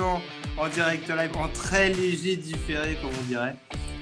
en 0.00 0.68
direct 0.68 1.08
live, 1.08 1.30
en 1.36 1.48
très 1.48 1.90
léger 1.90 2.36
différé 2.36 2.96
comme 3.00 3.10
on 3.18 3.26
dirait, 3.26 3.54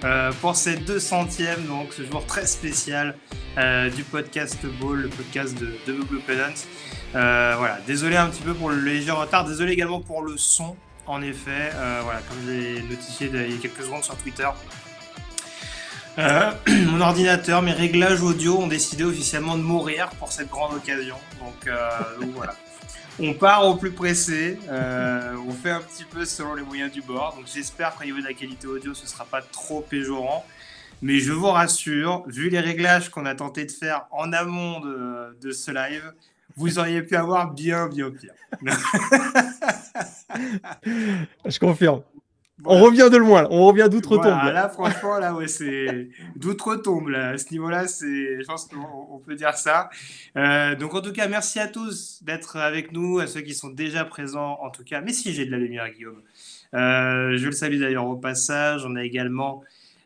euh, 0.05 0.33
pour 0.41 0.57
cette 0.57 0.89
200e, 0.89 1.67
donc 1.67 1.93
ce 1.93 2.05
jour 2.05 2.25
très 2.27 2.47
spécial 2.47 3.17
euh, 3.59 3.91
du 3.91 4.03
podcast 4.05 4.59
Ball, 4.81 4.97
le 5.03 5.09
podcast 5.09 5.59
de, 5.59 5.67
de 5.87 6.19
Penance. 6.27 6.67
Euh, 7.15 7.55
voilà, 7.59 7.79
désolé 7.87 8.17
un 8.17 8.29
petit 8.29 8.43
peu 8.43 8.55
pour 8.55 8.71
le 8.71 8.81
léger 8.81 9.11
retard, 9.11 9.45
désolé 9.45 9.73
également 9.73 10.01
pour 10.01 10.23
le 10.23 10.37
son, 10.37 10.77
en 11.07 11.23
effet, 11.23 11.71
voilà, 12.03 12.21
comme 12.29 12.39
je 12.47 12.51
l'ai 12.51 12.83
notifié 12.83 13.31
il 13.33 13.53
y 13.53 13.59
a 13.59 13.59
quelques 13.59 13.83
secondes 13.83 14.05
sur 14.05 14.17
Twitter. 14.17 14.49
Mon 16.19 17.01
ordinateur, 17.01 17.61
mes 17.61 17.73
réglages 17.73 18.23
audio 18.23 18.59
ont 18.59 18.67
décidé 18.67 19.05
officiellement 19.05 19.57
de 19.57 19.63
mourir 19.63 20.09
pour 20.19 20.33
cette 20.33 20.49
grande 20.49 20.75
occasion. 20.75 21.17
Donc 21.39 21.71
voilà. 22.35 22.55
On 23.19 23.33
part 23.35 23.67
au 23.67 23.77
plus 23.77 23.93
pressé. 23.93 24.59
euh, 24.69 25.35
on 25.47 25.53
fait 25.53 25.71
un 25.71 25.81
petit 25.81 26.05
peu 26.05 26.25
selon 26.25 26.55
les 26.55 26.63
moyens 26.63 26.93
du 26.93 27.01
bord. 27.03 27.35
Donc 27.37 27.47
j'espère 27.53 27.95
qu'au 27.95 28.05
niveau 28.05 28.19
de 28.19 28.25
la 28.25 28.35
qualité 28.35 28.67
audio, 28.67 28.93
ce 28.95 29.07
sera 29.07 29.25
pas 29.25 29.41
trop 29.43 29.81
péjorant. 29.81 30.45
Mais 31.03 31.19
je 31.19 31.33
vous 31.33 31.49
rassure, 31.49 32.25
vu 32.27 32.49
les 32.49 32.61
réglages 32.61 33.11
qu'on 33.11 33.27
a 33.27 33.35
tenté 33.35 33.65
de 33.65 33.71
faire 33.71 34.07
en 34.11 34.33
amont 34.33 34.81
de, 34.81 35.37
de 35.41 35.51
ce 35.51 35.71
live, 35.71 36.13
vous 36.57 36.79
auriez 36.79 37.03
pu 37.03 37.17
avoir 37.17 37.53
bien, 37.53 37.87
bien 37.89 38.11
pire. 38.11 38.33
Je 41.45 41.59
confirme. 41.59 42.03
Voilà. 42.59 42.81
On 42.81 42.85
revient 42.85 43.09
de 43.13 43.17
loin, 43.19 43.47
on 43.51 43.67
revient 43.67 43.89
d'outre-tombe. 43.91 44.23
Voilà, 44.23 44.45
là. 44.45 44.53
là, 44.53 44.69
franchement, 44.69 45.19
là, 45.19 45.35
ouais, 45.35 45.47
c'est 45.47 46.09
d'outre-tombe. 46.37 47.11
À 47.11 47.37
ce 47.37 47.51
niveau-là, 47.53 47.87
c'est, 47.87 48.41
je 48.41 48.47
pense 48.47 48.65
qu'on 48.65 48.79
on 49.11 49.19
peut 49.19 49.35
dire 49.35 49.55
ça. 49.55 49.91
Euh, 50.37 50.75
donc, 50.75 50.95
en 50.95 51.03
tout 51.03 51.13
cas, 51.13 51.29
merci 51.29 51.61
à 51.61 51.69
tous 51.69 52.23
d'être 52.23 52.57
avec 52.57 52.93
nous, 52.93 53.19
à 53.19 53.27
ceux 53.27 53.43
qui 53.43 53.55
sont 53.55 53.69
déjà 53.69 54.05
présents, 54.05 54.59
en 54.63 54.71
tout 54.71 54.85
cas. 54.85 55.03
Mais 55.03 55.13
si 55.13 55.35
j'ai 55.35 55.45
de 55.45 55.51
la 55.51 55.59
lumière, 55.59 55.91
Guillaume. 55.91 56.23
Euh, 56.75 57.37
je 57.37 57.47
le 57.47 57.53
salue 57.53 57.79
d'ailleurs 57.79 58.07
au 58.07 58.17
passage. 58.17 58.85
On 58.87 58.97
a 58.97 59.05
également 59.05 59.63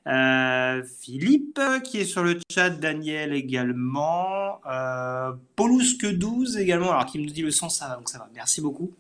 euh, 0.06 0.82
Philippe 1.00 1.60
qui 1.84 1.98
est 1.98 2.04
sur 2.04 2.22
le 2.22 2.38
chat, 2.50 2.70
Daniel 2.70 3.32
également, 3.34 4.60
euh, 4.66 5.32
Paulusque 5.56 6.06
12 6.06 6.56
également, 6.56 6.91
alors 6.91 7.06
qui 7.06 7.19
me 7.19 7.26
dit 7.26 7.42
le 7.42 7.50
son, 7.50 7.69
ça 7.69 7.88
va, 7.88 7.96
donc 7.96 8.08
ça 8.08 8.19
va. 8.19 8.28
Merci 8.34 8.60
beaucoup. 8.60 8.92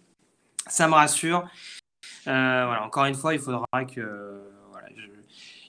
Ça 0.66 0.86
me 0.88 0.94
rassure. 0.94 1.48
Euh, 2.26 2.64
voilà, 2.66 2.84
encore 2.84 3.04
une 3.06 3.14
fois, 3.14 3.34
il 3.34 3.40
faudra 3.40 3.66
que 3.86 4.40
voilà, 4.70 4.88
je- 4.96 5.08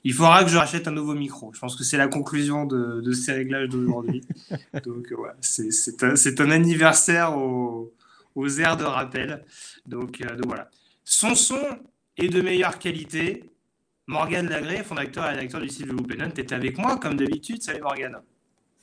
il 0.04 0.14
faudra 0.14 0.44
que 0.44 0.50
je 0.50 0.58
rachète 0.58 0.88
un 0.88 0.92
nouveau 0.92 1.14
micro. 1.14 1.52
Je 1.54 1.60
pense 1.60 1.76
que 1.76 1.84
c'est 1.84 1.98
la 1.98 2.08
conclusion 2.08 2.66
de, 2.66 3.02
de 3.02 3.12
ces 3.14 3.34
réglages 3.34 3.70
d'aujourd'hui. 3.70 4.22
Donc 4.86 5.12
voilà, 5.14 5.36
c'est 5.42 6.04
un, 6.04 6.16
c'est 6.16 6.42
un 6.42 6.52
anniversaire 6.52 7.38
aux, 7.38 7.94
aux 8.36 8.50
airs 8.60 8.78
de 8.78 8.84
rappel. 8.84 9.46
Donc, 9.86 10.22
euh, 10.22 10.36
donc 10.36 10.46
voilà. 10.48 10.70
Son 11.04 11.36
son 11.36 11.60
est 12.18 12.30
de 12.30 12.42
meilleure 12.42 12.80
qualité. 12.80 13.50
Morgane 14.08 14.50
Lagré, 14.50 14.84
fondateur 14.84 15.26
et 15.26 15.30
rédacteur 15.36 15.62
du 15.62 15.70
site 15.70 15.88
de 15.88 15.94
Penant, 16.02 16.30
est 16.36 16.52
avec 16.52 16.78
moi 16.78 16.98
comme 16.98 17.16
d'habitude. 17.16 17.62
Salut 17.62 17.82
Morgane. 17.82 18.18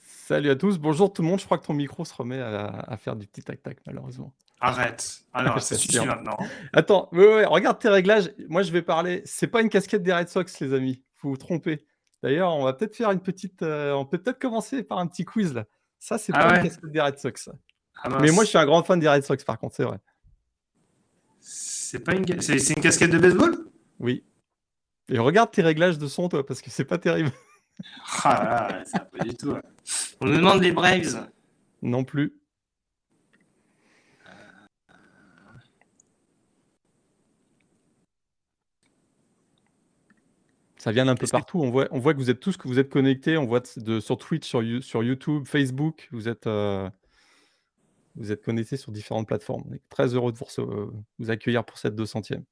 Salut 0.06 0.50
à 0.50 0.56
tous, 0.56 0.78
bonjour 0.78 1.12
tout 1.12 1.22
le 1.22 1.28
monde. 1.28 1.40
Je 1.40 1.44
crois 1.44 1.58
que 1.58 1.66
ton 1.66 1.74
micro 1.74 2.04
se 2.04 2.14
remet 2.14 2.38
à, 2.40 2.66
à 2.66 2.96
faire 2.96 3.16
du 3.16 3.26
petit 3.26 3.42
tac-tac, 3.42 3.78
malheureusement. 3.86 4.32
Arrête. 4.60 5.20
Alors, 5.32 5.54
Je 5.58 5.64
ça 5.64 5.76
suffit 5.76 6.00
maintenant. 6.04 6.36
Attends, 6.72 7.08
ouais, 7.12 7.26
ouais, 7.26 7.44
regarde 7.44 7.78
tes 7.78 7.88
réglages. 7.88 8.32
Moi, 8.48 8.62
je 8.62 8.72
vais 8.72 8.82
parler. 8.82 9.22
C'est 9.24 9.46
pas 9.46 9.60
une 9.62 9.68
casquette 9.68 10.02
des 10.02 10.12
Red 10.12 10.28
Sox, 10.28 10.58
les 10.60 10.72
amis. 10.74 11.02
Vous 11.22 11.30
vous 11.30 11.36
trompez. 11.36 11.84
D'ailleurs, 12.22 12.52
on 12.54 12.64
va 12.64 12.72
peut-être 12.72 12.96
faire 12.96 13.10
une 13.12 13.20
petite. 13.20 13.62
euh, 13.62 13.92
on 13.92 14.04
peut 14.04 14.18
peut-être 14.18 14.40
commencer 14.40 14.82
par 14.82 14.98
un 14.98 15.06
petit 15.06 15.24
quiz 15.24 15.54
là. 15.54 15.64
Ça, 16.00 16.18
c'est 16.18 16.32
Ah 16.34 16.40
pas 16.40 16.50
ouais. 16.52 16.56
une 16.58 16.62
casquette 16.64 16.90
des 16.90 17.00
Red 17.00 17.18
Sox. 17.18 17.48
Ah. 18.02 18.08
Mais 18.20 18.30
moi, 18.30 18.44
je 18.44 18.48
suis 18.50 18.58
un 18.58 18.66
grand 18.66 18.82
fan 18.82 18.98
des 19.00 19.08
Red 19.08 19.22
Sox, 19.24 19.44
par 19.44 19.58
contre, 19.58 19.76
c'est 19.76 19.84
vrai. 19.84 19.98
C'est 21.40 22.00
pas 22.00 22.14
une, 22.14 22.40
c'est 22.40 22.58
c'est 22.58 22.74
une 22.74 22.82
casquette 22.82 23.10
de 23.10 23.18
baseball? 23.18 23.56
Oui. 23.98 24.24
Et 25.08 25.18
regarde 25.18 25.50
tes 25.50 25.62
réglages 25.62 25.98
de 25.98 26.06
son, 26.06 26.28
toi, 26.28 26.44
parce 26.44 26.60
que 26.60 26.70
c'est 26.70 26.84
pas 26.84 26.98
terrible 26.98 27.30
Ah 28.24 28.82
va 28.92 29.00
pas 29.00 29.24
du 29.24 29.34
tout. 29.34 29.54
On 30.20 30.26
nous 30.26 30.36
demande 30.36 30.62
les 30.62 30.72
Braves. 30.72 31.28
non 31.82 32.04
plus. 32.04 32.37
Ça 40.78 40.92
vient 40.92 41.06
d'un 41.06 41.14
peu 41.16 41.26
partout. 41.26 41.60
On 41.60 41.70
voit, 41.70 41.88
on 41.90 41.98
voit 41.98 42.14
que 42.14 42.18
vous 42.18 42.30
êtes 42.30 42.40
tous 42.40 42.56
que 42.56 42.68
vous 42.68 42.78
êtes 42.78 42.88
connectés. 42.88 43.36
On 43.36 43.46
voit 43.46 43.60
de, 43.76 43.98
sur 44.00 44.16
Twitch, 44.16 44.46
sur, 44.46 44.62
You- 44.62 44.80
sur 44.82 45.02
YouTube, 45.02 45.44
Facebook. 45.46 46.08
Vous 46.12 46.28
êtes, 46.28 46.46
euh, 46.46 46.88
vous 48.16 48.30
êtes 48.32 48.44
connectés 48.44 48.76
sur 48.76 48.92
différentes 48.92 49.26
plateformes. 49.26 49.64
On 49.68 49.74
est 49.74 49.82
très 49.88 50.14
heureux 50.14 50.32
de 50.32 50.38
vous, 50.38 50.46
euh, 50.60 50.90
vous 51.18 51.30
accueillir 51.30 51.64
pour 51.64 51.78
cette 51.78 51.94
200e. 51.96 52.42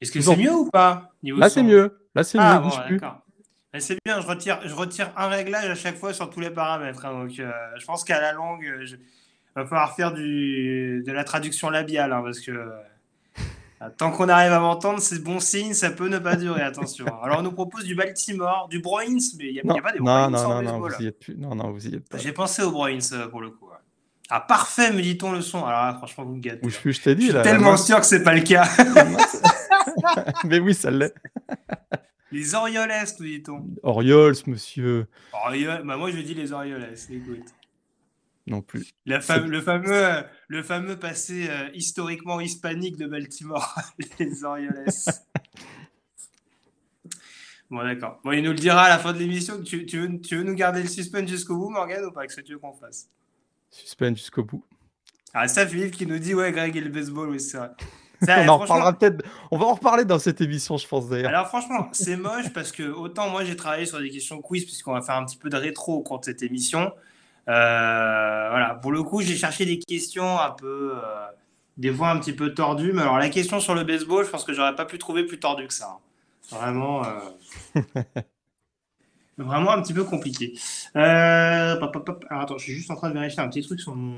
Est-ce 0.00 0.10
que 0.10 0.20
c'est 0.20 0.36
mieux 0.36 0.52
ou 0.52 0.70
pas 0.70 1.12
niveau 1.22 1.38
Là, 1.38 1.48
c'est 1.48 1.62
mieux. 1.62 2.06
Là, 2.14 2.24
c'est 2.24 2.38
Ah 2.40 2.60
mieux. 2.60 2.68
bon, 2.68 2.76
d'accord. 2.98 3.18
C'est 3.78 3.96
bien, 4.04 4.20
je 4.20 4.26
retire, 4.26 4.60
je 4.66 4.74
retire 4.74 5.10
un 5.16 5.28
réglage 5.28 5.70
à 5.70 5.74
chaque 5.74 5.96
fois 5.96 6.12
sur 6.12 6.28
tous 6.28 6.40
les 6.40 6.50
paramètres. 6.50 7.06
hein, 7.06 7.24
donc, 7.24 7.38
euh, 7.38 7.50
je 7.78 7.84
pense 7.86 8.04
qu'à 8.04 8.20
la 8.20 8.32
longue, 8.32 8.80
je- 8.82 8.96
va 9.54 9.64
falloir 9.66 9.94
faire 9.94 10.12
du, 10.12 11.02
de 11.06 11.12
la 11.12 11.24
traduction 11.24 11.70
labiale. 11.70 12.12
hein, 12.12 12.22
parce 12.22 12.40
que 12.40 12.50
euh, 12.50 12.68
tant 13.90 14.10
qu'on 14.10 14.28
arrive 14.28 14.52
à 14.52 14.60
m'entendre, 14.60 15.00
c'est 15.00 15.22
bon 15.22 15.40
signe, 15.40 15.74
ça 15.74 15.90
peut 15.90 16.08
ne 16.08 16.18
pas 16.18 16.36
durer. 16.36 16.62
Attention. 16.62 17.06
Alors, 17.22 17.40
on 17.40 17.42
nous 17.42 17.52
propose 17.52 17.84
du 17.84 17.94
Baltimore, 17.94 18.68
du 18.68 18.80
Bruins, 18.80 19.18
mais 19.38 19.48
il 19.48 19.60
n'y 19.64 19.78
a, 19.78 19.82
pas 19.82 19.92
des 19.92 19.98
non, 19.98 20.04
Bruins 20.04 20.30
non, 20.30 20.38
en 20.38 20.42
non, 20.42 20.48
non, 20.48 20.80
baseball. 20.80 20.94
vous 20.96 21.04
y 21.04 21.06
êtes 21.06 21.18
plus. 21.18 21.36
Non, 21.36 21.54
non, 21.54 21.70
vous 21.70 21.86
y 21.86 21.94
êtes 21.94 22.08
pas. 22.08 22.18
J'ai 22.18 22.32
pensé 22.32 22.62
aux 22.62 22.70
Bruins 22.70 22.98
euh, 23.12 23.28
pour 23.28 23.40
le 23.40 23.50
coup. 23.50 23.68
Ah, 24.34 24.40
parfait, 24.40 24.92
me 24.92 25.02
dit-on 25.02 25.32
le 25.32 25.42
son. 25.42 25.64
Alors 25.64 25.82
là, 25.82 25.94
franchement, 25.94 26.24
vous 26.24 26.36
me 26.36 26.40
gâtez. 26.40 26.66
Plus, 26.66 26.94
je 26.94 27.02
t'ai 27.02 27.10
Je 27.10 27.16
dit. 27.16 27.24
suis 27.24 27.32
là, 27.34 27.42
tellement 27.42 27.76
sûr 27.76 28.00
que 28.00 28.06
c'est 28.06 28.22
pas 28.22 28.34
le 28.34 28.40
cas. 28.40 28.66
Mais 30.44 30.58
oui, 30.58 30.72
ça 30.72 30.90
l'est. 30.90 31.14
Les 32.30 32.54
Orioles, 32.54 32.90
nous 33.20 33.26
dit-on. 33.26 33.62
Orioles, 33.82 34.34
monsieur. 34.46 35.06
Orioles, 35.34 35.82
bah 35.84 35.98
moi 35.98 36.10
je 36.10 36.18
dis 36.18 36.32
les 36.32 36.50
Orioles, 36.52 36.88
écoute. 37.10 37.44
Non 38.46 38.60
plus. 38.60 38.92
La 39.06 39.20
fam- 39.20 39.46
le, 39.46 39.60
fameux, 39.60 40.24
le 40.48 40.62
fameux 40.62 40.98
passé 40.98 41.46
euh, 41.48 41.68
historiquement 41.74 42.40
hispanique 42.40 42.96
de 42.96 43.06
Baltimore, 43.06 43.74
les 44.18 44.44
Orioles. 44.44 44.86
bon, 47.70 47.84
d'accord. 47.84 48.20
Bon, 48.24 48.32
il 48.32 48.42
nous 48.42 48.50
le 48.50 48.56
dira 48.56 48.82
à 48.82 48.88
la 48.88 48.98
fin 48.98 49.12
de 49.12 49.18
l'émission. 49.18 49.62
Tu, 49.62 49.86
tu, 49.86 50.00
veux, 50.00 50.20
tu 50.20 50.36
veux 50.36 50.42
nous 50.42 50.54
garder 50.54 50.82
le 50.82 50.88
suspense 50.88 51.30
jusqu'au 51.30 51.56
bout, 51.56 51.70
Morgan, 51.70 52.04
ou 52.04 52.10
pas 52.10 52.22
Qu'est-ce 52.22 52.36
que 52.36 52.40
tu 52.40 52.52
veux 52.54 52.58
qu'on 52.58 52.72
fasse? 52.72 53.08
Suspense 53.70 54.18
jusqu'au 54.18 54.44
bout. 54.44 54.64
Ah, 55.34 55.48
ça, 55.48 55.66
Philippe 55.66 55.92
qui 55.92 56.06
nous 56.06 56.18
dit 56.18 56.34
Ouais, 56.34 56.52
Greg 56.52 56.76
et 56.76 56.80
le 56.80 56.90
baseball, 56.90 57.30
oui, 57.30 57.40
c'est 57.40 57.58
vrai. 57.58 57.70
Ça, 58.22 58.40
On 58.42 58.48
en 58.50 58.58
reparlera 58.58 58.96
peut-être. 58.96 59.24
On 59.50 59.58
va 59.58 59.66
en 59.66 59.74
reparler 59.74 60.04
dans 60.04 60.20
cette 60.20 60.40
émission, 60.40 60.76
je 60.76 60.86
pense 60.86 61.08
d'ailleurs. 61.08 61.30
Alors 61.30 61.48
franchement, 61.48 61.88
c'est 61.90 62.16
moche 62.16 62.52
parce 62.52 62.70
que 62.70 62.84
autant 62.84 63.28
moi 63.28 63.44
j'ai 63.44 63.56
travaillé 63.56 63.84
sur 63.84 63.98
des 63.98 64.10
questions 64.10 64.40
quiz 64.40 64.64
puisqu'on 64.64 64.92
va 64.92 65.02
faire 65.02 65.16
un 65.16 65.24
petit 65.24 65.36
peu 65.36 65.48
de 65.48 65.56
rétro 65.56 65.94
au 65.94 66.02
cours 66.02 66.20
de 66.20 66.26
cette 66.26 66.40
émission. 66.44 66.92
Euh, 67.48 68.48
voilà, 68.50 68.78
pour 68.80 68.92
le 68.92 69.02
coup, 69.02 69.20
j'ai 69.20 69.36
cherché 69.36 69.64
des 69.66 69.78
questions 69.78 70.38
un 70.38 70.50
peu, 70.50 70.92
euh, 70.96 71.26
des 71.76 71.92
fois 71.92 72.10
un 72.10 72.18
petit 72.18 72.32
peu 72.32 72.54
tordues. 72.54 72.92
Mais 72.92 73.02
alors 73.02 73.18
la 73.18 73.28
question 73.30 73.60
sur 73.60 73.74
le 73.74 73.84
baseball, 73.84 74.24
je 74.24 74.30
pense 74.30 74.44
que 74.44 74.52
j'aurais 74.52 74.76
pas 74.76 74.84
pu 74.84 74.98
trouver 74.98 75.24
plus 75.24 75.38
tordu 75.40 75.66
que 75.66 75.74
ça. 75.74 75.88
hein. 75.90 75.98
Vraiment, 76.50 77.04
euh, 77.04 77.80
vraiment 79.38 79.70
un 79.72 79.82
petit 79.82 79.94
peu 79.94 80.04
compliqué. 80.04 80.54
Euh, 80.96 81.76
pop, 81.76 82.04
pop. 82.04 82.24
Alors 82.30 82.42
attends, 82.42 82.58
je 82.58 82.64
suis 82.64 82.74
juste 82.74 82.90
en 82.90 82.96
train 82.96 83.08
de 83.08 83.14
vérifier 83.14 83.40
un 83.40 83.48
petit 83.48 83.62
truc 83.62 83.80
sur 83.80 83.94
mon. 83.94 84.16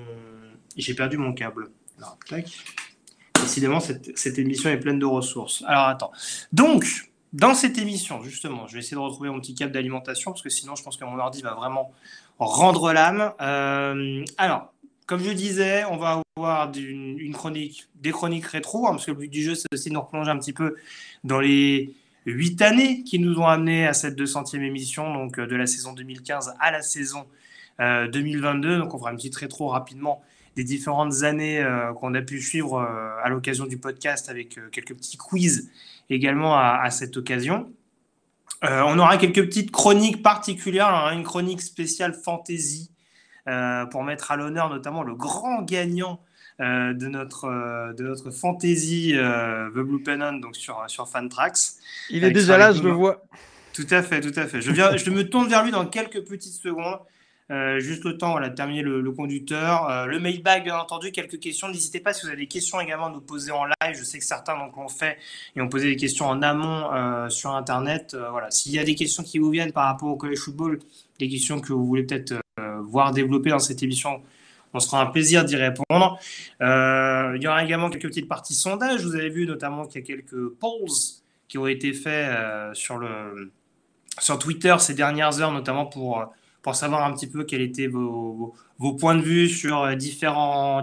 J'ai 0.76 0.94
perdu 0.94 1.16
mon 1.16 1.32
câble. 1.32 1.70
Alors, 1.98 2.18
tac. 2.28 2.46
Décidément, 3.40 3.78
cette, 3.80 4.16
cette 4.16 4.38
émission 4.38 4.70
est 4.70 4.78
pleine 4.78 4.98
de 4.98 5.04
ressources. 5.06 5.62
Alors 5.66 5.86
attends. 5.88 6.12
Donc, 6.52 7.10
dans 7.32 7.54
cette 7.54 7.78
émission, 7.78 8.22
justement, 8.22 8.66
je 8.66 8.74
vais 8.74 8.78
essayer 8.78 8.96
de 8.96 9.00
retrouver 9.00 9.28
mon 9.28 9.38
petit 9.40 9.54
câble 9.54 9.72
d'alimentation 9.72 10.30
parce 10.32 10.42
que 10.42 10.48
sinon, 10.48 10.76
je 10.76 10.82
pense 10.82 10.96
que 10.96 11.04
mon 11.04 11.18
ordi 11.18 11.42
va 11.42 11.54
vraiment 11.54 11.92
rendre 12.38 12.92
l'âme. 12.92 13.32
Euh, 13.40 14.25
alors, 14.38 14.72
comme 15.06 15.20
je 15.20 15.31
disais, 15.31 15.84
on 15.84 15.96
va 15.96 16.22
avoir 16.36 16.72
une, 16.76 17.32
chronique, 17.32 17.88
des 17.96 18.10
chroniques 18.10 18.46
rétro, 18.46 18.86
hein, 18.86 18.92
parce 18.92 19.06
que 19.06 19.10
le 19.10 19.19
but 19.19 19.28
du 19.28 19.42
jeu, 19.42 19.54
c'est 19.54 19.69
aussi 19.72 19.88
de 19.88 19.94
nous 19.94 20.00
replonger 20.00 20.31
un 20.31 20.38
petit 20.38 20.52
peu 20.52 20.76
dans 21.25 21.40
les 21.40 21.94
huit 22.26 22.60
années 22.62 23.02
qui 23.02 23.19
nous 23.19 23.38
ont 23.38 23.46
amenés 23.46 23.86
à 23.86 23.92
cette 23.92 24.19
200e 24.19 24.62
émission, 24.62 25.12
donc 25.12 25.38
de 25.38 25.56
la 25.56 25.66
saison 25.66 25.92
2015 25.92 26.54
à 26.58 26.70
la 26.70 26.81
saison 26.81 27.26
2022. 27.78 28.78
Donc, 28.78 28.94
on 28.94 28.98
fera 28.98 29.10
une 29.10 29.16
petite 29.16 29.36
rétro 29.36 29.69
rapidement 29.69 30.22
des 30.56 30.64
différentes 30.64 31.22
années 31.22 31.60
euh, 31.62 31.92
qu'on 31.92 32.14
a 32.14 32.22
pu 32.22 32.40
suivre 32.40 32.78
euh, 32.78 33.22
à 33.22 33.28
l'occasion 33.28 33.66
du 33.66 33.78
podcast 33.78 34.28
avec 34.28 34.58
euh, 34.58 34.69
quelques 34.70 34.94
petits 34.94 35.16
quiz 35.16 35.70
également 36.10 36.56
à, 36.56 36.90
cette 36.90 37.16
occasion. 37.16 37.72
On 38.62 38.99
aura 38.99 39.17
quelques 39.19 39.44
petites 39.44 39.70
chroniques 39.70 40.23
particulières, 40.23 41.11
une 41.12 41.23
chronique 41.23 41.61
spéciale 41.61 42.14
fantasy 42.14 42.91
pour 43.91 44.05
mettre 44.05 44.31
à 44.31 44.37
l'honneur 44.37 44.70
notamment 44.70 45.02
le 45.02 45.14
grand 45.14 45.62
gagnant 45.62 46.20
de 46.58 47.08
notre 47.08 47.93
de 47.93 48.02
notre 48.05 48.31
fantasy 48.31 49.14
The 49.14 49.79
Blue 49.79 50.02
Pennant 50.02 50.35
donc 50.35 50.56
sur 50.56 50.82
sur 50.87 51.08
Fantrax. 51.08 51.79
Il 52.11 52.25
est 52.25 52.31
déjà 52.31 52.56
là, 52.56 52.73
je 52.73 52.82
le 52.82 52.91
vois. 52.91 53.23
Tout 53.75 53.87
à 53.91 54.02
fait, 54.02 54.20
tout 54.20 54.38
à 54.38 54.46
fait. 54.46 54.62
Je 54.62 54.70
viens, 54.70 54.96
je 54.96 55.11
me 55.11 55.29
tourne 55.29 55.49
vers 55.49 55.64
lui 55.64 55.73
dans 55.73 55.85
quelques 55.85 56.25
petites 56.25 56.55
secondes. 56.55 57.00
Euh, 57.50 57.79
juste 57.79 58.05
le 58.05 58.17
temps 58.17 58.31
voilà, 58.31 58.49
de 58.49 58.55
terminer 58.55 58.82
le, 58.82 59.12
conducteur. 59.12 59.88
Euh, 59.91 60.06
le 60.06 60.19
mailbag, 60.19 60.64
bien 60.64 60.79
entendu, 60.79 61.12
quelques 61.12 61.38
questions. 61.38 61.69
N'hésitez 61.69 62.00
pas 62.00 62.14
si 62.14 62.23
vous 62.23 62.29
avez 62.29 62.38
des 62.38 62.46
questions 62.46 62.81
également 62.81 63.06
à 63.06 63.11
nous 63.11 63.20
poser 63.20 63.52
en 63.52 63.67
live. 63.67 63.94
Je 63.94 64.02
sais 64.02 64.19
que 64.19 64.25
certains 64.25 64.56
donc, 64.56 64.76
l'ont 64.76 64.88
fait 64.88 65.19
et 65.55 65.61
ont 65.61 65.69
posé 65.69 65.88
des 65.88 65.96
questions 65.96 66.26
en 66.26 66.41
amont 66.41 66.91
euh, 66.93 67.29
sur 67.29 67.50
Internet. 67.50 68.17
voilà. 68.31 68.50
S'il 68.50 68.73
y 68.73 68.79
a 68.79 68.85
des 68.85 68.94
questions 68.94 69.23
qui 69.23 69.38
vous 69.38 69.50
viennent 69.50 69.73
par 69.73 69.87
rapport 69.87 70.08
au 70.08 70.17
college 70.17 70.38
football, 70.38 70.79
des 71.19 71.29
questions 71.29 71.61
que 71.61 71.73
vous 71.73 71.85
voulez 71.87 72.05
peut-être 72.05 72.35
voir 72.82 73.12
développer 73.12 73.50
dans 73.50 73.58
cette 73.58 73.82
émission, 73.82 74.23
on 74.73 74.81
sera 74.81 75.00
un 75.02 75.06
plaisir 75.06 75.44
d'y 75.44 75.56
répondre. 75.56 76.19
il 76.61 77.38
y 77.41 77.46
aura 77.46 77.62
également 77.62 77.91
quelques 77.91 78.08
petites 78.08 78.29
parties 78.29 78.55
sondages. 78.55 79.05
Vous 79.05 79.14
avez 79.14 79.29
vu 79.29 79.46
notamment 79.46 79.87
qu'il 79.87 80.00
y 80.00 80.05
a 80.05 80.06
quelques 80.06 80.49
polls 80.49 81.20
qui 81.49 81.58
ont 81.58 81.67
été 81.67 81.93
faits 81.93 82.75
sur, 82.75 82.96
le, 82.96 83.52
sur 84.19 84.38
Twitter 84.38 84.75
ces 84.79 84.94
dernières 84.94 85.41
heures, 85.41 85.52
notamment 85.52 85.87
pour 85.87 86.25
pour 86.64 86.75
savoir 86.75 87.05
un 87.05 87.12
petit 87.12 87.26
peu 87.26 87.44
quels 87.44 87.61
étaient 87.61 87.87
vos, 87.87 88.55
points 88.99 89.14
de 89.14 89.20
vue 89.20 89.50
sur 89.50 89.82
euh, 89.82 89.94
différents, 89.94 90.82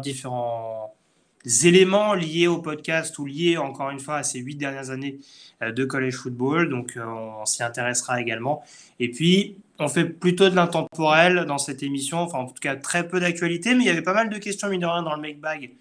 éléments 1.63 2.13
liés 2.13 2.45
au 2.47 2.59
podcast 2.59 3.17
ou 3.17 3.25
liés 3.25 3.57
encore 3.57 3.89
une 3.89 3.99
fois 3.99 4.17
à 4.17 4.23
ces 4.23 4.39
huit 4.39 4.55
dernières 4.55 4.91
années 4.91 5.17
euh, 5.63 5.71
de 5.71 5.83
college 5.83 6.13
football. 6.13 6.69
Donc 6.69 6.95
euh, 6.95 7.03
on 7.03 7.45
s'y 7.47 7.63
intéressera 7.63 8.21
également. 8.21 8.63
Et 8.99 9.09
puis 9.09 9.57
on 9.79 9.87
fait 9.87 10.05
plutôt 10.05 10.49
de 10.51 10.55
l'intemporel 10.55 11.45
dans 11.47 11.57
cette 11.57 11.81
émission, 11.81 12.19
enfin 12.19 12.37
en 12.37 12.45
tout 12.45 12.53
cas 12.61 12.75
très 12.75 13.07
peu 13.07 13.19
d'actualité, 13.19 13.73
mais 13.73 13.83
il 13.83 13.87
y 13.87 13.89
avait 13.89 14.03
pas 14.03 14.13
mal 14.13 14.29
de 14.29 14.37
questions 14.37 14.69
mine 14.69 14.81
de 14.81 14.85
rien 14.85 15.01
dans 15.01 15.15
le 15.15 15.21
make 15.21 15.41
bag 15.41 15.71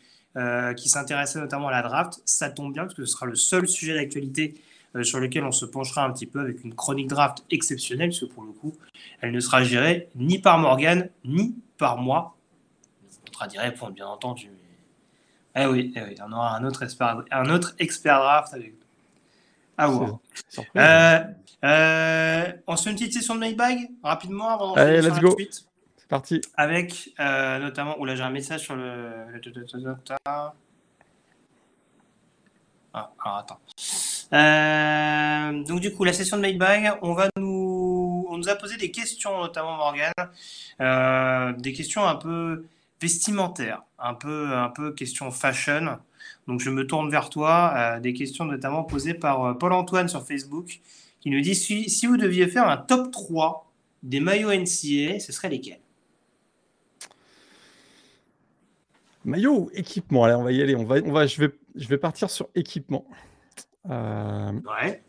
qui 0.76 0.88
s'intéressaient 0.88 1.40
notamment 1.40 1.68
à 1.68 1.72
la 1.72 1.82
draft. 1.82 2.22
Ça 2.24 2.48
tombe 2.48 2.72
bien 2.72 2.84
parce 2.84 2.94
que 2.94 3.04
ce 3.04 3.12
sera 3.12 3.26
le 3.26 3.34
seul 3.34 3.68
sujet 3.68 3.94
d'actualité 3.94 4.54
sur 5.02 5.20
lequel 5.20 5.44
on 5.44 5.52
se 5.52 5.64
penchera 5.64 6.04
un 6.04 6.12
petit 6.12 6.26
peu 6.26 6.40
avec 6.40 6.64
une 6.64 6.74
chronique 6.74 7.08
draft 7.08 7.44
exceptionnelle, 7.50 8.10
parce 8.10 8.20
que 8.20 8.26
pour 8.26 8.42
le 8.42 8.52
coup, 8.52 8.74
elle 9.20 9.32
ne 9.32 9.40
sera 9.40 9.62
gérée 9.62 10.08
ni 10.16 10.38
par 10.38 10.58
Morgan, 10.58 11.08
ni 11.24 11.54
par 11.78 11.96
moi. 11.96 12.36
On 13.42 13.46
d'y 13.46 13.58
répondre, 13.58 13.92
bien 13.92 14.06
entendu. 14.06 14.50
Eh 15.56 15.66
oui, 15.66 15.92
eh 15.96 16.02
oui, 16.02 16.14
on 16.24 16.32
aura 16.32 16.56
un 16.56 16.64
autre 16.64 16.82
expert, 16.82 17.22
un 17.30 17.50
autre 17.50 17.74
expert 17.78 18.18
draft 18.18 18.52
avec 18.52 18.72
nous. 18.72 18.78
À 19.78 19.86
voir. 19.86 20.18
Euh, 20.76 21.24
euh, 21.64 22.52
on 22.66 22.76
se 22.76 22.84
fait 22.84 22.90
une 22.90 22.96
petite 22.96 23.14
session 23.14 23.34
de 23.34 23.40
Mailbag 23.40 23.88
rapidement 24.02 24.50
avant 24.50 24.74
Allez, 24.74 25.00
let's 25.00 25.18
go. 25.20 25.34
C'est 25.96 26.08
parti. 26.08 26.40
Avec 26.54 27.14
notamment. 27.18 27.98
Oula, 27.98 28.14
j'ai 28.14 28.22
un 28.22 28.30
message 28.30 28.60
sur 28.60 28.76
le. 28.76 29.24
Ah, 32.92 33.12
alors 33.24 33.36
attends. 33.38 33.60
Euh, 34.32 35.64
donc 35.64 35.80
du 35.80 35.92
coup, 35.92 36.04
la 36.04 36.12
session 36.12 36.36
de 36.36 36.42
Mailbag, 36.42 36.98
on 37.02 37.14
va 37.14 37.28
nous, 37.36 38.26
on 38.28 38.38
nous 38.38 38.48
a 38.48 38.54
posé 38.54 38.76
des 38.76 38.90
questions, 38.90 39.38
notamment 39.40 39.76
Morgan, 39.76 40.12
euh, 40.80 41.52
des 41.54 41.72
questions 41.72 42.06
un 42.06 42.14
peu 42.14 42.64
vestimentaires, 43.00 43.82
un 43.98 44.14
peu, 44.14 44.54
un 44.54 44.68
peu 44.68 44.94
fashion. 45.32 45.98
Donc 46.46 46.60
je 46.60 46.70
me 46.70 46.86
tourne 46.86 47.10
vers 47.10 47.28
toi, 47.28 47.72
euh, 47.76 48.00
des 48.00 48.12
questions 48.12 48.44
notamment 48.44 48.84
posées 48.84 49.14
par 49.14 49.58
Paul-Antoine 49.58 50.08
sur 50.08 50.26
Facebook, 50.26 50.80
qui 51.20 51.30
nous 51.30 51.40
dit 51.40 51.54
si, 51.54 52.06
vous 52.06 52.16
deviez 52.16 52.46
faire 52.46 52.68
un 52.68 52.76
top 52.76 53.10
3 53.10 53.66
des 54.02 54.20
maillots 54.20 54.52
NCA, 54.52 55.18
ce 55.20 55.32
serait 55.32 55.48
lesquels? 55.48 55.80
Maillot 59.24 59.70
équipement? 59.74 60.24
Allez, 60.24 60.34
on 60.34 60.44
va 60.44 60.52
y 60.52 60.62
aller. 60.62 60.74
On 60.74 60.84
va, 60.84 60.96
on 61.04 61.12
va, 61.12 61.26
je, 61.26 61.38
vais, 61.38 61.50
je 61.74 61.86
vais 61.88 61.98
partir 61.98 62.30
sur 62.30 62.48
équipement. 62.54 63.04
Euh, 63.88 64.52
ouais. 64.52 65.02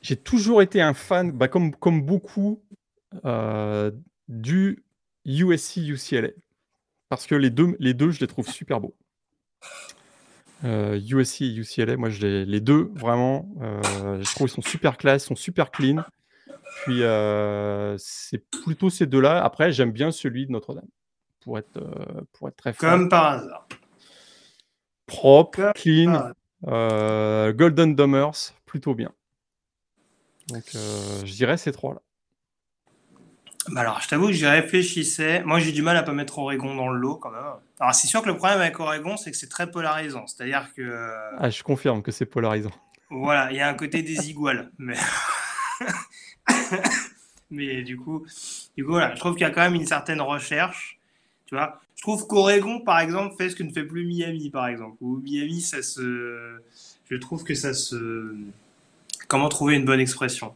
J'ai 0.00 0.16
toujours 0.16 0.62
été 0.62 0.80
un 0.80 0.94
fan, 0.94 1.32
bah, 1.32 1.48
comme, 1.48 1.74
comme 1.74 2.02
beaucoup, 2.02 2.62
euh, 3.24 3.90
du 4.28 4.82
USC 5.24 5.76
UCLA. 5.76 6.30
Parce 7.08 7.26
que 7.26 7.34
les 7.34 7.50
deux, 7.50 7.76
les 7.78 7.94
deux 7.94 8.10
je 8.10 8.20
les 8.20 8.26
trouve 8.26 8.48
super 8.48 8.80
beaux. 8.80 8.96
USC 10.64 11.42
euh, 11.42 11.44
et 11.44 11.54
UCLA, 11.54 11.96
moi, 11.96 12.08
je 12.08 12.20
les, 12.20 12.44
les 12.44 12.60
deux, 12.60 12.90
vraiment, 12.94 13.48
je 13.60 14.34
trouve 14.34 14.48
qu'ils 14.48 14.62
sont 14.62 14.68
super 14.68 14.96
classe, 14.96 15.26
sont 15.26 15.36
super 15.36 15.70
clean. 15.70 16.02
Puis, 16.84 17.02
c'est 17.98 18.42
plutôt 18.64 18.88
ces 18.88 19.06
deux-là. 19.06 19.44
Après, 19.44 19.72
j'aime 19.72 19.92
bien 19.92 20.10
celui 20.10 20.46
de 20.46 20.52
Notre-Dame, 20.52 20.88
pour 21.40 21.58
être, 21.58 21.80
pour 22.32 22.48
être 22.48 22.56
très. 22.56 22.72
Comme 22.72 23.08
par 23.08 23.26
hasard 23.26 23.68
propre, 25.06 25.72
clean. 25.74 26.32
Euh, 26.68 27.52
Golden 27.52 27.94
Domers, 27.94 28.54
plutôt 28.66 28.94
bien. 28.94 29.10
Donc, 30.48 30.64
euh, 30.74 31.24
je 31.24 31.32
dirais 31.32 31.56
ces 31.56 31.72
trois-là. 31.72 32.00
Bah 33.68 33.82
alors, 33.82 34.00
je 34.00 34.08
t'avoue 34.08 34.26
que 34.26 34.32
j'y 34.32 34.46
réfléchissais. 34.46 35.42
Moi, 35.44 35.60
j'ai 35.60 35.70
du 35.70 35.82
mal 35.82 35.96
à 35.96 36.02
pas 36.02 36.12
mettre 36.12 36.38
Oregon 36.38 36.74
dans 36.74 36.88
le 36.88 36.98
lot 36.98 37.16
quand 37.16 37.30
même. 37.30 37.42
Alors, 37.78 37.94
c'est 37.94 38.08
sûr 38.08 38.22
que 38.22 38.28
le 38.28 38.36
problème 38.36 38.60
avec 38.60 38.78
Oregon, 38.80 39.16
c'est 39.16 39.30
que 39.30 39.36
c'est 39.36 39.48
très 39.48 39.70
polarisant. 39.70 40.26
C'est-à-dire 40.26 40.68
que. 40.76 41.14
Ah, 41.38 41.48
je 41.48 41.62
confirme 41.62 42.02
que 42.02 42.10
c'est 42.10 42.26
polarisant. 42.26 42.72
Voilà, 43.10 43.52
il 43.52 43.56
y 43.56 43.60
a 43.60 43.68
un 43.68 43.74
côté 43.74 44.02
des 44.02 44.30
iguales. 44.30 44.72
Mais. 44.78 44.96
mais 47.50 47.82
du 47.82 47.96
coup, 47.96 48.26
du 48.76 48.84
coup, 48.84 48.92
voilà, 48.92 49.14
je 49.14 49.20
trouve 49.20 49.34
qu'il 49.34 49.42
y 49.42 49.44
a 49.44 49.50
quand 49.50 49.60
même 49.60 49.74
une 49.74 49.86
certaine 49.86 50.20
recherche. 50.20 50.98
Tu 51.52 51.58
vois, 51.58 51.78
je 51.96 52.00
trouve 52.00 52.26
qu'Oregon, 52.26 52.80
par 52.80 52.98
exemple, 53.00 53.34
fait 53.36 53.50
ce 53.50 53.56
que 53.56 53.62
ne 53.62 53.70
fait 53.70 53.84
plus 53.84 54.06
Miami, 54.06 54.48
par 54.48 54.68
exemple. 54.68 54.96
Ou 55.02 55.18
Miami, 55.18 55.60
ça 55.60 55.82
se. 55.82 56.56
Je 57.10 57.16
trouve 57.18 57.44
que 57.44 57.54
ça 57.54 57.74
se. 57.74 58.34
Comment 59.28 59.50
trouver 59.50 59.76
une 59.76 59.84
bonne 59.84 60.00
expression? 60.00 60.54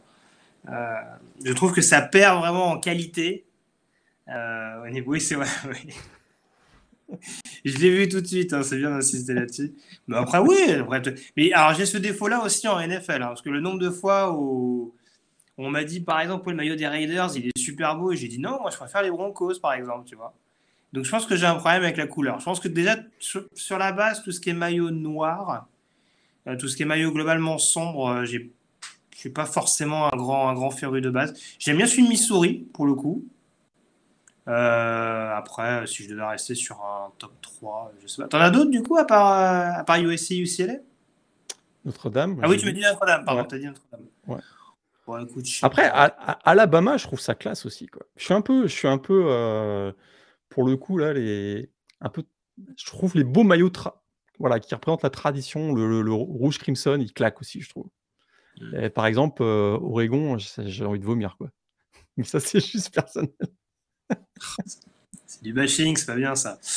Euh, 0.67 0.95
Je 1.45 1.53
trouve 1.53 1.71
que 1.71 1.81
ça 1.81 2.01
perd 2.01 2.39
vraiment 2.39 2.71
en 2.71 2.79
qualité. 2.79 3.45
Euh, 4.27 4.89
oui, 5.05 5.21
c'est 5.21 5.35
vrai. 5.35 5.45
je 7.63 7.77
l'ai 7.77 7.91
vu 7.91 8.09
tout 8.09 8.19
de 8.21 8.25
suite, 8.25 8.53
hein, 8.53 8.63
c'est 8.63 8.77
bien 8.77 8.89
d'insister 8.89 9.35
là-dessus. 9.35 9.75
Mais 10.07 10.17
après, 10.17 10.39
oui. 10.39 10.57
mais 11.35 11.53
alors, 11.53 11.75
j'ai 11.75 11.85
ce 11.85 11.99
défaut-là 11.99 12.43
aussi 12.43 12.67
en 12.67 12.79
NFL, 12.79 13.21
hein, 13.21 13.27
parce 13.27 13.43
que 13.43 13.51
le 13.51 13.61
nombre 13.61 13.77
de 13.77 13.91
fois 13.91 14.35
où 14.35 14.95
on 15.59 15.69
m'a 15.69 15.83
dit, 15.83 15.99
par 15.99 16.21
exemple, 16.21 16.49
le 16.49 16.55
maillot 16.55 16.75
des 16.75 16.87
Raiders, 16.87 17.29
il 17.35 17.45
est 17.49 17.57
super 17.59 17.95
beau, 17.97 18.13
et 18.13 18.17
j'ai 18.17 18.27
dit 18.27 18.39
non, 18.39 18.59
moi, 18.61 18.71
je 18.71 18.77
préfère 18.77 19.03
les 19.03 19.11
Broncos, 19.11 19.59
par 19.59 19.73
exemple, 19.73 20.05
tu 20.07 20.15
vois. 20.15 20.33
Donc 20.93 21.03
je 21.03 21.11
pense 21.11 21.25
que 21.25 21.35
j'ai 21.35 21.45
un 21.45 21.55
problème 21.55 21.83
avec 21.83 21.97
la 21.97 22.07
couleur. 22.07 22.39
Je 22.39 22.45
pense 22.45 22.59
que 22.59 22.67
déjà, 22.67 22.95
sur, 23.19 23.77
la 23.77 23.91
base, 23.91 24.23
tout 24.23 24.31
ce 24.31 24.39
qui 24.39 24.49
est 24.49 24.53
maillot 24.53 24.91
noir, 24.91 25.67
euh, 26.47 26.55
tout 26.55 26.67
ce 26.67 26.77
qui 26.77 26.83
est 26.83 26.85
maillot 26.85 27.11
globalement 27.11 27.57
sombre, 27.57 28.09
euh, 28.09 28.25
j'ai 28.25 28.51
je 29.13 29.21
suis 29.21 29.29
pas 29.31 29.47
forcément 29.47 30.13
un 30.13 30.15
grand, 30.15 30.47
un 30.47 30.53
grand 30.53 30.69
féru 30.69 31.01
de 31.01 31.09
base. 31.09 31.33
J'aime 31.57 31.77
bien 31.77 31.87
celui 31.87 32.03
de 32.03 32.09
Missouri, 32.09 32.67
pour 32.71 32.85
le 32.85 32.93
coup. 32.93 33.25
Euh, 34.47 35.35
après, 35.35 35.87
si 35.87 36.03
je 36.03 36.09
devais 36.09 36.23
rester 36.23 36.53
sur 36.53 36.83
un 36.83 37.11
top 37.17 37.33
3, 37.41 37.93
je 37.99 38.05
sais 38.05 38.21
pas. 38.21 38.27
T'en 38.27 38.39
as 38.39 38.51
d'autres, 38.51 38.69
du 38.69 38.83
coup, 38.83 38.95
à 38.95 39.05
part, 39.05 39.79
à 39.79 39.83
part 39.83 39.97
USC, 39.97 40.35
UCLA 40.35 40.75
Notre-Dame. 41.83 42.39
Ah 42.43 42.47
oui, 42.47 42.57
tu 42.57 42.67
me 42.67 42.71
dis 42.71 42.81
Notre-Dame, 42.81 43.25
pardon, 43.25 43.43
t'as 43.43 43.57
dit 43.57 43.65
Notre-Dame. 43.65 44.05
Ouais. 44.27 44.37
Bon, 45.07 45.25
écoute, 45.25 45.45
Après, 45.63 45.89
à, 45.91 46.05
Alabama, 46.45 46.97
je 46.97 47.07
trouve 47.07 47.19
ça 47.19 47.33
classe 47.33 47.65
aussi. 47.65 47.87
Quoi. 47.87 48.03
Je 48.17 48.25
suis 48.25 48.35
un 48.35 48.41
peu, 48.41 48.67
je 48.67 48.75
suis 48.75 48.87
un 48.87 48.99
peu 48.99 49.93
pour 50.49 50.65
le 50.65 50.77
coup, 50.77 50.97
là, 50.97 51.13
les... 51.13 51.69
un 52.01 52.09
peu, 52.09 52.23
je 52.77 52.85
trouve 52.85 53.15
les 53.15 53.23
beaux 53.23 53.43
maillots 53.43 53.71
voilà, 54.39 54.59
qui 54.59 54.73
représentent 54.73 55.03
la 55.03 55.09
tradition, 55.09 55.73
le, 55.73 56.11
rouge 56.13 56.59
crimson, 56.59 56.97
il 56.99 57.11
claque 57.11 57.41
aussi, 57.41 57.61
je 57.61 57.69
trouve. 57.69 57.89
Mmh. 58.59 58.89
par 58.89 59.05
exemple, 59.05 59.43
euh, 59.43 59.77
Oregon, 59.79 60.37
j'ai 60.37 60.85
envie 60.85 60.99
de 60.99 61.05
vomir, 61.05 61.35
quoi. 61.37 61.49
Mais 62.17 62.23
ça, 62.23 62.39
c'est 62.39 62.59
juste 62.59 62.93
personnel. 62.93 63.31
c'est 65.25 65.43
du 65.43 65.53
bashing, 65.53 65.95
c'est 65.95 66.05
pas 66.05 66.15
bien 66.15 66.35
ça. 66.35 66.59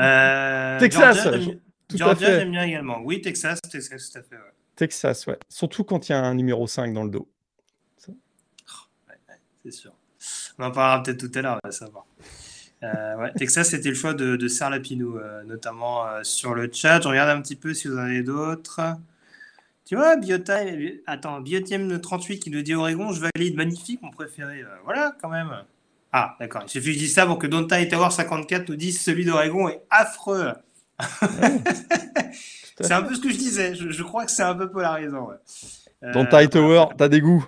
Euh, 0.00 0.78
Texas, 0.78 1.28
Georgia, 1.94 2.38
j'aime 2.38 2.52
bien 2.52 2.62
également. 2.62 3.00
Oui, 3.02 3.20
Texas, 3.20 3.60
Texas, 3.60 4.10
tout 4.10 4.18
à 4.18 4.22
fait. 4.22 4.36
Texas, 4.76 5.26
ouais. 5.26 5.38
Surtout 5.48 5.82
quand 5.82 6.08
il 6.08 6.12
y 6.12 6.14
a 6.14 6.22
un 6.22 6.34
numéro 6.34 6.66
5 6.66 6.92
dans 6.92 7.04
le 7.04 7.10
dos. 7.10 7.28
c'est 9.64 9.70
sûr. 9.72 9.92
On 10.58 10.64
en 10.64 10.70
parlera 10.70 11.02
peut-être 11.02 11.18
tout 11.18 11.38
à 11.38 11.42
l'heure, 11.42 11.58
on 11.62 11.66
va 11.66 11.72
savoir. 11.72 12.06
Euh, 12.82 13.16
ouais, 13.16 13.32
Texas, 13.32 13.70
c'était 13.70 13.88
le 13.88 13.94
choix 13.94 14.14
de, 14.14 14.36
de 14.36 14.48
Serre 14.48 14.70
Lapinou, 14.70 15.16
euh, 15.18 15.42
notamment 15.44 16.06
euh, 16.06 16.20
sur 16.22 16.54
le 16.54 16.70
chat. 16.72 17.00
Je 17.00 17.08
regarde 17.08 17.30
un 17.30 17.40
petit 17.42 17.56
peu 17.56 17.74
si 17.74 17.88
vous 17.88 17.96
en 17.96 18.02
avez 18.02 18.22
d'autres. 18.22 18.80
Tu 19.84 19.96
vois, 19.96 20.16
Biotime, 20.16 20.98
attends, 21.06 21.40
Biotime 21.40 21.98
38 21.98 22.38
qui 22.38 22.50
nous 22.50 22.60
dit 22.60 22.74
Oregon, 22.74 23.10
je 23.12 23.22
valide, 23.22 23.56
magnifique, 23.56 24.02
mon 24.02 24.10
préféré. 24.10 24.60
Euh, 24.60 24.66
voilà, 24.84 25.16
quand 25.20 25.30
même. 25.30 25.50
Ah, 26.12 26.36
d'accord. 26.38 26.62
Il 26.66 26.68
suffit 26.68 26.88
que 26.88 26.92
je 26.94 26.98
dise 26.98 27.14
ça 27.14 27.26
pour 27.26 27.38
que 27.38 27.46
Donta 27.46 27.80
et 27.80 27.88
Tower 27.88 28.10
54 28.10 28.68
nous 28.68 28.76
disent 28.76 29.00
celui 29.00 29.24
d'Oregon 29.24 29.68
est 29.68 29.80
affreux. 29.90 30.52
c'est 32.80 32.92
un 32.92 33.02
peu 33.02 33.14
ce 33.14 33.20
que 33.20 33.30
je 33.30 33.38
disais. 33.38 33.74
Je, 33.74 33.90
je 33.90 34.02
crois 34.02 34.24
que 34.24 34.30
c'est 34.30 34.42
un 34.42 34.54
peu 34.54 34.70
polarisant. 34.70 35.28
Ouais. 35.28 35.36
Euh, 36.04 36.12
Dans 36.12 36.26
Tower, 36.26 36.94
t'as 36.96 37.08
des 37.08 37.20
goûts. 37.20 37.46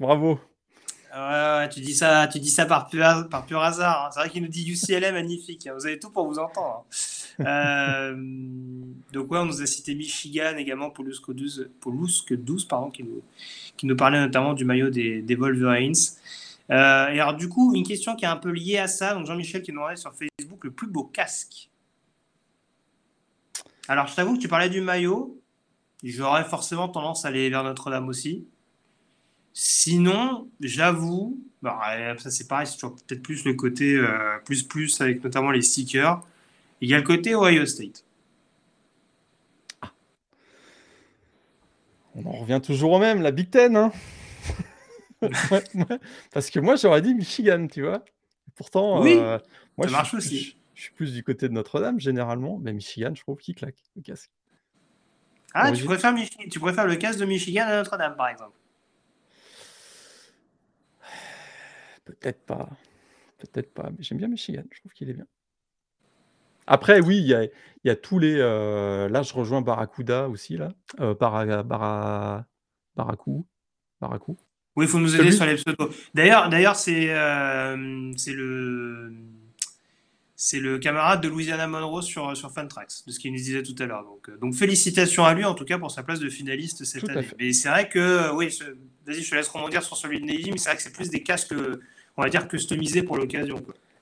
Bravo. 0.00 0.40
Tu 1.70 1.80
dis 1.80 1.94
ça, 1.94 2.28
tu 2.28 2.38
dis 2.40 2.50
ça 2.50 2.66
par 2.66 2.88
pur, 2.88 3.02
hasard. 3.62 4.06
hein. 4.06 4.10
C'est 4.12 4.20
vrai 4.20 4.30
qu'il 4.30 4.42
nous 4.42 4.48
dit 4.48 4.70
UCLA 4.70 5.12
magnifique. 5.12 5.66
hein. 5.66 5.72
Vous 5.76 5.86
avez 5.86 5.98
tout 5.98 6.10
pour 6.10 6.26
vous 6.26 6.38
entendre. 6.38 6.84
hein. 7.38 7.44
Euh, 7.46 8.16
donc 9.12 9.30
ouais, 9.30 9.38
on 9.38 9.44
nous 9.46 9.60
a 9.62 9.66
cité 9.66 9.94
Michigan 9.94 10.54
également, 10.56 10.90
Poluske 10.90 11.32
12, 11.32 11.70
Poluske 11.80 12.34
12 12.34 12.64
pardon, 12.66 12.90
qui 12.90 13.02
nous, 13.02 13.22
qui 13.76 13.86
nous 13.86 13.96
parlait 13.96 14.18
notamment 14.20 14.54
du 14.54 14.64
maillot 14.64 14.88
des, 14.90 15.20
des 15.22 15.34
Wolverines. 15.34 15.92
Euh, 16.70 17.08
et 17.08 17.20
alors 17.20 17.34
du 17.34 17.48
coup, 17.48 17.74
une 17.74 17.86
question 17.86 18.16
qui 18.16 18.24
est 18.24 18.28
un 18.28 18.36
peu 18.36 18.50
liée 18.50 18.78
à 18.78 18.88
ça. 18.88 19.14
Donc 19.14 19.26
Jean-Michel 19.26 19.62
qui 19.62 19.70
nous 19.72 19.78
demandait 19.80 19.96
sur 19.96 20.12
Facebook 20.14 20.64
le 20.64 20.70
plus 20.70 20.86
beau 20.88 21.04
casque. 21.04 21.68
Alors 23.88 24.06
je 24.06 24.14
t'avoue 24.16 24.36
que 24.36 24.40
tu 24.40 24.48
parlais 24.48 24.70
du 24.70 24.80
maillot. 24.80 25.40
J'aurais 26.02 26.44
forcément 26.44 26.88
tendance 26.88 27.24
à 27.24 27.28
aller 27.28 27.48
vers 27.50 27.64
Notre-Dame 27.64 28.08
aussi. 28.08 28.46
Sinon, 29.58 30.50
j'avoue, 30.60 31.42
bah, 31.62 31.78
ouais, 31.88 32.14
ça 32.18 32.30
c'est 32.30 32.46
pareil, 32.46 32.66
c'est 32.66 32.74
toujours 32.74 32.94
peut-être 32.96 33.22
plus 33.22 33.42
le 33.46 33.54
côté 33.54 33.96
euh, 33.96 34.36
plus 34.44 34.62
plus 34.62 35.00
avec 35.00 35.24
notamment 35.24 35.50
les 35.50 35.62
stickers. 35.62 36.20
Il 36.82 36.90
y 36.90 36.94
a 36.94 36.98
le 36.98 37.02
côté 37.02 37.34
Ohio 37.34 37.64
State. 37.64 38.04
On 42.14 42.26
en 42.26 42.32
revient 42.32 42.60
toujours 42.62 42.92
au 42.92 42.98
même, 42.98 43.22
la 43.22 43.30
Big 43.30 43.50
Ten. 43.50 43.76
hein. 43.76 43.92
Ouais, 45.22 45.64
ouais. 45.74 45.98
Parce 46.32 46.50
que 46.50 46.60
moi, 46.60 46.76
j'aurais 46.76 47.00
dit 47.00 47.14
Michigan, 47.14 47.66
tu 47.66 47.80
vois. 47.82 48.04
Pourtant, 48.54 49.00
Oui, 49.02 49.14
euh, 49.18 49.38
moi, 49.78 49.86
ça 49.86 49.88
je 49.88 49.92
marche 49.92 50.08
suis, 50.08 50.16
aussi. 50.18 50.38
je- 50.40 50.54
je 50.74 50.82
suis 50.82 50.92
plus 50.92 51.14
du 51.14 51.24
côté 51.24 51.48
de 51.48 51.54
Notre-Dame, 51.54 51.98
généralement. 51.98 52.58
Mais 52.62 52.74
Michigan, 52.74 53.12
je 53.14 53.22
trouve 53.22 53.38
qu'il 53.38 53.54
claque 53.54 53.76
le 53.96 54.02
casque. 54.02 54.30
Ah, 55.54 55.72
tu 55.72 55.84
préfères, 55.84 56.12
Michi- 56.12 56.50
tu 56.50 56.60
préfères 56.60 56.86
le 56.86 56.96
casque 56.96 57.18
de 57.18 57.24
Michigan 57.24 57.64
à 57.66 57.76
Notre-Dame, 57.76 58.14
par 58.14 58.28
exemple 58.28 58.52
Peut-être 62.06 62.40
pas. 62.46 62.70
Peut-être 63.38 63.74
pas. 63.74 63.90
Mais 63.90 64.02
j'aime 64.02 64.16
bien 64.18 64.28
Michigan. 64.28 64.62
Je 64.72 64.78
trouve 64.80 64.92
qu'il 64.92 65.10
est 65.10 65.14
bien. 65.14 65.26
Après, 66.66 67.00
oui, 67.00 67.18
il 67.18 67.26
y 67.26 67.34
a, 67.34 67.44
y 67.84 67.90
a 67.90 67.96
tous 67.96 68.18
les. 68.18 68.34
euh, 68.38 69.08
là, 69.08 69.22
je 69.22 69.34
rejoins 69.34 69.60
Barracuda 69.60 70.28
aussi, 70.28 70.56
là. 70.56 70.72
Euh, 71.00 71.14
Bara, 71.14 72.44
Baracou. 72.96 73.46
Baracou. 74.00 74.36
Oui, 74.76 74.84
il 74.86 74.88
faut 74.88 74.98
nous 74.98 75.14
aider 75.14 75.24
Celui- 75.30 75.36
sur 75.36 75.46
les 75.46 75.54
pseudos. 75.56 75.90
D'ailleurs, 76.14 76.48
d'ailleurs, 76.48 76.76
c'est 76.76 77.12
euh, 77.14 78.12
c'est 78.16 78.32
le 78.32 79.12
c'est 80.38 80.60
le 80.60 80.78
camarade 80.78 81.22
de 81.22 81.28
Louisiana 81.28 81.66
Monroe 81.66 82.02
sur 82.02 82.36
sur 82.36 82.50
Fantrax, 82.52 83.06
de 83.06 83.10
ce 83.12 83.18
qu'il 83.18 83.30
nous 83.32 83.38
disait 83.38 83.62
tout 83.62 83.74
à 83.78 83.86
l'heure. 83.86 84.04
Donc, 84.04 84.28
euh, 84.28 84.36
donc 84.36 84.54
félicitations 84.54 85.24
à 85.24 85.32
lui 85.34 85.44
en 85.44 85.54
tout 85.54 85.64
cas 85.64 85.78
pour 85.78 85.90
sa 85.90 86.02
place 86.02 86.20
de 86.20 86.28
finaliste 86.28 86.84
cette 86.84 87.08
année. 87.08 87.22
fait. 87.22 87.36
Mais 87.38 87.52
c'est 87.54 87.68
vrai 87.70 87.88
que 87.88 88.32
oui, 88.34 88.50
vas-y, 89.06 89.22
je 89.22 89.30
te 89.30 89.34
laisse 89.34 89.48
rebondir 89.48 89.82
sur 89.82 89.96
celui 89.96 90.20
de 90.20 90.26
Navy, 90.26 90.50
mais 90.50 90.58
c'est 90.58 90.68
vrai 90.68 90.76
que 90.76 90.82
c'est 90.82 90.92
plus 90.92 91.08
des 91.08 91.22
casques, 91.22 91.54
on 92.16 92.22
va 92.22 92.28
dire 92.28 92.48
customisés 92.48 93.02
pour 93.02 93.16
l'occasion. 93.16 93.56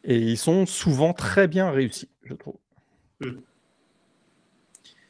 Et 0.04 0.18
ils 0.18 0.38
sont 0.38 0.66
souvent 0.66 1.12
très 1.12 1.48
bien 1.48 1.70
réussis, 1.70 2.08
je 2.24 2.34
trouve. 2.34 2.56
Mm. 3.20 3.30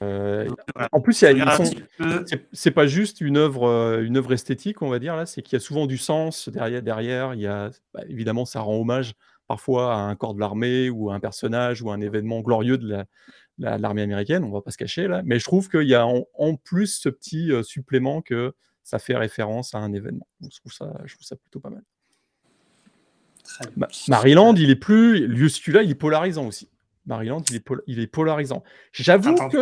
Euh, 0.02 0.49
voilà. 0.75 0.88
en 0.92 1.00
plus, 1.00 1.14
c'est- 1.14 2.70
pas 2.73 2.87
juste 2.87 3.20
une 3.20 3.37
œuvre, 3.37 3.64
euh, 3.68 4.02
une 4.04 4.16
œuvre 4.16 4.32
esthétique, 4.32 4.82
on 4.82 4.88
va 4.88 4.99
dire 4.99 5.16
là, 5.16 5.25
c'est 5.25 5.40
qu'il 5.40 5.54
y 5.54 5.56
a 5.56 5.61
souvent 5.61 5.87
du 5.87 5.96
sens 5.99 6.49
derrière. 6.49 6.82
derrière 6.82 7.34
il 7.34 7.40
y 7.40 7.46
a, 7.46 7.70
bah, 7.94 8.02
évidemment, 8.08 8.44
ça 8.44 8.61
rend 8.61 8.76
hommage 8.76 9.14
parfois 9.46 9.94
à 9.94 9.99
un 9.99 10.14
corps 10.16 10.34
de 10.34 10.40
l'armée 10.40 10.90
ou 10.90 11.11
à 11.11 11.14
un 11.14 11.20
personnage 11.20 11.80
ou 11.80 11.90
à 11.90 11.94
un 11.94 12.00
événement 12.00 12.40
glorieux 12.40 12.76
de 12.76 12.88
la- 12.88 13.04
la- 13.58 13.78
l'armée 13.78 14.02
américaine. 14.02 14.44
On 14.44 14.50
va 14.50 14.61
pas 14.62 14.73
se 14.73 14.76
cacher 14.78 15.06
là, 15.08 15.23
mais 15.25 15.38
je 15.38 15.44
trouve 15.44 15.68
qu'il 15.68 15.88
y 15.88 15.94
a 15.94 16.06
en, 16.06 16.26
en 16.34 16.56
plus 16.56 16.99
ce 16.99 17.08
petit 17.08 17.50
euh, 17.52 17.62
supplément 17.62 18.20
que 18.20 18.52
ça 18.82 18.99
fait 18.99 19.16
référence 19.16 19.75
à 19.75 19.78
un 19.78 19.92
événement. 19.92 20.26
Je 20.42 20.58
trouve 20.58 20.73
ça, 20.73 20.92
je 21.04 21.14
trouve 21.14 21.25
ça 21.26 21.37
plutôt 21.37 21.61
pas 21.61 21.70
mal. 21.70 21.82
Très 23.45 23.67
bien. 23.67 23.75
Ma- 23.77 23.89
Maryland, 24.09 24.55
il 24.57 24.71
est 24.71 24.77
plus, 24.77 25.27
lui 25.29 25.49
celui-là, 25.51 25.83
il 25.83 25.91
est 25.91 25.95
polarisant 25.95 26.47
aussi. 26.47 26.69
Maryland, 27.07 27.43
il 27.51 27.57
est, 27.57 27.61
pol- 27.61 27.83
il 27.87 28.01
est 28.01 28.07
polarisant. 28.07 28.65
J'avoue 28.93 29.35
que 29.51 29.59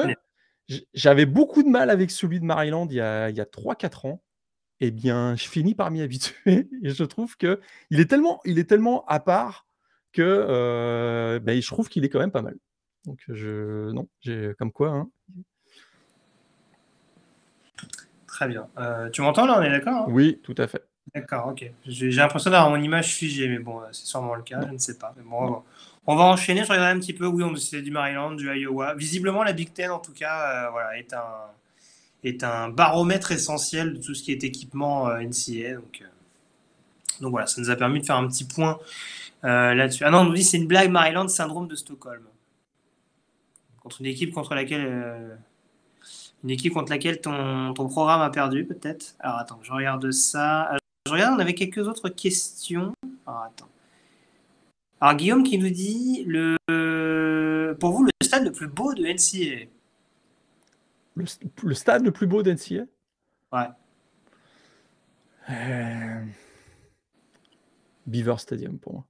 j'avais 0.95 1.27
beaucoup 1.27 1.63
de 1.63 1.69
mal 1.69 1.91
avec 1.91 2.11
celui 2.11 2.39
de 2.41 2.45
Maryland 2.45 2.87
il 2.89 2.95
y 2.97 3.01
a, 3.01 3.29
il 3.31 3.37
y 3.37 3.41
a 3.41 3.45
3-4 3.45 4.07
ans. 4.07 4.23
Eh 4.81 4.91
bien, 4.91 5.37
je 5.37 5.49
finis 5.49 5.75
par 5.75 5.91
m'y 5.91 6.01
habituer 6.03 6.69
et 6.83 6.91
je 6.91 7.05
trouve 7.05 7.37
que 7.37 7.61
il 7.91 8.01
est 8.01 8.07
tellement, 8.07 8.41
il 8.45 8.59
est 8.59 8.69
tellement 8.69 9.05
à 9.07 9.21
part 9.21 9.67
que 10.13 10.23
euh, 10.23 11.41
ben, 11.41 11.61
je 11.61 11.67
trouve 11.67 11.89
qu'il 11.89 12.05
est 12.05 12.09
quand 12.09 12.19
même 12.21 12.31
pas 12.33 12.43
mal. 12.43 12.57
Donc, 13.05 13.19
je, 13.29 13.91
non, 13.91 14.09
j'ai 14.21 14.53
comme 14.59 14.71
quoi. 14.73 14.91
hein. 14.91 15.11
Très 18.27 18.49
bien. 18.49 18.69
Euh, 18.79 19.11
tu 19.11 19.21
m'entends 19.23 19.47
là, 19.47 19.59
on 19.59 19.63
est 19.63 19.71
d'accord 19.71 20.07
hein? 20.09 20.11
Oui, 20.11 20.41
tout 20.43 20.55
à 20.59 20.67
fait. 20.67 20.83
D'accord, 21.15 21.49
ok. 21.49 21.71
J'ai 21.87 22.11
j'ai 22.11 22.21
l'impression 22.21 22.51
d'avoir 22.51 22.71
mon 22.71 22.81
image 22.83 23.15
figée, 23.15 23.49
mais 23.49 23.59
bon, 23.59 23.81
euh, 23.81 23.87
c'est 23.93 24.07
sûrement 24.07 24.35
le 24.35 24.43
cas, 24.43 24.61
je 24.67 24.73
ne 24.73 24.79
sais 24.79 24.97
pas. 24.99 25.13
Mais 25.17 25.23
bon, 25.23 25.37
on 25.37 25.51
va- 25.51 25.63
on 26.07 26.17
va 26.17 26.23
enchaîner, 26.25 26.65
je 26.65 26.71
regarde 26.71 26.97
un 26.97 27.01
petit 27.01 27.13
peu. 27.13 27.27
Oui, 27.27 27.43
on 27.45 27.55
c'était 27.57 27.83
du 27.83 27.91
Maryland, 27.91 28.33
du 28.33 28.47
Iowa. 28.49 28.95
Visiblement, 28.95 29.43
la 29.43 29.53
Big 29.53 29.73
Ten, 29.73 29.91
en 29.91 29.99
tout 29.99 30.13
cas, 30.13 30.67
euh, 30.67 30.71
voilà, 30.71 30.97
est 30.99 31.13
un, 31.13 31.27
est 32.25 32.45
un 32.45 32.69
baromètre 32.71 33.33
essentiel 33.33 33.95
de 33.95 34.03
tout 34.03 34.15
ce 34.15 34.23
qui 34.23 34.33
est 34.33 34.45
équipement 34.45 35.09
euh, 35.09 35.19
NCA. 35.19 35.75
Donc, 35.75 36.01
euh, 36.03 36.07
donc 37.21 37.31
voilà, 37.31 37.47
ça 37.47 37.61
nous 37.61 37.71
a 37.71 37.77
permis 37.77 38.01
de 38.01 38.07
faire 38.07 38.17
un 38.17 38.27
petit 38.29 38.45
point 38.45 38.79
euh, 39.45 39.75
là-dessus. 39.75 40.05
Ah 40.05 40.11
non, 40.11 40.21
on 40.21 40.25
nous 40.27 40.35
dit 40.35 40.45
c'est 40.45 40.59
une 40.59 40.67
blague 40.69 40.91
Maryland, 40.91 41.29
syndrome 41.29 41.69
de 41.69 41.77
Stockholm. 41.77 42.23
Contre 43.81 44.01
une 44.01 44.07
équipe 44.07 44.33
contre 44.33 44.55
laquelle. 44.55 44.87
euh, 44.87 45.37
une 46.45 46.51
équipe 46.51 46.73
contre 46.75 46.91
laquelle 46.91 47.21
ton, 47.21 47.73
ton 47.75 47.89
programme 47.89 48.21
a 48.21 48.31
perdu, 48.31 48.65
peut-être. 48.65 49.15
Alors 49.21 49.39
attends, 49.39 49.61
je 49.63 49.73
regarde 49.73 50.11
ça. 50.11 50.77
Je 51.07 51.13
regarde, 51.13 51.35
on 51.37 51.41
avait 51.41 51.55
quelques 51.55 51.87
autres 51.89 52.09
questions. 52.09 52.93
Alors 53.27 53.43
attends. 53.43 53.69
Alors 55.01 55.17
Guillaume 55.17 55.43
qui 55.43 55.59
nous 55.59 55.71
dit 55.71 56.25
le 56.27 56.57
pour 57.81 57.93
vous 57.93 58.05
le 58.05 58.11
stade 58.23 58.45
le 58.45 58.53
plus 58.53 58.69
beau 58.69 58.95
de 58.95 59.03
NCAA. 59.05 59.67
Le, 61.15 61.25
le 61.63 61.75
stade 61.75 62.05
le 62.05 62.13
plus 62.13 62.27
beau 62.27 62.43
d'NCA 62.43 62.85
Ouais. 63.53 63.69
Euh, 65.51 66.25
Beaver 68.07 68.39
Stadium 68.39 68.79
pour 68.79 68.93
moi. 68.95 69.05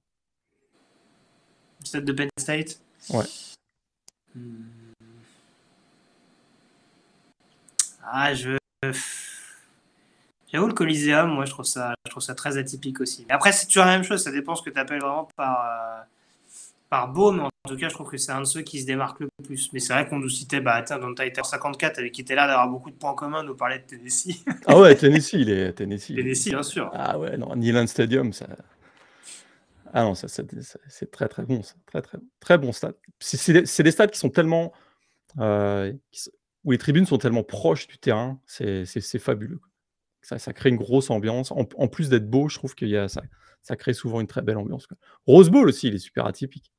Le 1.81 1.85
stade 1.85 2.05
de 2.05 2.11
Penn 2.11 2.29
State? 2.37 2.81
Ouais. 3.09 3.25
Hmm. 4.35 4.63
Ah, 8.03 8.33
je. 8.33 8.57
J'avoue, 10.53 10.67
le 10.67 10.73
Coliseum, 10.73 11.31
moi, 11.31 11.45
je 11.45 11.51
trouve 11.51 11.65
ça, 11.65 11.93
je 12.05 12.11
trouve 12.11 12.21
ça 12.21 12.35
très 12.35 12.57
atypique 12.57 13.01
aussi. 13.01 13.25
Mais 13.27 13.33
après, 13.33 13.51
c'est 13.51 13.65
toujours 13.65 13.85
la 13.85 13.91
même 13.93 14.03
chose, 14.03 14.23
ça 14.23 14.31
dépend 14.31 14.55
ce 14.55 14.61
que 14.61 14.69
tu 14.69 14.79
appelles 14.79 14.99
vraiment 15.01 15.27
par, 15.35 15.65
euh, 15.65 16.03
par 16.89 17.07
beau, 17.11 17.31
mais 17.31 17.41
en 17.41 17.49
tout 17.67 17.75
cas, 17.75 17.89
je 17.89 17.93
trouve 17.95 18.09
que 18.09 18.17
c'est 18.17 18.31
un 18.31 18.41
de 18.41 18.45
ceux 18.45 18.61
qui 18.61 18.79
se 18.79 18.85
démarque 18.85 19.19
le 19.21 19.29
plus. 19.43 19.71
Mais 19.73 19.79
c'est 19.79 19.93
vrai 19.93 20.07
qu'on 20.07 20.19
nous 20.19 20.29
citait, 20.29 20.61
bah, 20.61 20.83
tiens, 20.83 20.99
dans 20.99 21.11
Titan 21.13 21.43
54, 21.43 21.97
avec 21.97 22.11
qui 22.11 22.21
était 22.21 22.35
là 22.35 22.45
d'avoir 22.45 22.67
beaucoup 22.69 22.91
de 22.91 22.95
points 22.95 23.15
communs, 23.15 23.41
nous 23.43 23.55
parlait 23.55 23.79
de 23.79 23.83
Tennessee. 23.85 24.43
Ah 24.67 24.79
ouais, 24.79 24.95
Tennessee, 24.95 25.33
il 25.33 25.49
est 25.49 25.73
Tennessee. 25.73 26.15
Tennessee, 26.15 26.49
bien 26.49 26.61
sûr. 26.63 26.91
Ah 26.93 27.17
ouais, 27.17 27.35
non, 27.35 27.55
Neyland 27.55 27.87
Stadium, 27.87 28.31
ça. 28.31 28.45
Ah 29.91 30.03
non, 30.03 30.15
ça, 30.15 30.27
ça- 30.27 30.43
ça- 30.61 30.79
c'est 30.87 31.11
très 31.11 31.27
très 31.27 31.43
bon, 31.43 31.61
ça. 31.63 31.73
très 31.85 32.01
très 32.01 32.17
très 32.39 32.57
bon 32.57 32.71
stade. 32.71 32.95
C'est- 33.19 33.37
C'est 33.37 33.53
des, 33.53 33.83
des 33.83 33.91
stades 33.91 34.11
qui 34.11 34.19
sont 34.19 34.29
tellement, 34.29 34.71
euh, 35.39 35.91
qui 36.11 36.29
où 36.63 36.71
les 36.71 36.77
tribunes 36.77 37.05
sont 37.05 37.17
tellement 37.17 37.43
proches 37.43 37.87
du 37.87 37.97
terrain, 37.97 38.39
c'est 38.45 38.85
fabuleux. 39.19 39.57
quoi. 39.57 39.67
Ça, 40.23 40.39
ça 40.39 40.53
crée 40.53 40.69
une 40.69 40.77
grosse 40.77 41.09
ambiance. 41.11 41.51
En, 41.51 41.67
en 41.77 41.87
plus 41.87 42.09
d'être 42.09 42.27
beau, 42.29 42.49
je 42.49 42.57
trouve 42.57 42.73
a 42.97 43.07
ça, 43.09 43.21
ça 43.61 43.75
crée 43.75 43.93
souvent 43.93 44.19
une 44.21 44.27
très 44.27 44.41
belle 44.41 44.57
ambiance. 44.57 44.87
quoi. 44.87 44.97
Rose 45.27 45.49
Bowl 45.49 45.67
aussi, 45.69 45.89
il 45.89 45.95
est 45.95 45.99
super 45.99 46.25
atypique. 46.25 46.71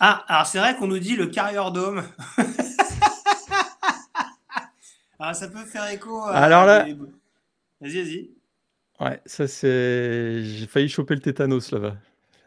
Ah, 0.00 0.24
alors 0.28 0.46
c'est 0.46 0.58
vrai 0.60 0.76
qu'on 0.76 0.86
nous 0.86 1.00
dit 1.00 1.16
le 1.16 1.26
Carrier 1.26 1.60
Dome. 1.74 2.04
alors 5.18 5.34
ça 5.36 5.48
peut 5.48 5.64
faire 5.64 5.88
écho 5.90 6.20
à. 6.22 6.30
Alors 6.36 6.64
là- 6.64 6.84
Vas-y, 7.80 8.02
vas-y. 8.02 8.30
Ouais, 9.00 9.20
ça 9.26 9.46
c'est. 9.46 10.42
J'ai 10.42 10.66
failli 10.66 10.88
choper 10.88 11.14
le 11.14 11.20
tétanos 11.20 11.70
là-bas. 11.72 11.96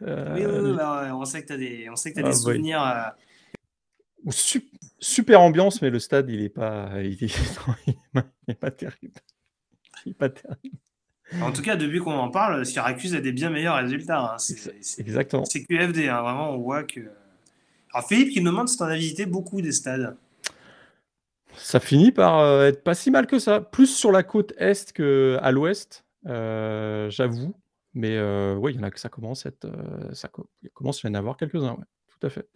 Euh, 0.02 0.34
Oui, 0.34 0.44
oui, 0.46 0.70
oui, 0.70 0.76
bah, 0.76 1.10
on 1.14 1.24
sait 1.24 1.42
que 1.42 1.46
tu 1.48 1.52
as 1.52 1.56
des, 1.56 1.88
on 1.90 1.96
sait 1.96 2.10
que 2.12 2.20
t'as 2.20 2.26
Ah, 2.26 2.30
des 2.30 2.36
souvenirs. 2.36 2.82
euh, 2.82 4.30
super 4.98 5.40
ambiance, 5.40 5.80
mais 5.82 5.90
le 5.90 5.98
stade, 5.98 6.28
il 6.30 6.42
est 6.42 6.48
pas, 6.48 6.90
il 7.02 7.22
est, 7.24 7.36
non, 7.68 7.74
il 7.86 7.92
est 7.92 7.98
pas, 8.12 8.24
il 8.46 8.50
est 8.52 8.54
pas 8.54 8.70
terrible. 8.70 9.14
En 11.40 11.52
tout 11.52 11.62
cas, 11.62 11.76
depuis 11.76 11.98
qu'on 11.98 12.12
en 12.12 12.30
parle, 12.30 12.66
Syracuse 12.66 13.14
a 13.14 13.20
des 13.20 13.32
bien 13.32 13.50
meilleurs 13.50 13.76
résultats. 13.76 14.34
hein. 14.34 14.38
C'est 14.38 15.00
Exactement. 15.00 15.44
c'est 15.44 15.64
QFD, 15.64 16.08
hein. 16.08 16.22
vraiment, 16.22 16.50
on 16.50 16.58
voit 16.58 16.84
que. 16.84 17.00
Alors, 17.94 18.06
Philippe 18.06 18.30
qui 18.30 18.40
nous 18.40 18.50
demande 18.50 18.68
si 18.68 18.76
tu 18.76 18.82
en 18.82 18.86
as 18.86 18.96
visité 18.96 19.26
beaucoup 19.26 19.60
des 19.62 19.72
stades. 19.72 20.16
Ça 21.56 21.80
finit 21.80 22.12
par 22.12 22.38
euh, 22.38 22.68
être 22.68 22.82
pas 22.82 22.94
si 22.94 23.10
mal 23.10 23.26
que 23.26 23.38
ça. 23.38 23.60
Plus 23.60 23.86
sur 23.86 24.12
la 24.12 24.22
côte 24.22 24.52
est 24.56 24.92
qu'à 24.92 25.50
l'ouest, 25.50 26.04
euh, 26.26 27.10
j'avoue. 27.10 27.54
Mais 27.94 28.16
euh, 28.16 28.54
ouais, 28.56 28.72
il 28.72 28.76
y 28.76 28.80
en 28.80 28.84
a 28.84 28.90
que 28.90 28.98
ça 28.98 29.10
commence 29.10 29.44
à 29.44 29.50
être, 29.50 29.70
ça 30.14 30.30
commence 30.72 31.04
à 31.04 31.08
y 31.08 31.10
en 31.10 31.14
avoir 31.14 31.36
quelques-uns, 31.36 31.72
ouais. 31.72 31.84
Tout 32.08 32.26
à 32.26 32.30
fait. 32.30 32.48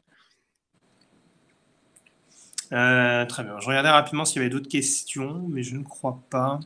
Très 2.71 3.45
bien. 3.45 3.61
Je 3.61 3.67
regardais 3.67 3.91
rapidement 3.91 4.25
s'il 4.25 4.41
y 4.41 4.45
avait 4.45 4.51
d'autres 4.51 4.69
questions, 4.69 5.47
mais 5.49 5.63
je 5.63 5.77
ne 5.77 5.85
crois 5.85 6.23
pas. 6.31 6.61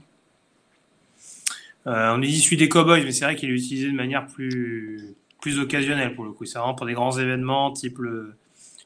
Euh, 1.87 2.13
on 2.15 2.19
nous 2.19 2.25
dit 2.27 2.41
celui 2.41 2.57
des 2.57 2.69
Cowboys, 2.69 3.03
mais 3.05 3.13
c'est 3.13 3.25
vrai 3.25 3.37
qu'il 3.37 3.51
est 3.51 3.55
utilisé 3.55 3.87
de 3.91 3.97
manière 3.97 4.27
plus, 4.27 5.15
plus 5.41 5.59
occasionnelle 5.59 6.15
pour 6.15 6.25
le 6.25 6.33
coup. 6.33 6.45
C'est 6.45 6.59
vraiment 6.59 6.75
pour 6.75 6.87
des 6.87 6.93
grands 6.93 7.17
événements, 7.19 7.73
type 7.73 7.99
le, 7.99 8.35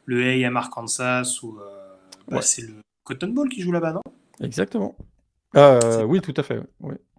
le 0.05 0.23
AM 0.47 0.57
Arkansas 0.57 1.41
ou 1.43 1.59
euh, 1.59 1.65
bah, 2.29 2.37
Ouais. 2.37 2.43
c'est 2.43 2.63
le 2.63 2.75
Cotton 3.05 3.29
Bowl 3.29 3.49
qui 3.49 3.61
joue 3.63 3.73
là-bas, 3.73 3.93
non? 3.95 4.03
Exactement. 4.41 4.95
Euh, 5.57 6.03
oui, 6.05 6.21
tout 6.21 6.35
à 6.37 6.43
fait. 6.43 6.61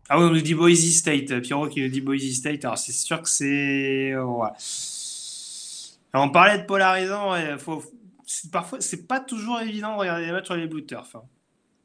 Ah 0.09 0.17
oui, 0.19 0.25
on 0.25 0.29
nous 0.29 0.41
dit 0.41 0.53
Boise 0.55 0.79
State. 0.93 1.39
Pierrot 1.41 1.67
qui 1.67 1.81
nous 1.81 1.89
dit 1.89 2.01
Boise 2.01 2.21
State. 2.33 2.63
Alors 2.65 2.77
c'est 2.77 2.91
sûr 2.91 3.21
que 3.21 3.29
c'est. 3.29 4.15
ouais. 4.15 4.49
Alors, 6.13 6.27
on 6.27 6.29
parlait 6.29 6.59
de 6.59 6.63
polarisant. 6.65 7.31
ouais, 7.31 7.57
faut... 7.57 7.83
c'est- 8.25 8.49
Parfois, 8.51 8.79
c'est 8.81 9.05
pas 9.07 9.19
toujours 9.19 9.59
évident 9.61 9.93
de 9.95 9.99
regarder 9.99 10.25
les 10.25 10.31
matchs 10.31 10.45
sur 10.45 10.55
les 10.55 10.67
Blue 10.67 10.85
Turf. 10.85 11.15
hein. 11.15 11.23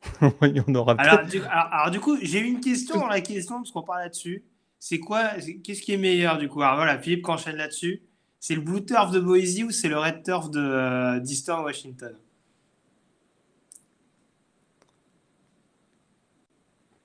aura 0.74 0.94
Alors, 0.98 1.24
du, 1.26 1.40
alors, 1.42 1.68
alors, 1.72 1.90
du 1.90 2.00
coup, 2.00 2.16
j'ai 2.22 2.40
une 2.40 2.60
question 2.60 3.06
la 3.06 3.20
question, 3.20 3.56
parce 3.56 3.70
qu'on 3.70 3.82
parle 3.82 4.00
là-dessus. 4.02 4.44
C'est 4.78 4.98
quoi, 4.98 5.32
qu'est-ce 5.62 5.82
qui 5.82 5.92
est 5.92 5.98
meilleur 5.98 6.38
du 6.38 6.48
coup? 6.48 6.62
Alors 6.62 6.76
voilà, 6.76 6.98
Philippe 6.98 7.24
qui 7.24 7.30
enchaîne 7.30 7.56
là-dessus. 7.56 8.02
C'est 8.38 8.54
le 8.54 8.62
Blue 8.62 8.84
Turf 8.84 9.10
de 9.10 9.20
Boise 9.20 9.62
ou 9.62 9.70
c'est 9.70 9.88
le 9.88 9.98
Red 9.98 10.22
Turf 10.24 10.50
de, 10.50 10.58
euh, 10.58 11.20
d'Eastern 11.20 11.62
Washington? 11.62 12.14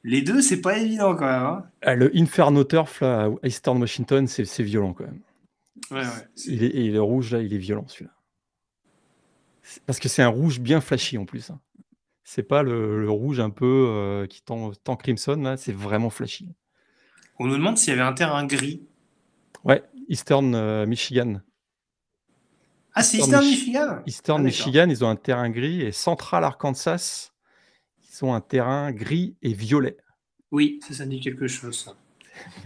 Les 0.03 0.21
deux, 0.21 0.41
c'est 0.41 0.61
pas 0.61 0.77
évident 0.77 1.15
quand 1.15 1.25
même. 1.25 1.43
hein. 1.43 1.65
Ah, 1.81 1.95
le 1.95 2.15
Inferno 2.15 2.63
Turf 2.63 3.01
là, 3.01 3.29
à 3.43 3.47
Eastern 3.47 3.79
Washington, 3.81 4.27
c'est 4.27 4.63
violent 4.63 4.93
quand 4.93 5.05
même. 5.05 5.19
Ouais, 5.91 5.97
ouais. 6.05 6.27
Il 6.45 6.63
est, 6.63 6.67
et 6.69 6.91
le 6.91 7.01
rouge 7.01 7.33
là, 7.33 7.41
il 7.41 7.53
est 7.53 7.57
violent 7.57 7.85
celui-là. 7.87 8.11
Parce 9.85 9.99
que 9.99 10.07
c'est 10.07 10.21
un 10.21 10.27
rouge 10.27 10.59
bien 10.59 10.79
flashy 10.79 11.17
en 11.17 11.25
plus. 11.25 11.49
hein. 11.49 11.59
C'est 12.27 12.43
pas 12.43 12.63
le, 12.63 12.99
le 13.01 13.09
rouge 13.09 13.39
un 13.39 13.51
peu 13.51 13.85
euh, 13.87 14.25
qui 14.27 14.41
tend, 14.41 14.71
tend 14.83 14.95
crimson 14.95 15.35
là, 15.37 15.57
c'est 15.57 15.71
vraiment 15.73 16.09
flashy. 16.09 16.49
On 17.39 17.45
nous 17.45 17.53
demande 17.55 17.77
s'il 17.77 17.89
y 17.89 17.93
avait 17.93 18.01
un 18.01 18.13
terrain 18.13 18.43
gris. 18.45 18.81
Ouais, 19.63 19.83
Eastern 20.09 20.53
euh, 20.55 20.85
Michigan. 20.87 21.41
Ah, 22.95 23.03
c'est 23.03 23.17
Eastern 23.17 23.43
Eastern 23.43 23.45
Mich- 23.45 23.51
Michigan 23.59 24.01
Eastern 24.07 24.41
Ah. 24.41 24.43
Michigan, 24.43 24.87
ils 24.89 25.05
ont 25.05 25.09
un 25.09 25.15
terrain 25.15 25.49
gris 25.51 25.81
et 25.81 25.91
Central 25.91 26.43
Arkansas, 26.43 27.31
ils 28.11 28.25
ont 28.25 28.33
un 28.33 28.41
terrain 28.41 28.91
gris 28.91 29.35
et 29.43 29.53
violet. 29.53 29.97
Oui, 30.51 30.79
ça, 30.87 30.93
ça 30.95 31.05
dit 31.05 31.19
quelque 31.19 31.47
chose. 31.47 31.77
ça. 31.85 31.93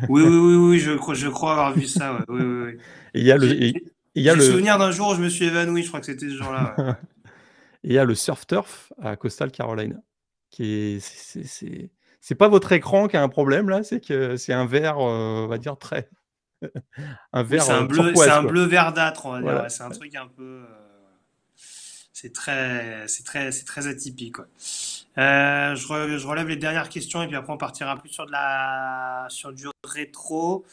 Oui, 0.08 0.22
oui, 0.24 0.38
oui, 0.38 0.56
oui, 0.56 0.80
je, 0.80 0.92
crois- 0.94 1.16
je 1.16 1.28
crois 1.28 1.52
avoir 1.52 1.74
vu 1.74 1.86
ça. 1.86 2.14
ouais, 2.14 2.26
oui, 2.30 2.42
oui, 2.42 2.64
oui. 2.74 2.78
Et 3.16 3.20
il 3.20 3.26
y 3.26 3.32
a 3.32 3.38
le, 3.38 3.48
J'ai- 3.48 3.68
et- 3.70 3.78
et 3.78 3.84
il 4.16 4.24
y 4.24 4.30
a 4.30 4.34
J'ai 4.36 4.40
le 4.40 4.46
le, 4.46 4.52
souvenir 4.52 4.78
d'un 4.78 4.92
jour 4.92 5.10
où 5.10 5.16
je 5.16 5.22
me 5.22 5.30
suis 5.30 5.46
évanoui, 5.46 5.84
je 5.84 5.88
crois 5.90 6.00
que 6.00 6.06
c'était 6.06 6.30
ce 6.30 6.36
jour-là. 6.38 6.76
ouais. 6.78 6.94
et 7.84 7.90
il 7.90 7.94
y 7.94 7.98
a 8.00 8.06
le 8.06 8.16
Surf 8.16 8.46
Turf 8.48 8.92
à 9.02 9.16
Coastal 9.16 9.52
Carolina, 9.52 9.98
qui 10.50 10.64
est, 10.74 11.00
c'est- 11.00 11.44
c'est 11.44 11.48
c'est- 11.48 11.90
c'est 12.22 12.36
pas 12.36 12.48
votre 12.50 12.72
écran 12.74 13.08
qui 13.08 13.16
a 13.18 13.24
un 13.24 13.30
problème 13.30 13.70
là, 13.70 13.84
c'est 13.84 14.02
que 14.02 14.36
c'est 14.38 14.54
un 14.54 14.66
vert, 14.66 14.98
euh, 15.00 15.46
on 15.46 15.48
va 15.48 15.58
dire 15.58 15.78
très, 15.78 16.10
un 17.34 17.42
Oui, 17.44 17.48
vert 17.50 17.64
c'est 17.64 17.72
un 17.72 17.84
euh, 17.84 17.88
bleu, 17.88 18.04
turquoise, 18.06 18.28
c'est 18.28 18.34
un 18.34 18.42
quoi. 18.42 18.52
bleu 18.52 18.64
verdâtre, 18.66 19.26
on 19.26 19.32
va 19.32 19.42
dire. 19.42 19.64
Ouais, 19.64 19.70
C'est 19.70 19.84
un 19.84 19.90
truc 19.90 20.16
un 20.16 20.28
peu. 20.28 20.44
euh, 20.44 20.66
c'est 22.14 22.34
très, 22.34 23.08
c'est 23.08 23.24
très, 23.24 23.52
c'est 23.54 23.64
très 23.64 23.88
atypique. 23.88 24.36
quoi. 24.36 24.46
Euh, 25.18 25.76
je, 25.76 25.88
re- 25.88 26.18
je 26.18 26.28
relève 26.28 26.48
les 26.50 26.58
dernières 26.58 26.90
questions 26.90 27.22
et 27.22 27.28
puis 27.28 27.36
après 27.38 27.54
on 27.54 27.58
partira 27.58 27.96
plus 27.98 28.10
sur 28.10 28.26
de 28.26 28.32
la, 28.32 29.26
sur 29.30 29.54
du 29.54 29.66
rétro. 29.86 30.66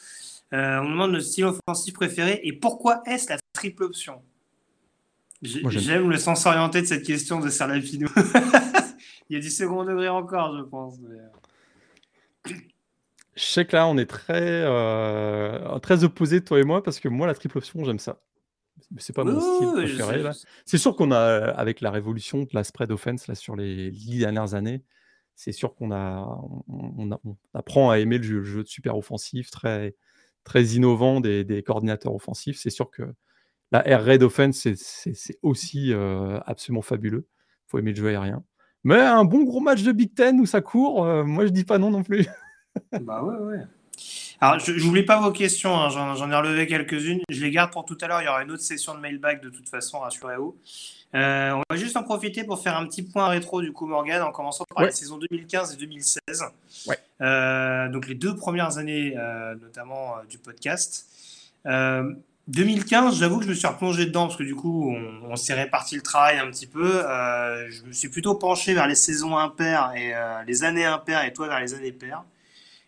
On 0.51 0.83
nous 0.83 0.91
demande 0.91 1.11
le 1.13 1.21
style 1.21 1.45
offensif 1.45 1.93
préféré 1.93 2.39
et 2.43 2.53
pourquoi 2.53 3.01
est-ce 3.05 3.29
la 3.29 3.37
triple 3.53 3.83
option? 3.83 4.21
J'aime. 5.41 6.09
Le 6.09 6.17
sens 6.17 6.45
orienté 6.45 6.81
de 6.81 6.87
cette 6.87 7.03
question 7.03 7.39
de 7.39 7.49
Serlafino. 7.49 8.07
Il 9.29 9.33
y 9.33 9.35
a 9.37 9.41
du 9.41 9.49
second 9.49 9.83
degré 9.83 10.07
encore, 10.09 10.57
je 10.57 10.63
pense. 10.63 10.97
mais, 10.99 11.15
euh, 11.19 12.53
Je 13.35 13.43
sais 13.43 13.65
que 13.65 13.75
là, 13.75 13.87
on 13.87 13.97
est 13.97 14.05
très, 14.05 14.41
euh, 14.41 15.77
très 15.79 16.03
opposés, 16.03 16.43
toi 16.43 16.59
et 16.59 16.63
moi, 16.63 16.81
parce 16.81 16.99
que 16.99 17.07
moi, 17.09 17.27
la 17.27 17.33
triple 17.35 17.57
option, 17.57 17.83
j'aime 17.83 17.99
ça. 17.99 18.21
Mais 18.91 19.01
c'est 19.01 19.13
pas 19.13 19.23
mon 19.23 19.39
style 19.41 19.71
préféré. 19.73 20.23
C'est 20.65 20.77
sûr 20.77 20.95
qu'on 20.95 21.11
a, 21.11 21.17
euh, 21.19 21.53
avec 21.55 21.81
la 21.81 21.91
révolution 21.91 22.43
de 22.43 22.49
la 22.53 22.63
spread 22.63 22.91
offense 22.91 23.27
là, 23.27 23.35
sur 23.35 23.55
les 23.55 23.91
dix 23.91 24.19
dernières 24.19 24.53
années, 24.53 24.81
c'est 25.35 25.51
sûr 25.51 25.75
qu'on 25.75 25.91
a, 25.91 26.25
on, 26.67 26.93
on 26.97 27.11
a- 27.11 27.19
on 27.25 27.35
apprend 27.53 27.89
à 27.91 27.99
aimer 27.99 28.17
le 28.17 28.23
jeu, 28.23 28.37
le 28.37 28.43
jeu 28.43 28.63
de 28.63 28.67
super 28.67 28.97
offensif, 28.97 29.51
très, 29.51 29.95
très 30.43 30.63
innovant 30.63 31.19
des, 31.19 31.43
des 31.43 31.63
coordinateurs 31.63 32.13
offensifs. 32.15 32.57
C'est 32.59 32.69
sûr 32.69 32.89
que 32.89 33.03
la 33.71 33.87
air 33.87 34.03
raid 34.03 34.23
offense, 34.23 34.67
c'est- 34.75 35.39
aussi 35.41 35.93
euh, 35.93 36.39
absolument 36.45 36.81
fabuleux. 36.81 37.27
Il 37.29 37.69
faut 37.71 37.79
aimer 37.79 37.91
le 37.91 37.97
jeu 37.97 38.07
aérien. 38.07 38.43
Mais 38.83 38.99
un 38.99 39.25
bon 39.25 39.43
gros 39.43 39.59
match 39.59 39.83
de 39.83 39.91
Big 39.91 40.13
Ten 40.13 40.39
où 40.39 40.45
ça 40.45 40.61
court, 40.61 41.03
euh, 41.05 41.23
moi 41.23 41.45
je 41.45 41.51
dis 41.51 41.65
pas 41.65 41.77
non 41.77 41.91
non 41.91 42.03
plus. 42.03 42.25
Bah 43.01 43.23
ouais, 43.23 43.35
ouais. 43.37 43.63
Alors, 44.39 44.59
je 44.59 44.71
n'oublie 44.85 45.01
pas 45.03 45.19
vos 45.19 45.31
questions, 45.31 45.75
hein, 45.75 45.89
j'en 45.89 46.29
ai 46.31 46.35
relevé 46.35 46.67
quelques-unes. 46.67 47.21
Je 47.31 47.41
les 47.43 47.49
garde 47.49 47.71
pour 47.71 47.85
tout 47.85 47.97
à 48.01 48.07
l'heure. 48.07 48.21
Il 48.21 48.25
y 48.25 48.27
aura 48.27 48.43
une 48.43 48.51
autre 48.51 48.61
session 48.61 48.93
de 48.93 48.99
mailbag 48.99 49.41
de 49.41 49.49
toute 49.49 49.67
façon, 49.67 49.97
rassurez-vous. 49.97 50.55
Euh, 51.15 51.53
on 51.53 51.63
va 51.71 51.75
juste 51.75 51.97
en 51.97 52.03
profiter 52.03 52.43
pour 52.43 52.61
faire 52.61 52.77
un 52.77 52.85
petit 52.85 53.01
point 53.01 53.27
rétro 53.29 53.63
du 53.63 53.71
coup, 53.73 53.87
Morgan, 53.87 54.21
en 54.21 54.31
commençant 54.31 54.63
par 54.69 54.83
Ouais. 54.83 54.89
les 54.89 54.95
saisons 54.95 55.17
2015 55.17 55.73
et 55.73 55.77
2016. 55.77 56.19
Ouais. 56.87 56.97
Euh, 57.21 57.89
donc, 57.89 58.07
les 58.07 58.13
deux 58.13 58.35
premières 58.35 58.77
années, 58.77 59.15
euh, 59.17 59.55
notamment 59.55 60.17
du 60.29 60.37
podcast. 60.37 61.07
Euh, 62.47 62.53
2015, 62.53 63.19
j'avoue 63.19 63.39
que 63.39 63.45
je 63.45 63.49
me 63.49 63.53
suis 63.53 63.67
replongé 63.67 64.05
dedans 64.05 64.27
parce 64.27 64.37
que 64.37 64.43
du 64.43 64.55
coup, 64.55 64.95
on, 65.23 65.35
s'est 65.35 65.53
réparti 65.53 65.95
le 65.95 66.01
travail 66.01 66.37
un 66.39 66.49
petit 66.49 66.67
peu. 66.67 67.05
Euh, 67.05 67.69
je 67.69 67.83
me 67.83 67.91
suis 67.91 68.09
plutôt 68.09 68.35
penché 68.35 68.73
vers 68.73 68.87
les 68.87 68.95
saisons 68.95 69.37
impaires 69.37 69.93
et 69.95 70.15
euh, 70.15 70.43
les 70.47 70.63
années 70.63 70.85
impaires 70.85 71.23
et 71.25 71.33
toi 71.33 71.47
vers 71.47 71.59
les 71.59 71.73
années 71.73 71.91
paires. 71.91 72.23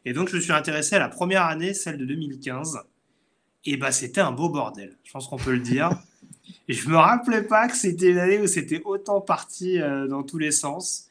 Et 0.05 0.13
donc, 0.13 0.29
je 0.29 0.37
me 0.37 0.41
suis 0.41 0.53
intéressé 0.53 0.95
à 0.95 0.99
la 0.99 1.09
première 1.09 1.43
année, 1.43 1.73
celle 1.73 1.97
de 1.97 2.05
2015. 2.05 2.79
Et 3.65 3.77
bah, 3.77 3.91
c'était 3.91 4.21
un 4.21 4.31
beau 4.31 4.49
bordel, 4.49 4.97
je 5.03 5.11
pense 5.11 5.27
qu'on 5.27 5.37
peut 5.37 5.51
le 5.51 5.59
dire. 5.59 5.89
Et 6.67 6.73
je 6.73 6.87
me 6.87 6.95
rappelais 6.95 7.43
pas 7.43 7.67
que 7.67 7.75
c'était 7.75 8.13
l'année 8.13 8.39
où 8.39 8.47
c'était 8.47 8.81
autant 8.85 9.21
parti 9.21 9.81
euh, 9.81 10.07
dans 10.07 10.23
tous 10.23 10.37
les 10.37 10.51
sens. 10.51 11.05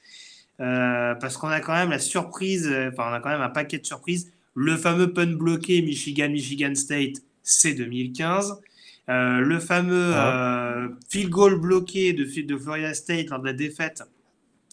Parce 0.58 1.36
qu'on 1.36 1.48
a 1.48 1.60
quand 1.60 1.74
même 1.74 1.90
la 1.90 2.00
surprise, 2.00 2.66
enfin, 2.66 3.10
on 3.10 3.12
a 3.12 3.20
quand 3.20 3.28
même 3.28 3.42
un 3.42 3.48
paquet 3.48 3.78
de 3.78 3.86
surprises. 3.86 4.32
Le 4.54 4.76
fameux 4.76 5.12
pun 5.12 5.26
bloqué 5.26 5.82
Michigan-Michigan 5.82 6.74
State, 6.74 7.22
c'est 7.48 7.74
2015. 7.74 8.60
Euh, 9.08 9.38
le 9.40 9.58
fameux 9.58 10.12
euh, 10.14 10.88
field 11.08 11.30
goal 11.30 11.60
bloqué 11.60 12.12
de, 12.12 12.24
de 12.24 12.56
Florida 12.56 12.92
State 12.92 13.30
lors 13.30 13.40
de 13.40 13.46
la 13.46 13.52
défaite 13.54 14.02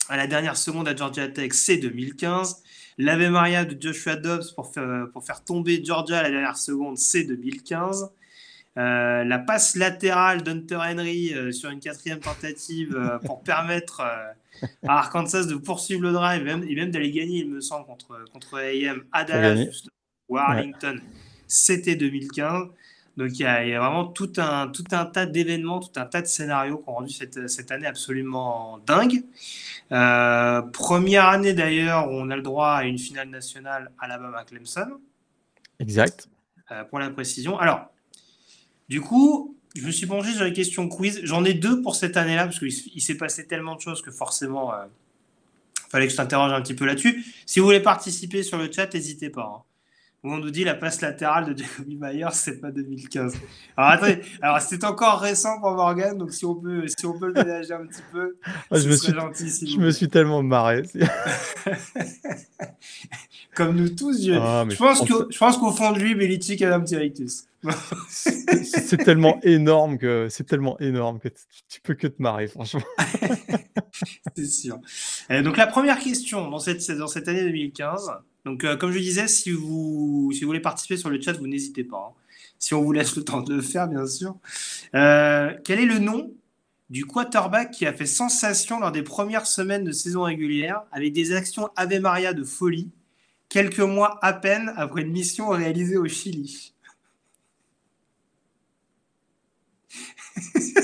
à 0.10 0.18
la 0.18 0.28
dernière 0.28 0.58
seconde 0.58 0.88
à 0.88 0.96
Georgia 0.96 1.28
Tech, 1.28 1.54
c'est 1.54 1.78
2015. 1.78 2.62
L'Ave 2.98 3.30
Maria 3.30 3.66
de 3.66 3.80
Joshua 3.80 4.16
Dobbs 4.16 4.54
pour 4.56 4.74
faire, 4.74 5.08
pour 5.12 5.26
faire 5.26 5.44
tomber 5.44 5.84
Georgia 5.84 6.20
à 6.20 6.24
la 6.24 6.30
dernière 6.30 6.58
seconde, 6.58 6.98
c'est 6.98 7.24
2015. 7.24 8.10
Euh, 8.78 9.24
la 9.24 9.40
passe 9.40 9.76
latérale 9.76 10.44
d'Hunter 10.44 10.76
Henry 10.76 11.34
euh, 11.34 11.52
sur 11.54 11.70
une 11.70 11.80
quatrième 11.80 12.20
tentative 12.20 12.94
euh, 12.96 13.18
pour 13.26 13.42
permettre 13.42 14.02
euh, 14.02 14.68
à 14.88 15.00
Arkansas 15.00 15.46
de 15.46 15.56
poursuivre 15.56 16.02
le 16.02 16.12
drive 16.12 16.46
et 16.46 16.76
même, 16.76 16.92
d'aller 16.92 17.12
gagner, 17.12 17.40
il 17.40 17.50
me 17.50 17.62
semble, 17.62 17.86
contre, 17.86 18.26
contre 18.34 18.60
AM 18.60 19.04
à 19.14 19.24
Dallas, 19.24 19.88
ou 20.28 20.38
à 20.38 20.50
Arlington, 20.50 20.98
c'était 21.56 21.96
2015. 21.96 22.68
Donc 23.18 23.30
il 23.34 23.44
y, 23.44 23.46
a, 23.46 23.64
il 23.64 23.70
y 23.70 23.74
a 23.74 23.80
vraiment 23.80 24.06
tout 24.06 24.34
un, 24.38 24.68
tout 24.68 24.84
un 24.92 25.06
tas 25.06 25.26
d'événements, 25.26 25.80
tout 25.80 25.98
un 25.98 26.06
tas 26.06 26.22
de 26.22 26.28
scénarios 26.28 26.80
qui 26.80 26.90
ont 26.90 26.96
rendu 26.96 27.14
cette, 27.14 27.48
cette 27.50 27.72
année 27.72 27.88
absolument 27.88 28.78
dingue. 28.86 29.24
Euh, 29.94 30.62
première 30.62 31.26
année 31.28 31.54
d'ailleurs 31.54 32.10
où 32.10 32.14
on 32.14 32.30
a 32.30 32.36
le 32.36 32.42
droit 32.42 32.72
à 32.72 32.84
une 32.84 32.98
finale 32.98 33.30
nationale 33.30 33.92
Alabama-Clemson, 34.00 35.00
Exact. 35.80 36.28
euh, 36.72 36.84
pour 36.86 37.00
la 37.00 37.10
précision. 37.10 37.58
Alors, 37.58 37.90
du 38.90 39.00
coup, 39.02 39.56
je 39.76 39.86
me 39.86 39.92
suis 39.92 40.08
penché 40.08 40.34
sur 40.34 40.44
les 40.44 40.54
questions 40.54 40.90
quiz. 40.90 41.22
J'en 41.24 41.46
ai 41.46 41.54
deux 41.54 41.82
pour 41.82 41.96
cette 41.96 42.18
année-là, 42.18 42.46
parce 42.46 42.60
qu'il 42.60 42.70
il 42.96 43.02
s'est 43.02 43.16
passé 43.18 43.48
tellement 43.48 43.76
de 43.76 43.82
choses 43.82 44.02
que 44.02 44.12
forcément, 44.12 44.74
il 44.74 45.90
fallait 45.90 46.06
que 46.08 46.12
je 46.12 46.18
t'interroge 46.18 46.52
un 46.52 46.62
petit 46.62 46.74
peu 46.76 46.86
là-dessus. 46.86 47.26
Si 47.46 47.60
vous 47.60 47.66
voulez 47.66 47.80
participer 47.82 48.44
sur 48.44 48.58
le 48.58 48.72
chat, 48.72 48.94
n'hésitez 48.94 49.30
pas. 49.30 49.54
hein. 49.60 49.64
Où 50.26 50.32
on 50.34 50.38
nous 50.40 50.50
dit 50.50 50.64
la 50.64 50.74
passe 50.74 51.02
latérale 51.02 51.54
de 51.54 51.56
Jacoby 51.58 51.98
Myers, 52.02 52.26
c'est 52.34 52.60
pas 52.60 52.72
2015. 52.72 53.36
Alors 53.78 53.92
attendez, 53.92 54.22
alors 54.42 54.60
c'est 54.60 54.84
encore 54.84 55.20
récent 55.20 55.60
pour 55.62 55.72
Morgan, 55.74 56.18
donc 56.18 56.34
si 56.34 56.46
on 56.46 56.56
peut, 56.56 56.86
si 56.88 57.06
on 57.06 57.18
peut 57.18 57.28
le 57.28 57.34
ménager 57.34 57.74
un 57.74 57.86
petit 57.86 58.02
peu, 58.12 58.36
ah, 58.44 58.50
je, 58.72 58.90
me 58.90 58.96
suis, 58.96 59.14
gentil, 59.14 59.68
je 59.68 59.80
me 59.80 59.92
suis 59.92 60.10
tellement 60.10 60.42
marré. 60.42 60.82
Comme 63.56 63.76
nous 63.76 63.90
tous, 63.90 64.26
je, 64.26 64.34
ah, 64.34 64.66
je 64.68 64.76
pense, 64.76 65.02
que, 65.02 65.28
je 65.30 65.38
pense 65.38 65.58
qu'au 65.58 65.72
fond 65.72 65.92
de 65.92 66.00
lui, 66.00 66.16
Belichick 66.16 66.64
a 66.64 66.74
un 66.76 66.80
petit 66.80 66.98
rictus. 66.98 67.46
c'est 68.10 68.98
tellement 68.98 69.40
énorme 69.44 70.00
que 70.00 70.28
c'est 70.30 70.44
tellement 70.44 70.80
énorme 70.80 71.20
que 71.20 71.30
tu 71.70 71.82
peux 71.82 71.94
que 71.94 72.08
te 72.08 72.20
marrer, 72.22 72.48
franchement. 72.48 72.82
c'est 74.36 74.46
sûr. 74.46 74.80
donc 75.30 75.56
la 75.56 75.68
première 75.68 76.00
question 76.00 76.50
dans 76.50 76.60
cette, 76.60 76.92
dans 76.92 77.08
cette 77.08 77.28
année 77.28 77.44
2015. 77.44 78.12
Donc 78.46 78.64
euh, 78.64 78.78
comme 78.78 78.92
je 78.92 79.00
disais, 79.00 79.28
si 79.28 79.52
vous, 79.52 80.32
si 80.34 80.42
vous 80.42 80.48
voulez 80.48 80.60
participer 80.60 80.98
sur 80.98 81.10
le 81.10 81.20
chat, 81.20 81.34
vous 81.34 81.48
n'hésitez 81.48 81.84
pas. 81.84 82.12
Hein. 82.12 82.22
Si 82.60 82.74
on 82.74 82.82
vous 82.82 82.92
laisse 82.92 83.16
le 83.16 83.24
temps 83.24 83.42
de 83.42 83.56
le 83.56 83.62
faire, 83.62 83.88
bien 83.88 84.06
sûr. 84.08 84.38
Euh, 84.94 85.54
quel 85.64 85.80
est 85.80 85.86
le 85.86 86.00
nom 86.00 86.32
du 86.90 87.06
quarterback 87.06 87.72
qui 87.72 87.86
a 87.88 87.94
fait 87.94 88.06
sensation 88.06 88.80
lors 88.80 88.92
des 88.92 89.02
premières 89.02 89.48
semaines 89.48 89.84
de 89.84 89.92
saison 89.92 90.24
régulière 90.24 90.84
avec 90.92 91.14
des 91.14 91.34
actions 91.34 91.70
Ave 91.76 92.00
Maria 92.00 92.34
de 92.34 92.44
folie 92.44 92.92
quelques 93.50 93.80
mois 93.80 94.20
à 94.24 94.34
peine 94.34 94.72
après 94.78 95.02
une 95.02 95.12
mission 95.12 95.50
réalisée 95.50 95.98
au 95.98 96.08
Chili? 96.08 96.74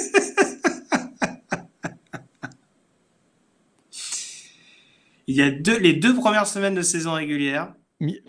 Il 5.31 5.37
y 5.37 5.41
a 5.43 5.49
deux, 5.49 5.79
les 5.79 5.93
deux 5.93 6.13
premières 6.13 6.45
semaines 6.45 6.75
de 6.75 6.81
saison 6.81 7.13
régulière. 7.13 7.73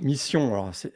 mission, 0.00 0.54
alors 0.54 0.72
c'est. 0.72 0.94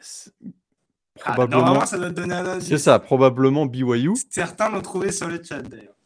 Ah, 1.24 1.32
probablement. 1.32 1.84
ça 1.84 1.98
doit 1.98 2.10
donner 2.10 2.36
un 2.36 2.60
C'est 2.60 2.78
ça, 2.78 3.00
probablement 3.00 3.66
BYU. 3.66 4.12
Certains 4.30 4.70
l'ont 4.70 4.82
trouvé 4.82 5.10
sur 5.10 5.26
le 5.26 5.42
chat 5.42 5.62
d'ailleurs. 5.62 5.96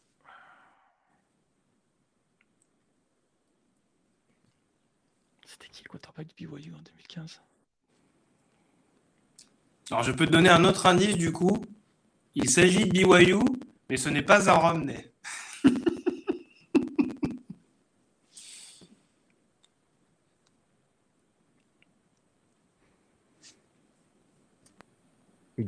C'était 5.45 5.67
qui 5.71 5.83
le 5.83 5.89
quarterback 5.89 6.29
de 6.29 6.33
BYU 6.33 6.73
en 6.73 6.81
2015 6.81 7.41
Alors 9.91 10.01
je 10.01 10.11
peux 10.13 10.25
te 10.25 10.31
donner 10.31 10.49
un 10.49 10.65
autre 10.65 10.87
indice 10.87 11.15
du 11.15 11.31
coup. 11.31 11.63
Il 12.33 12.49
s'agit 12.49 12.87
de 12.87 12.91
BYU, 12.91 13.37
mais 13.87 13.97
ce 13.97 14.09
n'est 14.09 14.23
pas 14.23 14.49
un 14.49 14.53
Romney. 14.53 15.10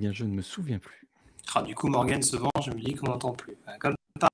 Eh 0.02 0.14
je 0.14 0.24
ne 0.24 0.32
me 0.32 0.42
souviens 0.42 0.80
plus. 0.80 1.08
Ah, 1.54 1.62
du 1.62 1.76
coup, 1.76 1.88
Morgan 1.88 2.22
se 2.24 2.36
venge, 2.36 2.66
je 2.66 2.72
me 2.72 2.80
dis 2.80 2.96
qu'on 2.96 3.08
n'entend 3.08 3.32
plus. 3.32 3.56
Comme 3.80 3.94
ça 4.20 4.28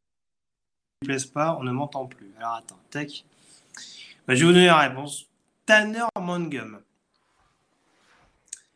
ne 1.02 1.08
plaise 1.08 1.26
pas, 1.26 1.58
on 1.60 1.64
ne 1.64 1.72
m'entend 1.72 2.06
plus. 2.06 2.32
Alors 2.38 2.54
attends, 2.54 2.80
tac. 2.90 3.26
Bah, 4.26 4.36
je 4.36 4.40
vais 4.40 4.46
vous 4.46 4.54
donner 4.54 4.68
la 4.68 4.78
réponse. 4.78 5.26
Tanner 5.66 6.06
Mangum, 6.20 6.80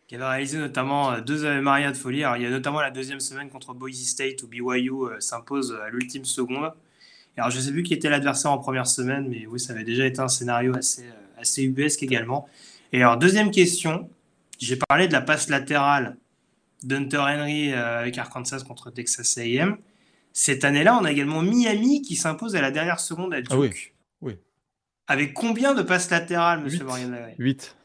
qui 0.07 0.15
avait 0.15 0.25
réalisé 0.25 0.57
notamment 0.57 1.11
euh, 1.11 1.21
deux 1.21 1.61
Maria 1.61 1.91
de 1.91 1.97
folie. 1.97 2.23
Alors, 2.23 2.37
il 2.37 2.43
y 2.43 2.45
a 2.45 2.49
notamment 2.49 2.81
la 2.81 2.91
deuxième 2.91 3.19
semaine 3.19 3.49
contre 3.49 3.73
Boise 3.73 4.03
State 4.03 4.43
où 4.43 4.47
BYU 4.47 4.91
euh, 4.91 5.19
s'impose 5.19 5.79
à 5.81 5.89
l'ultime 5.89 6.25
seconde. 6.25 6.73
Alors, 7.37 7.49
je 7.49 7.57
ne 7.57 7.61
sais 7.61 7.71
plus 7.71 7.83
qui 7.83 7.93
était 7.93 8.09
l'adversaire 8.09 8.51
en 8.51 8.59
première 8.59 8.87
semaine, 8.87 9.27
mais 9.27 9.47
oui, 9.47 9.59
ça 9.59 9.73
avait 9.73 9.85
déjà 9.85 10.05
été 10.05 10.19
un 10.19 10.27
scénario 10.27 10.75
assez, 10.75 11.03
euh, 11.03 11.41
assez 11.41 11.63
également. 12.01 12.47
Et 12.91 13.01
alors, 13.01 13.17
deuxième 13.17 13.51
question. 13.51 14.09
J'ai 14.59 14.75
parlé 14.75 15.07
de 15.07 15.13
la 15.13 15.21
passe 15.21 15.49
latérale 15.49 16.15
d'Hunter 16.85 17.17
Henry 17.17 17.71
euh, 17.71 17.99
avec 17.99 18.17
Arkansas 18.17 18.63
contre 18.67 18.91
Texas 18.91 19.37
A&M. 19.37 19.77
Cette 20.31 20.63
année-là, 20.63 20.97
on 20.99 21.05
a 21.05 21.11
également 21.11 21.41
Miami 21.41 22.01
qui 22.01 22.15
s'impose 22.15 22.55
à 22.55 22.61
la 22.61 22.71
dernière 22.71 22.99
seconde 22.99 23.33
à 23.33 23.41
Duke. 23.41 23.51
Ah 23.51 23.57
oui. 23.57 23.69
oui. 24.21 24.39
Avec 25.07 25.33
combien 25.33 25.73
de 25.73 25.81
passes 25.81 26.09
latérales, 26.09 26.61
monsieur 26.63 26.85
Morgan 26.85 27.33
8. 27.37 27.75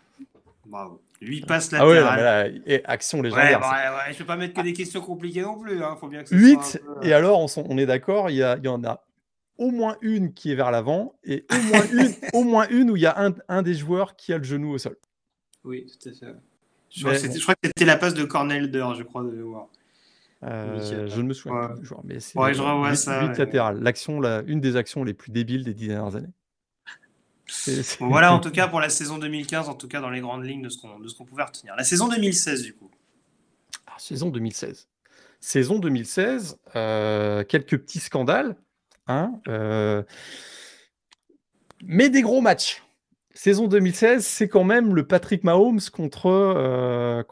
Bravo. 0.67 1.03
8 1.21 1.47
passes 1.47 1.73
latérales. 1.73 1.99
Ah 1.99 2.13
ouais, 2.13 2.23
là, 2.23 2.49
et 2.67 2.85
action 2.85 3.23
légendaire. 3.23 3.61
Ouais, 3.61 3.67
ouais, 3.67 3.97
ouais, 3.97 4.05
je 4.09 4.13
ne 4.13 4.19
peux 4.19 4.25
pas 4.25 4.37
mettre 4.37 4.55
que 4.55 4.61
des 4.63 4.73
questions 4.73 5.01
compliquées 5.01 5.43
non 5.43 5.59
plus. 5.59 5.83
Hein. 5.83 5.97
Faut 6.01 6.09
bien 6.09 6.23
que 6.23 6.35
8, 6.35 6.81
et 7.03 7.13
alors 7.13 7.41
on, 7.41 7.47
on 7.69 7.77
est 7.77 7.87
d'accord, 7.87 8.31
il 8.31 8.37
y, 8.37 8.39
y, 8.39 8.69
en 8.69 8.85
a 8.85 9.05
au 9.59 9.71
moins 9.71 9.97
une 10.01 10.33
qui 10.33 10.53
est 10.53 10.55
vers 10.55 10.71
l'avant 10.71 11.19
et 11.25 11.45
au 11.51 11.63
moins 11.63 11.85
une, 11.93 12.15
au 12.33 12.45
moins 12.45 12.69
une 12.69 12.91
où 12.91 12.97
il 12.97 13.03
y 13.03 13.07
a 13.07 13.21
un, 13.21 13.35
un, 13.49 13.63
des 13.63 13.75
joueurs 13.75 14.17
qui 14.17 14.33
a 14.33 14.39
le 14.39 14.45
genou 14.45 14.71
au 14.71 14.79
sol. 14.79 14.97
Oui, 15.65 15.87
tout 15.87 16.09
à 16.09 16.13
fait. 16.13 16.35
Je, 16.91 17.03
crois, 17.03 17.55
que 17.55 17.67
c'était 17.67 17.85
la 17.85 17.97
passe 17.97 18.15
de 18.15 18.25
Cornel 18.25 18.71
Deur, 18.71 18.95
je 18.95 19.03
crois, 19.03 19.23
de 19.23 19.41
voir. 19.41 19.67
Euh, 20.45 21.09
je 21.09 21.21
ne 21.21 21.27
me 21.27 21.35
souviens 21.35 21.69
plus 21.77 21.89
mais 22.05 22.21
c'est 22.21 22.39
ouais, 22.39 22.55
je 22.55 22.63
revois 22.63 22.95
ça. 22.95 23.27
latéral. 23.27 23.81
L'action, 23.83 24.21
la, 24.21 24.43
une 24.47 24.61
des 24.61 24.77
actions 24.77 25.03
les 25.03 25.15
plus 25.15 25.33
débiles 25.33 25.65
des 25.65 25.75
dix 25.75 25.89
dernières 25.89 26.15
années. 26.15 26.33
voilà, 27.99 28.33
en 28.33 28.39
tout 28.41 28.53
cas, 28.53 28.69
pour 28.69 28.81
la 28.81 28.89
saison 28.89 29.19
2015, 29.19 29.69
en 29.69 29.75
tout 29.75 29.89
cas, 29.89 30.01
dans 30.01 30.11
les 30.11 30.21
grandes 30.21 30.45
lignes 30.45 30.63
de 30.63 30.69
ce 30.69 30.79
qu'on 30.79 31.01
qu'on 31.01 31.25
pouvait 31.25 31.43
retenir. 31.43 31.75
La 31.77 31.85
saison 31.85 32.09
2016, 32.09 32.63
du 32.63 32.75
coup. 32.75 32.91
Ah, 33.87 33.97
saison 33.99 34.31
2016. 34.31 34.89
Saison 35.41 35.79
2016, 35.79 36.59
euh, 36.77 37.45
quelques 37.45 37.79
petits 37.79 38.01
scandales. 38.01 38.57
Hein, 39.09 39.41
euh, 39.49 40.03
mais 41.83 42.11
des 42.11 42.23
gros 42.23 42.41
matchs 42.41 42.83
saison 43.39 43.69
2016, 43.69 44.27
c'est 44.27 44.49
quand 44.49 44.65
même 44.65 44.97
le 44.97 45.07
Patrick 45.07 45.45
Mahomes 45.45 45.81
contre, 45.93 46.27
euh, 46.27 47.23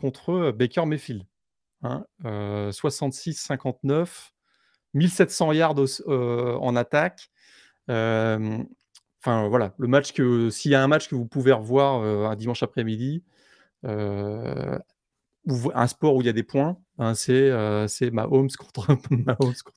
Baker 0.53 0.87
Mayfield. 0.87 1.25
66-59, 1.83 4.33
1700 4.95 5.53
yards 5.53 5.75
euh, 6.07 6.55
en 6.55 6.77
attaque. 6.77 7.29
Euh, 7.91 8.59
enfin 9.21 9.49
voilà, 9.49 9.75
le 9.79 9.89
match 9.89 10.13
que 10.13 10.51
s'il 10.51 10.71
y 10.71 10.75
a 10.75 10.83
un 10.83 10.89
match 10.89 11.09
que 11.09 11.15
vous 11.15 11.27
pouvez 11.27 11.53
revoir 11.53 12.03
un 12.31 12.37
dimanche 12.37 12.63
après-midi, 12.63 13.23
un 13.85 14.81
sport 15.87 16.17
où 16.17 16.23
il 16.23 16.27
y 16.27 16.31
a 16.31 16.33
des 16.33 16.43
points, 16.43 16.79
hein, 16.99 17.15
c'est 17.15 18.11
Mahomes 18.11 18.51
contre 18.59 18.87
Mahomes 19.11 19.55
contre 19.65 19.77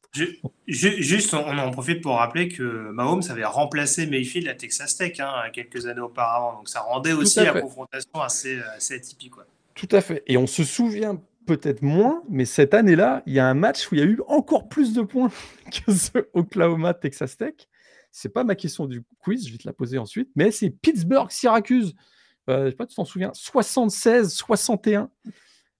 juste, 0.67 1.33
on 1.33 1.57
en 1.57 1.71
profite 1.71 2.01
pour 2.01 2.15
rappeler 2.15 2.49
que 2.49 2.63
Mahomes 2.91 3.23
avait 3.29 3.45
remplacé 3.45 4.07
Mayfield 4.07 4.47
à 4.47 4.55
Texas 4.55 4.97
Tech 4.97 5.19
hein, 5.19 5.49
quelques 5.53 5.85
années 5.85 6.01
auparavant. 6.01 6.57
Donc 6.57 6.69
ça 6.69 6.81
rendait 6.81 7.13
aussi 7.13 7.39
la 7.39 7.61
confrontation 7.61 8.21
assez, 8.21 8.59
assez 8.75 8.95
atypique. 8.95 9.33
Tout 9.75 9.89
à 9.91 10.01
fait. 10.01 10.23
Et 10.27 10.37
on 10.37 10.47
se 10.47 10.63
souvient 10.63 11.21
peut-être 11.45 11.81
moins, 11.81 12.21
mais 12.29 12.45
cette 12.45 12.73
année-là, 12.73 13.23
il 13.25 13.33
y 13.33 13.39
a 13.39 13.47
un 13.47 13.53
match 13.53 13.91
où 13.91 13.95
il 13.95 13.99
y 13.99 14.03
a 14.03 14.05
eu 14.05 14.19
encore 14.27 14.69
plus 14.69 14.93
de 14.93 15.01
points 15.01 15.31
que 15.85 15.93
ce 15.93 16.27
Oklahoma-Texas 16.33 17.37
Tech. 17.37 17.53
C'est 18.11 18.29
pas 18.29 18.43
ma 18.43 18.55
question 18.55 18.85
du 18.85 19.03
quiz, 19.19 19.47
je 19.47 19.51
vais 19.51 19.57
te 19.57 19.67
la 19.67 19.73
poser 19.73 19.97
ensuite, 19.97 20.29
mais 20.35 20.51
c'est 20.51 20.69
Pittsburgh-Syracuse. 20.69 21.95
Euh, 22.49 22.65
je 22.65 22.69
sais 22.71 22.75
pas, 22.75 22.87
tu 22.87 22.95
t'en 22.95 23.05
souviens, 23.05 23.31
76-61. 23.31 25.09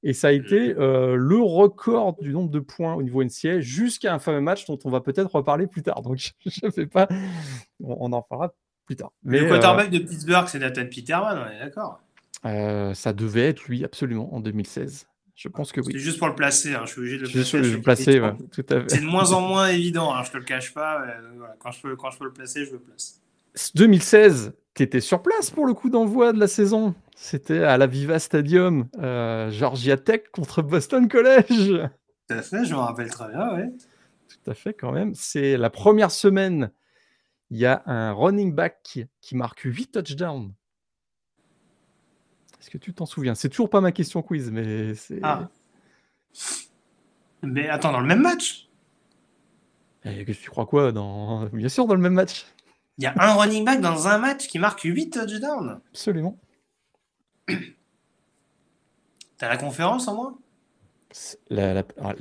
Et 0.01 0.13
ça 0.13 0.29
a 0.29 0.31
été 0.31 0.75
euh, 0.77 1.15
le 1.15 1.41
record 1.41 2.15
du 2.21 2.31
nombre 2.31 2.49
de 2.49 2.59
points 2.59 2.93
au 2.93 3.03
niveau 3.03 3.23
NCA 3.23 3.59
jusqu'à 3.59 4.13
un 4.13 4.19
fameux 4.19 4.39
match 4.39 4.65
dont 4.65 4.79
on 4.85 4.89
va 4.89 5.01
peut-être 5.01 5.35
reparler 5.35 5.67
plus 5.67 5.83
tard. 5.83 6.01
Donc 6.01 6.17
je 6.17 6.65
ne 6.65 6.71
fais 6.71 6.85
pas. 6.85 7.07
On, 7.83 8.11
en 8.13 8.21
parlera 8.21 8.53
plus 8.85 8.95
tard. 8.95 9.11
Mais, 9.23 9.41
le 9.41 9.49
quarterback 9.49 9.87
euh, 9.87 9.99
de 9.99 9.99
Pittsburgh, 9.99 10.47
c'est 10.47 10.59
Nathan 10.59 10.85
Peterman, 10.85 11.37
on 11.37 11.51
est 11.51 11.59
d'accord 11.59 12.01
euh, 12.45 12.93
Ça 12.93 13.11
devait 13.11 13.47
être 13.49 13.65
lui, 13.65 13.83
absolument, 13.83 14.33
en 14.33 14.39
2016. 14.39 15.07
Je 15.35 15.47
pense 15.47 15.71
que 15.71 15.81
oui. 15.81 15.93
C'est 15.93 15.99
juste 15.99 16.19
pour 16.19 16.27
le 16.27 16.35
placer. 16.35 16.75
Hein. 16.75 16.81
Je 16.85 16.91
suis 16.91 16.99
obligé 16.99 17.17
de 17.17 17.23
le 17.23 17.29
placer. 17.29 17.63
Je 17.63 17.77
placer, 17.77 18.19
ouais, 18.19 18.33
C'est 18.87 19.01
de 19.01 19.05
moins 19.05 19.31
en 19.31 19.41
moins 19.47 19.67
évident. 19.67 20.13
Hein. 20.13 20.23
Je 20.23 20.29
ne 20.29 20.33
te 20.33 20.37
le 20.37 20.43
cache 20.43 20.73
pas. 20.73 21.05
Voilà. 21.37 21.55
Quand, 21.59 21.71
je 21.71 21.81
peux, 21.81 21.95
quand 21.95 22.11
je 22.11 22.17
peux 22.17 22.25
le 22.25 22.33
placer, 22.33 22.65
je 22.65 22.71
le 22.71 22.79
place. 22.79 23.21
2016, 23.75 24.53
tu 24.79 24.83
étais 24.83 25.01
sur 25.01 25.21
place 25.21 25.49
pour 25.49 25.65
le 25.65 25.73
coup 25.73 25.89
d'envoi 25.89 26.31
de 26.31 26.39
la 26.39 26.47
saison. 26.47 26.95
C'était 27.13 27.63
à 27.63 27.77
la 27.77 27.85
Viva 27.85 28.17
Stadium, 28.17 28.87
euh, 28.99 29.51
Georgia 29.51 29.97
Tech 29.97 30.21
contre 30.31 30.61
Boston 30.61 31.09
College. 31.09 31.89
Tout 32.29 32.33
à 32.33 32.41
fait, 32.41 32.63
je 32.63 32.73
me 32.73 32.79
rappelle 32.79 33.09
très 33.09 33.27
bien, 33.27 33.55
oui. 33.55 33.63
Tout 34.29 34.51
à 34.51 34.53
fait, 34.53 34.73
quand 34.73 34.93
même. 34.93 35.13
C'est 35.15 35.57
la 35.57 35.69
première 35.69 36.11
semaine, 36.11 36.71
il 37.49 37.57
y 37.57 37.65
a 37.65 37.83
un 37.87 38.13
running 38.13 38.55
back 38.55 38.77
qui, 38.81 39.35
marque 39.35 39.63
8 39.65 39.91
touchdowns. 39.91 40.53
Est-ce 42.61 42.69
que 42.69 42.77
tu 42.77 42.93
t'en 42.93 43.05
souviens? 43.05 43.35
C'est 43.35 43.49
toujours 43.49 43.69
pas 43.69 43.81
ma 43.81 43.91
question 43.91 44.21
quiz, 44.21 44.49
mais 44.49 44.95
c'est. 44.95 45.19
Ah. 45.23 45.49
Mais 47.41 47.67
attends, 47.67 47.91
dans 47.91 47.99
le 47.99 48.07
même 48.07 48.21
match? 48.21 48.69
Et 50.05 50.23
que 50.23 50.31
tu 50.31 50.49
crois 50.49 50.65
quoi 50.65 50.93
dans... 50.93 51.47
Bien 51.47 51.67
sûr, 51.67 51.85
dans 51.85 51.95
le 51.95 52.01
même 52.01 52.13
match? 52.13 52.45
Il 52.99 53.03
y 53.03 53.07
a 53.07 53.13
un 53.17 53.33
running 53.33 53.63
back 53.63 53.79
dans 53.79 54.09
un 54.09 54.17
match 54.17 54.47
qui 54.47 54.59
marque 54.59 54.81
8 54.81 55.11
touchdowns. 55.11 55.79
Absolument. 55.91 56.37
T'as 59.37 59.47
la 59.47 59.55
conférence 59.55 60.09
en 60.09 60.15
moins? 60.15 60.37
La, 61.49 61.73
la, 61.73 61.83
ah, 62.01 62.13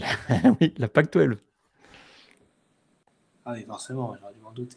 Oui, 0.60 0.72
la 0.78 0.86
PAC 0.86 1.12
12. 1.12 1.36
Ah 3.44 3.52
oui, 3.54 3.64
forcément, 3.66 4.14
j'aurais 4.20 4.32
dû 4.32 4.40
m'en 4.40 4.52
douter. 4.52 4.76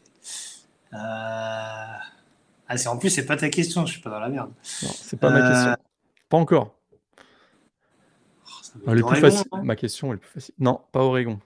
Euh... 0.93 0.97
Ah, 0.97 2.75
en 2.87 2.97
plus, 2.97 3.11
c'est 3.11 3.25
pas 3.27 3.37
ta 3.37 3.49
question, 3.49 3.85
je 3.85 3.91
suis 3.93 4.01
pas 4.01 4.09
dans 4.09 4.19
la 4.19 4.29
merde. 4.29 4.49
Non, 4.81 4.89
c'est 4.95 5.19
pas 5.19 5.29
ma 5.29 5.51
question. 5.51 5.71
Euh, 5.71 5.75
pas 6.29 6.37
encore. 6.37 6.73
Ah, 8.87 8.93
le 8.95 9.03
plus 9.03 9.21
non 9.51 9.63
Ma 9.63 9.75
question 9.75 10.13
est 10.13 10.17
plus 10.17 10.31
facile. 10.31 10.55
Non, 10.57 10.81
pas 10.91 11.01
Oregon. 11.01 11.39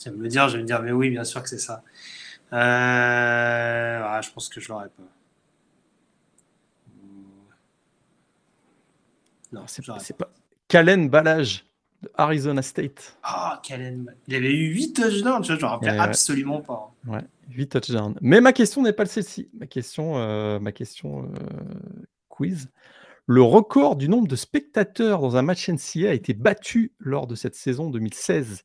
Tu 0.00 0.08
vas 0.08 0.16
me 0.16 0.22
le 0.22 0.28
dire, 0.28 0.48
je 0.48 0.56
vais 0.56 0.62
me 0.62 0.66
dire, 0.66 0.82
mais 0.82 0.92
oui, 0.92 1.10
bien 1.10 1.24
sûr 1.24 1.42
que 1.42 1.48
c'est 1.48 1.58
ça. 1.58 1.82
Euh, 2.52 4.00
ah, 4.02 4.20
je 4.22 4.30
pense 4.30 4.48
que 4.48 4.60
je 4.60 4.68
l'aurais 4.70 4.88
pas. 4.88 5.02
Non, 9.52 9.64
C'est 9.66 9.84
pas. 9.84 9.98
pas. 10.18 10.32
Kalen 10.68 11.08
Balage 11.10 11.66
de 12.02 12.10
Arizona 12.14 12.62
State. 12.62 13.18
Ah, 13.22 13.60
Kellen. 13.62 14.14
Il 14.26 14.34
avait 14.34 14.52
eu 14.52 14.72
8 14.74 14.94
touchdowns, 14.94 15.44
je 15.44 15.52
me 15.52 15.64
rappelle 15.64 15.90
ouais. 15.90 15.98
absolument 15.98 16.60
pas. 16.62 16.94
Ouais, 17.06 17.24
8 17.50 17.68
touchdowns. 17.68 18.16
Mais 18.22 18.40
ma 18.40 18.52
question 18.52 18.82
n'est 18.82 18.92
pas 18.92 19.04
celle-ci. 19.06 19.50
Ma 19.52 19.66
question, 19.66 20.16
euh, 20.16 20.58
ma 20.60 20.72
question 20.72 21.24
euh, 21.24 21.28
quiz. 22.28 22.68
Le 23.26 23.42
record 23.42 23.96
du 23.96 24.08
nombre 24.08 24.28
de 24.28 24.36
spectateurs 24.36 25.20
dans 25.20 25.36
un 25.36 25.42
match 25.42 25.68
NCA 25.68 26.10
a 26.10 26.14
été 26.14 26.32
battu 26.32 26.92
lors 26.98 27.26
de 27.26 27.34
cette 27.34 27.54
saison 27.54 27.90
2016. 27.90 28.64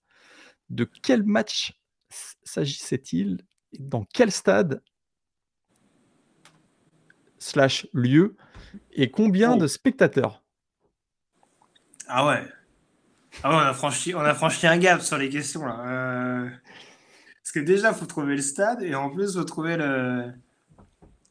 De 0.69 0.83
quel 0.85 1.23
match 1.23 1.73
s'agissait-il 2.43 3.41
Dans 3.79 4.03
quel 4.13 4.31
stade 4.31 4.81
slash 7.39 7.87
lieu 7.93 8.35
et 8.91 9.11
combien 9.11 9.53
Oh. 9.53 9.57
de 9.57 9.67
spectateurs? 9.67 10.43
Ah 12.07 12.25
ouais. 12.27 12.43
Ah 13.43 13.49
ouais, 13.49 13.55
on 13.55 13.59
a 13.59 13.73
franchi, 13.73 14.15
on 14.15 14.19
a 14.21 14.33
franchi 14.33 14.65
un 14.67 14.77
gap 14.77 15.01
sur 15.01 15.17
les 15.17 15.29
questions 15.29 15.65
là. 15.65 15.79
Euh, 15.85 16.49
Parce 17.43 17.51
que 17.51 17.59
déjà, 17.59 17.93
faut 17.93 18.05
trouver 18.05 18.35
le 18.35 18.41
stade 18.41 18.81
et 18.81 18.95
en 18.95 19.09
plus, 19.09 19.35
faut 19.35 19.43
trouver 19.43 19.77
le. 19.77 20.31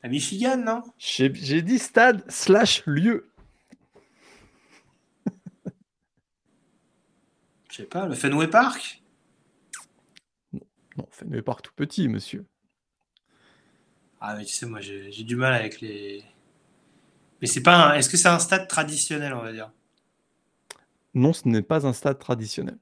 À 0.02 0.08
Michigan, 0.08 0.58
non? 0.58 0.82
J'ai 0.98 1.32
j'ai 1.34 1.62
dit 1.62 1.78
stade 1.78 2.22
slash 2.30 2.82
lieu. 2.86 3.30
Je 7.70 7.76
sais 7.76 7.84
pas, 7.84 8.06
le 8.06 8.14
Fenway 8.14 8.48
Park? 8.48 9.02
Non, 10.96 11.08
Park 11.42 11.62
tout 11.62 11.72
petit, 11.74 12.08
monsieur. 12.08 12.46
Ah, 14.20 14.36
mais 14.36 14.44
tu 14.44 14.54
sais, 14.54 14.66
moi, 14.66 14.80
j'ai 14.80 15.24
du 15.24 15.36
mal 15.36 15.52
avec 15.52 15.80
les. 15.80 16.24
Mais 17.40 17.46
c'est 17.46 17.62
pas 17.62 17.90
un... 17.90 17.94
Est-ce 17.94 18.08
que 18.08 18.16
c'est 18.16 18.28
un 18.28 18.38
stade 18.38 18.68
traditionnel, 18.68 19.34
on 19.34 19.42
va 19.42 19.52
dire? 19.52 19.70
Non, 21.12 21.32
ce 21.32 21.46
n'est 21.46 21.62
pas 21.62 21.86
un 21.86 21.92
stade 21.92 22.18
traditionnel. 22.18 22.78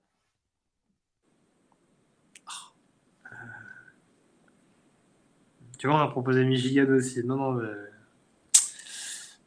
Tu 5.78 5.88
vois, 5.88 5.96
on 5.96 6.00
a 6.00 6.08
proposé 6.08 6.44
Michigan 6.44 6.86
aussi. 6.92 7.24
Non, 7.24 7.36
non, 7.36 7.52
mais... 7.54 7.68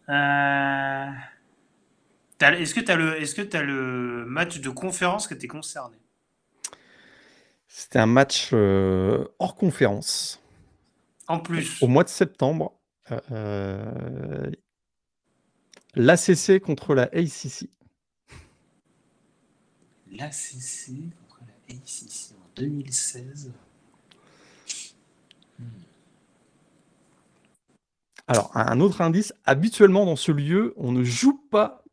Euh... 0.10 1.12
Est-ce 2.41 2.75
que 2.75 2.82
tu 2.82 2.91
as, 2.91 2.97
le... 2.97 3.19
Que 3.34 3.41
t'as 3.41 3.62
le 3.62 4.25
match 4.25 4.60
de 4.60 4.69
conférence 4.69 5.28
que 5.28 5.34
tu 5.34 5.45
es 5.45 5.47
concerné? 5.47 5.97
C'était 7.77 7.99
un 7.99 8.05
match 8.05 8.51
euh, 8.53 9.25
hors 9.38 9.53
conférence. 9.53 10.41
En 11.27 11.41
plus. 11.41 11.83
Au 11.83 11.88
mois 11.88 12.05
de 12.05 12.09
septembre, 12.09 12.79
euh, 13.31 14.49
l'ACC 15.93 16.61
contre 16.61 16.95
la 16.95 17.03
ACC. 17.11 17.69
L'ACC 20.09 20.93
contre 21.19 21.41
la 21.41 21.75
ACC 21.75 22.31
en 22.38 22.47
2016. 22.55 23.51
Alors, 28.27 28.55
un 28.55 28.67
un 28.67 28.79
autre 28.79 29.01
indice, 29.01 29.33
habituellement 29.43 30.05
dans 30.05 30.15
ce 30.15 30.31
lieu, 30.31 30.73
on 30.77 30.93
ne 30.93 31.03
joue 31.03 31.45
pas 31.51 31.83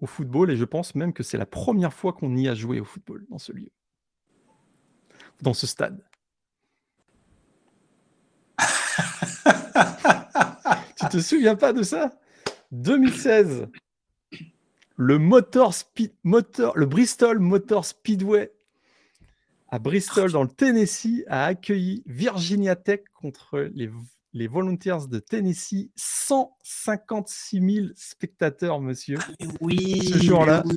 au 0.00 0.06
football 0.06 0.50
et 0.50 0.56
je 0.56 0.64
pense 0.64 0.94
même 0.94 1.12
que 1.12 1.22
c'est 1.22 1.36
la 1.36 1.44
première 1.44 1.92
fois 1.92 2.14
qu'on 2.14 2.34
y 2.38 2.48
a 2.48 2.54
joué 2.54 2.80
au 2.80 2.86
football 2.86 3.26
dans 3.28 3.38
ce 3.38 3.52
lieu. 3.52 3.70
Dans 5.42 5.54
ce 5.54 5.66
stade. 5.66 6.02
tu 10.96 11.08
te 11.10 11.18
souviens 11.18 11.56
pas 11.56 11.72
de 11.72 11.82
ça? 11.82 12.12
2016. 12.72 13.68
Le 14.96 15.18
Motor 15.18 15.72
Speed, 15.72 16.12
Motor, 16.24 16.76
le 16.76 16.86
Bristol 16.86 17.38
Motor 17.38 17.84
Speedway 17.86 18.52
à 19.70 19.78
Bristol 19.78 20.32
dans 20.32 20.42
le 20.42 20.48
Tennessee 20.48 21.24
a 21.28 21.44
accueilli 21.44 22.02
Virginia 22.06 22.74
Tech 22.74 23.02
contre 23.14 23.70
les, 23.72 23.88
les 24.32 24.48
Volunteers 24.48 25.06
de 25.08 25.20
Tennessee. 25.20 25.90
156 25.94 27.74
000 27.74 27.86
spectateurs, 27.94 28.80
monsieur. 28.80 29.18
Oui. 29.60 30.08
Ce 30.12 30.18
jour-là. 30.18 30.64
oui. 30.66 30.76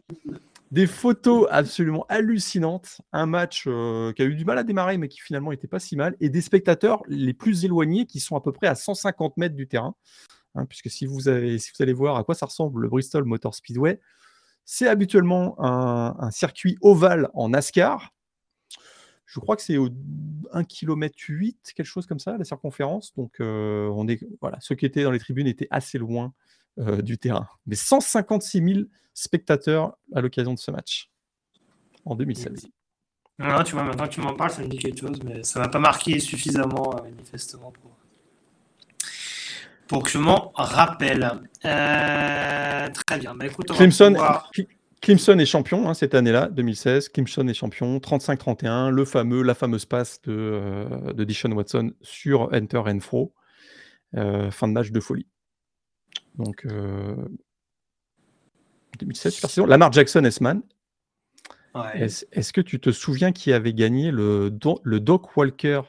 Des 0.73 0.87
photos 0.87 1.45
absolument 1.51 2.03
hallucinantes. 2.09 2.99
Un 3.11 3.27
match 3.27 3.65
euh, 3.67 4.11
qui 4.13 4.23
a 4.23 4.25
eu 4.25 4.33
du 4.33 4.43
mal 4.43 4.57
à 4.57 4.63
démarrer, 4.63 4.97
mais 4.97 5.07
qui 5.07 5.19
finalement 5.19 5.51
n'était 5.51 5.67
pas 5.67 5.77
si 5.77 5.95
mal. 5.95 6.15
Et 6.19 6.29
des 6.29 6.41
spectateurs 6.41 7.03
les 7.07 7.35
plus 7.35 7.63
éloignés 7.63 8.07
qui 8.07 8.19
sont 8.19 8.35
à 8.35 8.41
peu 8.41 8.51
près 8.51 8.65
à 8.65 8.73
150 8.73 9.37
mètres 9.37 9.53
du 9.53 9.67
terrain. 9.67 9.95
Hein, 10.55 10.65
puisque 10.65 10.89
si 10.89 11.05
vous, 11.05 11.29
allez 11.29 11.93
voir 11.93 12.17
à 12.17 12.23
quoi 12.23 12.33
ça 12.33 12.47
ressemble 12.47 12.81
le 12.81 12.89
Bristol 12.89 13.23
Motor 13.23 13.53
Speedway, 13.53 13.99
c'est 14.65 14.87
habituellement 14.87 15.55
un, 15.63 16.15
un 16.17 16.31
circuit 16.31 16.75
ovale 16.81 17.29
en 17.35 17.49
NASCAR. 17.49 18.11
Je 19.27 19.39
crois 19.39 19.55
que 19.55 19.61
c'est 19.61 19.77
au 19.77 19.89
1 20.53 20.63
km 20.63 21.15
8, 21.27 21.73
quelque 21.75 21.85
chose 21.85 22.07
comme 22.07 22.17
ça, 22.17 22.35
la 22.35 22.45
circonférence. 22.45 23.13
Donc, 23.13 23.33
euh, 23.41 23.89
on 23.89 24.07
est, 24.07 24.25
voilà, 24.41 24.57
ceux 24.59 24.73
qui 24.73 24.87
étaient 24.87 25.03
dans 25.03 25.11
les 25.11 25.19
tribunes 25.19 25.45
étaient 25.45 25.67
assez 25.69 25.99
loin 25.99 26.33
euh, 26.79 27.01
du 27.01 27.17
terrain. 27.17 27.47
Mais 27.65 27.75
156 27.75 28.63
000 28.73 28.79
spectateurs 29.13 29.97
à 30.15 30.21
l'occasion 30.21 30.53
de 30.53 30.59
ce 30.59 30.71
match 30.71 31.09
en 32.05 32.15
2016. 32.15 32.67
Non, 33.39 33.63
tu 33.63 33.73
vois, 33.73 33.83
maintenant 33.83 34.05
que 34.07 34.13
tu 34.13 34.21
m'en 34.21 34.33
parles, 34.35 34.51
ça 34.51 34.61
me 34.61 34.67
dit 34.67 34.77
quelque 34.77 34.99
chose, 34.99 35.19
mais 35.23 35.43
ça 35.43 35.59
m'a 35.59 35.67
pas 35.67 35.79
marqué 35.79 36.19
suffisamment, 36.19 36.95
euh, 36.97 37.03
manifestement, 37.03 37.71
pour, 37.71 37.97
pour 39.87 40.03
que 40.03 40.09
je 40.09 40.17
m'en 40.17 40.51
rappelle. 40.55 41.41
Euh, 41.65 42.87
très 43.05 43.19
bien. 43.19 43.35
Bah, 43.35 43.45
écoute, 43.47 43.71
Clemson, 43.71 44.11
pouvoir- 44.13 44.49
Cle- 44.53 44.67
Clemson 45.01 45.37
est 45.39 45.45
champion 45.45 45.89
hein, 45.89 45.93
cette 45.93 46.15
année-là, 46.15 46.47
2016. 46.49 47.09
Clemson 47.09 47.47
est 47.47 47.53
champion, 47.53 47.97
35-31, 47.99 48.89
le 48.89 49.03
fameux, 49.05 49.41
la 49.41 49.53
fameuse 49.55 49.85
passe 49.85 50.21
de, 50.21 50.31
euh, 50.31 51.13
de 51.13 51.23
Dishon 51.23 51.51
Watson 51.51 51.91
sur 52.01 52.49
Enter 52.53 52.81
and 52.85 52.99
Fro. 53.01 53.33
Euh, 54.15 54.51
fin 54.51 54.67
de 54.67 54.73
match 54.73 54.91
de 54.91 54.99
folie. 54.99 55.27
Donc, 56.35 56.65
euh, 56.65 57.15
2016, 58.99 59.33
super 59.33 59.49
saison. 59.49 59.65
Lamar 59.67 59.91
Jackson, 59.91 60.23
S-Man. 60.23 60.61
Ouais. 61.75 62.01
Est-ce 62.31 62.53
que 62.53 62.61
tu 62.61 62.79
te 62.79 62.91
souviens 62.91 63.31
qui 63.31 63.51
avait 63.51 63.73
gagné 63.73 64.11
le, 64.11 64.49
Do- 64.51 64.79
le 64.83 64.99
Doc 64.99 65.35
Walker 65.37 65.81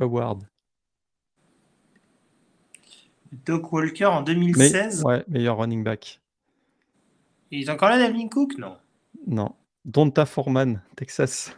Award? 0.00 0.42
Doc 3.44 3.72
Walker 3.72 4.06
en 4.06 4.20
Mais- 4.20 4.34
2016. 4.34 5.04
ouais, 5.04 5.24
meilleur 5.28 5.58
running 5.58 5.84
back. 5.84 6.20
Il 7.50 7.62
est 7.62 7.70
encore 7.70 7.88
là, 7.90 7.98
Dalvin 7.98 8.28
Cook 8.28 8.56
Non? 8.58 8.76
Non. 9.26 9.54
Donta 9.84 10.26
Foreman, 10.26 10.82
Texas. 10.96 11.56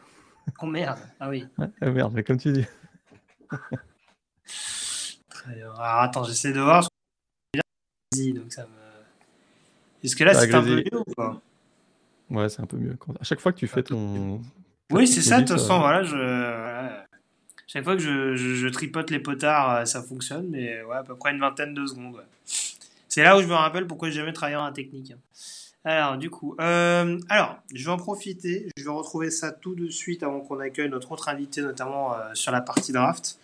Oh 0.60 0.66
merde. 0.66 0.98
Ah 1.20 1.28
oui. 1.30 1.46
Ah 1.80 1.90
merde, 1.90 2.12
mais 2.14 2.24
comme 2.24 2.38
tu 2.38 2.52
dis. 2.52 2.66
Alors 5.46 5.80
attends, 5.80 6.24
j'essaie 6.24 6.52
de 6.52 6.60
voir. 6.60 6.88
Donc 8.34 8.52
ça 8.52 8.62
me... 8.62 8.68
Est-ce 10.04 10.14
que 10.16 10.24
là, 10.24 10.32
Bah, 10.32 10.40
c'est 10.40 10.54
un 10.54 10.62
peu 10.62 10.76
mieux 10.76 10.98
ou 11.06 11.14
pas 11.14 11.40
Ouais, 12.30 12.48
c'est 12.48 12.60
un 12.62 12.66
peu 12.66 12.76
mieux. 12.76 12.96
À 13.20 13.24
chaque 13.24 13.40
fois 13.40 13.52
que 13.52 13.58
tu 13.58 13.66
fais 13.66 13.82
ton. 13.82 14.40
Oui, 14.92 15.06
c'est 15.06 15.22
ça, 15.22 15.36
de 15.40 15.46
toute 15.46 15.48
ça 15.58 15.62
façon, 15.64 15.78
voilà, 15.80 16.02
je... 16.02 16.14
voilà. 16.16 17.04
Chaque 17.66 17.84
fois 17.84 17.96
que 17.96 18.02
je, 18.02 18.34
je- 18.36 18.54
je 18.54 18.68
tripote 18.68 19.10
les 19.10 19.18
potards, 19.18 19.70
euh, 19.76 19.84
ça 19.84 20.02
fonctionne, 20.02 20.48
mais 20.48 20.82
ouais, 20.84 20.96
à 20.96 21.02
peu 21.02 21.14
près 21.14 21.32
une 21.32 21.40
vingtaine 21.40 21.74
de 21.74 21.84
secondes. 21.86 22.14
ouais. 22.16 22.22
C'est 23.08 23.22
là 23.22 23.36
où 23.36 23.42
je 23.42 23.46
me 23.46 23.54
rappelle 23.54 23.86
pourquoi 23.86 24.08
j'ai 24.08 24.16
jamais 24.20 24.32
travaillé 24.32 24.56
en 24.56 24.70
technique. 24.72 25.10
hein. 25.12 25.18
Alors, 25.84 26.16
du 26.18 26.28
coup, 26.30 26.54
euh, 26.60 27.18
alors, 27.28 27.56
je 27.74 27.84
vais 27.84 27.90
en 27.90 27.96
profiter, 27.96 28.68
je 28.76 28.84
vais 28.84 28.90
retrouver 28.90 29.30
ça 29.30 29.52
tout 29.52 29.74
de 29.74 29.88
suite 29.88 30.22
avant 30.22 30.40
qu'on 30.40 30.60
accueille 30.60 30.88
notre 30.90 31.12
autre 31.12 31.28
invité, 31.28 31.60
notamment 31.62 32.14
euh, 32.14 32.18
sur 32.34 32.52
la 32.52 32.60
partie 32.60 32.92
draft. 32.92 33.38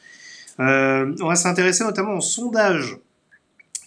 Euh, 0.61 1.15
on 1.21 1.29
va 1.29 1.37
s'intéresser 1.37 1.85
notamment 1.85 2.15
aux 2.15 2.21
sondages 2.21 2.99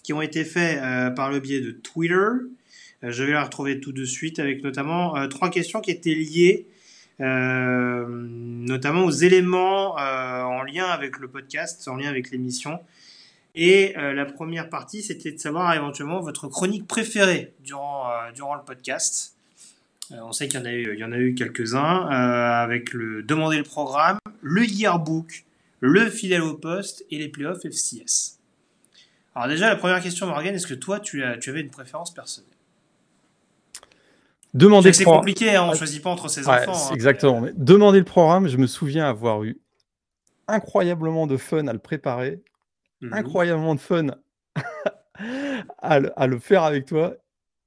qui 0.08 0.14
ont 0.14 0.22
été 0.22 0.46
faits 0.46 0.80
euh, 0.82 1.10
par 1.10 1.30
le 1.30 1.42
biais 1.42 1.60
de 1.60 1.72
Twitter. 1.72 2.14
Euh, 2.16 3.12
je 3.12 3.26
vais 3.26 3.34
la 3.34 3.44
retrouver 3.44 3.82
tout 3.82 3.92
de 3.92 4.06
suite 4.06 4.40
avec 4.40 4.64
notamment 4.64 5.18
euh, 5.18 5.28
trois 5.28 5.50
questions 5.50 5.82
qui 5.82 5.92
étaient 5.92 6.16
liées 6.16 6.66
notamment 7.20 9.04
aux 9.04 9.12
éléments 9.12 9.96
en 9.96 10.62
lien 10.62 10.86
avec 10.86 11.18
le 11.18 11.28
podcast, 11.28 11.88
en 11.88 11.96
lien 11.96 12.10
avec 12.10 12.30
l'émission. 12.30 12.80
Et 13.56 13.96
la 13.96 14.26
première 14.26 14.70
partie, 14.70 15.02
c'était 15.02 15.32
de 15.32 15.40
savoir 15.40 15.74
éventuellement 15.74 16.20
votre 16.20 16.48
chronique 16.48 16.86
préférée 16.86 17.54
durant, 17.66 18.06
durant 18.36 18.54
le 18.54 18.62
podcast. 18.62 19.36
On 20.12 20.32
sait 20.32 20.48
qu'il 20.48 20.60
y 20.60 20.62
en 20.62 20.66
a 20.68 20.74
eu, 20.74 20.96
y 20.96 21.04
en 21.04 21.12
a 21.12 21.18
eu 21.18 21.34
quelques-uns, 21.34 22.06
avec 22.06 22.94
le 22.94 23.24
Demander 23.24 23.58
le 23.58 23.64
programme, 23.64 24.20
le 24.44 24.64
yearbook, 24.64 25.44
le 25.80 26.12
fidèle 26.12 26.44
au 26.44 26.54
poste 26.54 27.04
et 27.10 27.18
les 27.18 27.30
playoffs 27.30 27.66
FCS. 27.66 28.37
Alors 29.38 29.50
déjà, 29.50 29.70
la 29.70 29.76
première 29.76 30.02
question, 30.02 30.26
Morgan, 30.26 30.56
est-ce 30.56 30.66
que 30.66 30.74
toi, 30.74 31.00
tu, 31.00 31.24
as, 31.24 31.38
tu 31.38 31.52
avais 31.52 31.62
une 31.62 31.70
préférence 31.70 32.12
personnelle? 32.12 32.50
Demandez 34.56 34.94
c'est 34.94 35.04
compliqué, 35.04 35.56
hein, 35.56 35.66
on 35.66 35.72
ne 35.74 35.76
choisit 35.76 36.02
pas 36.02 36.10
entre 36.10 36.28
ses 36.28 36.48
enfants. 36.48 36.90
Hein. 36.90 36.96
Exactement. 36.96 37.42
Mais 37.42 37.52
demandez 37.56 38.00
le 38.00 38.04
programme, 38.04 38.48
je 38.48 38.58
me 38.58 38.66
souviens 38.66 39.08
avoir 39.08 39.44
eu 39.44 39.60
incroyablement 40.48 41.28
de 41.28 41.38
fun 41.38 41.68
à 41.68 41.74
le 41.74 41.78
préparer, 41.78 42.42
mmh 43.02 43.14
incroyablement 43.14 43.76
de 43.76 43.80
fun 43.80 44.08
à, 45.84 46.00
le, 46.00 46.40
faire 46.40 46.64
avec 46.64 46.88
toi 46.88 47.14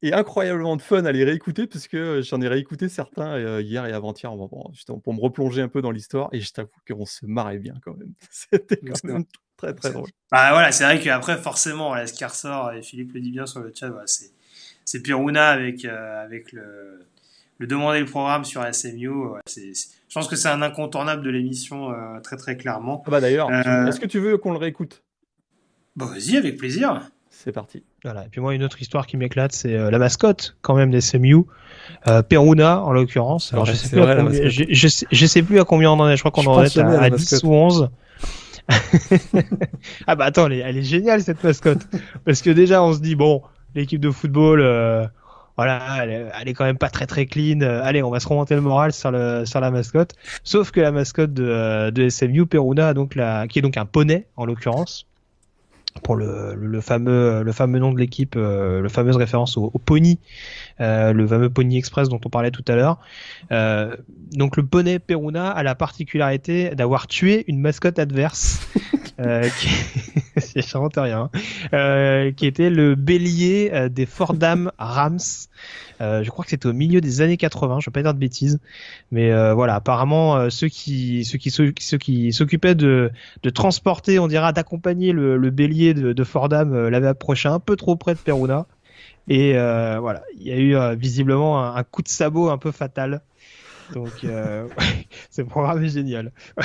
et 0.03 0.13
incroyablement 0.13 0.75
de 0.75 0.83
fun 0.83 1.05
à 1.05 1.13
les 1.13 1.23
réécouter 1.23 1.69
parce 1.69 1.87
que 1.87 2.21
j'en 2.23 2.41
ai 2.41 2.49
réécouté 2.49 2.89
certains 2.89 3.35
euh, 3.35 3.63
hier 3.63 3.87
et 3.87 3.93
avant-hier 3.93 4.33
pour 5.05 5.15
me 5.15 5.21
replonger 5.21 5.63
un 5.63 5.69
peu 5.69 5.83
dans 5.83 5.93
l'histoire 5.93 6.31
et 6.33 6.41
je 6.41 6.53
t'avoue 6.53 6.71
qu'on 6.89 7.07
se 7.07 7.27
marrait 7.27 7.59
bien 7.59 7.75
quand 7.81 7.97
même. 7.97 8.15
C'était 8.31 8.79
quand 8.79 9.05
même 9.05 9.25
très 9.61 9.75
très 9.75 9.93
drôle. 9.93 10.09
Bah 10.31 10.51
voilà, 10.53 10.73
c'est 10.73 10.85
vrai 10.85 11.01
qu'après 11.01 11.37
forcément, 11.37 11.95
ce 12.07 12.13
qui 12.13 12.25
ressort, 12.25 12.73
et 12.73 12.83
Philippe 12.83 13.13
le 13.15 13.21
dit 13.21 13.31
bien 13.31 13.47
sur 13.47 13.61
le 13.61 13.73
chat, 13.75 13.91
c'est, 14.07 14.31
c'est 14.85 15.03
Piruna 15.03 15.49
avec, 15.49 15.85
euh, 15.85 16.25
avec 16.25 16.53
le, 16.53 17.07
le 17.59 17.67
demander 17.67 18.01
le 18.01 18.07
programme 18.07 18.45
sur 18.45 18.63
SMU. 18.75 19.11
c'est, 19.47 19.73
je 20.09 20.15
pense 20.15 20.29
que 20.29 20.37
c'est 20.37 20.49
un 20.49 20.63
incontournable 20.63 21.23
de 21.23 21.31
l'émission 21.31 21.91
euh, 21.91 22.21
très 22.21 22.37
très 22.37 22.57
clairement. 22.57 23.03
Ah 23.07 23.11
bah 23.11 23.21
d'ailleurs, 23.21 23.51
est-ce 23.51 24.01
que 24.01 24.07
tu 24.07 24.19
veux 24.19 24.39
qu'on 24.39 24.53
le 24.53 24.59
réécoute? 24.59 25.03
Bah 25.97 26.07
vas-y, 26.07 26.37
avec 26.37 26.57
plaisir. 26.57 27.11
C'est 27.43 27.53
parti. 27.53 27.85
Voilà. 28.05 28.27
Et 28.27 28.29
puis 28.29 28.41
moi, 28.41 28.55
une 28.55 28.63
autre 28.63 28.83
histoire 28.83 29.07
qui 29.07 29.17
m'éclate, 29.17 29.53
c'est 29.53 29.75
euh, 29.75 29.91
la 29.91 29.99
mascotte 29.99 30.57
quand 30.61 30.75
même 30.75 30.91
des 30.91 31.01
SMU, 31.01 31.45
euh, 32.07 32.23
Peruna 32.23 32.83
en 32.83 32.93
l'occurrence. 32.93 33.53
Alors, 33.55 33.65
je 33.65 33.73
sais, 33.73 33.89
plus 33.89 34.51
je, 34.51 35.27
sais, 35.27 35.43
plus 35.43 35.59
à 35.59 35.65
combien 35.65 35.91
on 35.91 36.01
en 36.01 36.09
est. 36.11 36.17
Je 36.17 36.23
crois 36.23 36.33
qu'on 36.33 36.51
en 36.51 36.63
est 36.63 36.77
à, 36.77 37.09
10 37.09 37.45
ou 37.45 37.55
11. 37.55 37.91
ah 40.07 40.15
bah 40.17 40.27
attends, 40.27 40.47
elle 40.47 40.77
est, 40.77 40.83
géniale 40.83 41.23
cette 41.23 41.43
mascotte. 41.43 41.87
Parce 42.25 42.43
que 42.43 42.51
déjà, 42.51 42.83
on 42.83 42.93
se 42.93 43.01
dit 43.01 43.17
bon, 43.17 43.43
l'équipe 43.75 44.01
de 44.01 44.11
football, 44.11 44.61
euh, 44.61 45.07
voilà, 45.57 46.05
elle 46.05 46.49
est, 46.49 46.55
quand 46.55 46.65
même 46.65 46.79
pas 46.79 46.91
très 46.91 47.07
très 47.07 47.27
clean. 47.27 47.61
allez, 47.61 48.03
on 48.03 48.11
va 48.11 48.21
se 48.21 48.29
remonter 48.29 48.55
le 48.55 48.61
moral 48.61 48.93
sur 48.93 49.11
la 49.11 49.71
mascotte. 49.71 50.15
Sauf 50.45 50.71
que 50.71 50.81
la 50.81 50.93
mascotte 50.93 51.35
de, 51.35 52.09
SMU, 52.09 52.47
Peruna, 52.47 52.95
la, 53.15 53.47
qui 53.49 53.59
est 53.59 53.63
donc 53.63 53.77
un 53.77 53.87
poney 53.87 54.27
en 54.37 54.47
l'occurrence 54.47 55.07
pour 56.03 56.17
le, 56.17 56.55
le, 56.55 56.81
fameux 56.81 57.43
le 57.43 57.53
fameux 57.53 57.79
nom 57.79 57.93
de 57.93 57.99
l'équipe, 57.99 58.35
euh, 58.37 58.81
le 58.81 58.89
fameuse 58.89 59.17
référence 59.17 59.57
au, 59.57 59.71
pony, 59.71 60.19
euh, 60.81 61.13
le 61.13 61.27
fameux 61.27 61.51
Pony 61.51 61.79
Express 61.79 62.09
dont 62.09 62.21
on 62.25 62.29
parlait 62.29 62.51
tout 62.51 62.65
à 62.69 62.75
l'heure. 62.75 62.99
Euh, 63.53 63.97
donc 64.33 64.57
le 64.57 64.65
poney 64.65 64.99
Peruna 64.99 65.51
a 65.51 65.63
la 65.63 65.75
particularité 65.75 66.75
d'avoir 66.75 67.07
tué 67.07 67.45
une 67.49 67.61
mascotte 67.61 67.99
adverse, 67.99 68.67
euh, 69.21 69.49
qui... 69.59 69.69
rien, 70.97 71.31
hein. 71.73 72.33
qui 72.37 72.47
était 72.47 72.71
le 72.71 72.95
bélier 72.95 73.89
des 73.91 74.07
Fordham 74.07 74.73
Rams. 74.79 75.19
Euh, 76.01 76.23
je 76.23 76.31
crois 76.31 76.45
que 76.45 76.51
c'était 76.51 76.67
au 76.67 76.73
milieu 76.73 77.01
des 77.01 77.21
années 77.21 77.37
80, 77.37 77.81
je 77.81 77.87
vais 77.87 77.93
pas 77.93 78.03
dire 78.03 78.15
de 78.15 78.19
bêtises, 78.19 78.59
mais 79.11 79.31
euh, 79.33 79.53
voilà, 79.53 79.75
apparemment 79.75 80.37
euh, 80.37 80.51
ceux 80.51 80.69
qui 80.69 81.25
ceux 81.25 81.37
qui 81.39 81.51
ceux 81.51 81.99
qui 81.99 82.33
s'occupaient 82.33 82.75
de 82.75 83.11
de 83.43 83.51
transporter, 83.51 84.19
on 84.19 84.27
dira 84.27 84.53
d'accompagner 84.53 85.13
le, 85.13 85.37
le, 85.37 85.51
bélier 85.51 85.93
de, 85.93 86.13
de 86.13 86.25
Fordham 86.25 86.89
l'avaient 86.89 87.09
approché 87.09 87.49
un 87.49 87.61
peu 87.61 87.77
trop 87.77 87.97
près 87.97 88.15
de 88.15 88.19
Peruna 88.19 88.67
et 89.29 89.53
voilà, 89.53 90.23
il 90.37 90.43
y 90.47 90.53
a 90.53 90.59
eu 90.59 90.97
visiblement 90.97 91.63
un, 91.63 91.77
un, 91.77 91.85
coup 91.85 92.03
de 92.03 92.09
sabot 92.09 92.51
un 92.51 92.59
peu 92.59 92.73
fatal. 92.73 93.23
Donc, 93.95 94.11
ce 95.31 95.43
programme 95.43 95.85
est 95.85 95.89
génial. 95.89 96.33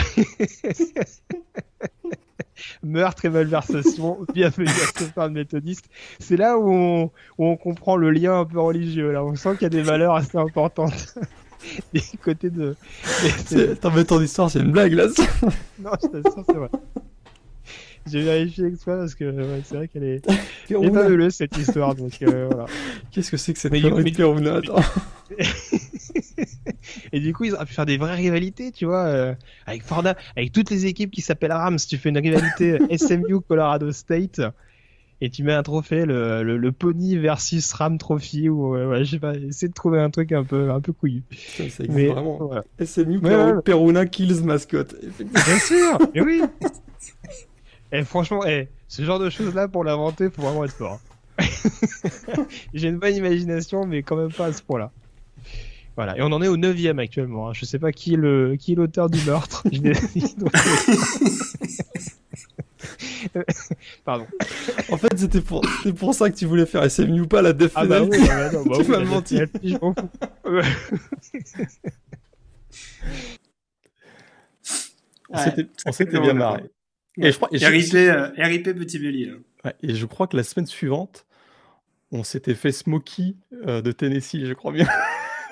meurtre 2.84 3.26
et 3.26 3.30
malversation, 3.30 4.20
bienvenue 4.34 4.68
à 4.68 5.00
ce 5.00 5.28
de 5.28 5.34
méthodiste. 5.34 5.90
C'est 6.20 6.38
là 6.38 6.58
où 6.58 6.72
on, 6.72 7.06
où 7.38 7.46
on, 7.46 7.58
comprend 7.58 7.96
le 7.98 8.12
lien 8.12 8.40
un 8.40 8.46
peu 8.46 8.60
religieux. 8.60 9.12
Là, 9.12 9.24
on 9.24 9.36
sent 9.36 9.54
qu'il 9.54 9.64
y 9.64 9.66
a 9.66 9.70
des 9.70 9.82
valeurs 9.82 10.16
assez 10.16 10.38
importantes. 10.38 11.16
des 11.94 12.04
côtés 12.24 12.50
de. 12.50 12.76
T'en 13.82 13.92
mets 13.92 14.06
ton 14.06 14.22
histoire, 14.22 14.50
c'est 14.50 14.60
une 14.60 14.72
blague 14.72 14.94
là. 14.94 15.08
non, 15.80 15.92
je 16.02 16.08
t'assure, 16.08 16.44
c'est 16.48 16.56
vrai. 16.56 16.70
J'ai 18.08 18.22
vérifié 18.22 18.66
avec 18.66 18.80
toi 18.80 18.98
parce 18.98 19.16
que 19.16 19.26
ouais, 19.26 19.62
c'est 19.64 19.76
vrai 19.76 19.88
qu'elle 19.88 20.04
est, 20.04 20.28
est 20.70 20.94
fabuleuse 20.94 21.34
cette 21.34 21.58
histoire. 21.58 21.96
Donc 21.96 22.22
euh, 22.22 22.48
voilà. 22.52 22.68
Qu'est-ce 23.12 23.32
que 23.32 23.38
c'est 23.38 23.54
que 23.54 23.60
cette 23.60 23.72
connerie 23.72 24.12
de 24.12 24.50
Attends. 24.50 24.76
Et 27.12 27.20
du 27.20 27.34
coup, 27.34 27.46
ils 27.46 27.56
auraient 27.56 27.66
pu 27.66 27.74
faire 27.74 27.88
des 27.88 27.98
vraies 27.98 28.16
rivalités, 28.16 28.72
tu 28.72 28.86
vois, 28.86 29.06
euh, 29.06 29.34
avec 29.66 29.84
Fordham, 29.84 30.14
avec 30.36 30.52
toutes 30.52 30.70
les 30.70 30.86
équipes 30.86 31.10
qui 31.10 31.22
s'appellent 31.22 31.52
Rams. 31.52 31.78
Tu 31.78 31.98
fais 31.98 32.10
une 32.10 32.18
rivalité 32.18 32.78
SMU 32.96 33.42
Colorado 33.42 33.92
State 33.92 34.40
et 35.22 35.30
tu 35.30 35.44
mets 35.44 35.54
un 35.54 35.64
trophée, 35.64 36.06
le, 36.06 36.44
le, 36.44 36.72
Pony 36.72 37.18
versus 37.18 37.74
Ram 37.74 37.98
Trophy 37.98 38.50
ou 38.50 38.76
ouais, 38.76 39.04
je 39.04 39.12
sais 39.12 39.20
pas, 39.20 39.34
essayer 39.36 39.70
de 39.70 39.74
trouver 39.74 40.00
un 40.00 40.10
truc 40.10 40.32
un 40.32 40.44
peu 40.44 40.70
un 40.70 40.82
peu 40.82 40.92
couillu. 40.94 41.24
mais 41.90 42.08
vraiment. 42.08 42.52
SMU 42.84 43.20
Peruna 43.64 44.06
kills 44.06 44.44
mascotte. 44.44 44.96
Bien 45.20 45.60
sûr, 45.60 45.98
mais 46.14 46.22
oui. 46.22 46.42
Et 47.92 48.04
franchement, 48.04 48.46
eh, 48.46 48.68
ce 48.88 49.04
genre 49.04 49.20
de 49.20 49.30
choses 49.30 49.54
là 49.54 49.68
pour 49.68 49.84
l'inventer, 49.84 50.30
faut 50.30 50.42
vraiment 50.42 50.66
être 50.66 50.74
fort. 50.74 51.00
J'ai 52.74 52.88
une 52.90 52.98
bonne 52.98 53.16
imagination, 53.16 53.86
mais 53.86 54.04
quand 54.04 54.16
même 54.16 54.32
pas 54.32 54.48
à 54.48 54.54
ce 54.54 54.62
point-là. 54.62 54.92
Voilà, 55.96 56.18
et 56.18 56.22
on 56.22 56.32
en 56.32 56.42
est 56.42 56.48
au 56.48 56.58
9 56.58 57.00
actuellement. 57.00 57.50
Hein. 57.50 57.54
Je 57.54 57.66
sais 57.66 57.80
pas 57.80 57.92
qui 57.94 58.16
est 58.16 58.18
le 58.18 58.58
qui 58.58 58.74
est 58.74 58.76
l'auteur 58.76 59.10
du 59.10 59.24
meurtre. 59.26 59.64
Pardon. 64.06 64.28
En 64.90 64.98
fait, 64.98 65.18
c'était 65.18 65.42
pour, 65.42 65.62
pour 65.98 66.14
ça 66.14 66.30
que 66.30 66.36
tu 66.36 66.46
voulais 66.46 66.66
faire 66.66 66.90
SMU 66.90 67.22
ou 67.22 67.28
pas 67.28 67.42
la 67.42 67.54
def 67.54 67.72
ah 67.76 67.86
bah 67.86 68.02
oui, 68.02 68.18
bah 68.28 68.52
non, 68.52 68.64
bah 68.66 68.76
tu 68.78 68.92
m'as 68.92 69.00
menti. 69.00 69.40
on 75.86 75.92
s'était 75.92 76.20
bien 76.20 76.34
marré. 76.34 76.64
Et 77.18 77.32
je 77.32 77.38
crois, 77.38 77.50
et 77.52 77.66
RIP, 77.66 77.96
euh, 77.96 78.74
Petit 78.74 79.00
Bélier. 79.00 79.34
Ouais, 79.64 79.76
et 79.82 79.96
je 79.96 80.06
crois 80.06 80.28
que 80.28 80.36
la 80.36 80.44
semaine 80.44 80.66
suivante, 80.66 81.26
on 82.12 82.24
s'était 82.24 82.56
fait 82.56 82.72
Smokey 82.72 83.36
euh, 83.68 83.82
de 83.82 83.92
Tennessee, 83.92 84.46
je 84.46 84.54
crois 84.54 84.72
bien. 84.72 84.88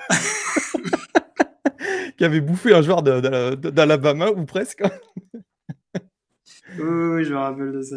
qui 2.16 2.24
avait 2.24 2.40
bouffé 2.40 2.74
un 2.74 2.82
joueur 2.82 3.02
d'Alabama 3.02 4.30
ou 4.30 4.44
presque. 4.44 4.82
oui, 6.78 7.24
je 7.24 7.32
me 7.32 7.38
rappelle 7.38 7.72
de 7.72 7.82
ça. 7.82 7.96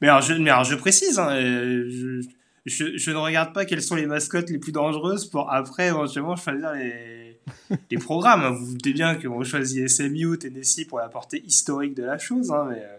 Mais, 0.00 0.08
alors, 0.08 0.22
je, 0.22 0.34
mais 0.34 0.50
alors, 0.50 0.64
je 0.64 0.76
précise, 0.76 1.18
hein, 1.18 1.38
je, 1.38 2.22
je, 2.64 3.10
ne 3.10 3.16
regarde 3.16 3.52
pas 3.52 3.64
quelles 3.64 3.82
sont 3.82 3.96
les 3.96 4.06
mascottes 4.06 4.50
les 4.50 4.58
plus 4.58 4.72
dangereuses 4.72 5.28
pour 5.28 5.52
après 5.52 5.88
éventuellement 5.88 6.36
choisir 6.36 6.72
les, 6.72 7.40
les 7.90 7.98
programmes. 7.98 8.54
Vous 8.54 8.66
vous 8.66 8.72
doutez 8.72 8.92
bien 8.92 9.16
qu'on 9.16 9.42
choisit 9.42 9.88
SMU, 9.88 10.38
Tennessee 10.38 10.86
pour 10.86 10.98
la 10.98 11.08
portée 11.08 11.42
historique 11.44 11.94
de 11.94 12.04
la 12.04 12.18
chose. 12.18 12.50
Hein, 12.50 12.66
mais, 12.70 12.82
euh, 12.82 12.97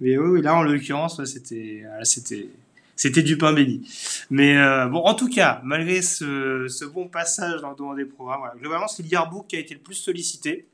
mais 0.00 0.18
oui, 0.18 0.42
là, 0.42 0.56
en 0.56 0.62
l'occurrence, 0.62 1.24
c'était, 1.24 1.84
c'était, 2.02 2.48
c'était 2.96 3.22
du 3.22 3.38
pain 3.38 3.52
béni. 3.52 3.88
Mais 4.30 4.56
euh, 4.56 4.86
bon, 4.86 5.00
en 5.00 5.14
tout 5.14 5.28
cas, 5.28 5.60
malgré 5.64 6.02
ce, 6.02 6.66
ce 6.68 6.84
bon 6.84 7.08
passage 7.08 7.60
dans 7.60 7.70
le 7.70 7.76
domaine 7.76 7.96
des 7.96 8.04
programmes, 8.04 8.40
voilà, 8.40 8.54
globalement, 8.54 8.88
c'est 8.88 9.02
le 9.02 9.08
yearbook 9.08 9.48
qui 9.48 9.56
a 9.56 9.58
été 9.58 9.74
le 9.74 9.80
plus 9.80 9.94
sollicité. 9.94 10.68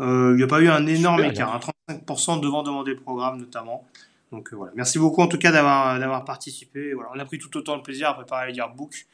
Euh, 0.00 0.32
il 0.32 0.36
n'y 0.36 0.42
a 0.42 0.46
pas 0.46 0.60
eu 0.60 0.68
un 0.68 0.86
énorme 0.86 1.24
écart, 1.24 1.54
un 1.88 1.94
35% 1.94 2.40
devant 2.40 2.62
demander 2.62 2.92
le 2.92 3.00
programme 3.00 3.38
notamment. 3.38 3.84
Donc 4.30 4.52
euh, 4.52 4.56
voilà, 4.56 4.72
merci 4.76 4.98
beaucoup 4.98 5.22
en 5.22 5.28
tout 5.28 5.38
cas 5.38 5.52
d'avoir 5.52 5.98
d'avoir 5.98 6.24
participé. 6.24 6.92
Voilà, 6.94 7.10
on 7.14 7.18
a 7.18 7.24
pris 7.24 7.38
tout 7.38 7.56
autant 7.56 7.76
de 7.76 7.82
plaisir 7.82 8.08
à 8.08 8.14
préparer 8.14 8.50
le 8.50 8.56
yearbook. 8.56 9.06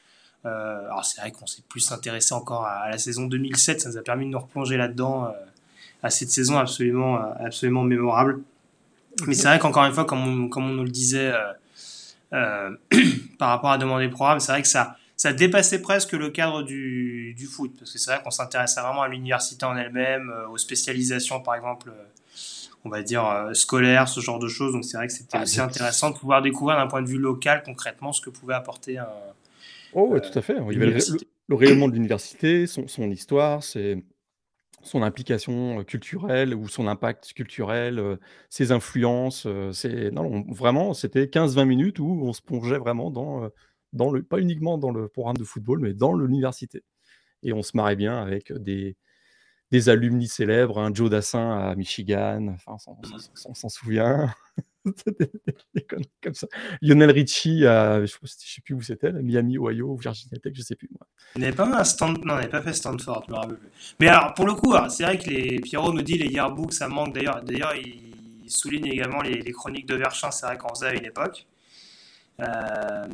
alors 0.44 1.04
c'est 1.04 1.20
vrai 1.20 1.32
qu'on 1.32 1.46
s'est 1.46 1.62
plus 1.68 1.92
intéressé 1.92 2.34
encore 2.34 2.64
à, 2.64 2.90
la 2.90 2.98
saison 2.98 3.26
2007, 3.26 3.80
ça 3.80 3.88
nous 3.88 3.96
a 3.96 4.02
permis 4.02 4.26
de 4.26 4.30
nous 4.30 4.38
replonger 4.38 4.76
là-dedans 4.76 5.32
à 6.02 6.10
cette 6.10 6.30
saison 6.30 6.58
absolument 6.58 7.16
absolument 7.38 7.82
mémorable. 7.82 8.42
Mais 9.26 9.34
c'est 9.34 9.48
vrai 9.48 9.58
qu'encore 9.58 9.84
une 9.84 9.92
fois, 9.92 10.04
comme 10.04 10.44
on, 10.44 10.48
comme 10.48 10.64
on 10.70 10.74
nous 10.74 10.84
le 10.84 10.90
disait 10.90 11.32
euh, 11.32 11.52
euh, 12.32 12.76
par 13.38 13.50
rapport 13.50 13.70
à 13.70 13.78
demander 13.78 14.04
le 14.04 14.10
programme, 14.10 14.40
c'est 14.40 14.52
vrai 14.52 14.62
que 14.62 14.68
ça, 14.68 14.96
ça 15.16 15.32
dépassait 15.32 15.80
presque 15.80 16.12
le 16.12 16.30
cadre 16.30 16.62
du, 16.62 17.34
du 17.34 17.46
foot. 17.46 17.72
Parce 17.78 17.92
que 17.92 17.98
c'est 17.98 18.10
vrai 18.10 18.20
qu'on 18.22 18.30
s'intéressait 18.30 18.80
vraiment 18.80 19.02
à 19.02 19.08
l'université 19.08 19.64
en 19.64 19.76
elle-même, 19.76 20.30
euh, 20.30 20.48
aux 20.48 20.58
spécialisations 20.58 21.40
par 21.40 21.54
exemple, 21.54 21.92
on 22.84 22.90
va 22.90 23.02
dire 23.02 23.50
scolaires, 23.54 24.08
ce 24.08 24.20
genre 24.20 24.38
de 24.38 24.48
choses. 24.48 24.72
Donc 24.72 24.84
c'est 24.84 24.96
vrai 24.96 25.06
que 25.06 25.12
c'était 25.12 25.38
ah, 25.38 25.42
aussi 25.42 25.60
intéressant 25.60 26.10
de 26.10 26.16
pouvoir 26.16 26.42
découvrir 26.42 26.76
d'un 26.76 26.86
point 26.86 27.02
de 27.02 27.08
vue 27.08 27.18
local 27.18 27.62
concrètement 27.64 28.12
ce 28.12 28.20
que 28.20 28.30
pouvait 28.30 28.54
apporter 28.54 28.98
un. 28.98 29.08
Oh, 29.94 30.18
tout 30.18 30.38
à 30.38 30.42
fait. 30.42 30.56
Il 30.70 30.78
y 30.78 30.82
avait 30.82 30.90
le, 30.90 31.18
le, 31.48 31.54
rayonnement 31.54 31.88
de 31.88 31.94
l'université, 31.94 32.66
son, 32.66 32.88
son 32.88 33.08
histoire, 33.10 33.62
c'est 33.62 34.02
son 34.84 35.02
implication 35.02 35.84
culturelle 35.84 36.54
ou 36.54 36.68
son 36.68 36.86
impact 36.86 37.32
culturel, 37.34 38.18
ses 38.50 38.72
influences. 38.72 39.46
c'est 39.72 40.10
non, 40.10 40.44
vraiment, 40.48 40.94
c'était 40.94 41.26
15-20 41.26 41.64
minutes 41.66 41.98
où 41.98 42.20
on 42.22 42.32
se 42.32 42.42
plongeait 42.42 42.78
vraiment 42.78 43.10
dans, 43.10 43.50
dans 43.92 44.10
le, 44.10 44.22
pas 44.22 44.38
uniquement 44.38 44.78
dans 44.78 44.90
le 44.90 45.08
programme 45.08 45.36
de 45.36 45.44
football, 45.44 45.80
mais 45.80 45.94
dans 45.94 46.14
l'université. 46.14 46.82
Et 47.42 47.52
on 47.52 47.62
se 47.62 47.76
marrait 47.76 47.96
bien 47.96 48.16
avec 48.16 48.52
des, 48.52 48.96
des 49.70 49.88
alumni 49.88 50.28
célèbres, 50.28 50.78
un 50.78 50.92
Joe 50.92 51.10
Dassin 51.10 51.58
à 51.58 51.74
Michigan, 51.74 52.54
enfin, 52.54 52.76
on 53.46 53.54
s'en 53.54 53.68
souvient. 53.68 54.32
des 55.74 55.82
conneries 55.82 56.10
comme 56.22 56.34
ça. 56.34 56.46
Lionel 56.82 57.10
Richie, 57.10 57.66
à, 57.66 58.04
je 58.04 58.14
ne 58.22 58.26
sais 58.26 58.60
plus 58.62 58.74
où 58.74 58.82
c'était, 58.82 59.12
Miami, 59.12 59.58
Ohio, 59.58 59.96
Virginia 59.96 60.38
Tech, 60.38 60.52
je 60.54 60.62
sais 60.62 60.76
plus. 60.76 60.88
Moi. 60.90 61.06
Il 61.36 61.42
n'avait 61.42 61.56
pas 61.56 61.66
un 61.66 61.84
stand... 61.84 62.24
non, 62.24 62.40
pas 62.48 62.62
fait 62.62 62.72
Stanford, 62.72 63.24
je 63.26 63.32
me 63.32 63.36
rappelle 63.36 63.56
plus. 63.56 63.70
Mais 64.00 64.08
alors, 64.08 64.34
pour 64.34 64.46
le 64.46 64.54
coup, 64.54 64.74
c'est 64.88 65.04
vrai 65.04 65.18
que 65.18 65.30
les 65.30 65.60
Pierrot 65.60 65.92
nous 65.92 66.02
dit 66.02 66.18
les 66.18 66.28
yearbooks, 66.28 66.72
ça 66.72 66.88
manque. 66.88 67.14
D'ailleurs, 67.14 67.42
d'ailleurs, 67.42 67.74
il 67.76 68.50
souligne 68.50 68.86
également 68.86 69.22
les, 69.22 69.40
les 69.40 69.52
chroniques 69.52 69.86
de 69.86 69.96
Verchin, 69.96 70.30
c'est 70.30 70.46
vrai 70.46 70.58
qu'on 70.58 70.74
faisait 70.74 70.88
à 70.88 70.94
une 70.94 71.06
époque. 71.06 71.46
Euh... 72.40 73.04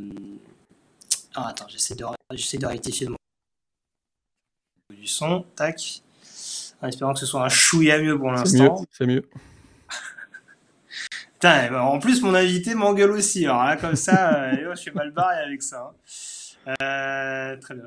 Oh, 1.37 1.43
attends, 1.47 1.68
j'essaie 1.68 1.95
de, 1.95 2.05
j'essaie 2.33 2.59
de 2.59 2.66
rectifier 2.66 3.09
mon 3.09 3.16
du 4.91 5.07
son, 5.07 5.45
tac, 5.55 6.03
en 6.83 6.89
espérant 6.89 7.14
que 7.14 7.21
ce 7.21 7.27
soit 7.27 7.45
un 7.45 7.49
chouïa 7.49 8.03
mieux 8.03 8.18
pour 8.18 8.33
l'instant. 8.33 8.85
C'est 8.91 9.07
mieux. 9.07 9.25
Putain, 11.41 11.64
eh 11.64 11.70
ben, 11.70 11.80
en 11.80 11.99
plus, 11.99 12.20
mon 12.20 12.34
invité 12.34 12.74
m'engueule 12.74 13.12
aussi. 13.12 13.47
Alors 13.47 13.64
là, 13.64 13.78
comme 13.78 13.97
ça, 13.97 14.34
euh, 14.53 14.74
je 14.74 14.78
suis 14.78 14.91
mal 14.91 15.11
barré 15.11 15.36
avec 15.43 15.62
ça. 15.62 15.91
Hein. 16.66 16.74
Euh, 16.82 17.57
très 17.57 17.74
bien, 17.74 17.84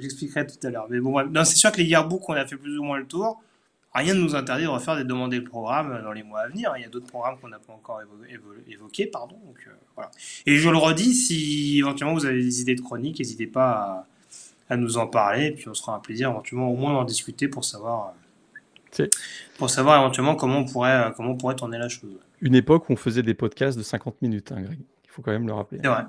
j'expliquerai 0.00 0.46
tout 0.46 0.64
à 0.64 0.70
l'heure. 0.70 0.86
Mais 0.88 1.00
bon, 1.00 1.16
c'est 1.44 1.56
sûr 1.56 1.72
que 1.72 1.78
les 1.78 1.84
yearbooks, 1.84 2.28
on 2.28 2.34
a 2.34 2.46
fait 2.46 2.54
plus 2.54 2.78
ou 2.78 2.84
moins 2.84 2.98
le 2.98 3.06
tour. 3.06 3.42
Rien 3.92 4.14
ne 4.14 4.20
nous 4.20 4.36
interdit 4.36 4.62
de 4.62 4.68
refaire 4.68 4.94
des 4.94 5.02
demandes 5.02 5.32
de 5.32 5.40
programmes 5.40 6.00
dans 6.00 6.12
les 6.12 6.22
mois 6.22 6.42
à 6.42 6.48
venir. 6.48 6.72
Il 6.76 6.82
y 6.82 6.84
a 6.84 6.88
d'autres 6.88 7.08
programmes 7.08 7.40
qu'on 7.40 7.48
n'a 7.48 7.58
pas 7.58 7.72
encore 7.72 8.00
évoqués. 8.68 9.06
Pardon, 9.06 9.36
donc, 9.44 9.58
euh, 9.66 9.72
voilà. 9.96 10.12
Et 10.46 10.56
je 10.56 10.70
le 10.70 10.76
redis, 10.76 11.12
si 11.12 11.78
éventuellement 11.78 12.14
vous 12.14 12.24
avez 12.24 12.40
des 12.40 12.60
idées 12.60 12.76
de 12.76 12.82
chronique, 12.82 13.18
n'hésitez 13.18 13.48
pas 13.48 14.06
à, 14.68 14.74
à, 14.74 14.76
nous 14.76 14.96
en 14.96 15.08
parler. 15.08 15.46
Et 15.46 15.50
puis 15.50 15.68
on 15.68 15.74
sera 15.74 15.96
un 15.96 15.98
plaisir 15.98 16.30
éventuellement 16.30 16.70
au 16.70 16.76
moins 16.76 16.92
d'en 16.92 17.04
discuter 17.04 17.48
pour 17.48 17.64
savoir, 17.64 18.14
pour 19.58 19.70
savoir 19.70 20.00
éventuellement 20.00 20.36
comment 20.36 20.58
on, 20.58 20.64
pourrait, 20.64 21.12
comment 21.16 21.32
on 21.32 21.36
pourrait 21.36 21.56
tourner 21.56 21.78
la 21.78 21.88
chose. 21.88 22.16
Une 22.42 22.56
époque 22.56 22.90
où 22.90 22.92
on 22.92 22.96
faisait 22.96 23.22
des 23.22 23.34
podcasts 23.34 23.78
de 23.78 23.84
50 23.84 24.20
minutes, 24.20 24.52
hein, 24.52 24.60
Greg. 24.60 24.78
Il 25.04 25.10
faut 25.10 25.22
quand 25.22 25.30
même 25.30 25.46
le 25.46 25.52
rappeler. 25.54 25.78
C'est 25.80 25.88
vrai. 25.88 26.04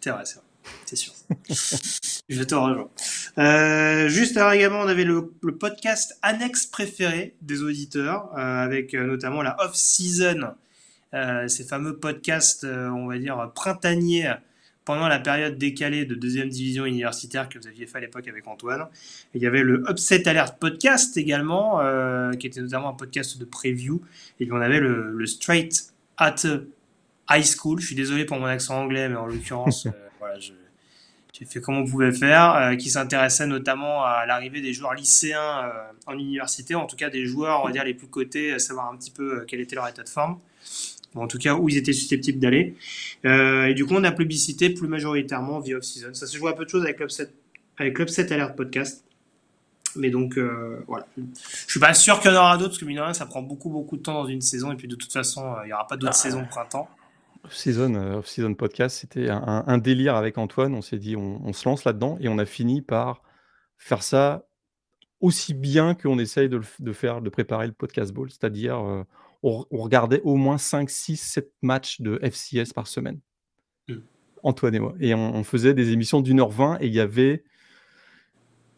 C'est 0.00 0.10
vrai, 0.10 0.22
c'est 0.24 0.34
vrai. 0.36 0.44
C'est 0.84 0.96
sûr. 0.96 1.12
je 2.28 2.42
te 2.42 2.54
rejoins. 2.54 2.90
Euh, 3.38 4.08
juste 4.08 4.36
alors 4.36 4.52
également, 4.52 4.80
on 4.80 4.88
avait 4.88 5.04
le, 5.04 5.30
podcast 5.58 6.18
annexe 6.20 6.66
préféré 6.66 7.34
des 7.40 7.62
auditeurs, 7.62 8.30
euh, 8.34 8.62
avec 8.62 8.94
euh, 8.94 9.06
notamment 9.06 9.42
la 9.42 9.56
off-season, 9.60 10.54
ces 11.46 11.64
fameux 11.64 11.96
podcasts, 11.96 12.64
on 12.64 13.06
va 13.06 13.18
dire, 13.18 13.52
printaniers 13.54 14.34
pendant 14.84 15.08
la 15.08 15.18
période 15.18 15.56
décalée 15.56 16.04
de 16.04 16.14
deuxième 16.14 16.48
division 16.48 16.84
universitaire 16.84 17.48
que 17.48 17.58
vous 17.58 17.66
aviez 17.66 17.86
fait 17.86 17.98
à 17.98 18.00
l'époque 18.00 18.28
avec 18.28 18.46
Antoine. 18.46 18.82
Et 19.34 19.38
il 19.38 19.42
y 19.42 19.46
avait 19.46 19.62
le 19.62 19.82
Upset 19.88 20.28
Alert 20.28 20.58
podcast 20.58 21.16
également, 21.16 21.80
euh, 21.80 22.32
qui 22.32 22.46
était 22.46 22.60
notamment 22.60 22.90
un 22.90 22.94
podcast 22.94 23.38
de 23.38 23.44
preview. 23.44 24.02
Et 24.40 24.44
puis 24.44 24.52
on 24.52 24.60
avait 24.60 24.80
le, 24.80 25.12
le 25.12 25.26
Straight 25.26 25.92
at 26.16 26.36
High 27.30 27.44
School. 27.44 27.80
Je 27.80 27.86
suis 27.86 27.96
désolé 27.96 28.24
pour 28.24 28.38
mon 28.38 28.46
accent 28.46 28.78
anglais, 28.78 29.08
mais 29.08 29.16
en 29.16 29.26
l'occurrence, 29.26 29.88
voilà, 30.20 30.38
je 30.38 30.52
j'ai 31.36 31.46
fait 31.46 31.60
comme 31.60 31.76
on 31.76 31.84
pouvait 31.84 32.12
faire, 32.12 32.54
euh, 32.54 32.76
qui 32.76 32.90
s'intéressait 32.90 33.48
notamment 33.48 34.04
à 34.04 34.24
l'arrivée 34.24 34.60
des 34.60 34.72
joueurs 34.72 34.94
lycéens 34.94 35.64
euh, 35.64 35.72
en 36.06 36.16
université, 36.16 36.76
en 36.76 36.86
tout 36.86 36.94
cas 36.94 37.10
des 37.10 37.26
joueurs, 37.26 37.62
on 37.62 37.66
va 37.66 37.72
dire, 37.72 37.82
les 37.82 37.94
plus 37.94 38.06
cotés, 38.06 38.52
à 38.52 38.60
savoir 38.60 38.92
un 38.92 38.96
petit 38.96 39.10
peu 39.10 39.40
euh, 39.40 39.44
quel 39.44 39.58
était 39.60 39.74
leur 39.74 39.88
état 39.88 40.04
de 40.04 40.08
forme, 40.08 40.38
en 41.14 41.26
tout 41.26 41.38
cas 41.38 41.54
où 41.54 41.68
ils 41.68 41.76
étaient 41.76 41.92
susceptibles 41.92 42.38
d'aller. 42.38 42.74
Euh, 43.24 43.66
et 43.66 43.74
du 43.74 43.84
coup, 43.84 43.94
on 43.94 44.04
a 44.04 44.12
plébiscité 44.12 44.70
plus 44.70 44.88
majoritairement 44.88 45.60
via 45.60 45.76
off-season. 45.76 46.14
Ça 46.14 46.26
se 46.26 46.36
joue 46.36 46.48
un 46.48 46.52
peu 46.52 46.64
de 46.64 46.70
choses 46.70 46.82
avec 46.82 47.00
l'Upset, 47.00 47.30
avec 47.78 47.98
l'Upset 47.98 48.32
Alert 48.32 48.56
Podcast. 48.56 49.04
Mais 49.96 50.10
donc, 50.10 50.36
euh, 50.38 50.80
voilà. 50.88 51.06
Je 51.16 51.70
suis 51.70 51.80
pas 51.80 51.94
sûr 51.94 52.20
qu'il 52.20 52.32
y 52.32 52.34
en 52.34 52.38
aura 52.38 52.56
d'autres, 52.56 52.70
parce 52.70 52.78
que 52.78 52.84
mine 52.84 52.96
de 52.96 53.02
rien, 53.02 53.14
ça 53.14 53.26
prend 53.26 53.42
beaucoup, 53.42 53.70
beaucoup 53.70 53.96
de 53.96 54.02
temps 54.02 54.14
dans 54.14 54.26
une 54.26 54.40
saison, 54.40 54.72
et 54.72 54.76
puis 54.76 54.88
de 54.88 54.96
toute 54.96 55.12
façon, 55.12 55.54
il 55.62 55.66
n'y 55.66 55.72
aura 55.72 55.86
pas 55.86 55.96
d'autres 55.96 56.14
ah. 56.16 56.22
saisons 56.22 56.42
de 56.42 56.48
printemps. 56.48 56.88
Off-season, 57.44 57.94
euh, 57.94 58.16
off-season 58.16 58.54
podcast, 58.54 58.96
c'était 59.00 59.28
un, 59.28 59.64
un, 59.66 59.78
délire 59.78 60.16
avec 60.16 60.38
Antoine. 60.38 60.74
On 60.74 60.82
s'est 60.82 60.98
dit, 60.98 61.14
on, 61.14 61.40
on 61.44 61.52
se 61.52 61.68
lance 61.68 61.84
là-dedans 61.84 62.16
et 62.20 62.28
on 62.28 62.38
a 62.38 62.46
fini 62.46 62.82
par 62.82 63.22
faire 63.76 64.02
ça 64.02 64.46
aussi 65.20 65.54
bien 65.54 65.94
qu'on 65.94 66.18
essaye 66.18 66.48
de, 66.48 66.60
de, 66.80 66.92
faire, 66.92 67.20
de 67.20 67.30
préparer 67.30 67.66
le 67.66 67.72
podcast 67.72 68.12
ball. 68.12 68.30
C'est-à-dire, 68.30 68.78
euh, 68.78 69.04
on, 69.44 69.64
on, 69.70 69.82
regardait 69.82 70.20
au 70.22 70.36
moins 70.36 70.58
5, 70.58 70.90
6, 70.90 71.16
7 71.16 71.52
matchs 71.62 72.00
de 72.00 72.18
FCS 72.22 72.72
par 72.74 72.86
semaine. 72.86 73.20
Mm. 73.88 73.98
Antoine 74.42 74.74
et 74.74 74.80
moi. 74.80 74.94
Et 75.00 75.14
on, 75.14 75.34
on 75.34 75.44
faisait 75.44 75.74
des 75.74 75.92
émissions 75.92 76.20
d'une 76.20 76.40
heure 76.40 76.50
vingt 76.50 76.78
et 76.80 76.86
il 76.86 76.94
y 76.94 77.00
avait 77.00 77.44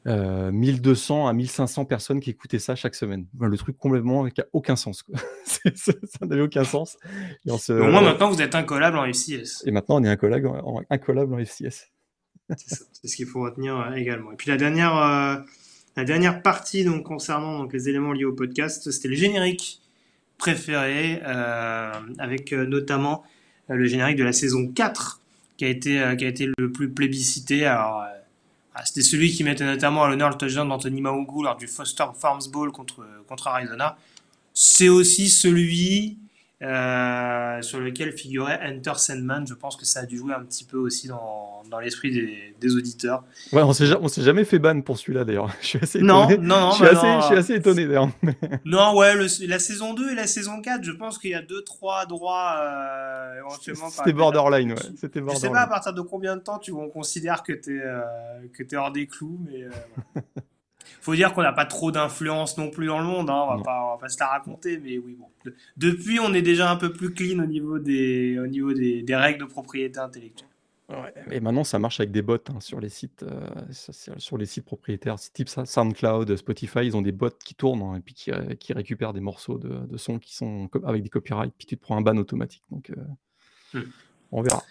euh, 0.07 0.53
1200 0.53 1.27
à 1.27 1.33
1500 1.33 1.85
personnes 1.85 2.21
qui 2.21 2.31
écoutaient 2.31 2.61
ça 2.61 2.77
chaque 2.77 2.95
semaine. 2.95 3.27
Le 3.41 3.57
truc 3.57 3.77
complètement 3.77 4.29
qui 4.29 4.41
a 4.41 4.47
aucun 4.53 4.77
sens. 4.77 5.05
ça 5.45 5.93
n'avait 6.23 6.43
aucun 6.43 6.63
sens. 6.63 6.97
Et 7.45 7.59
se... 7.59 7.73
Au 7.73 7.91
moins 7.91 8.03
maintenant 8.03 8.31
vous 8.31 8.41
êtes 8.41 8.55
incollable 8.55 8.99
en 8.99 9.05
FCS. 9.05 9.65
Et 9.67 9.73
maintenant 9.73 10.01
on 10.01 10.05
est 10.05 10.09
incollable 10.09 10.47
en, 10.47 10.83
incollable 10.91 11.35
en 11.35 11.45
FCS. 11.45 11.91
C'est 12.57 13.09
ce 13.09 13.17
qu'il 13.17 13.27
faut 13.27 13.41
retenir 13.41 13.77
euh, 13.81 13.95
également. 13.95 14.31
Et 14.31 14.37
puis 14.37 14.49
la 14.49 14.57
dernière, 14.57 14.97
euh, 14.97 15.37
la 15.97 16.05
dernière 16.05 16.41
partie 16.41 16.85
donc, 16.85 17.03
concernant 17.03 17.59
donc, 17.59 17.73
les 17.73 17.89
éléments 17.89 18.13
liés 18.13 18.25
au 18.25 18.33
podcast, 18.33 18.89
c'était 18.93 19.09
le 19.09 19.17
générique 19.17 19.81
préféré, 20.39 21.23
euh, 21.25 21.93
avec 22.19 22.53
euh, 22.53 22.67
notamment 22.67 23.25
euh, 23.71 23.75
le 23.75 23.87
générique 23.87 24.17
de 24.17 24.25
la 24.25 24.33
saison 24.33 24.69
4 24.69 25.21
qui 25.57 25.65
a 25.65 25.69
été, 25.69 26.15
qui 26.19 26.25
a 26.25 26.29
été 26.29 26.51
le 26.59 26.71
plus 26.71 26.91
plébiscité. 26.91 27.65
Alors, 27.65 28.05
ah, 28.75 28.85
c'était 28.85 29.01
celui 29.01 29.33
qui 29.33 29.43
mettait 29.43 29.65
notamment 29.65 30.05
à 30.05 30.09
l'honneur 30.09 30.29
le 30.29 30.37
touchdown 30.37 30.69
d'Anthony 30.69 31.01
Maungu 31.01 31.43
lors 31.43 31.57
du 31.57 31.67
Foster 31.67 32.05
Farms 32.15 32.43
Bowl 32.53 32.73
contre, 32.73 33.07
contre 33.27 33.49
Arizona. 33.49 33.97
C'est 34.53 34.91
aussi 34.91 35.31
celui 35.31 36.19
euh, 36.63 37.61
sur 37.61 37.81
lequel 37.81 38.13
figurait 38.13 38.59
Enter 38.65 38.95
Sandman. 38.97 39.47
Je 39.47 39.53
pense 39.53 39.77
que 39.77 39.85
ça 39.85 40.01
a 40.01 40.07
dû 40.07 40.17
jouer 40.17 40.33
un 40.33 40.43
petit 40.43 40.65
peu 40.65 40.79
aussi 40.79 41.07
dans, 41.07 41.63
dans 41.71 41.81
l'esprit 41.81 42.11
des, 42.11 42.55
des, 42.59 42.75
auditeurs. 42.75 43.25
Ouais, 43.53 43.63
on 43.63 43.75
s'est, 43.75 43.93
on 44.01 44.09
s'est 44.09 44.23
jamais 44.23 44.45
fait 44.45 44.59
ban 44.59 44.81
pour 44.81 44.97
celui-là 44.97 45.25
d'ailleurs. 45.25 45.51
Je 45.61 45.67
suis 45.67 45.79
assez 45.83 46.01
non, 46.01 46.29
étonné. 46.29 46.47
Non, 46.47 46.61
non, 46.61 46.71
je 46.71 46.77
suis, 46.77 46.87
assez, 46.87 47.07
non, 47.07 47.21
je 47.21 47.27
suis 47.27 47.37
assez 47.37 47.55
étonné 47.57 47.87
d'ailleurs. 47.87 48.09
non, 48.65 48.97
ouais, 48.97 49.15
le, 49.15 49.27
la 49.47 49.59
saison 49.59 49.93
2 49.93 50.13
et 50.13 50.15
la 50.15 50.27
saison 50.27 50.63
4, 50.63 50.83
je 50.83 50.93
pense 50.93 51.19
qu'il 51.19 51.31
y 51.31 51.35
a 51.35 51.43
2-3 51.43 52.07
droits 52.09 52.57
euh, 52.59 53.39
éventuellement. 53.39 53.91
C'était 53.91 54.13
borderline, 54.15 54.73
ouais. 54.73 54.79
C'était 54.97 55.21
borderline. 55.21 55.35
Je 55.35 55.47
sais 55.47 55.53
pas 55.53 55.63
à 55.63 55.67
partir 55.67 55.93
de 55.93 56.01
combien 56.01 56.37
de 56.37 56.41
temps 56.43 56.59
tu, 56.59 56.73
on 56.73 56.89
considère 56.89 57.43
que 57.43 57.53
tu 57.53 57.79
es, 57.79 57.83
euh, 57.83 58.01
que 58.55 58.63
es 58.63 58.77
hors 58.77 58.93
des 58.93 59.07
clous, 59.07 59.39
mais. 59.45 59.67
Faut 61.01 61.15
dire 61.15 61.33
qu'on 61.33 61.43
n'a 61.43 61.53
pas 61.53 61.67
trop 61.67 61.91
d'influence 61.91 62.59
non 62.59 62.71
plus 62.71 62.87
dans 62.87 62.99
le 62.99 63.05
monde, 63.05 63.31
hein, 63.31 63.47
on, 63.49 63.57
va 63.57 63.63
pas, 63.63 63.85
on 63.85 63.91
va 63.93 63.99
pas 63.99 64.09
se 64.09 64.19
la 64.19 64.29
raconter, 64.29 64.79
mais 64.79 64.99
oui, 64.99 65.17
bon. 65.19 65.29
De, 65.45 65.55
depuis, 65.77 66.21
on 66.21 66.33
est 66.35 66.43
déjà 66.43 66.71
un 66.71 66.77
peu 66.77 66.93
plus 66.93 67.13
clean 67.13 67.43
au 67.43 67.47
niveau 67.47 67.79
des, 67.79 68.39
au 68.39 68.47
niveau 68.47 68.73
des, 68.73 69.03
des 69.03 69.17
règles 69.17 69.41
de 69.41 69.45
propriété 69.45 69.99
intellectuelle. 69.99 70.49
Ouais, 70.89 71.13
et 71.33 71.41
maintenant, 71.41 71.65
ça 71.65 71.81
marche 71.81 71.99
avec 71.99 72.13
des 72.13 72.23
bots 72.23 72.39
hein, 72.49 72.61
sur 72.61 72.79
les 72.79 72.89
sites, 72.89 73.25
euh, 73.25 73.51
sur 74.19 74.39
les 74.39 74.47
sites 74.47 74.65
propriétaires, 74.65 75.17
type 75.19 75.49
SoundCloud, 75.49 76.37
Spotify, 76.37 76.81
ils 76.85 76.97
ont 76.97 77.03
des 77.03 77.11
bots 77.11 77.37
qui 77.45 77.57
tournent 77.57 77.83
hein, 77.83 77.97
et 77.97 78.01
puis 78.01 78.15
qui, 78.15 78.31
euh, 78.31 78.55
qui, 78.55 78.73
récupèrent 78.73 79.13
des 79.13 79.21
morceaux 79.21 79.59
de, 79.59 79.85
de 79.85 79.97
sons 79.97 80.21
qui 80.21 80.37
sont 80.37 80.71
avec 80.85 81.03
des 81.03 81.09
copyrights, 81.09 81.53
puis 81.59 81.67
tu 81.67 81.77
te 81.77 81.83
prends 81.83 81.97
un 81.97 82.03
ban 82.03 82.17
automatique. 82.17 82.63
Donc, 82.71 82.91
euh, 82.91 83.81
hmm. 83.81 83.91
on 84.31 84.43
verra. 84.43 84.63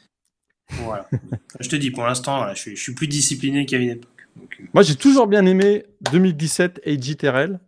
Voilà. 0.69 1.09
je 1.59 1.67
te 1.67 1.75
dis, 1.75 1.91
pour 1.91 2.05
l'instant, 2.05 2.37
voilà, 2.37 2.53
je, 2.53 2.69
je, 2.69 2.81
suis 2.81 2.93
plus 2.93 3.09
discipliné 3.09 3.65
qu'à 3.65 3.77
une 3.77 3.89
époque. 3.89 4.14
Donc, 4.35 4.61
Moi, 4.73 4.83
j'ai 4.83 4.95
toujours 4.95 5.27
bien 5.27 5.45
aimé 5.45 5.85
2017 6.11 6.81
AJ 6.85 7.17
Terrell, 7.17 7.59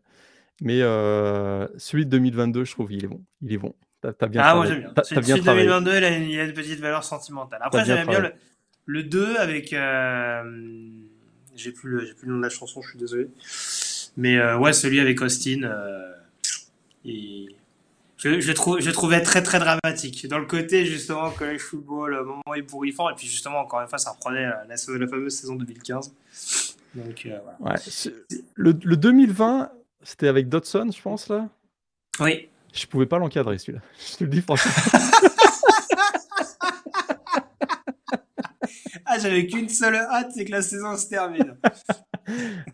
mais 0.62 0.82
euh, 0.82 1.68
celui 1.78 2.06
de 2.06 2.12
2022, 2.12 2.66
je 2.66 2.72
trouve, 2.72 2.92
il 2.92 3.06
est 3.06 3.08
bon. 3.08 3.22
Il 3.42 3.54
est 3.54 3.58
bon. 3.58 3.74
T'as, 4.02 4.10
as 4.20 4.28
bien 4.28 4.42
ah, 4.44 4.52
travaillé. 4.52 4.82
moi 4.82 5.04
j'aime 5.10 5.24
bien. 5.24 5.36
Celui, 5.36 5.42
de 5.42 5.46
2022, 5.46 5.98
il 5.98 6.04
a, 6.04 6.10
une, 6.10 6.30
il 6.30 6.40
a, 6.40 6.44
une, 6.44 6.54
petite 6.54 6.80
valeur 6.80 7.04
sentimentale. 7.04 7.60
Après, 7.64 7.84
j'aime 7.86 8.08
bien 8.08 8.20
le, 8.20 8.34
le, 8.86 9.04
2 9.04 9.38
avec. 9.38 9.74
Euh, 9.74 10.44
j'ai, 11.56 11.72
plus 11.72 11.90
le, 11.90 12.06
j'ai 12.06 12.14
plus 12.14 12.28
le 12.28 12.34
nom 12.34 12.38
de 12.40 12.44
la 12.44 12.50
chanson, 12.50 12.82
je 12.82 12.90
suis 12.90 13.00
désolé. 13.00 13.28
Mais 14.18 14.38
euh, 14.38 14.58
ouais, 14.58 14.74
celui 14.74 15.00
avec 15.00 15.22
Austin. 15.22 15.64
Euh, 15.64 16.14
et... 17.06 17.48
je, 18.18 18.40
je, 18.40 18.92
trouvais 18.92 19.22
très 19.22 19.44
très 19.44 19.60
dramatique. 19.60 20.28
Dans 20.28 20.40
le 20.40 20.46
côté 20.46 20.86
justement 20.86 21.30
college 21.30 21.62
football, 21.62 22.12
le 22.12 22.24
moment 22.24 22.56
ébouriffant, 22.56 23.10
et 23.10 23.14
puis 23.16 23.28
justement, 23.28 23.60
encore 23.60 23.82
une 23.82 23.88
fois, 23.88 24.00
ça 24.00 24.12
reprenait 24.12 24.44
la, 24.44 24.66
la, 24.68 24.76
la 24.76 25.08
fameuse 25.08 25.36
saison 25.36 25.56
2015. 25.56 26.14
Donc, 26.96 27.26
euh, 27.26 27.40
voilà. 27.60 27.76
ouais, 27.76 27.82
le, 28.56 28.74
le 28.84 28.98
2020, 28.98 29.72
c'était 30.02 30.28
avec 30.28 30.50
Dodson, 30.50 30.90
je 30.96 31.02
pense, 31.02 31.30
là? 31.30 31.48
Oui. 32.20 32.50
Je 32.74 32.88
pouvais 32.88 33.06
pas 33.06 33.20
l'encadrer, 33.20 33.58
celui-là. 33.60 33.82
Je 34.12 34.18
te 34.18 34.24
le 34.24 34.30
dis 34.32 34.42
franchement. 34.42 34.72
ah, 39.06 39.20
j'avais 39.20 39.46
qu'une 39.46 39.70
seule 39.70 39.96
hâte, 39.96 40.32
c'est 40.34 40.46
que 40.46 40.52
la 40.52 40.64
saison 40.64 40.98
se 40.98 41.08
termine. 41.08 41.56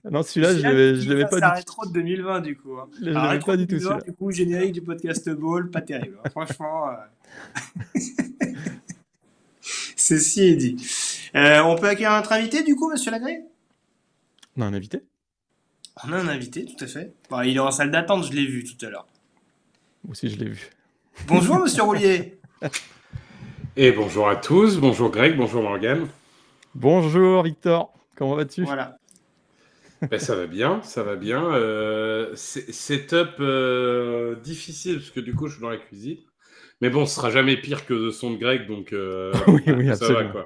Non, 0.09 0.23
celui-là, 0.23 0.55
je 0.55 1.09
l'avais 1.09 1.25
pas 1.25 1.39
du 1.39 1.63
tout. 1.63 1.65
trop 1.65 1.85
de 1.85 1.93
2020, 1.93 2.41
du 2.41 2.57
coup. 2.57 2.77
Hein. 2.77 2.89
Je 2.99 3.09
l'avais 3.09 3.39
pas 3.39 3.57
du 3.57 3.67
tout, 3.67 3.79
celui-là. 3.79 4.01
Du 4.01 4.13
coup, 4.13 4.31
générique 4.31 4.73
du 4.73 4.81
podcast 4.81 5.29
Ball, 5.29 5.69
pas 5.69 5.81
terrible. 5.81 6.17
Hein. 6.23 6.29
Franchement. 6.29 6.89
Euh... 6.89 7.99
Ceci 9.61 10.41
est 10.41 10.55
dit. 10.55 10.75
Euh, 11.35 11.61
on 11.63 11.75
peut 11.75 11.87
accueillir 11.87 12.11
notre 12.11 12.31
invité, 12.33 12.63
du 12.63 12.75
coup, 12.75 12.89
monsieur 12.91 13.11
Lagré? 13.11 13.41
On 14.57 14.61
a 14.61 14.65
un 14.65 14.73
invité? 14.73 15.03
On 16.05 16.11
a 16.11 16.17
un 16.17 16.27
invité, 16.27 16.65
tout 16.65 16.83
à 16.83 16.87
fait. 16.87 17.13
Bon, 17.29 17.41
il 17.41 17.55
est 17.55 17.59
en 17.59 17.71
salle 17.71 17.91
d'attente, 17.91 18.25
je 18.25 18.33
l'ai 18.33 18.45
vu 18.45 18.63
tout 18.63 18.85
à 18.85 18.89
l'heure. 18.89 19.07
Moi 20.03 20.11
aussi, 20.11 20.29
je 20.29 20.37
l'ai 20.37 20.49
vu. 20.49 20.69
Bonjour, 21.27 21.59
monsieur 21.59 21.83
Roulier. 21.83 22.37
Et 23.75 23.91
bonjour 23.91 24.29
à 24.29 24.35
tous, 24.35 24.77
bonjour 24.77 25.09
Greg, 25.09 25.35
bonjour 25.35 25.63
Morgan. 25.63 26.07
Bonjour 26.75 27.41
Victor, 27.41 27.91
comment 28.15 28.35
vas-tu? 28.35 28.63
Voilà. 28.63 28.99
Ben, 30.09 30.19
ça 30.19 30.35
va 30.35 30.47
bien, 30.47 30.81
ça 30.83 31.03
va 31.03 31.15
bien. 31.15 31.43
Euh, 31.53 32.31
c'est- 32.35 32.71
setup 32.71 33.39
euh, 33.39 34.35
difficile 34.35 34.97
parce 34.97 35.11
que 35.11 35.19
du 35.19 35.33
coup 35.33 35.47
je 35.47 35.53
suis 35.53 35.61
dans 35.61 35.69
la 35.69 35.77
cuisine. 35.77 36.17
Mais 36.81 36.89
bon, 36.89 37.05
ce 37.05 37.15
sera 37.15 37.29
jamais 37.29 37.55
pire 37.55 37.85
que 37.85 37.93
le 37.93 38.11
son 38.11 38.31
de 38.31 38.37
Greg, 38.37 38.67
donc 38.67 38.91
euh, 38.93 39.31
Oui, 39.47 39.61
oui, 39.67 39.95
ça 39.95 40.11
va 40.11 40.23
quoi. 40.25 40.45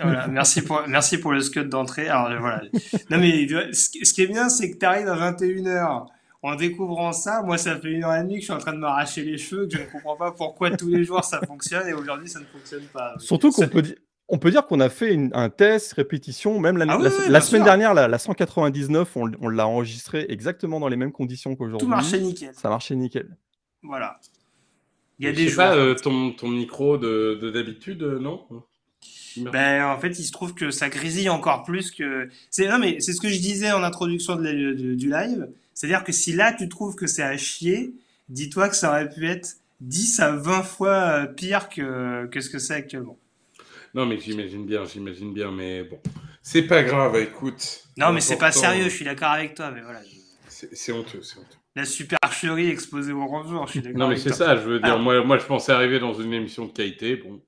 Voilà, 0.00 0.28
merci 0.28 0.62
pour, 0.62 0.82
merci 0.86 1.18
pour 1.18 1.32
le 1.32 1.40
scud 1.40 1.68
d'entrée. 1.68 2.08
Alors 2.08 2.28
euh, 2.30 2.38
voilà. 2.38 2.62
Non 3.10 3.18
mais 3.18 3.46
ce 3.72 4.12
qui 4.12 4.22
est 4.22 4.26
bien, 4.26 4.48
c'est 4.48 4.70
que 4.70 4.78
tu 4.78 4.84
arrives 4.86 5.08
à 5.08 5.32
21h 5.32 6.06
en 6.42 6.54
découvrant 6.56 7.12
ça. 7.12 7.42
Moi, 7.42 7.56
ça 7.56 7.80
fait 7.80 7.88
une 7.88 8.04
heure 8.04 8.14
et 8.14 8.20
demie 8.22 8.34
que 8.34 8.40
je 8.40 8.44
suis 8.44 8.52
en 8.52 8.58
train 8.58 8.74
de 8.74 8.78
m'arracher 8.78 9.22
les 9.22 9.38
cheveux, 9.38 9.66
que 9.66 9.76
je 9.76 9.82
ne 9.82 9.86
comprends 9.90 10.16
pas 10.16 10.30
pourquoi 10.32 10.70
tous 10.70 10.88
les 10.88 11.02
jours 11.02 11.24
ça 11.24 11.40
fonctionne 11.46 11.88
et 11.88 11.94
aujourd'hui 11.94 12.28
ça 12.28 12.38
ne 12.40 12.44
fonctionne 12.44 12.84
pas. 12.92 13.14
Surtout 13.18 13.50
qu'on 13.50 13.66
peut, 13.68 13.80
di- 13.82 13.96
on 14.28 14.38
peut 14.38 14.50
dire 14.50 14.66
qu'on 14.66 14.80
a 14.80 14.88
fait 14.88 15.12
une- 15.12 15.30
un 15.34 15.50
test, 15.50 15.92
répétition, 15.94 16.58
même 16.58 16.76
la, 16.78 16.86
Ah 16.88 16.96
oui, 16.96 17.04
la- 17.04 17.10
oui, 17.10 17.16
la 17.24 17.28
bien 17.28 17.40
semaine 17.40 17.60
sûr. 17.62 17.64
dernière, 17.66 17.94
la, 17.94 18.08
la 18.08 18.18
199, 18.18 19.16
on, 19.16 19.48
l'a 19.48 19.66
enregistré 19.66 20.26
exactement 20.28 20.80
dans 20.80 20.88
les 20.88 20.96
mêmes 20.96 21.12
conditions 21.12 21.50
Tout 21.52 21.56
qu'aujourd'hui. 21.58 21.88
marchait 21.88 22.20
nickel. 22.20 22.54
Ça 22.54 22.68
marchait 22.68 22.94
nickel. 22.96 23.36
Voilà. 23.82 24.18
Il 25.18 25.26
y 25.26 25.28
a 25.28 25.32
Je 25.32 25.36
des 25.36 25.44
sais 25.44 25.50
jours. 25.50 25.56
pas, 25.64 25.76
euh, 25.76 25.94
ton, 25.94 26.32
ton 26.32 26.48
micro 26.48 26.96
de 26.98 27.38
de 27.40 27.50
d'habitude, 27.50 28.02
euh, 28.02 28.18
non? 28.18 28.44
Ben, 29.36 29.84
en 29.86 29.98
fait, 29.98 30.18
il 30.18 30.24
se 30.24 30.30
trouve 30.32 30.54
que 30.54 30.70
ça 30.70 30.88
grésille 30.88 31.28
encore 31.28 31.62
plus 31.64 31.90
que. 31.90 32.28
C'est 32.50 32.68
non, 32.68 32.78
mais 32.78 33.00
c'est 33.00 33.12
ce 33.12 33.20
que 33.20 33.28
je 33.28 33.38
disais 33.40 33.72
en 33.72 33.82
introduction 33.82 34.36
de 34.36 34.42
la- 34.44 34.52
de- 34.52 34.94
du 34.94 35.10
live. 35.10 35.48
C'est-à-dire 35.74 36.04
que 36.04 36.12
si 36.12 36.32
là 36.32 36.52
tu 36.52 36.68
trouves 36.68 36.94
que 36.94 37.06
c'est 37.08 37.22
à 37.22 37.36
chier, 37.36 37.92
dis-toi 38.28 38.68
que 38.68 38.76
ça 38.76 38.90
aurait 38.90 39.08
pu 39.08 39.26
être 39.28 39.56
10 39.80 40.20
à 40.20 40.30
20 40.32 40.62
fois 40.62 40.94
euh, 40.94 41.26
pire 41.26 41.68
que, 41.68 42.26
que 42.26 42.40
ce 42.40 42.48
que 42.48 42.58
c'est 42.60 42.74
actuellement. 42.74 43.18
Non, 43.94 44.06
mais 44.06 44.18
j'imagine 44.18 44.66
bien, 44.66 44.84
j'imagine 44.84 45.32
bien, 45.32 45.50
mais 45.52 45.84
bon, 45.84 46.00
c'est 46.42 46.62
pas 46.62 46.82
grave. 46.82 47.16
Écoute. 47.16 47.84
Non, 47.96 48.12
mais 48.12 48.20
c'est 48.20 48.38
pas 48.38 48.50
sérieux, 48.52 48.84
je 48.84 48.88
suis 48.96 49.04
d'accord 49.04 49.30
avec 49.30 49.54
toi, 49.54 49.70
mais 49.70 49.80
voilà. 49.82 50.00
je- 50.02 50.66
C'est 50.72 50.92
honteux, 50.92 51.22
c'est 51.22 51.38
honteux. 51.38 51.56
La 51.76 51.84
supercherie 51.84 52.70
exposée 52.70 53.12
au 53.12 53.24
grand 53.24 53.44
jour, 53.46 53.66
je 53.66 53.72
suis 53.72 53.80
d'accord 53.82 53.98
Non, 53.98 54.08
mais 54.08 54.16
c'est 54.16 54.32
ça, 54.32 54.56
je 54.56 54.62
veux 54.62 54.80
dire, 54.80 54.98
moi, 54.98 55.24
moi 55.24 55.38
je 55.38 55.44
pensais 55.46 55.72
arriver 55.72 55.98
dans 55.98 56.14
une 56.14 56.32
émission 56.32 56.66
de 56.66 56.72
qualité, 56.72 57.16
bon. 57.16 57.40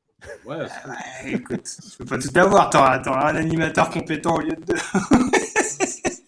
Ouais, 0.44 0.57
Ouais, 0.57 1.32
écoute, 1.34 1.62
tu 1.90 1.99
peux 1.99 2.05
pas 2.05 2.18
tout 2.18 2.30
avoir, 2.36 2.70
t'auras 2.70 3.30
un 3.32 3.36
animateur 3.36 3.90
compétent 3.90 4.36
au 4.36 4.40
lieu 4.40 4.57
de 4.57 4.64
deux. 4.64 4.74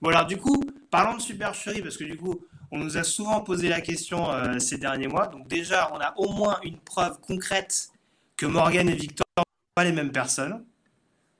bon 0.00 0.08
alors 0.10 0.26
du 0.26 0.36
coup, 0.36 0.62
parlons 0.90 1.16
de 1.16 1.22
supercherie, 1.22 1.82
parce 1.82 1.96
que 1.96 2.04
du 2.04 2.16
coup, 2.16 2.40
on 2.70 2.78
nous 2.78 2.96
a 2.96 3.02
souvent 3.04 3.40
posé 3.40 3.68
la 3.68 3.80
question 3.80 4.30
euh, 4.32 4.58
ces 4.58 4.78
derniers 4.78 5.08
mois, 5.08 5.26
donc 5.26 5.48
déjà, 5.48 5.90
on 5.92 5.98
a 5.98 6.14
au 6.16 6.32
moins 6.32 6.58
une 6.62 6.78
preuve 6.78 7.18
concrète 7.20 7.88
que 8.36 8.46
Morgan 8.46 8.88
et 8.88 8.94
Victor 8.94 9.26
ne 9.36 9.42
sont 9.42 9.46
pas 9.74 9.84
les 9.84 9.92
mêmes 9.92 10.12
personnes. 10.12 10.64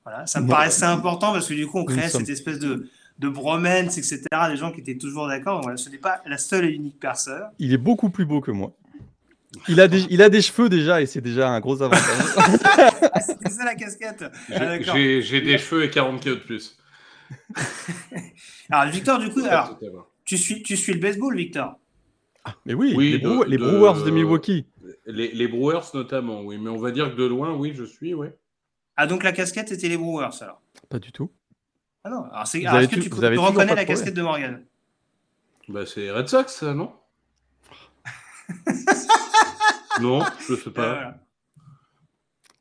Voilà, 0.05 0.27
ça 0.27 0.41
me 0.41 0.49
paraissait 0.49 0.85
important, 0.85 1.33
parce 1.33 1.49
que 1.49 1.55
du 1.55 1.67
coup, 1.67 1.79
on 1.79 1.85
créait 1.85 2.09
sommes- 2.09 2.21
cette 2.21 2.29
espèce 2.31 2.59
de, 2.59 2.89
de 3.19 3.29
bromance, 3.29 3.97
etc., 3.97 4.21
des 4.51 4.57
gens 4.57 4.71
qui 4.71 4.81
étaient 4.81 4.99
toujours 4.99 5.27
d'accord, 5.29 5.63
voilà, 5.63 5.77
ce 5.79 5.89
n'est 5.89 5.99
pas 5.99 6.21
la 6.27 6.37
seule 6.37 6.67
et 6.67 6.73
unique 6.73 7.01
personne. 7.01 7.43
Il 7.59 7.73
est 7.73 7.79
beaucoup 7.79 8.11
plus 8.11 8.27
beau 8.27 8.41
que 8.43 8.51
moi. 8.51 8.73
Il 9.69 9.81
a 9.81 9.87
des, 9.89 10.03
il 10.11 10.21
a 10.21 10.29
des 10.29 10.43
cheveux 10.43 10.69
déjà 10.69 11.01
et 11.01 11.07
c'est 11.07 11.21
déjà 11.21 11.49
un 11.49 11.61
gros 11.61 11.81
avantage. 11.81 12.03
Ah, 13.17 13.21
c'était 13.21 13.51
ça 13.51 13.65
la 13.65 13.77
casquette 13.77 14.25
Ah, 14.53 14.81
J'ai- 14.81 15.41
des 15.41 15.57
cheveux 15.59 15.85
et 15.85 15.91
40 15.91 16.21
kilos 16.21 16.39
de 16.39 16.43
plus. 16.43 16.77
Alors 18.71 18.91
Victor, 18.93 19.19
du 19.19 19.31
coup, 19.31 19.41
alors. 19.45 19.79
Tu 20.25 20.37
suis, 20.39 20.63
tu 20.63 20.77
suis 20.77 20.93
le 20.95 20.99
baseball, 20.99 21.37
Victor? 21.37 21.79
Mais 22.67 22.75
oui, 22.75 22.95
Oui, 22.97 23.13
les, 23.13 23.19
de- 23.19 23.45
les 23.47 23.57
de- 23.59 23.63
Brewers 23.63 24.05
de 24.05 24.11
Milwaukee. 24.11 24.67
Les, 25.07 25.33
les 25.33 25.49
Brewers 25.49 25.85
notamment, 25.95 26.43
oui, 26.43 26.57
mais 26.59 26.71
on 26.71 26.79
va 26.79 26.91
dire 26.91 27.11
que 27.11 27.17
de 27.17 27.25
loin, 27.25 27.55
oui, 27.55 27.73
je 27.75 27.85
suis, 27.85 28.15
oui. 28.15 28.29
Ah, 28.97 29.07
donc 29.07 29.23
la 29.23 29.33
casquette, 29.33 29.69
c'était 29.69 29.89
les 29.89 29.97
Brewers, 29.99 30.31
alors 30.43 30.61
Pas 30.89 30.99
du 30.99 31.13
tout. 31.13 31.31
Ah 32.05 32.11
non, 32.11 32.25
alors, 32.25 32.47
c'est- 32.47 32.63
est-ce 32.63 32.89
que 32.89 32.95
tu- 32.97 33.01
tu, 33.03 33.09
vous 33.11 33.21
tu 33.21 33.25
avez 33.27 33.37
reconnais 33.37 33.75
la 33.75 33.85
casquette 33.85 34.15
de 34.15 34.23
Morgan? 34.23 34.65
Bah, 35.69 35.87
c'est 35.87 36.11
Red 36.11 36.29
Sox, 36.29 36.47
ça, 36.55 36.75
non? 36.75 36.93
Non, 40.01 40.23
je 40.49 40.55
sais 40.55 40.69
Euh, 40.69 40.73
pas. 40.73 40.95
voilà. 40.95 41.21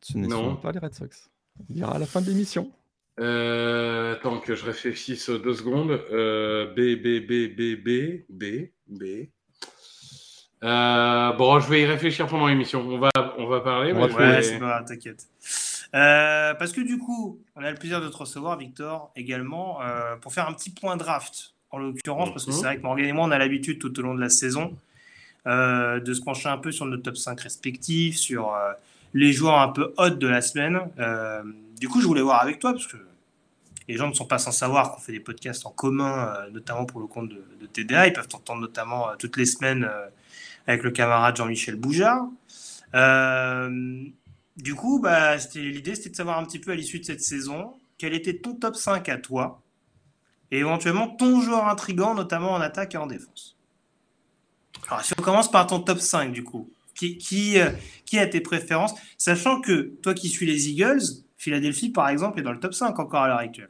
Ce 0.02 0.18
ne 0.18 0.28
Non. 0.28 0.56
pas 0.56 0.72
les 0.72 0.80
Red 0.80 0.94
Sox. 0.94 1.30
On 1.60 1.74
dira 1.74 1.96
à 1.96 2.00
la 2.00 2.06
fin 2.06 2.22
de 2.22 2.28
l'émission. 2.28 2.72
Euh, 3.20 4.14
attends 4.14 4.39
que 4.39 4.56
je 4.56 4.66
réfléchisse 4.66 5.30
deux 5.30 5.54
secondes. 5.54 5.91
Euh, 6.12 6.68
B, 6.74 6.96
B, 7.02 7.26
B, 7.26 7.56
B, 7.56 7.84
B, 7.84 8.26
B, 8.30 8.70
B. 8.88 9.04
Euh, 10.64 11.34
bon, 11.34 11.59
je 11.59 11.70
vais 11.70 11.82
y 11.82 11.86
réfléchir 11.86 12.28
pendant 12.28 12.47
l'émission. 12.47 12.82
On 12.82 12.97
va, 12.97 13.09
on 13.38 13.47
va 13.47 13.59
parler. 13.61 13.93
On 13.93 14.07
va. 14.07 14.14
Ouais, 14.16 14.41
c'est 14.41 14.59
pas 14.59 14.66
grave, 14.68 14.86
t'inquiète. 14.86 15.28
Euh, 15.93 16.53
parce 16.55 16.72
que 16.72 16.82
du 16.82 16.97
coup, 16.97 17.39
on 17.55 17.64
a 17.64 17.70
le 17.70 17.78
plaisir 17.78 18.01
de 18.01 18.07
te 18.07 18.16
recevoir, 18.18 18.57
Victor, 18.57 19.11
également, 19.16 19.82
euh, 19.82 20.16
pour 20.16 20.34
faire 20.34 20.47
un 20.47 20.53
petit 20.53 20.70
point 20.72 20.95
draft, 20.97 21.53
en 21.70 21.80
l'occurrence, 21.80 22.30
parce 22.32 22.45
que 22.45 22.51
Mhm. 22.51 22.55
c'est 22.57 22.64
vrai 22.66 22.78
que 22.78 22.82
Morgan 22.84 23.05
et 23.05 23.14
moi, 23.14 23.26
on 23.26 23.32
a 23.32 23.38
l'habitude 23.38 23.80
tout 23.80 23.97
au 23.99 24.01
long 24.03 24.16
de 24.16 24.22
la 24.22 24.30
saison 24.30 24.74
euh, 25.45 25.99
de 25.99 26.14
se 26.14 26.22
pencher 26.22 26.47
un 26.47 26.57
peu 26.57 26.72
sur 26.72 26.86
nos 26.86 26.97
top 26.97 27.18
5 27.18 27.39
respectifs, 27.41 28.16
sur 28.16 28.53
euh, 28.53 28.72
les 29.14 29.34
joueurs 29.34 29.59
un 29.59 29.68
peu 29.68 29.93
hot 29.97 30.11
de 30.11 30.28
la 30.28 30.41
semaine. 30.41 30.80
Euh, 30.99 31.43
du 31.80 31.89
coup, 31.89 31.99
je 32.01 32.07
voulais 32.07 32.22
voir 32.22 32.41
avec 32.41 32.59
toi, 32.59 32.72
parce 32.72 32.88
que 32.88 32.97
les 33.89 33.97
gens 33.97 34.07
ne 34.07 34.14
sont 34.14 34.26
pas 34.26 34.38
sans 34.38 34.51
savoir 34.53 34.93
qu'on 34.93 35.01
fait 35.01 35.11
des 35.11 35.20
podcasts 35.20 35.66
en 35.66 35.72
commun, 35.72 36.28
euh, 36.38 36.49
notamment 36.51 36.86
pour 36.86 37.01
le 37.01 37.07
compte 37.07 37.28
de, 37.30 37.43
de 37.59 37.66
TDA. 37.66 38.07
Ils 38.07 38.14
peuvent 38.14 38.30
t'entendre 38.30 38.61
notamment 38.61 39.09
euh, 39.09 39.16
toutes 39.20 39.36
les 39.36 39.45
semaines 39.45 39.84
euh, 39.84 40.05
avec 40.68 40.84
le 40.84 40.91
camarade 40.91 41.36
Jean-Michel 41.36 41.76
Boujard. 41.76 42.28
Euh, 42.95 44.03
du 44.57 44.76
coup, 44.76 44.99
bah, 44.99 45.38
l'idée, 45.55 45.95
c'était 45.95 46.09
de 46.09 46.16
savoir 46.16 46.38
un 46.39 46.45
petit 46.45 46.59
peu 46.59 46.72
à 46.72 46.76
l'issue 46.76 46.99
de 46.99 47.05
cette 47.05 47.22
saison, 47.22 47.74
quel 47.97 48.14
était 48.14 48.38
ton 48.38 48.53
top 48.53 48.76
5 48.76 49.09
à 49.09 49.18
toi, 49.18 49.61
et 50.51 50.59
éventuellement 50.59 51.07
ton 51.07 51.41
joueur 51.41 51.68
intrigant, 51.68 52.14
notamment 52.14 52.51
en 52.51 52.61
attaque 52.61 52.95
et 52.95 52.97
en 52.97 53.07
défense. 53.07 53.57
Alors, 54.89 55.03
si 55.03 55.14
on 55.18 55.22
commence 55.22 55.49
par 55.49 55.68
ton 55.68 55.80
top 55.80 55.99
5, 55.99 56.32
du 56.32 56.43
coup, 56.43 56.70
qui, 56.95 57.18
qui, 57.18 57.59
euh, 57.59 57.72
qui 58.05 58.20
a 58.20 58.28
tes 58.28 58.41
préférences, 58.41 58.93
sachant 59.18 59.61
que 59.61 59.93
toi 60.01 60.14
qui 60.14 60.30
suis 60.30 60.45
les 60.45 60.70
Eagles, 60.70 61.01
Philadelphie, 61.38 61.89
par 61.89 62.09
exemple, 62.09 62.39
est 62.39 62.43
dans 62.43 62.51
le 62.51 62.59
top 62.59 62.74
5 62.74 62.99
encore 62.99 63.24
à 63.24 63.28
l'heure 63.28 63.38
actuelle. 63.38 63.70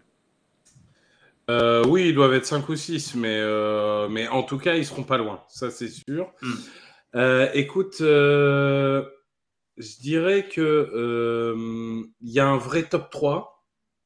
Euh, 1.50 1.84
oui, 1.88 2.10
ils 2.10 2.16
doivent 2.16 2.34
être 2.34 2.46
5 2.46 2.68
ou 2.70 2.76
6, 2.76 3.16
mais, 3.16 3.38
euh, 3.38 4.08
mais 4.10 4.28
en 4.28 4.44
tout 4.44 4.58
cas, 4.58 4.76
ils 4.76 4.86
seront 4.86 5.04
pas 5.04 5.18
loin. 5.18 5.42
Ça, 5.50 5.72
c'est 5.72 5.90
sûr. 5.90 6.32
Mm. 6.42 6.54
Euh, 7.16 7.50
écoute, 7.54 7.98
euh, 8.02 9.04
je 9.78 9.98
dirais 10.00 10.48
que 10.48 10.62
euh, 10.62 12.04
il 12.22 12.32
y 12.32 12.40
a 12.40 12.48
un 12.48 12.58
vrai 12.58 12.84
top 12.84 13.10
3. 13.12 13.50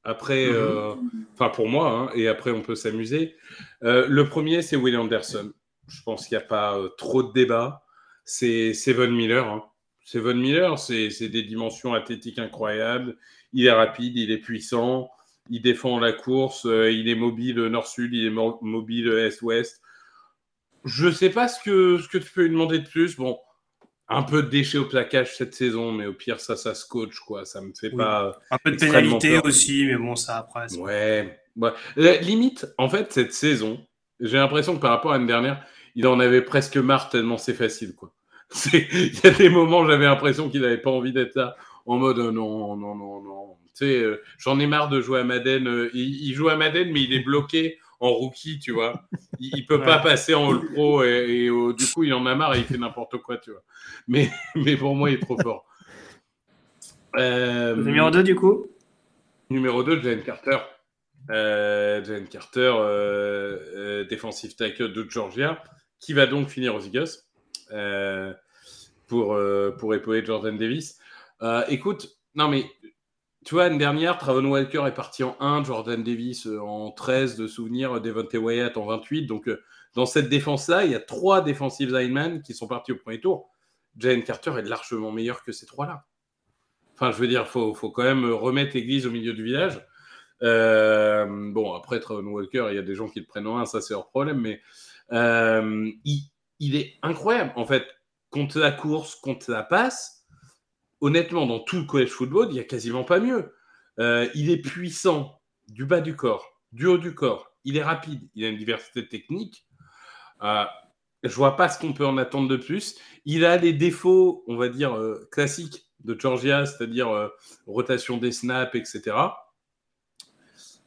Après, 0.04 0.48
Mhm. 0.48 1.26
enfin 1.34 1.50
pour 1.50 1.68
moi, 1.68 1.90
hein, 1.92 2.10
et 2.16 2.30
après 2.30 2.52
on 2.52 2.62
peut 2.62 2.76
s'amuser. 2.76 3.36
Le 3.82 4.24
premier, 4.24 4.62
c'est 4.62 4.78
Will 4.78 4.96
Anderson. 4.98 5.52
Je 5.90 6.02
pense 6.04 6.28
qu'il 6.28 6.38
n'y 6.38 6.44
a 6.44 6.48
pas 6.48 6.80
trop 6.98 7.24
de 7.24 7.34
débat. 7.34 7.84
C'est 8.24 8.74
Seven 8.74 9.12
Miller. 9.14 9.46
Hein. 9.48 9.64
Seven 10.06 10.40
Miller, 10.40 10.80
c'est 10.80 11.10
des 11.30 11.44
dimensions 11.44 11.94
athlétiques 11.94 12.40
incroyables. 12.40 13.18
Il 13.52 13.66
est 13.66 13.72
rapide, 13.72 14.16
il 14.18 14.32
est 14.32 14.38
puissant, 14.38 15.10
il 15.50 15.62
défend 15.62 16.00
la 16.00 16.14
course, 16.14 16.66
euh, 16.66 16.90
il 16.92 17.10
est 17.10 17.16
mobile 17.16 17.58
nord-sud, 17.68 18.14
il 18.14 18.26
est 18.28 18.30
mo- 18.30 18.60
mobile 18.62 19.10
est-ouest. 19.10 19.82
Je 20.88 21.10
sais 21.12 21.30
pas 21.30 21.48
ce 21.48 21.62
que, 21.64 21.98
ce 22.00 22.08
que 22.08 22.18
tu 22.18 22.32
peux 22.32 22.44
lui 22.44 22.50
demander 22.52 22.80
de 22.80 22.88
plus. 22.88 23.16
Bon, 23.18 23.38
un 24.10 24.24
peu 24.24 24.42
de 24.44 24.48
déchets 24.50 24.78
au 24.78 24.86
plaquage 24.86 25.36
cette 25.36 25.54
saison, 25.54 25.92
mais 25.92 26.06
au 26.06 26.14
pire, 26.14 26.40
ça, 26.40 26.56
ça 26.56 26.74
se 26.74 26.88
coach, 26.88 27.20
quoi. 27.20 27.46
Ça 27.46 27.62
me 27.62 27.74
fait 27.80 27.90
Oui. 27.92 27.98
pas. 27.98 28.40
Un 28.52 28.58
peu 28.64 28.72
de 28.72 28.78
pénalité 28.78 29.34
peur. 29.36 29.46
aussi, 29.46 29.86
mais 29.86 29.96
bon, 29.98 30.16
ça 30.16 30.38
après. 30.38 30.74
Ouais. 30.78 31.40
ouais. 31.58 31.72
La 31.98 32.18
limite, 32.18 32.68
en 32.78 32.88
fait, 32.90 33.12
cette 33.12 33.34
saison, 33.34 33.86
j'ai 34.20 34.38
l'impression 34.38 34.76
que 34.76 34.82
par 34.82 34.92
rapport 34.92 35.12
à 35.12 35.16
l'année 35.16 35.28
dernière, 35.28 35.64
il 35.96 36.08
en 36.08 36.20
avait 36.20 36.42
presque 36.42 36.78
marre 36.78 37.10
tellement 37.10 37.38
c'est 37.38 37.54
facile, 37.54 37.96
quoi. 37.96 38.14
Il 38.74 39.20
y 39.24 39.28
a 39.28 39.32
des 39.32 39.50
moments, 39.50 39.86
j'avais 39.86 40.06
l'impression 40.06 40.50
qu'il 40.50 40.62
n'avait 40.62 40.78
pas 40.78 40.90
envie 40.92 41.12
d'être 41.12 41.36
là, 41.36 41.58
en 41.86 41.98
mode 41.98 42.20
euh, 42.20 42.32
non, 42.32 42.78
non, 42.78 42.96
non, 42.96 43.22
non. 43.22 43.58
Tu 43.78 43.86
sais, 43.86 43.98
euh, 44.02 44.22
j'en 44.38 44.58
ai 44.60 44.68
marre 44.68 44.88
de 44.88 45.02
jouer 45.02 45.20
à 45.20 45.24
Madden. 45.26 45.68
euh, 45.68 45.90
il, 45.94 46.28
il 46.30 46.34
joue 46.34 46.48
à 46.48 46.56
Madden, 46.56 46.90
mais 46.94 47.02
il 47.02 47.14
est 47.14 47.20
bloqué 47.26 47.78
en 48.00 48.10
rookie, 48.10 48.60
tu 48.60 48.72
vois. 48.72 49.02
Il, 49.40 49.52
il 49.56 49.66
peut 49.66 49.82
pas 49.82 50.00
passer 50.00 50.34
en 50.34 50.50
All 50.52 50.66
Pro 50.74 51.04
et, 51.04 51.08
et, 51.08 51.50
euh, 51.50 51.74
du 51.74 51.86
coup, 51.86 52.04
il 52.04 52.14
en 52.14 52.26
a 52.26 52.34
marre 52.34 52.56
et 52.56 52.60
il 52.60 52.66
fait 52.66 52.78
n'importe 52.78 53.18
quoi, 53.18 53.38
tu 53.38 53.52
vois. 53.52 53.64
Mais, 54.08 54.32
mais 54.56 54.76
pour 54.76 54.96
moi, 54.96 55.12
il 55.12 55.16
est 55.16 55.20
trop 55.20 55.38
fort. 55.40 55.66
Euh, 57.16 57.76
Numéro 57.76 58.10
2, 58.12 58.24
du 58.24 58.36
coup 58.36 58.68
Numéro 59.50 59.84
2, 59.84 60.02
Jalen 60.02 60.24
Carter. 60.24 60.58
Euh, 61.30 62.26
Carter, 62.30 62.74
euh, 62.78 63.58
euh, 63.76 64.06
defensive 64.06 64.56
tackle 64.56 64.94
de 64.94 65.06
Georgia, 65.10 65.62
qui 66.00 66.14
va 66.14 66.26
donc 66.26 66.50
finir 66.50 66.76
aux 66.76 66.80
Eagles 66.80 67.10
euh, 67.72 68.34
pour, 69.08 69.34
euh, 69.34 69.76
pour 69.78 69.94
épauler 69.94 70.24
Jordan 70.24 70.58
Davis. 70.58 71.00
Euh, 71.42 71.64
écoute, 71.70 72.18
non 72.36 72.48
mais, 72.48 72.66
tu 73.48 73.54
vois, 73.54 73.64
l'année 73.64 73.78
dernière, 73.78 74.18
Travon 74.18 74.44
Walker 74.44 74.84
est 74.88 74.94
parti 74.94 75.24
en 75.24 75.38
1, 75.40 75.64
Jordan 75.64 76.04
Davis 76.04 76.48
euh, 76.48 76.60
en 76.60 76.92
13 76.92 77.38
de 77.38 77.48
souvenirs, 77.48 78.02
Devontae 78.02 78.36
Wyatt 78.36 78.76
en 78.76 78.86
28. 78.86 79.26
Donc, 79.26 79.48
euh, 79.48 79.64
dans 79.96 80.06
cette 80.06 80.28
défense-là, 80.28 80.84
il 80.84 80.92
y 80.92 80.96
a 80.96 81.00
trois 81.00 81.40
defensive 81.40 81.96
linemen 81.96 82.42
qui 82.42 82.54
sont 82.54 82.68
partis 82.68 82.92
au 82.92 82.98
premier 82.98 83.22
tour. 83.22 83.50
Jalen 83.96 84.22
Carter 84.24 84.52
est 84.58 84.64
largement 84.64 85.14
meilleur 85.14 85.46
que 85.46 85.54
ces 85.54 85.66
trois-là. 85.66 86.04
Enfin, 86.94 87.12
je 87.12 87.18
veux 87.20 87.28
dire, 87.30 87.44
il 87.46 87.50
faut, 87.50 87.74
faut, 87.74 87.90
quand 87.90 88.04
même 88.04 88.26
remettre 88.26 88.76
l'église 88.76 89.08
au 89.08 89.12
milieu 89.12 89.32
du 89.32 89.46
village. 89.46 89.82
Euh, 90.44 91.26
bon, 91.54 91.74
après, 91.74 92.02
Trevon 92.02 92.30
Walker, 92.30 92.68
il 92.72 92.76
y 92.76 92.80
a 92.80 92.82
des 92.82 92.96
gens 92.96 93.08
qui 93.08 93.22
le 93.22 93.26
prennent 93.28 93.48
en 93.48 93.60
un, 93.60 93.66
ça 93.66 93.80
c'est 93.80 93.94
leur 93.94 94.10
problème, 94.10 94.42
mais 94.42 94.60
euh, 95.14 95.90
il, 96.04 96.24
il, 96.60 96.76
est 96.76 96.96
incroyable. 97.02 97.54
En 97.56 97.66
fait, 97.66 97.88
contre 98.30 98.60
la 98.60 98.74
course, 98.74 99.16
contre 99.16 99.50
la 99.52 99.64
passe, 99.64 100.17
honnêtement, 101.02 101.46
dans 101.46 101.60
tout 101.60 101.78
le 101.78 101.86
college 101.86 102.10
football, 102.10 102.48
il 102.50 102.54
n'y 102.54 102.60
a 102.60 102.64
quasiment 102.64 103.04
pas 103.04 103.20
mieux. 103.20 103.54
Euh, 104.00 104.28
il 104.36 104.50
est 104.50 104.62
puissant 104.62 105.42
du 105.68 105.86
bas 105.86 106.02
du 106.02 106.16
corps, 106.16 106.60
du 106.72 106.86
haut 106.86 106.98
du 106.98 107.14
corps. 107.14 107.52
Il 107.64 107.78
est 107.78 107.84
rapide, 107.84 108.22
il 108.36 108.46
a 108.46 108.50
une 108.50 108.58
diversité 108.58 109.08
technique. 109.08 109.66
Euh, 110.44 110.64
je 111.24 111.34
vois 111.36 111.56
pas 111.56 111.70
ce 111.70 111.80
qu'on 111.80 111.94
peut 111.94 112.06
en 112.06 112.18
attendre 112.18 112.48
de 112.48 112.58
plus. 112.58 112.96
Il 113.26 113.46
a 113.46 113.58
des 113.58 113.74
défauts, 113.74 114.44
on 114.48 114.56
va 114.56 114.70
dire, 114.70 114.94
euh, 114.96 115.28
classiques 115.32 115.86
de 116.04 116.18
Georgia, 116.18 116.66
c'est-à-dire 116.66 117.10
euh, 117.10 117.28
rotation 117.66 118.18
des 118.18 118.32
snaps, 118.32 118.76
etc. 118.76 119.16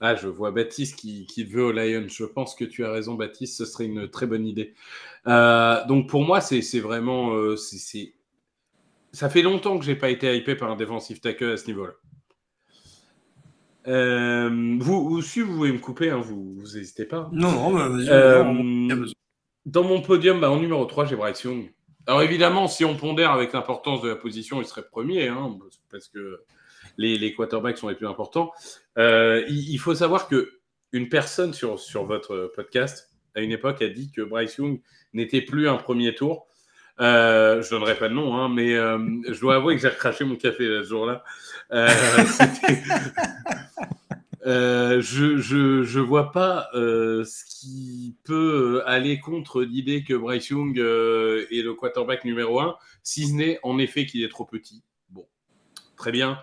Ah, 0.03 0.15
je 0.15 0.29
vois 0.29 0.51
Baptiste 0.51 0.97
qui, 0.97 1.45
veut 1.45 1.65
au 1.65 1.73
Lions. 1.73 2.07
Je 2.09 2.25
pense 2.25 2.55
que 2.55 2.65
tu 2.65 2.87
as 2.87 2.91
raison, 2.91 3.15
Baptiste. 3.15 3.59
Ce 3.59 3.67
serait 3.67 3.85
une 3.85 4.09
très 4.09 4.27
bonne 4.27 4.47
idée. 4.47 4.75
Donc 5.27 6.09
pour 6.09 6.25
moi, 6.25 6.41
c'est 6.41 6.81
vraiment, 6.81 7.55
ça 9.13 9.29
fait 9.29 9.43
longtemps 9.43 9.79
que 9.79 9.85
j'ai 9.85 9.97
pas 9.97 10.11
été 10.11 10.37
hypé 10.37 10.55
par 10.55 10.71
un 10.71 10.77
défensif 10.77 11.21
tackle 11.21 11.53
à 11.53 11.57
ce 11.57 11.67
niveau-là. 11.67 11.93
Euh, 13.87 14.77
vous, 14.79 15.09
vous, 15.09 15.23
si 15.23 15.41
vous 15.41 15.55
voulez 15.57 15.73
me 15.73 15.79
couper, 15.79 16.11
hein, 16.11 16.21
vous 16.21 16.63
n'hésitez 16.75 17.07
pas. 17.07 17.29
Non, 17.33 17.51
non, 17.51 17.75
bah, 17.75 17.89
vas-y. 17.89 18.09
Euh, 18.11 19.07
dans 19.67 19.85
mon 19.85 20.03
podium, 20.03 20.41
bah, 20.41 20.51
en 20.51 20.61
numéro 20.61 20.85
3, 20.85 21.07
j'ai 21.07 21.17
Bryce 21.17 21.43
Young. 21.43 21.73
Alors 22.07 22.23
évidemment, 22.23 22.67
si 22.67 22.85
on 22.85 22.97
pondère 22.97 23.31
avec 23.31 23.53
l'importance 23.53 24.03
de 24.03 24.09
la 24.09 24.17
position, 24.17 24.61
il 24.61 24.67
serait 24.67 24.87
premier, 24.87 25.29
hein, 25.29 25.59
parce 25.91 26.09
que 26.09 26.45
les, 26.97 27.19
les, 27.19 27.35
quarterbacks 27.35 27.79
sont 27.79 27.89
les 27.89 27.95
plus 27.95 28.07
importants. 28.07 28.53
Euh, 28.99 29.45
il, 29.49 29.71
il, 29.71 29.79
faut 29.79 29.95
savoir 29.95 30.29
que 30.29 30.61
une 30.93 31.09
personne 31.09 31.53
sur, 31.53 31.79
sur 31.79 32.05
votre 32.05 32.53
podcast, 32.55 33.11
à 33.35 33.41
une 33.41 33.53
époque, 33.53 33.81
a 33.83 33.89
dit 33.89 34.11
que 34.11 34.23
Bryce 34.23 34.57
Young 34.57 34.81
n'était 35.13 35.43
plus 35.43 35.69
un 35.69 35.77
premier 35.77 36.15
tour. 36.15 36.47
Euh, 37.01 37.63
je 37.63 37.71
donnerai 37.71 37.97
pas 37.97 38.09
de 38.09 38.15
nom, 38.15 38.37
hein, 38.37 38.51
mais 38.51 38.75
euh, 38.75 38.99
je 39.27 39.41
dois 39.41 39.57
avouer 39.57 39.75
que 39.75 39.81
j'ai 39.81 39.89
recraché 39.89 40.25
mon 40.25 40.37
café 40.37 40.65
ce 40.65 40.85
jour-là. 40.85 41.25
Euh, 41.73 41.89
euh, 44.47 45.01
je, 45.01 45.39
je, 45.39 45.83
je 45.83 46.01
vois 46.01 46.31
pas 46.31 46.69
ce 46.75 47.45
qui 47.47 48.17
peut 48.25 48.83
aller 48.85 49.19
contre 49.19 49.63
l'idée 49.63 50.05
que 50.05 50.13
Bryce 50.13 50.51
Young 50.51 50.77
est 50.77 51.63
le 51.63 51.73
quarterback 51.73 52.25
numéro 52.25 52.61
un, 52.61 52.77
si 53.03 53.29
ce 53.29 53.33
n'est 53.33 53.59
en 53.63 53.79
effet 53.79 54.05
qu'il 54.05 54.23
est 54.23 54.29
trop 54.29 54.45
petit. 54.45 54.83
Bon, 55.09 55.27
très 55.97 56.13
bien. 56.13 56.39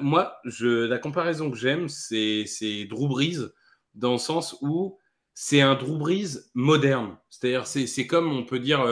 moi, 0.00 0.36
je, 0.44 0.84
la 0.84 0.98
comparaison 0.98 1.50
que 1.50 1.56
j'aime, 1.56 1.88
c'est 1.88 2.44
Drew 2.90 3.08
Brees, 3.08 3.48
dans 3.94 4.12
le 4.12 4.18
sens 4.18 4.58
où 4.60 4.98
c'est 5.32 5.62
un 5.62 5.74
Drew 5.74 5.96
Brees 5.96 6.50
moderne. 6.52 7.16
C'est-à-dire, 7.30 7.66
c'est 7.66 8.06
comme 8.06 8.30
on 8.30 8.44
peut 8.44 8.58
dire, 8.58 8.84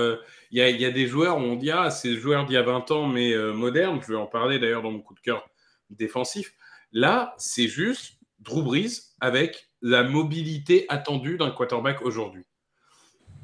il 0.51 0.61
euh, 0.61 0.71
y, 0.71 0.85
a, 0.85 0.91
des 0.91 1.07
joueurs 1.07 1.39
où 1.39 1.41
on 1.41 1.57
dit, 1.57 1.71
ah, 1.71 1.91
c'est 1.91 2.17
joueur 2.17 2.47
d'il 2.47 2.55
y 2.55 2.57
a 2.57 2.63
20 2.63 2.91
ans, 2.91 3.07
mais 3.07 3.33
euh, 3.33 3.53
moderne. 3.53 4.01
Je 4.03 4.13
vais 4.13 4.19
en 4.19 4.27
parler 4.27 4.59
d'ailleurs 4.59 4.83
dans 4.83 4.91
mon 4.91 5.01
coup 5.01 5.15
de 5.15 5.21
cœur 5.21 5.49
défensif. 5.91 6.55
Là, 6.93 7.35
c'est 7.39 7.69
juste 7.69 8.19
Drew 8.41 8.63
Brees 8.63 9.15
avec 9.21 9.71
la 9.83 10.03
mobilité 10.03 10.87
attendue 10.89 11.37
d'un 11.37 11.51
quarterback 11.51 12.03
aujourd'hui. 12.03 12.45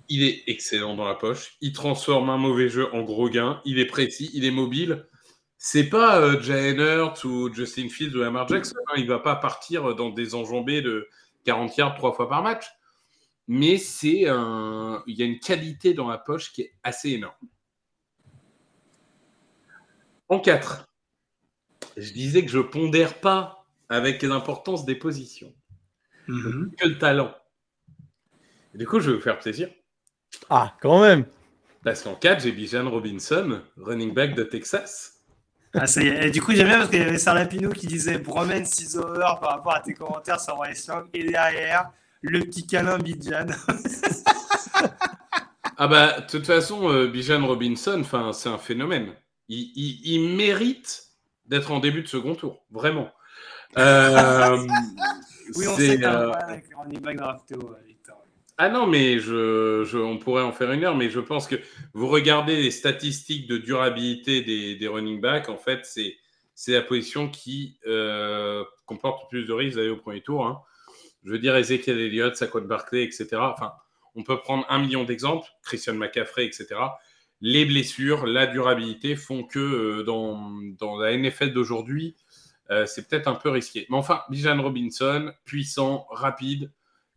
Il 0.08 0.22
est 0.22 0.42
excellent 0.46 0.94
dans 0.94 1.06
la 1.06 1.14
poche. 1.14 1.56
Il 1.60 1.72
transforme 1.72 2.30
un 2.30 2.36
mauvais 2.36 2.68
jeu 2.68 2.92
en 2.94 3.02
gros 3.02 3.28
gain. 3.28 3.60
Il 3.64 3.78
est 3.78 3.86
précis, 3.86 4.30
il 4.34 4.44
est 4.44 4.50
mobile. 4.50 5.06
C'est 5.56 5.88
pas 5.88 6.20
euh, 6.20 6.40
Jalen 6.42 6.78
Hurts 6.78 7.24
ou 7.24 7.52
Justin 7.52 7.88
Fields 7.88 8.14
ou 8.14 8.18
Lamar 8.18 8.48
Jackson. 8.48 8.76
Hein. 8.88 8.94
Il 8.98 9.06
va 9.06 9.18
pas 9.18 9.36
partir 9.36 9.94
dans 9.94 10.10
des 10.10 10.34
enjambées 10.34 10.82
de 10.82 11.08
40 11.44 11.76
yards 11.76 11.94
trois 11.96 12.12
fois 12.12 12.28
par 12.28 12.42
match 12.42 12.66
mais 13.46 13.78
c'est 13.78 14.28
un... 14.28 15.02
il 15.06 15.18
y 15.18 15.22
a 15.22 15.26
une 15.26 15.38
qualité 15.38 15.94
dans 15.94 16.08
la 16.08 16.18
poche 16.18 16.52
qui 16.52 16.62
est 16.62 16.74
assez 16.82 17.10
énorme. 17.10 17.34
En 20.28 20.40
4, 20.40 20.86
je 21.96 22.12
disais 22.12 22.44
que 22.44 22.50
je 22.50 22.58
pondère 22.58 23.20
pas 23.20 23.66
avec 23.88 24.22
l'importance 24.22 24.84
des 24.84 24.96
positions, 24.96 25.54
-hmm. 26.28 26.74
que 26.76 26.88
le 26.88 26.98
talent. 26.98 27.34
Et 28.74 28.78
du 28.78 28.86
coup, 28.86 28.98
je 29.00 29.10
vais 29.10 29.16
vous 29.16 29.22
faire 29.22 29.38
plaisir. 29.38 29.68
Ah, 30.50 30.76
quand 30.80 31.00
même 31.00 31.26
Parce 31.84 32.02
qu'en 32.02 32.14
4, 32.14 32.42
j'ai 32.42 32.52
Bijan 32.52 32.90
Robinson, 32.90 33.62
running 33.76 34.12
back 34.12 34.34
de 34.34 34.42
Texas. 34.42 35.20
Ah, 35.74 35.86
ça 35.86 36.02
y 36.02 36.08
est. 36.08 36.28
Et 36.28 36.30
du 36.30 36.40
coup, 36.40 36.52
j'aime 36.52 36.68
bien 36.68 36.78
parce 36.78 36.90
qu'il 36.90 37.00
y 37.00 37.02
avait 37.02 37.18
Sarah 37.18 37.46
Pino 37.46 37.70
qui 37.70 37.86
disait 37.86 38.18
Bromen 38.18 38.64
6 38.64 38.96
over 38.96 39.34
par 39.40 39.50
rapport 39.50 39.74
à 39.74 39.80
tes 39.80 39.92
commentaires 39.92 40.40
sur 40.40 40.58
Rice 40.60 40.88
Et 41.12 41.24
derrière, 41.24 41.90
le 42.30 42.40
petit 42.40 42.66
câlin 42.66 42.98
Bijan. 42.98 43.46
ah 45.76 45.88
bah, 45.88 46.20
de 46.20 46.26
toute 46.26 46.46
façon, 46.46 46.90
euh, 46.90 47.06
Bijan 47.06 47.46
Robinson, 47.46 48.02
c'est 48.32 48.48
un 48.48 48.58
phénomène. 48.58 49.14
Il, 49.48 49.72
il, 49.76 50.00
il 50.04 50.36
mérite 50.36 51.02
d'être 51.46 51.70
en 51.70 51.80
début 51.80 52.02
de 52.02 52.08
second 52.08 52.34
tour, 52.34 52.64
vraiment. 52.70 53.10
Euh, 53.76 54.56
oui, 55.56 55.66
on 55.68 55.76
sait 55.76 56.02
euh... 56.02 56.32
on 56.78 56.90
est 56.90 57.00
back 57.00 57.16
drafté, 57.16 57.56
Victor. 57.86 58.16
Ah 58.56 58.70
non, 58.70 58.86
mais 58.86 59.18
je, 59.18 59.84
je, 59.84 59.98
on 59.98 60.16
pourrait 60.16 60.44
en 60.44 60.52
faire 60.52 60.72
une 60.72 60.84
heure, 60.84 60.96
mais 60.96 61.10
je 61.10 61.20
pense 61.20 61.46
que 61.46 61.56
vous 61.92 62.06
regardez 62.06 62.62
les 62.62 62.70
statistiques 62.70 63.48
de 63.48 63.58
durabilité 63.58 64.42
des, 64.42 64.76
des 64.76 64.88
running 64.88 65.20
backs, 65.20 65.48
en 65.48 65.58
fait, 65.58 65.80
c'est 65.84 66.72
la 66.72 66.82
position 66.82 67.28
qui 67.28 67.78
comporte 68.86 69.28
plus 69.28 69.44
de 69.44 69.52
risques 69.52 69.76
d'aller 69.76 69.90
au 69.90 69.96
premier 69.96 70.22
tour. 70.22 70.46
Hein. 70.46 70.62
Je 71.24 71.30
veux 71.30 71.38
dire, 71.38 71.56
Ezekiel 71.56 71.98
Elliott, 71.98 72.36
Saquon 72.36 72.62
Barkley, 72.62 73.02
etc. 73.02 73.28
Enfin, 73.40 73.72
on 74.14 74.22
peut 74.22 74.38
prendre 74.38 74.66
un 74.68 74.78
million 74.78 75.04
d'exemples, 75.04 75.48
Christian 75.62 75.94
McCaffrey, 75.94 76.44
etc. 76.44 76.66
Les 77.40 77.64
blessures, 77.64 78.26
la 78.26 78.46
durabilité 78.46 79.16
font 79.16 79.44
que 79.44 79.58
euh, 79.58 80.02
dans, 80.02 80.98
la 80.98 81.16
NFL 81.16 81.52
d'aujourd'hui, 81.52 82.14
euh, 82.70 82.86
c'est 82.86 83.08
peut-être 83.08 83.28
un 83.28 83.34
peu 83.34 83.50
risqué. 83.50 83.86
Mais 83.90 83.96
enfin, 83.96 84.22
Bijan 84.30 84.62
Robinson, 84.62 85.32
puissant, 85.44 86.06
rapide, 86.10 86.70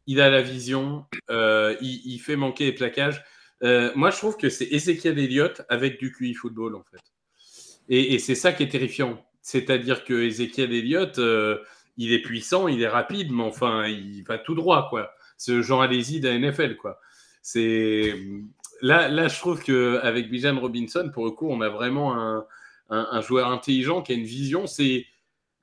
il 0.05 0.21
a 0.21 0.29
la 0.29 0.41
vision, 0.41 1.05
euh, 1.29 1.75
il, 1.81 2.17
fait 2.19 2.37
manquer 2.37 2.65
les 2.65 2.73
plaquages. 2.73 3.23
Moi, 3.61 4.09
je 4.09 4.17
trouve 4.17 4.37
que 4.37 4.49
c'est 4.49 4.67
Ezekiel 4.71 5.19
Elliott 5.19 5.61
avec 5.69 5.99
du 5.99 6.13
QI 6.13 6.33
football, 6.33 6.75
en 6.75 6.83
fait. 6.83 7.01
Et, 7.89 8.13
et 8.13 8.19
c'est 8.19 8.35
ça 8.35 8.53
qui 8.53 8.63
est 8.63 8.69
terrifiant. 8.69 9.25
C'est-à-dire 9.41 10.05
que 10.05 10.25
Ezekiel 10.25 10.73
Elliott, 10.73 11.19
il 11.97 12.13
est 12.13 12.21
puissant, 12.21 12.67
il 12.67 12.81
est 12.81 12.87
rapide, 12.87 13.31
mais 13.31 13.43
enfin, 13.43 13.87
il 13.87 14.23
va 14.23 14.37
tout 14.37 14.55
droit, 14.55 14.87
quoi. 14.89 15.11
C'est 15.37 15.61
genre 15.61 15.81
allez-y 15.81 16.19
de 16.19 16.29
NFL, 16.29 16.77
quoi. 16.77 16.99
C'est 17.41 18.13
là, 18.81 19.07
là, 19.07 19.27
je 19.27 19.39
trouve 19.39 19.63
que 19.63 19.99
avec 20.03 20.29
Bijan 20.29 20.59
Robinson, 20.59 21.09
pour 21.13 21.25
le 21.25 21.31
coup, 21.31 21.47
on 21.49 21.61
a 21.61 21.69
vraiment 21.69 22.43
un, 22.89 23.21
joueur 23.21 23.49
intelligent 23.49 24.01
qui 24.01 24.13
a 24.13 24.15
une 24.15 24.23
vision. 24.23 24.67
C'est 24.67 25.05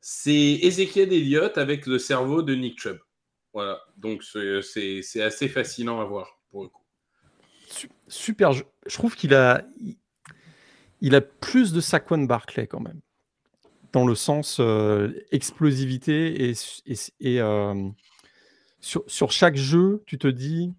c'est 0.01 0.59
Ezekiel 0.63 1.13
Elliott 1.13 1.57
avec 1.57 1.87
le 1.87 1.99
cerveau 1.99 2.43
de 2.43 2.55
Nick 2.55 2.79
Chubb. 2.81 2.99
Voilà, 3.53 3.81
donc 3.97 4.23
c'est 4.23 5.23
assez 5.23 5.49
fascinant 5.49 6.01
à 6.01 6.05
voir 6.05 6.39
pour 6.51 6.65
le 6.65 6.69
coup. 6.69 6.83
Super, 8.09 8.53
je, 8.53 8.65
trouve 8.89 9.15
qu'il 9.15 9.35
a 9.35 9.65
a 11.03 11.21
plus 11.21 11.73
de 11.73 11.81
Saquon 11.81 12.25
Barclay 12.25 12.67
quand 12.67 12.81
même 12.81 13.01
dans 13.95 14.05
le 14.05 14.17
sens 14.17 14.59
euh, 14.59 15.13
explosivité 15.31 16.51
et, 16.51 17.41
euh, 17.41 17.89
sur, 18.81 19.31
chaque 19.31 19.55
jeu, 19.55 20.03
tu 20.07 20.19
te 20.19 20.27
dis, 20.27 20.75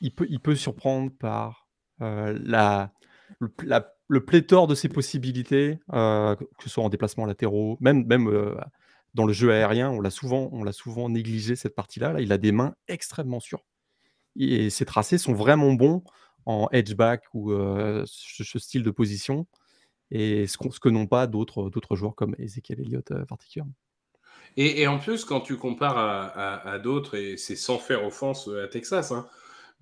il 0.00 0.12
peut, 0.12 0.56
surprendre 0.56 1.12
par 1.12 1.68
euh, 2.00 2.36
la, 2.42 2.94
le, 3.38 4.24
pléthore 4.24 4.66
de 4.66 4.74
ses 4.74 4.88
possibilités, 4.88 5.78
que 5.90 6.36
ce 6.62 6.70
soit 6.70 6.82
en 6.82 6.88
déplacement 6.88 7.26
latéraux, 7.26 7.76
même, 7.80 8.06
dans 9.12 9.26
le 9.26 9.32
jeu 9.34 9.52
aérien, 9.52 9.90
on 9.90 10.00
l'a 10.00 10.10
souvent, 10.10 10.50
souvent 10.72 11.10
négligé 11.10 11.56
cette 11.56 11.74
partie-là. 11.74 12.14
Là, 12.14 12.22
il 12.22 12.32
a 12.32 12.38
des 12.38 12.50
mains 12.50 12.74
extrêmement 12.88 13.40
sûres 13.40 13.62
et 14.36 14.70
ses 14.70 14.86
tracés 14.86 15.18
sont 15.18 15.34
vraiment 15.34 15.74
bons 15.74 16.02
en 16.46 16.68
edgeback 16.72 17.24
ou 17.34 17.52
ce, 18.06 18.58
style 18.58 18.82
de 18.82 18.90
position 18.90 19.46
et 20.10 20.46
ce, 20.46 20.58
qu 20.58 20.70
ce 20.70 20.80
que 20.80 20.88
n'ont 20.88 21.06
pas 21.06 21.26
d'autres 21.26 21.96
joueurs 21.96 22.14
comme 22.14 22.34
Ezekiel 22.38 22.80
Elliott 22.80 23.10
euh, 23.10 23.24
particulièrement. 23.24 23.74
Et, 24.56 24.82
et, 24.82 24.86
en 24.86 24.98
plus, 24.98 25.24
quand 25.24 25.40
tu 25.40 25.56
compares 25.56 25.98
à, 25.98 26.26
à, 26.26 26.74
à 26.74 26.78
d'autres, 26.78 27.16
et 27.16 27.36
c'est 27.36 27.56
sans 27.56 27.78
faire 27.78 28.04
offense 28.04 28.48
à 28.48 28.68
Texas, 28.68 29.10
hein, 29.10 29.26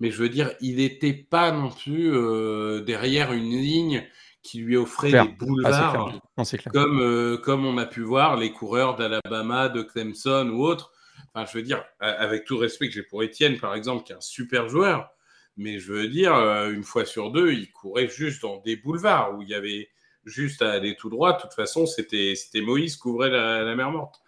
mais 0.01 0.11
je 0.11 0.23
veux 0.23 0.31
dire, 0.31 0.53
il 0.61 0.77
n'était 0.77 1.13
pas 1.13 1.53
non 1.53 1.71
plus 1.71 2.11
euh, 2.15 2.81
derrière 2.81 3.33
une 3.33 3.51
ligne 3.51 4.07
qui 4.43 4.59
lui 4.59 4.77
offrait 4.77 5.11
clair. 5.11 5.27
des 5.27 5.33
boulevards, 5.33 6.19
ah, 6.37 6.45
clair. 6.45 6.73
Comme, 6.73 7.01
euh, 7.01 7.37
comme 7.37 7.67
on 7.67 7.77
a 7.77 7.87
pu 7.87 8.01
voir 8.01 8.37
les 8.37 8.51
coureurs 8.51 8.97
d'Alabama, 8.97 9.69
de 9.69 9.83
Clemson 9.83 10.49
ou 10.49 10.65
autres. 10.65 10.91
Enfin, 11.35 11.47
je 11.51 11.59
veux 11.59 11.63
dire, 11.63 11.85
avec 12.01 12.45
tout 12.45 12.59
respect 12.59 12.89
que 12.89 12.95
j'ai 12.95 13.03
pour 13.03 13.23
Étienne, 13.23 13.59
par 13.59 13.75
exemple, 13.75 14.05
qui 14.05 14.13
est 14.13 14.17
un 14.17 14.21
super 14.21 14.69
joueur, 14.69 15.11
Mais 15.57 15.79
je 15.79 15.93
veux 15.93 16.09
dire, 16.09 16.35
une 16.35 16.83
fois 16.83 17.05
sur 17.05 17.31
deux, 17.31 17.53
il 17.53 17.71
courait 17.71 18.09
juste 18.09 18.43
dans 18.43 18.61
des 18.61 18.77
boulevards 18.77 19.35
où 19.37 19.43
il 19.43 19.49
y 19.49 19.55
avait 19.55 19.89
juste 20.25 20.63
à 20.63 20.73
aller 20.73 20.97
tout 20.97 21.11
droit. 21.11 21.37
De 21.37 21.43
toute 21.43 21.55
façon, 21.55 21.87
c'était 21.87 22.35
Moïse 22.63 22.97
qui 22.97 23.01
couvrait 23.01 23.31
la, 23.31 23.75
mer 23.75 23.91
morte. 23.91 24.23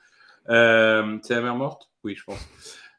Euh, 0.48 1.18
c'est 1.22 1.34
la 1.34 1.42
mer 1.42 1.56
morte? 1.56 1.90
Oui, 2.02 2.14
je 2.16 2.24
pense. 2.24 2.40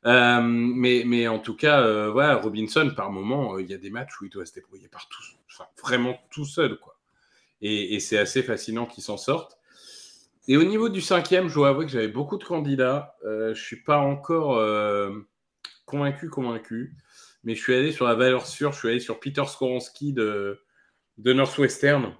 Euh, 0.06 0.42
mais, 0.42 1.28
en 1.28 1.40
tout 1.40 1.56
cas, 1.56 2.10
voilà, 2.10 2.36
Robinson, 2.36 2.92
par 2.96 3.12
moment, 3.12 3.58
il 3.60 3.70
y 3.70 3.74
a 3.74 3.78
des 3.78 3.90
matchs 3.90 4.20
où 4.22 4.26
il 4.26 4.30
doit 4.30 4.46
se 4.46 4.54
débrouiller 4.54 4.88
partout, 4.88 5.24
enfin, 5.52 5.66
vraiment 5.82 6.18
tout 6.32 6.46
seul. 6.46 6.78
quoi. 6.80 6.98
Et, 7.62 7.96
et 7.96 8.00
c'est 8.00 8.18
assez 8.18 8.44
fascinant 8.44 8.86
qu'il 8.86 9.04
s'en 9.04 9.18
sorte. 9.18 9.58
Et 10.48 10.58
au 10.58 10.64
niveau 10.64 10.90
du 10.90 11.02
cinquième, 11.02 11.48
je 11.48 11.56
dois 11.56 11.70
avouer 11.70 11.86
que 11.86 11.92
j'avais 11.92 12.08
beaucoup 12.08 12.38
de 12.38 12.44
candidats. 12.44 13.16
je 13.24 13.50
ne 13.50 13.54
suis 13.54 13.82
pas 13.82 13.98
encore 13.98 14.60
convaincu, 15.86 16.30
convaincu. 16.30 16.96
Mais 17.44 17.54
je 17.54 17.62
suis 17.62 17.76
allé 17.76 17.92
sur 17.92 18.06
la 18.06 18.16
valeur 18.16 18.48
sûre, 18.48 18.74
je 18.74 18.80
suis 18.80 18.90
allé 18.90 19.00
sur 19.00 19.20
Peter 19.20 19.44
Skoronski 19.46 20.14
de, 20.14 20.60
de 21.20 21.32
Northwestern, 21.32 22.14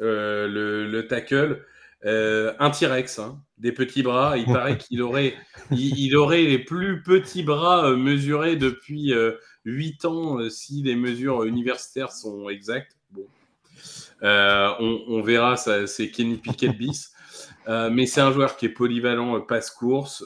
euh, 0.00 0.86
le, 0.86 1.06
tackle. 1.06 1.64
Euh, 2.06 2.54
un 2.58 2.70
T-Rex, 2.70 3.18
hein, 3.18 3.42
des 3.58 3.72
petits 3.72 4.02
bras. 4.02 4.38
Il 4.38 4.46
paraît 4.46 4.78
qu'il 4.78 5.02
aurait, 5.02 5.34
il, 5.70 6.16
aurait 6.16 6.42
les 6.42 6.58
plus 6.58 7.02
petits 7.02 7.42
bras 7.42 7.90
euh, 7.90 7.96
mesurés 7.96 8.56
depuis 8.56 9.12
8 9.64 10.04
ans, 10.06 10.38
si 10.48 10.82
les 10.82 10.96
mesures 10.96 11.44
universitaires 11.44 12.12
sont 12.12 12.48
exactes. 12.48 12.96
Bon. 13.10 13.26
On, 14.22 15.22
verra, 15.22 15.56
c'est 15.56 16.10
Kenny 16.10 16.36
Pickett 16.36 16.76
bis. 16.76 17.12
mais 17.66 18.06
c'est 18.06 18.20
un 18.20 18.32
joueur 18.32 18.56
qui 18.56 18.66
est 18.66 18.70
polyvalent, 18.70 19.40
passe-course. 19.42 20.24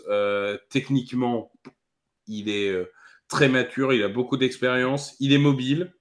techniquement, 0.71 1.51
il 2.29 2.49
est 2.49 2.73
très 3.29 3.49
mature, 3.49 3.93
il 3.93 4.03
a 4.03 4.09
beaucoup 4.09 4.37
d'expérience, 4.37 5.17
il 5.19 5.33
est 5.33 5.39
mobile. 5.39 5.93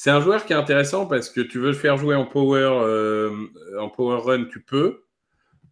C'est 0.00 0.10
un 0.10 0.20
joueur 0.20 0.46
qui 0.46 0.52
est 0.52 0.56
intéressant 0.56 1.06
parce 1.06 1.28
que 1.28 1.40
tu 1.40 1.58
veux 1.58 1.70
le 1.70 1.76
faire 1.76 1.96
jouer 1.96 2.14
en 2.14 2.24
power, 2.24 2.70
euh, 2.84 3.48
en 3.80 3.88
power 3.88 4.20
run, 4.22 4.44
tu 4.44 4.62
peux. 4.62 5.02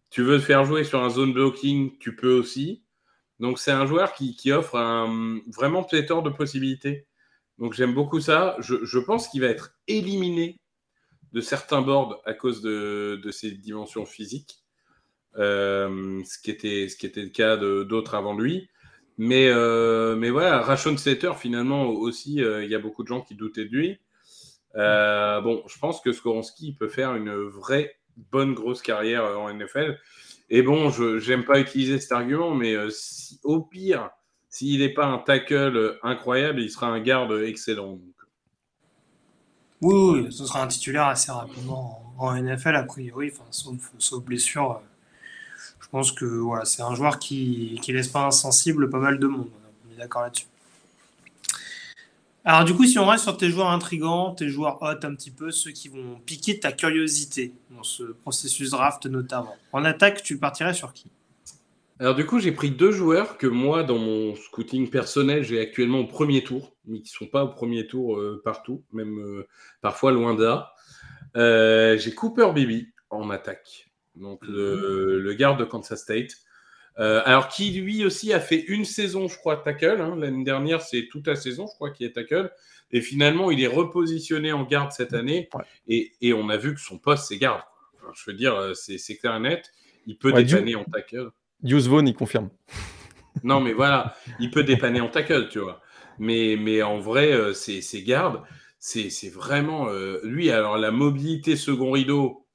Tu 0.09 0.21
veux 0.21 0.35
le 0.35 0.41
faire 0.41 0.65
jouer 0.65 0.83
sur 0.83 1.01
un 1.01 1.09
zone 1.09 1.31
blocking, 1.31 1.97
tu 1.99 2.13
peux 2.13 2.33
aussi. 2.33 2.83
Donc 3.39 3.57
c'est 3.57 3.71
un 3.71 3.85
joueur 3.85 4.11
qui, 4.11 4.51
offre 4.51 4.75
un, 4.75 5.39
vraiment 5.55 5.81
pléthore 5.81 6.23
de 6.23 6.29
possibilités. 6.29 7.07
Donc 7.57 7.71
j'aime 7.71 7.93
beaucoup 7.93 8.19
ça. 8.19 8.57
Je, 8.59 8.99
pense 8.99 9.29
qu'il 9.29 9.39
va 9.39 9.47
être 9.47 9.77
éliminé 9.87 10.59
de 11.31 11.39
certains 11.39 11.81
boards 11.81 12.21
à 12.25 12.33
cause 12.33 12.61
de, 12.61 13.29
ses 13.31 13.51
dimensions 13.51 14.05
physiques, 14.05 14.57
euh, 15.37 16.21
ce, 16.25 16.37
qui 16.37 16.51
était, 16.51 16.87
qui 16.99 17.09
le 17.15 17.29
cas 17.29 17.55
d'autres 17.55 18.13
avant 18.13 18.37
lui. 18.37 18.69
Mais, 19.17 19.47
euh, 19.47 20.17
mais 20.17 20.31
voilà, 20.31 20.61
Rashon 20.61 20.97
Slater, 20.97 21.31
finalement, 21.37 21.85
aussi, 21.85 22.39
il 22.41 22.67
y 22.67 22.75
a 22.75 22.79
beaucoup 22.79 23.03
de 23.03 23.07
gens 23.07 23.21
qui 23.21 23.33
doutaient 23.33 23.63
de 23.63 23.73
lui. 23.73 23.99
Euh, 24.77 25.41
bon, 25.41 25.63
je 25.67 25.77
pense 25.79 26.01
que 26.01 26.11
Skoronski 26.11 26.73
peut 26.73 26.87
faire 26.87 27.15
une 27.15 27.33
vraie 27.33 27.95
bonne 28.31 28.53
grosse 28.53 28.81
carrière 28.81 29.23
en 29.39 29.51
NFL. 29.53 29.97
Et 30.49 30.61
bon, 30.61 30.89
je 30.89 31.29
n'aime 31.29 31.43
pas 31.43 31.59
utiliser 31.59 31.99
cet 31.99 32.11
argument, 32.11 32.55
mais 32.55 32.75
si, 32.89 33.39
au 33.43 33.61
pire, 33.61 34.09
s'il 34.49 34.79
n'est 34.79 34.93
pas 34.93 35.05
un 35.05 35.17
tackle 35.17 35.97
incroyable, 36.03 36.61
il 36.61 36.69
sera 36.69 36.87
un 36.87 37.01
garde 37.01 37.33
excellent. 37.43 37.99
Oui, 39.81 40.31
ce 40.31 40.45
sera 40.45 40.63
un 40.63 40.67
titulaire 40.67 41.07
assez 41.07 41.31
rapidement 41.31 42.13
en, 42.17 42.33
NFL, 42.35 42.75
a 42.75 42.83
priori, 42.83 43.31
sauf, 43.51 43.91
sauf 43.99 44.23
blessure 44.23 44.81
je 45.87 45.91
pense 45.91 46.11
que 46.11 46.43
c'est 46.65 46.81
un 46.81 46.95
joueur 46.95 47.17
qui 47.17 47.79
ne 47.87 47.93
laisse 47.93 48.09
pas 48.09 48.25
insensible 48.25 48.89
pas 48.89 48.99
mal 48.99 49.19
de 49.19 49.27
monde. 49.27 49.49
On 49.87 49.93
est 49.93 49.97
d'accord 49.97 50.23
là-dessus. 50.23 50.47
Alors 52.47 52.63
du 52.63 52.73
coup, 52.73 52.85
si 52.85 52.97
on 52.97 53.05
reste 53.05 53.25
sur 53.25 53.35
tes 53.35 53.49
joueurs 53.49 53.67
intrigants, 53.67 54.33
tes 54.33 54.47
joueurs 54.47 54.81
hot 54.81 55.05
un 55.05 55.13
petit 55.15 55.31
peu, 55.31 55.51
ceux 55.51 55.71
qui 55.71 55.89
vont 55.89 56.17
piquer 56.25 56.61
ta 56.61 56.71
curiosité 56.71 57.51
dans 57.71 57.83
ce 57.83 58.03
processus 58.03 58.69
draft 58.69 59.05
notamment. 59.05 59.53
En 59.73 59.83
attaque, 59.83 60.23
tu 60.23 60.37
partirais 60.37 60.73
sur 60.73 60.93
qui? 60.93 61.11
Alors 61.99 62.15
du 62.15 62.25
coup, 62.25 62.39
j'ai 62.39 62.53
pris 62.53 62.71
deux 62.71 62.93
joueurs 62.93 63.37
que 63.37 63.47
moi, 63.47 63.83
dans 63.83 63.97
mon 63.97 64.33
scouting 64.37 64.89
personnel, 64.89 65.43
j'ai 65.43 65.59
actuellement 65.59 65.99
au 65.99 66.07
premier 66.07 66.41
tour, 66.41 66.73
mais 66.85 67.01
qui 67.01 67.11
ne 67.13 67.25
sont 67.25 67.29
pas 67.29 67.43
au 67.43 67.49
premier 67.49 67.85
tour 67.85 68.15
euh, 68.15 68.41
partout, 68.45 68.81
même 68.93 69.19
euh, 69.19 69.45
parfois 69.81 70.13
loin 70.13 70.33
d'à. 70.33 70.71
Euh, 71.35 71.97
j'ai 71.97 72.15
Cooper 72.15 72.53
Bibi 72.55 72.87
en 73.09 73.29
attaque 73.29 73.87
donc 74.19 74.39
le, 74.47 75.33
garde 75.33 75.59
de 75.59 75.65
Kansas 75.65 76.01
State. 76.01 76.31
Euh, 76.99 77.21
alors, 77.25 77.47
qui 77.47 77.71
lui 77.71 78.03
aussi 78.05 78.33
a 78.33 78.39
fait 78.39 78.59
une 78.59 78.85
saison, 78.85 79.27
je 79.27 79.37
crois, 79.37 79.57
tackle. 79.57 80.01
Hein. 80.01 80.15
L'année 80.17 80.43
dernière, 80.43 80.81
c'est 80.81 81.07
toute 81.07 81.27
la 81.27 81.35
saison, 81.35 81.67
je 81.67 81.75
crois, 81.75 81.91
qui 81.91 82.03
est 82.03 82.13
tackle. 82.13 82.51
Et 82.91 83.01
finalement, 83.01 83.51
il 83.51 83.61
est 83.61 83.67
repositionné 83.67 84.51
en 84.51 84.63
garde 84.63 84.91
cette 84.91 85.13
année. 85.13 85.49
Et, 85.87 86.33
on 86.33 86.49
a 86.49 86.57
vu 86.57 86.73
que 86.73 86.79
son 86.79 86.97
poste, 86.97 87.27
c'est 87.27 87.37
garde. 87.37 87.61
je 88.13 88.31
veux 88.31 88.35
dire, 88.35 88.55
euh, 88.55 88.73
c'est 88.73 89.17
clair 89.17 89.35
et 89.35 89.39
net. 89.39 89.71
Il 90.07 90.17
peut 90.17 90.31
dépanner 90.31 90.75
en 90.75 90.85
tackle. 90.85 91.29
Deuce 91.61 91.87
Vaughn, 91.87 92.07
il 92.07 92.15
confirme. 92.15 92.49
Non, 93.43 93.61
mais 93.61 93.73
voilà, 93.73 94.15
il 94.39 94.49
peut 94.49 94.63
dépanner 94.63 94.99
en 94.99 95.09
tackle, 95.09 95.49
tu 95.49 95.59
vois. 95.59 95.79
Mais, 96.17 96.57
mais 96.59 96.81
en 96.81 96.97
vrai, 96.97 97.31
euh, 97.31 97.53
c'est 97.53 98.01
garde. 98.01 98.41
C'est 98.79 99.31
vraiment. 99.31 99.89
lui, 100.23 100.49
alors, 100.49 100.79
la 100.79 100.89
mobilité 100.89 101.55
second 101.55 101.91
rideau, 101.91 102.47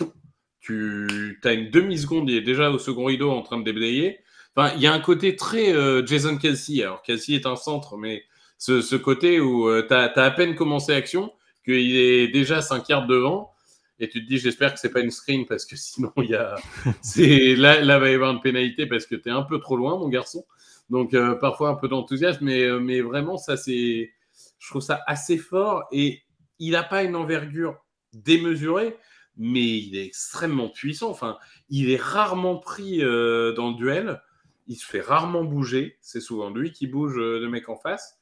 tu 0.58 1.38
as 1.44 1.52
une 1.52 1.70
demi-seconde, 1.70 2.28
il 2.28 2.36
est 2.36 2.42
déjà 2.42 2.68
au 2.68 2.80
second 2.80 3.04
rideau 3.04 3.30
en 3.30 3.42
train 3.42 3.58
de 3.58 3.64
déblayer. 3.64 4.18
Enfin, 4.54 4.74
il 4.76 4.82
y 4.82 4.86
a 4.86 4.92
un 4.92 5.00
côté 5.00 5.36
très 5.36 5.72
euh, 5.74 6.04
Jason 6.04 6.36
Kelsey. 6.36 6.82
Alors, 6.82 7.02
Kelsey 7.02 7.34
est 7.34 7.46
un 7.46 7.56
centre, 7.56 7.96
mais 7.96 8.24
ce, 8.58 8.96
côté 8.96 9.40
où 9.40 9.68
euh, 9.68 9.84
tu 9.86 9.94
as, 9.94 10.12
à 10.14 10.30
peine 10.30 10.54
commencé 10.54 10.92
l'action, 10.92 11.32
qu'il 11.64 11.96
est 11.96 12.28
déjà 12.28 12.60
5 12.60 12.88
yards 12.88 13.06
devant, 13.06 13.52
et 13.98 14.08
tu 14.08 14.22
te 14.22 14.28
dis, 14.28 14.38
j'espère 14.38 14.74
que 14.74 14.80
c'est 14.80 14.90
pas 14.90 15.00
une 15.00 15.10
screen, 15.10 15.46
parce 15.46 15.64
que 15.64 15.76
sinon, 15.76 16.12
il 16.18 16.30
y 16.30 16.34
a. 16.34 16.56
là, 17.56 17.80
là, 17.80 17.98
va 17.98 18.10
y 18.10 18.14
avoir 18.14 18.32
une 18.32 18.40
pénalité 18.40 18.86
parce 18.86 19.06
que 19.06 19.14
tu 19.14 19.28
es 19.28 19.32
un 19.32 19.42
peu 19.42 19.58
trop 19.58 19.76
loin, 19.76 19.98
mon 19.98 20.08
garçon. 20.08 20.44
Donc, 20.90 21.14
euh, 21.14 21.34
parfois 21.34 21.70
un 21.70 21.74
peu 21.74 21.88
d'enthousiasme, 21.88 22.44
mais, 22.44 22.68
mais 22.80 23.00
vraiment, 23.00 23.38
ça, 23.38 23.56
c'est. 23.56 24.12
Je 24.58 24.68
trouve 24.68 24.82
ça 24.82 25.00
assez 25.06 25.38
fort, 25.38 25.84
et 25.92 26.22
il 26.58 26.72
n'a 26.72 26.84
pas 26.84 27.02
une 27.02 27.16
envergure 27.16 27.76
démesurée, 28.12 28.96
mais 29.36 29.78
il 29.78 29.96
est 29.96 30.06
extrêmement 30.06 30.68
puissant. 30.68 31.10
Enfin, 31.10 31.38
il 31.68 31.90
est 31.90 32.00
rarement 32.00 32.56
pris 32.56 33.02
euh, 33.02 33.52
dans 33.52 33.70
le 33.70 33.74
duel. 33.74 34.20
Il 34.66 34.76
se 34.76 34.86
fait 34.86 35.00
rarement 35.00 35.44
bouger. 35.44 35.98
C'est 36.00 36.20
souvent 36.20 36.50
lui 36.50 36.72
qui 36.72 36.86
bouge 36.86 37.18
euh, 37.18 37.40
le 37.40 37.48
mec 37.48 37.68
en 37.68 37.76
face. 37.76 38.18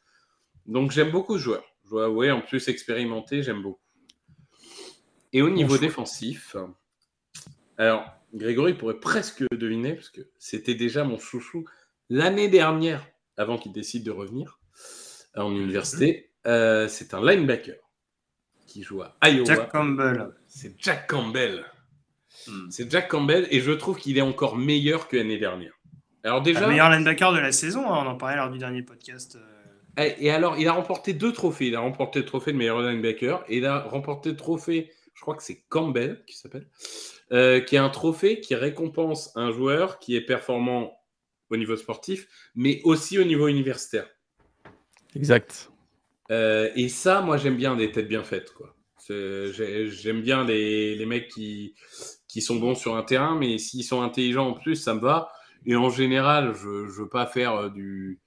Donc 0.66 0.90
j'aime 0.90 1.10
beaucoup 1.10 1.38
ce 1.38 1.42
joueur. 1.42 1.64
Je 1.84 1.90
dois 1.90 2.06
avouer, 2.06 2.30
en 2.30 2.40
plus 2.40 2.68
expérimenté, 2.68 3.42
j'aime 3.42 3.62
beaucoup. 3.62 3.80
Et 5.32 5.42
au 5.42 5.50
niveau 5.50 5.78
défensif, 5.78 6.56
alors 7.78 8.04
Grégory 8.34 8.74
pourrait 8.74 9.00
presque 9.00 9.44
deviner, 9.52 9.94
parce 9.94 10.10
que 10.10 10.20
c'était 10.38 10.74
déjà 10.74 11.04
mon 11.04 11.18
chouchou 11.18 11.64
l'année 12.08 12.48
dernière, 12.48 13.06
avant 13.36 13.58
qu'il 13.58 13.72
décide 13.72 14.04
de 14.04 14.10
revenir 14.10 14.60
en 15.36 15.50
université. 15.52 16.32
Euh, 16.46 16.88
c'est 16.88 17.14
un 17.14 17.24
linebacker 17.24 17.78
qui 18.66 18.82
joue 18.82 19.02
à 19.02 19.16
Iowa. 19.28 19.44
Jack 19.44 19.72
Campbell. 19.72 20.34
C'est 20.46 20.74
Jack 20.78 21.08
Campbell. 21.08 21.64
Hmm. 22.46 22.70
C'est 22.70 22.90
Jack 22.90 23.08
Campbell 23.08 23.46
et 23.50 23.60
je 23.60 23.72
trouve 23.72 23.98
qu'il 23.98 24.16
est 24.16 24.22
encore 24.22 24.56
meilleur 24.56 25.08
que 25.08 25.16
l'année 25.16 25.38
dernière. 25.38 25.72
Alors 26.24 26.42
déjà, 26.42 26.60
le 26.60 26.68
meilleur 26.68 26.90
linebacker 26.90 27.32
de 27.32 27.38
la 27.38 27.52
saison, 27.52 27.82
hein, 27.86 28.04
on 28.04 28.08
en 28.08 28.16
parlait 28.16 28.36
lors 28.36 28.50
du 28.50 28.58
dernier 28.58 28.82
podcast. 28.82 29.36
Euh. 29.36 30.10
Et, 30.18 30.30
alors, 30.30 30.58
il 30.58 30.68
a 30.68 30.72
remporté 30.72 31.12
deux 31.12 31.32
trophées. 31.32 31.68
Il 31.68 31.76
a 31.76 31.80
remporté 31.80 32.20
le 32.20 32.24
trophée 32.24 32.52
de 32.52 32.56
meilleur 32.56 32.80
linebacker 32.80 33.44
et 33.48 33.58
il 33.58 33.66
a 33.66 33.80
remporté 33.80 34.30
le 34.30 34.36
trophée, 34.36 34.90
je 35.14 35.20
crois 35.20 35.34
que 35.34 35.42
c'est 35.42 35.64
Campbell 35.68 36.22
qui 36.26 36.36
s'appelle, 36.36 36.68
euh, 37.32 37.60
qui 37.60 37.76
est 37.76 37.78
un 37.78 37.90
trophée 37.90 38.40
qui 38.40 38.54
récompense 38.54 39.32
un 39.36 39.50
joueur 39.50 39.98
qui 39.98 40.14
est 40.16 40.20
performant 40.20 40.98
au 41.50 41.56
niveau 41.56 41.76
sportif, 41.76 42.28
mais 42.54 42.80
aussi 42.84 43.18
au 43.18 43.24
niveau 43.24 43.48
universitaire. 43.48 44.06
Exact. 45.16 45.70
Euh, 46.30 46.70
et 46.76 46.88
ça, 46.88 47.20
moi, 47.22 47.36
j'aime 47.36 47.56
bien 47.56 47.76
des 47.76 47.90
têtes 47.90 48.08
bien 48.08 48.22
faites. 48.22 48.52
quoi. 48.52 48.76
J'aime 49.08 50.22
bien 50.22 50.44
les, 50.44 50.94
les, 50.94 51.06
mecs 51.06 51.28
qui, 51.28 51.74
qui 52.28 52.40
sont 52.40 52.56
bons 52.56 52.76
sur 52.76 52.94
un 52.94 53.02
terrain, 53.02 53.36
mais 53.36 53.58
s'ils 53.58 53.82
sont 53.82 54.02
intelligents 54.02 54.50
en 54.50 54.52
plus, 54.52 54.76
ça 54.76 54.94
me 54.94 55.00
va. 55.00 55.32
Et 55.66 55.76
en 55.76 55.90
général, 55.90 56.54
je 56.54 56.68
ne 56.68 56.90
veux 56.90 57.08
pas 57.08 57.26
faire 57.26 57.54
euh, 57.54 57.68
du, 57.70 58.20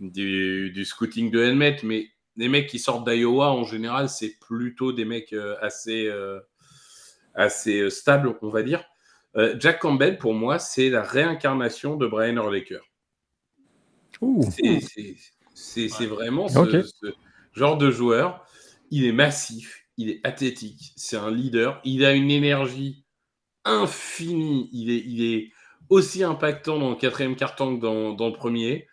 du, 0.00 0.70
du, 0.70 0.84
scouting 0.84 1.30
de 1.30 1.42
helmet, 1.42 1.76
mais 1.82 2.08
les 2.36 2.48
mecs 2.48 2.68
qui 2.68 2.78
sortent 2.78 3.08
d'Iowa, 3.08 3.50
en 3.50 3.64
général, 3.64 4.08
c'est 4.08 4.38
plutôt 4.40 4.92
des 4.92 5.04
mecs 5.04 5.32
euh, 5.32 5.56
assez, 5.60 6.10
assez 7.34 7.90
stables, 7.90 8.36
on 8.42 8.48
va 8.48 8.62
dire. 8.62 8.84
Jack 9.58 9.80
Campbell, 9.80 10.18
pour 10.18 10.34
moi, 10.34 10.58
c'est 10.58 10.88
la 10.88 11.02
réincarnation 11.02 11.96
de 11.96 12.08
Brian 12.08 12.34
Urlacher. 12.34 12.80
C'est 15.54 16.06
vraiment 16.06 16.48
ce, 16.48 17.14
genre 17.52 17.76
de 17.76 17.90
joueur. 17.90 18.44
Il 18.90 19.04
est 19.04 19.12
massif, 19.12 19.86
il 19.96 20.10
est 20.10 20.26
athlétique, 20.26 20.92
c'est 20.96 21.16
un 21.16 21.30
leader, 21.30 21.80
il 21.84 22.04
a 22.04 22.14
une 22.14 22.30
énergie 22.30 23.04
infinie, 23.64 24.70
il 24.72 24.90
est, 24.90 25.02
il 25.04 25.22
est 25.22 25.52
aussi 25.90 26.22
impactant 26.22 26.78
dans 26.78 26.90
le 26.90 26.96
quatrième 26.96 27.36
carton 27.36 27.76
que 27.76 27.80
dans, 27.80 28.26
le 28.28 28.32
premier. 28.32 28.88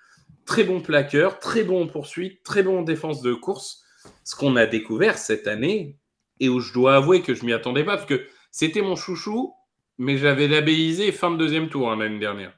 Très 0.45 0.63
bon 0.63 0.81
plaqueur, 0.81 1.39
très 1.39 1.63
bon 1.63 1.83
en 1.83 1.87
poursuite, 1.87 2.43
très 2.43 2.63
bon 2.63 2.79
en 2.79 2.81
défense 2.83 3.21
de 3.21 3.33
course. 3.33 3.83
ce 4.23 4.35
qu'on 4.35 4.55
a 4.55 4.65
découvert 4.65 5.17
cette 5.17 5.47
année 5.47 5.97
et 6.39 6.49
où 6.49 6.59
je 6.59 6.73
dois 6.73 6.95
avouer 6.95 7.21
que 7.21 7.33
je 7.33 7.45
m'y 7.45 7.53
attendais 7.53 7.83
pas 7.83 7.95
parce 7.95 8.07
que 8.07 8.27
c'était 8.51 8.81
mon 8.81 8.95
chouchou, 8.95 9.53
mais 9.97 10.17
j'avais 10.17 10.47
labellisé 10.47 11.11
fin 11.11 11.31
de 11.31 11.37
deuxième 11.37 11.69
tour 11.69 11.91
hein, 11.91 11.97
l'année 11.97 12.19
dernière. 12.19 12.53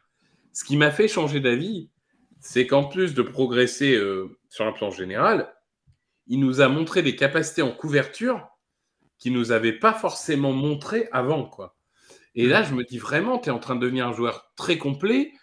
Ce 0.51 0.63
qui 0.65 0.75
m'a 0.75 0.91
fait 0.91 1.07
changer 1.07 1.39
d'avis, 1.39 1.89
c'est 2.41 2.67
qu'en 2.67 2.85
plus 2.85 3.13
de 3.13 3.21
progresser 3.21 3.95
euh, 3.95 4.38
sur 4.49 4.65
un 4.65 4.71
plan 4.71 4.91
général, 4.91 5.53
il 6.27 6.39
nous 6.39 6.61
a 6.61 6.67
montré 6.67 7.01
des 7.01 7.15
capacités 7.15 7.61
en 7.61 7.71
couverture 7.71 8.47
qui 9.17 9.31
nous 9.31 9.51
avait 9.51 9.73
pas 9.73 9.93
forcément 9.93 10.51
montré 10.51 11.07
avant, 11.11 11.45
quoi. 11.45 11.76
Et 12.38 12.45
là, 12.45 12.61
je 12.61 12.73
me 12.75 12.83
dis 12.83 12.99
vraiment, 12.99 13.39
tu 13.39 13.49
es 13.49 13.51
en 13.51 13.57
train 13.57 13.75
de 13.75 13.81
devenir 13.81 14.07
un 14.07 14.13
joueur 14.13 14.51
très 14.55 14.77
complet. 14.77 15.33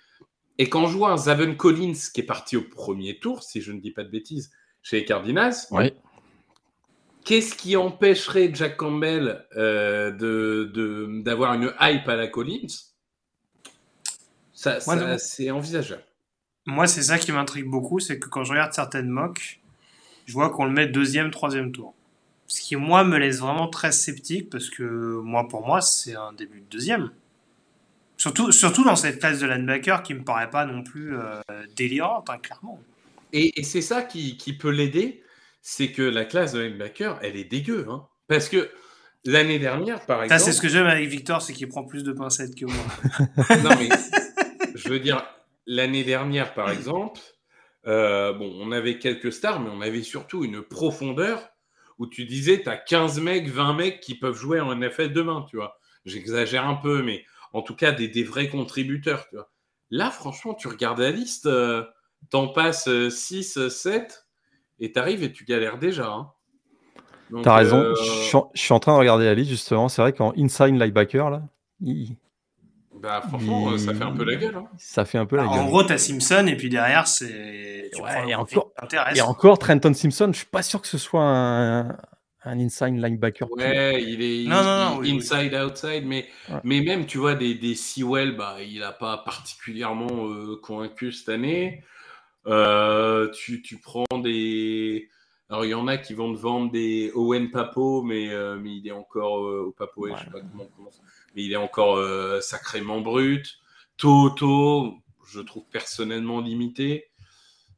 Et 0.59 0.69
quand 0.69 0.87
je 0.87 0.97
vois 0.97 1.11
un 1.11 1.17
Zaven 1.17 1.57
Collins 1.57 1.99
qui 2.15 2.21
est 2.21 2.27
parti 2.27 2.57
au 2.57 2.63
premier 2.63 3.19
tour, 3.19 3.43
si 3.43 3.61
je 3.61 3.73
ne 3.73 3.81
dis 3.81 3.91
pas 3.91 4.05
de 4.05 4.11
bêtises, 4.11 4.53
chez 4.81 4.99
les 4.99 5.05
Cardinals, 5.05 5.55
qu'est-ce 7.25 7.57
qui 7.57 7.75
empêcherait 7.75 8.55
Jack 8.55 8.77
Campbell 8.77 9.45
euh, 9.57 10.13
de, 10.13 11.21
d'avoir 11.23 11.55
une 11.55 11.73
hype 11.81 12.09
à 12.09 12.15
la 12.15 12.29
Collins? 12.29 12.93
Ça, 14.53 14.79
c'est 15.19 15.51
envisageable. 15.51 16.05
Moi, 16.65 16.87
c'est 16.87 17.03
ça 17.03 17.19
qui 17.19 17.33
m'intrigue 17.33 17.67
beaucoup, 17.67 17.99
c'est 17.99 18.21
que 18.21 18.29
quand 18.29 18.45
je 18.45 18.53
regarde 18.53 18.73
certaines 18.73 19.09
mocks, 19.09 19.61
je 20.27 20.33
vois 20.33 20.51
qu'on 20.51 20.65
le 20.65 20.71
met 20.71 20.87
deuxième, 20.87 21.33
troisième 21.33 21.73
tour. 21.73 21.95
Ce 22.47 22.61
qui, 22.61 22.77
moi, 22.77 23.05
me 23.05 23.19
laisse 23.19 23.39
vraiment 23.39 23.69
très 23.69 23.93
sceptique 23.93 24.51
parce 24.51 24.69
que, 24.71 24.83
moi, 24.83 25.49
pour 25.49 25.67
moi, 25.67 25.81
c'est 25.81 26.15
un 26.15 26.33
début 26.33 26.61
de 26.61 26.67
deuxième. 26.67 27.11
Surtout, 28.17 28.53
surtout 28.53 28.85
dans 28.85 28.97
cette 28.97 29.19
classe 29.19 29.41
de 29.41 29.47
linebacker 29.47 30.03
qui 30.03 30.15
me 30.15 30.23
paraît 30.23 30.51
pas 30.51 30.67
non 30.67 30.83
plus 30.83 31.17
euh, 31.17 31.41
délirante, 31.75 32.31
hein, 32.31 32.39
clairement. 32.39 32.81
Et, 33.33 33.65
c'est 33.65 33.83
ça 33.83 34.03
qui, 34.03 34.37
peut 34.59 34.71
l'aider, 34.71 35.23
c'est 35.61 35.91
que 35.91 36.03
la 36.03 36.25
classe 36.25 36.53
de 36.53 36.61
linebacker, 36.61 37.19
elle 37.23 37.37
est 37.37 37.45
dégueu. 37.45 37.87
Hein. 37.91 38.07
Parce 38.29 38.49
que 38.49 38.71
l'année 39.25 39.59
dernière, 39.59 40.07
par 40.07 40.23
exemple. 40.23 40.39
Ça, 40.39 40.45
c'est 40.45 40.53
ce 40.53 40.61
que 40.61 40.69
j'aime 40.69 40.87
avec 40.87 41.09
Victor, 41.09 41.43
c'est 41.43 41.53
qu'il 41.53 41.69
prend 41.69 41.85
plus 41.85 42.05
de 42.05 42.13
pincettes 42.13 42.55
que 42.55 42.67
moi. 42.67 42.85
non, 43.65 43.71
mais 43.79 43.89
je 44.75 44.89
veux 44.89 45.01
dire, 45.01 45.27
l'année 45.67 46.05
dernière, 46.05 46.55
par 46.55 46.71
exemple, 46.71 47.21
euh, 47.87 48.33
bon, 48.33 48.53
on 48.61 48.71
avait 48.71 48.99
quelques 48.99 49.33
stars, 49.33 49.61
mais 49.61 49.71
on 49.71 49.81
avait 49.81 50.03
surtout 50.03 50.45
une 50.45 50.63
profondeur 50.63 51.51
où 51.99 52.07
tu 52.07 52.25
disais, 52.25 52.63
tu 52.63 52.69
as 52.69 52.77
15 52.77 53.21
mecs, 53.21 53.49
20 53.49 53.75
mecs 53.75 54.01
qui 54.01 54.15
peuvent 54.15 54.37
jouer 54.37 54.61
en 54.61 54.75
NFL 54.75 55.13
demain, 55.13 55.47
tu 55.49 55.57
vois. 55.57 55.79
J'exagère 56.05 56.67
un 56.67 56.75
peu, 56.75 57.03
mais 57.03 57.25
en 57.53 57.63
tout 57.63 57.77
cas, 57.77 57.93
des, 57.93 58.23
vrais 58.25 58.49
contributeurs, 58.49 59.27
tu 59.29 59.37
vois. 59.37 59.51
Là, 59.91 60.11
franchement, 60.11 60.55
tu 60.55 60.69
regardes 60.69 60.99
la 60.99 61.11
liste, 61.11 61.47
euh, 61.47 61.85
t'en 62.31 62.49
passes 62.49 62.89
6, 63.09 63.59
euh, 63.59 63.69
7, 63.69 64.27
et 64.81 64.93
t'arrives 64.93 65.23
et 65.23 65.33
tu 65.33 65.45
galères 65.45 65.79
déjà. 65.79 66.09
Hein. 66.09 66.31
T'as 67.43 67.57
raison, 67.57 67.79
euh, 67.79 67.95
je, 67.95 68.39
suis 68.55 68.75
en, 68.75 68.81
train 68.81 68.95
de 68.95 68.99
regarder 68.99 69.25
la 69.25 69.35
liste, 69.35 69.51
justement. 69.51 69.89
C'est 69.89 70.03
vrai 70.03 70.13
qu'en 70.13 70.33
inside 70.37 70.79
linebacker, 70.79 71.31
là, 71.31 71.43
bah, 73.05 73.23
franchement, 73.29 73.77
ça 73.77 73.93
fait 73.93 74.03
un 74.03 74.13
peu 74.13 74.25
la 74.25 74.37
gueule. 74.37 74.57
Hein. 74.57 74.65
Ça 74.79 75.05
fait 75.05 75.19
un 75.19 75.27
peu 75.27 75.37
la 75.37 75.45
bah, 75.45 75.51
gueule. 75.51 75.61
En 75.61 75.67
gros, 75.67 75.83
t'as 75.83 75.99
Simpson 75.99 76.47
et 76.49 76.57
puis 76.57 76.71
derrière, 76.71 77.07
c'est. 77.07 77.91
et, 78.27 78.35
encore, 78.35 78.73
et 79.15 79.21
encore, 79.21 79.59
Trenton 79.59 79.93
Simpson, 79.93 80.31
je 80.33 80.39
suis 80.39 80.47
pas 80.47 80.63
sûr 80.63 80.81
que 80.81 80.89
ce 80.89 80.97
soit 80.97 81.23
un, 81.23 81.99
un 82.45 82.59
inside 82.59 82.97
linebacker. 82.97 83.51
Ouais, 83.53 84.03
il 84.03 84.23
est 84.23 84.51
inside, 84.51 85.55
outside, 85.55 86.07
mais, 86.07 86.27
mais 86.63 86.81
même, 86.81 87.05
tu 87.05 87.19
vois, 87.19 87.35
des, 87.35 87.55
des 87.55 87.75
Sewell, 87.75 88.37
bah, 88.37 88.57
il 88.63 88.81
n'a 88.81 88.93
pas 88.93 89.19
particulièrement 89.19 90.29
euh, 90.29 90.57
convaincu 90.63 91.13
cette 91.13 91.29
année. 91.29 91.85
Euh, 92.47 93.31
tu, 93.33 93.61
tu, 93.61 93.79
prends 93.81 94.19
des. 94.23 95.11
Alors, 95.51 95.67
il 95.67 95.71
y 95.71 95.75
en 95.75 95.89
a 95.89 95.99
qui 95.99 96.15
vont 96.15 96.35
te 96.35 96.39
vendre 96.39 96.73
des 96.73 97.13
Owen 97.15 97.51
Papo, 97.51 98.03
mais, 98.03 98.31
euh, 98.31 98.57
mais 98.57 98.77
il 98.77 98.89
est 98.89 98.93
encore 98.93 99.43
au 99.43 99.73
Papo, 99.73 100.09
je 100.09 100.25
sais 100.25 100.31
pas 100.31 100.41
comment 100.41 100.65
on 100.65 100.77
commence 100.77 101.01
mais 101.35 101.43
il 101.45 101.53
est 101.53 101.57
encore 101.57 101.97
euh, 101.97 102.41
sacrément 102.41 103.01
brut. 103.01 103.59
Toto, 103.97 104.95
je 105.27 105.41
trouve 105.41 105.65
personnellement 105.71 106.41
limité. 106.41 107.11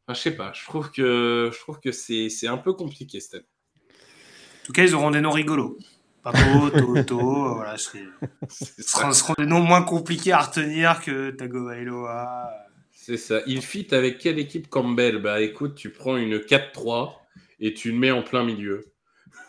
Enfin, 0.06 0.14
je 0.14 0.22
sais 0.22 0.36
pas, 0.36 0.52
je 0.54 0.64
trouve 0.64 0.90
que, 0.90 1.50
je 1.52 1.58
trouve 1.58 1.80
que 1.80 1.92
c'est, 1.92 2.28
c'est 2.28 2.46
un 2.46 2.58
peu 2.58 2.72
compliqué 2.72 3.20
cette 3.20 3.34
année. 3.34 3.44
En 3.90 4.66
tout 4.66 4.72
cas, 4.72 4.84
ils 4.84 4.94
auront 4.94 5.10
des 5.10 5.20
noms 5.20 5.30
rigolos. 5.30 5.78
Papo, 6.22 6.70
Toto, 6.70 7.18
voilà, 7.54 7.76
ce 7.78 7.98
seront 9.12 9.34
des 9.38 9.46
noms 9.46 9.60
moins 9.60 9.82
compliqués 9.82 10.32
à 10.32 10.40
retenir 10.40 11.00
que 11.00 11.30
Tagovailoa. 11.30 12.50
C'est 12.90 13.16
ça. 13.16 13.40
Il 13.46 13.62
fit 13.62 13.86
avec 13.94 14.18
quelle 14.18 14.40
équipe 14.40 14.68
Campbell? 14.68 15.22
Bah 15.22 15.40
écoute, 15.40 15.76
tu 15.76 15.90
prends 15.90 16.16
une 16.16 16.38
4-3 16.38 17.12
et 17.60 17.74
tu 17.74 17.92
le 17.92 17.98
mets 17.98 18.10
en 18.10 18.24
plein 18.24 18.42
milieu. 18.42 18.84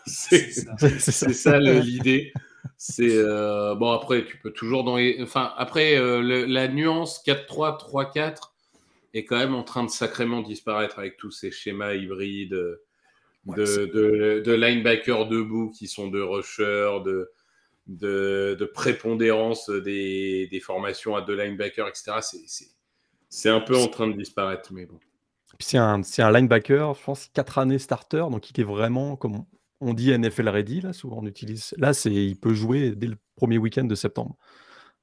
C'est, 0.05 0.51
c'est 0.99 1.34
ça 1.34 1.60
l'idée. 1.60 2.32
C'est 2.78 3.17
euh, 3.17 3.73
bon 3.73 3.91
après 3.91 4.23
tu 4.23 4.38
peux 4.38 4.51
toujours 4.51 4.84
dans 4.84 4.97
les... 4.97 5.17
enfin 5.21 5.51
après 5.57 5.97
euh, 5.97 6.45
la 6.47 6.67
nuance 6.67 7.23
4-3 7.25 7.80
3-4 7.80 8.51
est 9.15 9.25
quand 9.25 9.38
même 9.38 9.55
en 9.55 9.63
train 9.63 9.84
de 9.84 9.89
sacrément 9.89 10.41
disparaître 10.41 10.99
avec 10.99 11.17
tous 11.17 11.32
ces 11.32 11.49
schémas 11.49 11.95
hybrides 11.95 12.51
de, 12.51 12.80
de, 13.55 14.41
de, 14.45 14.53
linebackers 14.53 15.28
debout 15.28 15.71
qui 15.71 15.88
sont 15.88 16.09
de 16.09 16.21
rushers, 16.21 16.99
de, 17.05 17.32
de, 17.88 18.65
prépondérance 18.65 19.69
des, 19.69 20.47
des, 20.51 20.59
formations 20.59 21.15
à 21.15 21.21
deux 21.21 21.36
linebackers, 21.36 21.88
etc. 21.88 22.11
C'est 23.30 23.49
un 23.49 23.61
peu 23.61 23.78
en 23.78 23.88
train 23.88 24.07
de 24.07 24.17
disparaître, 24.17 24.73
mais 24.73 24.86
bon. 24.86 24.99
C'est 25.59 25.78
un, 25.78 26.01
un, 26.01 26.32
linebacker, 26.32 26.93
je 26.93 27.03
pense, 27.03 27.28
4 27.34 27.59
années 27.59 27.80
starter, 27.80 28.25
donc 28.30 28.49
il 28.49 28.59
est 28.59 28.65
vraiment, 28.65 29.15
comme 29.15 29.45
on 29.80 29.93
dit 29.93 30.17
NFL 30.17 30.49
ready, 30.49 30.82
là, 30.82 30.93
souvent 30.93 31.19
on 31.21 31.25
utilise. 31.25 31.73
Là, 31.78 31.93
c'est, 31.93 32.13
il 32.13 32.39
peut 32.39 32.53
jouer 32.53 32.95
dès 32.95 33.07
le 33.07 33.17
premier 33.36 33.57
week-end 33.57 33.84
de 33.84 33.95
septembre. 33.95 34.36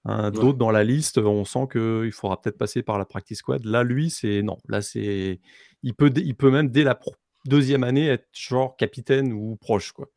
Hein, 0.06 0.30
d'autres 0.30 0.58
dans 0.58 0.70
la 0.70 0.84
liste, 0.84 1.16
on 1.18 1.44
sent 1.44 1.66
qu'il 1.72 2.12
faudra 2.12 2.40
peut-être 2.40 2.58
passer 2.58 2.82
par 2.82 2.98
la 2.98 3.06
practice 3.06 3.38
squad. 3.38 3.64
Là, 3.64 3.84
lui, 3.84 4.10
c'est 4.10 4.42
non. 4.42 4.58
Là, 4.68 4.82
c'est, 4.82 5.40
il 5.82 5.94
peut, 5.94 6.12
il 6.16 6.34
peut 6.34 6.50
même 6.50 6.68
dès 6.68 6.84
la 6.84 6.98
deuxième 7.46 7.84
année 7.84 8.08
être 8.08 8.28
genre 8.32 8.76
capitaine 8.76 9.32
ou 9.32 9.56
proche, 9.56 9.92
quoi. 9.92 10.08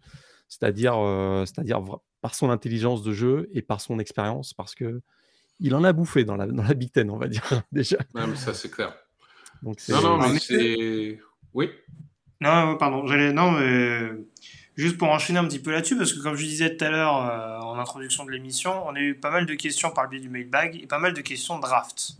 C'est-à-dire, 0.49 0.97
euh, 0.97 1.45
c'est-à-dire 1.45 1.81
par 2.21 2.35
son 2.35 2.49
intelligence 2.49 3.01
de 3.03 3.13
jeu 3.13 3.49
et 3.53 3.61
par 3.61 3.79
son 3.79 3.99
expérience, 3.99 4.53
parce 4.53 4.75
que 4.75 5.01
il 5.59 5.73
en 5.73 5.83
a 5.83 5.93
bouffé 5.93 6.23
dans 6.23 6.35
la, 6.35 6.47
dans 6.47 6.63
la 6.63 6.73
Big 6.73 6.91
Ten, 6.91 7.09
on 7.09 7.17
va 7.17 7.27
dire 7.27 7.43
déjà. 7.71 7.97
mais 8.13 8.35
ça 8.35 8.53
c'est 8.53 8.69
clair. 8.69 8.93
Donc, 9.61 9.79
non, 9.89 10.01
non, 10.01 10.29
mais 10.29 10.39
c'est. 10.39 11.19
Oui. 11.53 11.71
Non, 12.41 12.77
pardon. 12.77 13.03
Non, 13.03 13.51
mais 13.51 14.11
juste 14.75 14.97
pour 14.97 15.09
enchaîner 15.09 15.39
un 15.39 15.45
petit 15.45 15.59
peu 15.59 15.71
là-dessus, 15.71 15.97
parce 15.97 16.13
que 16.13 16.19
comme 16.19 16.35
je 16.35 16.45
disais 16.45 16.75
tout 16.75 16.85
à 16.85 16.89
l'heure 16.89 17.17
euh, 17.17 17.59
en 17.59 17.79
introduction 17.79 18.25
de 18.25 18.31
l'émission, 18.31 18.88
on 18.88 18.95
a 18.95 18.99
eu 18.99 19.15
pas 19.15 19.31
mal 19.31 19.45
de 19.45 19.53
questions 19.55 19.91
par 19.91 20.05
le 20.05 20.11
biais 20.11 20.19
du 20.19 20.29
mailbag 20.29 20.79
et 20.81 20.88
pas 20.88 20.99
mal 20.99 21.13
de 21.13 21.21
questions 21.21 21.59
draft. 21.59 22.17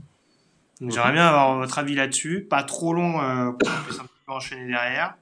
Donc 0.82 0.92
j'aimerais 0.92 1.14
bien 1.14 1.28
avoir 1.28 1.58
votre 1.58 1.78
avis 1.80 1.96
là-dessus. 1.96 2.42
Pas 2.42 2.64
trop 2.64 2.94
long 2.94 3.22
euh, 3.22 3.52
pour 3.52 3.70
qu'on 3.70 3.84
puisse 3.84 4.00
un 4.00 4.06
peu 4.26 4.32
enchaîner 4.32 4.68
derrière. 4.68 5.16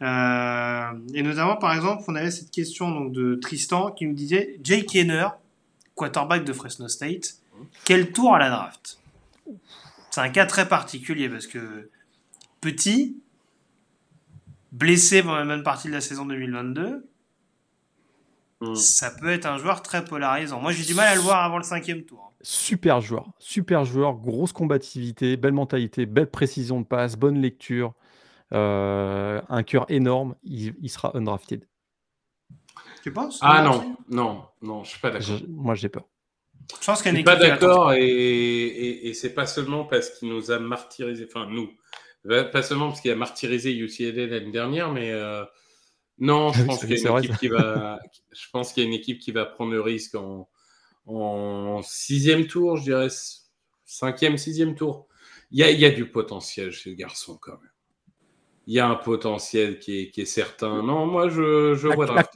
Euh, 0.00 0.92
et 1.14 1.22
notamment, 1.22 1.56
par 1.56 1.74
exemple, 1.74 2.04
on 2.06 2.14
avait 2.14 2.30
cette 2.30 2.50
question 2.50 2.90
donc, 2.90 3.12
de 3.12 3.34
Tristan 3.34 3.90
qui 3.90 4.06
nous 4.06 4.14
disait 4.14 4.58
Jake 4.62 4.86
Kenner, 4.86 5.28
quarterback 5.94 6.44
de 6.44 6.52
Fresno 6.52 6.88
State, 6.88 7.38
quel 7.84 8.12
tour 8.12 8.34
à 8.34 8.38
la 8.38 8.50
draft? 8.50 8.98
C'est 10.10 10.20
un 10.20 10.28
cas 10.28 10.46
très 10.46 10.68
particulier 10.68 11.28
parce 11.28 11.46
que 11.46 11.90
petit, 12.60 13.16
blessé 14.72 15.22
pendant 15.22 15.36
la 15.36 15.44
bonne 15.44 15.62
partie 15.62 15.88
de 15.88 15.92
la 15.92 16.00
saison 16.00 16.26
2022, 16.26 17.08
hmm. 18.60 18.74
ça 18.74 19.10
peut 19.10 19.30
être 19.30 19.46
un 19.46 19.58
joueur 19.58 19.82
très 19.82 20.04
polarisant. 20.04 20.60
Moi, 20.60 20.72
j'ai 20.72 20.84
du 20.84 20.94
mal 20.94 21.08
à 21.08 21.14
le 21.14 21.20
voir 21.20 21.44
avant 21.44 21.58
le 21.58 21.64
cinquième 21.64 22.04
tour. 22.04 22.32
Super 22.40 23.00
joueur, 23.00 23.30
super 23.38 23.84
joueur, 23.84 24.14
grosse 24.14 24.52
combativité, 24.52 25.36
belle 25.36 25.52
mentalité, 25.52 26.06
belle 26.06 26.30
précision 26.30 26.80
de 26.80 26.86
passe, 26.86 27.16
bonne 27.16 27.40
lecture, 27.40 27.94
euh, 28.52 29.40
un 29.48 29.62
cœur 29.64 29.86
énorme. 29.88 30.36
Il, 30.44 30.88
sera 30.88 31.16
undrafted. 31.16 31.66
Tu 33.02 33.12
penses? 33.12 33.38
Ah 33.42 33.62
non, 33.62 33.96
non, 34.08 34.44
non, 34.62 34.84
je 34.84 34.90
suis 34.90 35.00
pas 35.00 35.10
d'accord. 35.10 35.40
Moi, 35.48 35.74
j'ai 35.74 35.88
peur. 35.88 36.04
Je 36.80 36.86
pense 36.86 37.06
a 37.06 37.10
une 37.10 37.24
pas 37.24 37.36
d'accord 37.36 37.94
et, 37.94 38.06
et, 38.06 39.08
et 39.08 39.14
c'est 39.14 39.32
pas 39.32 39.46
seulement 39.46 39.84
parce 39.84 40.10
qu'il 40.10 40.28
nous 40.28 40.50
a 40.50 40.58
martyrisé, 40.58 41.26
enfin 41.26 41.46
nous, 41.50 41.70
pas 42.24 42.62
seulement 42.62 42.88
parce 42.88 43.00
qu'il 43.00 43.10
a 43.10 43.16
martyrisé 43.16 43.76
UCLA 43.76 44.26
l'année 44.26 44.50
dernière, 44.50 44.92
mais 44.92 45.12
euh, 45.12 45.44
non, 46.18 46.52
je 46.52 46.64
pense 46.64 46.80
qu'il 46.80 46.98
y 46.98 47.06
a 47.06 47.10
une 47.10 47.18
équipe 47.18 47.38
qui 47.38 47.48
va, 47.48 48.00
je 48.32 48.46
pense 48.52 48.72
qu'il 48.72 48.82
y 48.82 48.86
a 48.86 48.88
une 48.88 48.94
équipe 48.94 49.18
qui 49.18 49.32
va 49.32 49.46
prendre 49.46 49.72
le 49.72 49.80
risque 49.80 50.14
en, 50.14 50.48
en 51.06 51.80
sixième 51.82 52.46
tour, 52.46 52.76
je 52.76 52.82
dirais 52.82 53.08
cinquième, 53.84 54.36
sixième 54.36 54.74
tour. 54.74 55.06
Il 55.50 55.58
y 55.58 55.62
a, 55.62 55.70
il 55.70 55.80
y 55.80 55.86
a 55.86 55.90
du 55.90 56.10
potentiel 56.10 56.72
chez 56.72 56.90
le 56.90 56.96
garçon 56.96 57.38
quand 57.40 57.52
même. 57.52 57.70
Il 58.66 58.74
y 58.74 58.80
a 58.80 58.88
un 58.88 58.96
potentiel 58.96 59.78
qui 59.78 59.98
est, 59.98 60.10
qui 60.10 60.20
est 60.20 60.26
certain. 60.26 60.82
Non, 60.82 61.06
moi 61.06 61.30
je, 61.30 61.74
je 61.74 61.88
vois 61.88 62.04
la, 62.04 62.28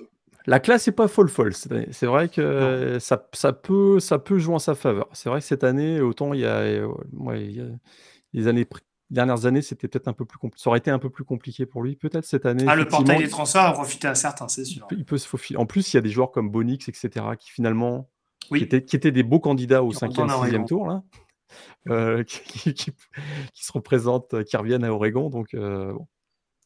la, 0.46 0.60
classe 0.60 0.86
n'est 0.86 0.94
pas 0.94 1.08
folle 1.08 1.28
folle. 1.28 1.52
C'est 1.52 2.06
vrai 2.06 2.30
que 2.30 2.96
ça, 3.00 3.28
ça, 3.34 3.52
peut, 3.52 4.00
ça 4.00 4.18
peut 4.18 4.38
jouer 4.38 4.54
en 4.54 4.58
sa 4.58 4.74
faveur. 4.74 5.08
C'est 5.12 5.28
vrai 5.28 5.40
que 5.40 5.46
cette 5.46 5.62
année, 5.62 6.00
autant 6.00 6.32
il 6.32 6.40
y 6.40 6.46
a, 6.46 6.66
il 6.70 7.56
y 7.56 7.60
a 7.60 7.64
les 8.32 8.48
années 8.48 8.66
dernières 9.12 9.46
années, 9.46 9.62
c'était 9.62 9.88
peut-être 9.88 10.08
un 10.08 10.12
peu 10.12 10.24
plus 10.24 10.38
ça 10.56 10.70
aurait 10.70 10.78
été 10.78 10.90
un 10.90 10.98
peu 10.98 11.10
plus 11.10 11.24
compliqué 11.24 11.66
pour 11.66 11.82
lui. 11.82 11.96
Peut-être 11.96 12.24
cette 12.24 12.46
année. 12.46 12.64
Ah, 12.66 12.76
le 12.76 12.86
portail 12.86 13.18
des 13.18 13.28
transferts 13.28 13.62
a 13.62 13.72
profité 13.72 14.08
à 14.08 14.14
certains, 14.14 14.48
c'est 14.48 14.64
sûr. 14.64 14.86
Il 14.90 15.04
peut, 15.04 15.18
se 15.18 15.28
faufiler. 15.28 15.58
En 15.58 15.66
plus, 15.66 15.92
il 15.92 15.96
y 15.96 15.98
a 15.98 16.02
des 16.02 16.10
joueurs 16.10 16.30
comme 16.30 16.50
Bonix, 16.50 16.88
etc., 16.88 17.26
qui 17.38 17.50
finalement, 17.50 18.10
qui, 18.48 18.56
étaient, 18.56 18.84
qui, 18.84 18.96
étaient, 18.96 19.12
des 19.12 19.22
beaux 19.22 19.40
candidats 19.40 19.82
au 19.82 19.92
5e, 19.92 20.28
6e 20.28 20.66
tour, 20.66 20.86
là, 20.86 21.02
euh, 21.88 22.24
qui, 22.26 22.74
qui, 22.74 22.92
se 23.54 23.72
représentent, 23.72 24.44
qui 24.44 24.56
reviennent 24.56 24.84
à 24.84 24.92
Oregon. 24.92 25.30
Donc, 25.30 25.54
euh, 25.54 25.92
bon. 25.92 26.06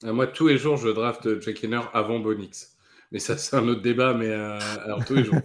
Ah, 0.05 0.13
moi, 0.13 0.27
tous 0.27 0.49
les 0.49 0.59
jours, 0.59 0.77
je 0.77 0.89
draft 0.89 1.41
Jack 1.41 1.65
Henner 1.65 1.81
avant 1.93 2.19
Bonix. 2.21 2.77
Mais 3.13 3.19
ça, 3.19 3.39
c'est 3.39 3.57
un 3.57 3.67
autre 3.69 3.83
débat, 3.83 4.15
mais 4.15 4.29
euh, 4.29 4.59
alors 4.85 5.05
tous 5.05 5.15
les 5.15 5.25
jours. 5.25 5.37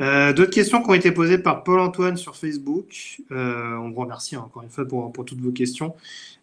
Euh, 0.00 0.32
d'autres 0.32 0.52
questions 0.52 0.82
qui 0.82 0.90
ont 0.90 0.94
été 0.94 1.10
posées 1.10 1.38
par 1.38 1.64
Paul-Antoine 1.64 2.16
sur 2.16 2.36
Facebook. 2.36 3.20
Euh, 3.32 3.74
on 3.76 3.90
vous 3.90 4.00
remercie 4.00 4.36
encore 4.36 4.62
une 4.62 4.70
fois 4.70 4.86
pour, 4.86 5.12
pour 5.12 5.24
toutes 5.24 5.40
vos 5.40 5.50
questions. 5.50 5.96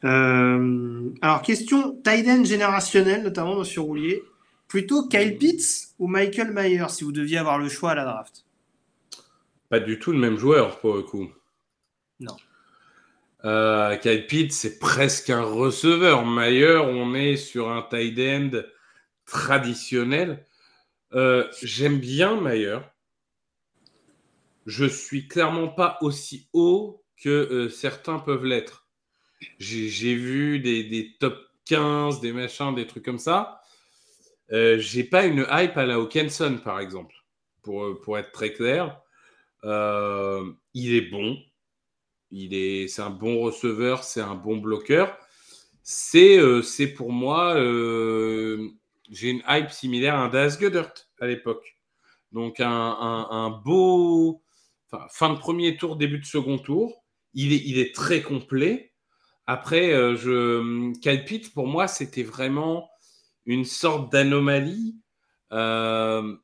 Euh, 0.03 1.09
alors, 1.21 1.41
question 1.41 1.97
Tiden 2.03 2.45
générationnel, 2.45 3.23
notamment 3.23 3.57
Monsieur 3.57 3.81
Roulier. 3.81 4.23
Plutôt 4.67 5.07
Kyle 5.07 5.37
Pitts 5.37 5.93
ou 5.99 6.07
Michael 6.07 6.51
Mayer, 6.51 6.85
si 6.89 7.03
vous 7.03 7.11
deviez 7.11 7.37
avoir 7.37 7.57
le 7.57 7.69
choix 7.69 7.91
à 7.91 7.95
la 7.95 8.03
draft? 8.03 8.45
Pas 9.69 9.79
du 9.79 9.99
tout 9.99 10.11
le 10.11 10.17
même 10.17 10.37
joueur, 10.37 10.79
pour 10.79 10.95
le 10.95 11.03
coup. 11.03 11.29
Non. 12.19 12.35
Kyle 14.01 14.25
Pitts, 14.27 14.51
c'est 14.51 14.79
presque 14.79 15.29
un 15.29 15.43
receveur. 15.43 16.25
Mayer, 16.25 16.77
on 16.77 17.13
est 17.13 17.37
sur 17.37 17.69
un 17.69 17.83
tight 17.83 18.19
end 18.19 18.49
traditionnel. 19.25 20.43
J'aime 21.61 21.99
bien 21.99 22.41
Mayer 22.41 22.79
je 24.65 24.85
suis 24.85 25.27
clairement 25.27 25.67
pas 25.67 25.97
aussi 26.01 26.49
haut 26.53 27.03
que 27.21 27.29
euh, 27.29 27.69
certains 27.69 28.19
peuvent 28.19 28.45
l'être. 28.45 28.87
J'ai 29.59 30.15
vu 30.15 30.59
des, 30.59 31.15
top 31.19 31.37
15, 31.65 32.21
des 32.21 32.31
machins, 32.31 32.73
des 32.73 32.87
trucs 32.87 33.05
comme 33.05 33.19
ça. 33.19 33.61
Euh, 34.51 34.77
j'ai 34.79 35.03
pas 35.03 35.25
une 35.25 35.45
hype 35.49 35.77
à 35.77 35.85
la 35.85 35.95
Hawkinson, 35.95 36.59
par 36.63 36.79
exemple, 36.79 37.15
pour, 37.61 37.83
euh, 37.83 37.99
pour 38.01 38.17
être 38.17 38.31
très 38.31 38.53
clair. 38.53 39.01
Euh, 39.63 40.51
il 40.73 40.93
est 40.95 41.09
bon. 41.09 41.37
Il 42.31 42.53
est, 42.53 42.87
c'est 42.87 43.01
un 43.01 43.09
bon 43.09 43.39
receveur, 43.39 44.03
c'est 44.03 44.21
un 44.21 44.35
bon 44.35 44.57
bloqueur. 44.57 45.17
C'est, 45.83 46.39
c'est 46.63 46.87
pour 46.87 47.11
moi, 47.11 47.53
j'ai 49.11 49.29
une 49.29 49.43
hype 49.47 49.69
similaire 49.69 50.15
à 50.15 50.23
un 50.23 50.29
Das 50.29 50.57
Goddard 50.59 50.91
à 51.19 51.27
l'époque. 51.27 51.77
Donc 52.31 52.59
un, 52.59 52.67
un 52.67 53.49
beau, 53.51 54.43
fin 55.09 55.33
de 55.33 55.37
premier 55.37 55.77
tour, 55.77 55.95
début 55.95 56.19
de 56.19 56.25
second 56.25 56.57
tour. 56.57 57.03
Il 57.33 57.53
est, 57.53 57.61
il 57.65 57.77
est 57.79 57.93
très 57.93 58.21
complet. 58.21 58.93
Après, 59.47 59.93
euh, 59.93 60.15
je, 60.15 60.93
Kyle 60.99 61.23
Pitt, 61.23 61.53
pour 61.53 61.67
moi, 61.67 61.87
c'était 61.87 62.23
vraiment 62.23 62.89
une 63.45 63.65
sorte 63.65 64.11
d'anomalie, 64.11 64.95
euh, 65.51 66.35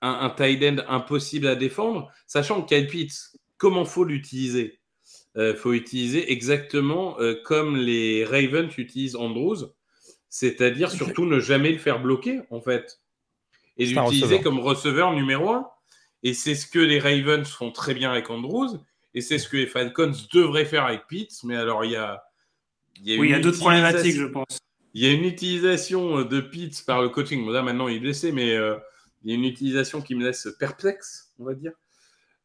un, 0.00 0.18
un, 0.20 0.30
tight 0.30 0.62
end 0.62 0.84
impossible 0.88 1.48
à 1.48 1.56
défendre, 1.56 2.10
sachant 2.26 2.62
que 2.62 2.68
Kyle 2.68 2.86
Pitt, 2.86 3.12
comment 3.56 3.84
faut 3.84 4.04
l'utiliser? 4.04 4.78
Il 5.34 5.40
euh, 5.40 5.54
faut 5.56 5.72
utiliser 5.72 6.30
exactement 6.32 7.16
comme 7.44 7.76
les 7.76 8.24
Ravens 8.24 8.72
utilisent 8.78 9.16
Andrews, 9.16 9.72
c'est-à-dire 10.28 10.90
surtout 10.90 11.26
ne 11.26 11.40
jamais 11.40 11.72
le 11.72 11.78
faire 11.78 12.00
bloquer, 12.00 12.40
en 12.50 12.60
fait, 12.60 13.00
et 13.76 13.86
l'utiliser 13.86 14.40
comme 14.40 14.60
receveur 14.60 15.12
numéro 15.12 15.50
un. 15.50 15.68
Et 16.26 16.34
c'est 16.34 16.56
ce 16.56 16.66
que 16.66 16.80
les 16.80 16.98
Ravens 16.98 17.48
font 17.48 17.70
très 17.70 17.94
bien 17.94 18.10
avec 18.10 18.30
Andrews. 18.30 18.80
Et 19.14 19.20
c'est 19.20 19.38
ce 19.38 19.48
que 19.48 19.56
les 19.58 19.68
Falcons 19.68 20.10
devraient 20.32 20.64
faire 20.64 20.84
avec 20.84 21.06
Pitts. 21.06 21.44
Mais 21.44 21.54
alors, 21.54 21.84
il 21.84 21.92
y 21.92 21.96
a. 21.96 22.24
Il 22.96 23.08
y 23.08 23.14
a 23.14 23.20
oui, 23.20 23.28
il 23.28 23.30
y 23.30 23.34
a 23.34 23.38
d'autres 23.38 23.60
problématiques, 23.60 24.16
je 24.16 24.24
pense. 24.24 24.58
Il 24.92 25.04
y 25.04 25.06
a 25.06 25.12
une 25.12 25.22
utilisation 25.22 26.24
de 26.24 26.40
Pitts 26.40 26.84
par 26.84 27.00
le 27.00 27.10
coaching. 27.10 27.44
Bon, 27.44 27.52
là, 27.52 27.62
maintenant, 27.62 27.86
il 27.86 27.98
est 27.98 28.00
blessé, 28.00 28.32
mais 28.32 28.56
euh, 28.56 28.76
il 29.22 29.30
y 29.30 29.34
a 29.34 29.36
une 29.36 29.44
utilisation 29.44 30.02
qui 30.02 30.16
me 30.16 30.24
laisse 30.24 30.48
perplexe, 30.58 31.32
on 31.38 31.44
va 31.44 31.54
dire. 31.54 31.74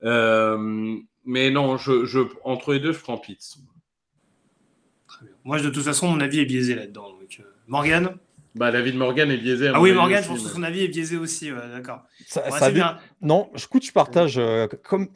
Euh, 0.04 0.96
mais 1.26 1.50
non, 1.50 1.78
je, 1.78 2.06
je, 2.06 2.20
entre 2.44 2.74
les 2.74 2.80
deux, 2.80 2.94
je 2.94 3.00
prends 3.00 3.18
Pitts. 3.18 3.58
Très 5.08 5.26
bien. 5.26 5.36
Moi, 5.44 5.60
de 5.60 5.72
toute 5.72 5.84
façon, 5.84 6.08
mon 6.08 6.20
avis 6.20 6.42
est 6.42 6.46
biaisé 6.46 6.76
là-dedans. 6.76 7.10
Donc, 7.20 7.38
euh, 7.40 7.44
Morgan? 7.66 8.16
Bah, 8.56 8.72
l'avis 8.72 8.92
de 8.92 8.98
Morgan 8.98 9.32
est 9.32 9.38
biaisé. 9.38 9.72
Ah 9.74 9.82
oui, 9.82 9.94
Morgan, 9.94 10.22
je 10.24 10.28
pense 10.28 10.44
que 10.44 10.50
son 10.50 10.64
avis 10.64 10.84
est 10.84 10.88
biaisé 10.88 11.18
aussi. 11.18 11.52
D'accord. 11.52 12.04
Ça, 12.28 12.72
bien. 12.72 12.98
Non, 13.22 13.50
je, 13.56 13.66
écoute, 13.66 13.86
je 13.86 13.92
partage. 13.92 14.38
Euh, 14.38 14.68
comme 14.84 15.10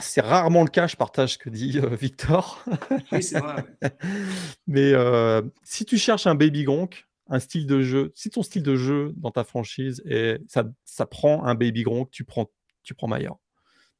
c'est 0.00 0.20
rarement 0.20 0.62
le 0.62 0.68
cas, 0.68 0.86
je 0.86 0.96
partage 0.96 1.34
ce 1.34 1.38
que 1.38 1.48
dit 1.50 1.78
euh, 1.78 1.94
Victor. 1.94 2.64
oui, 3.12 3.22
c'est 3.22 3.40
vrai. 3.40 3.64
Mais 4.66 4.92
euh, 4.92 5.42
si 5.62 5.84
tu 5.84 5.98
cherches 5.98 6.26
un 6.26 6.34
baby 6.34 6.64
Gronk, 6.64 7.06
un 7.28 7.38
style 7.38 7.66
de 7.66 7.80
jeu, 7.80 8.12
si 8.14 8.30
ton 8.30 8.42
style 8.42 8.62
de 8.62 8.76
jeu 8.76 9.12
dans 9.16 9.30
ta 9.30 9.44
franchise 9.44 10.02
et 10.04 10.38
ça, 10.48 10.64
ça 10.84 11.06
prend 11.06 11.44
un 11.44 11.54
baby 11.54 11.82
Gronk, 11.82 12.10
tu 12.10 12.24
prends, 12.24 12.50
tu 12.82 12.94
prends 12.94 13.08
Maillard. 13.08 13.38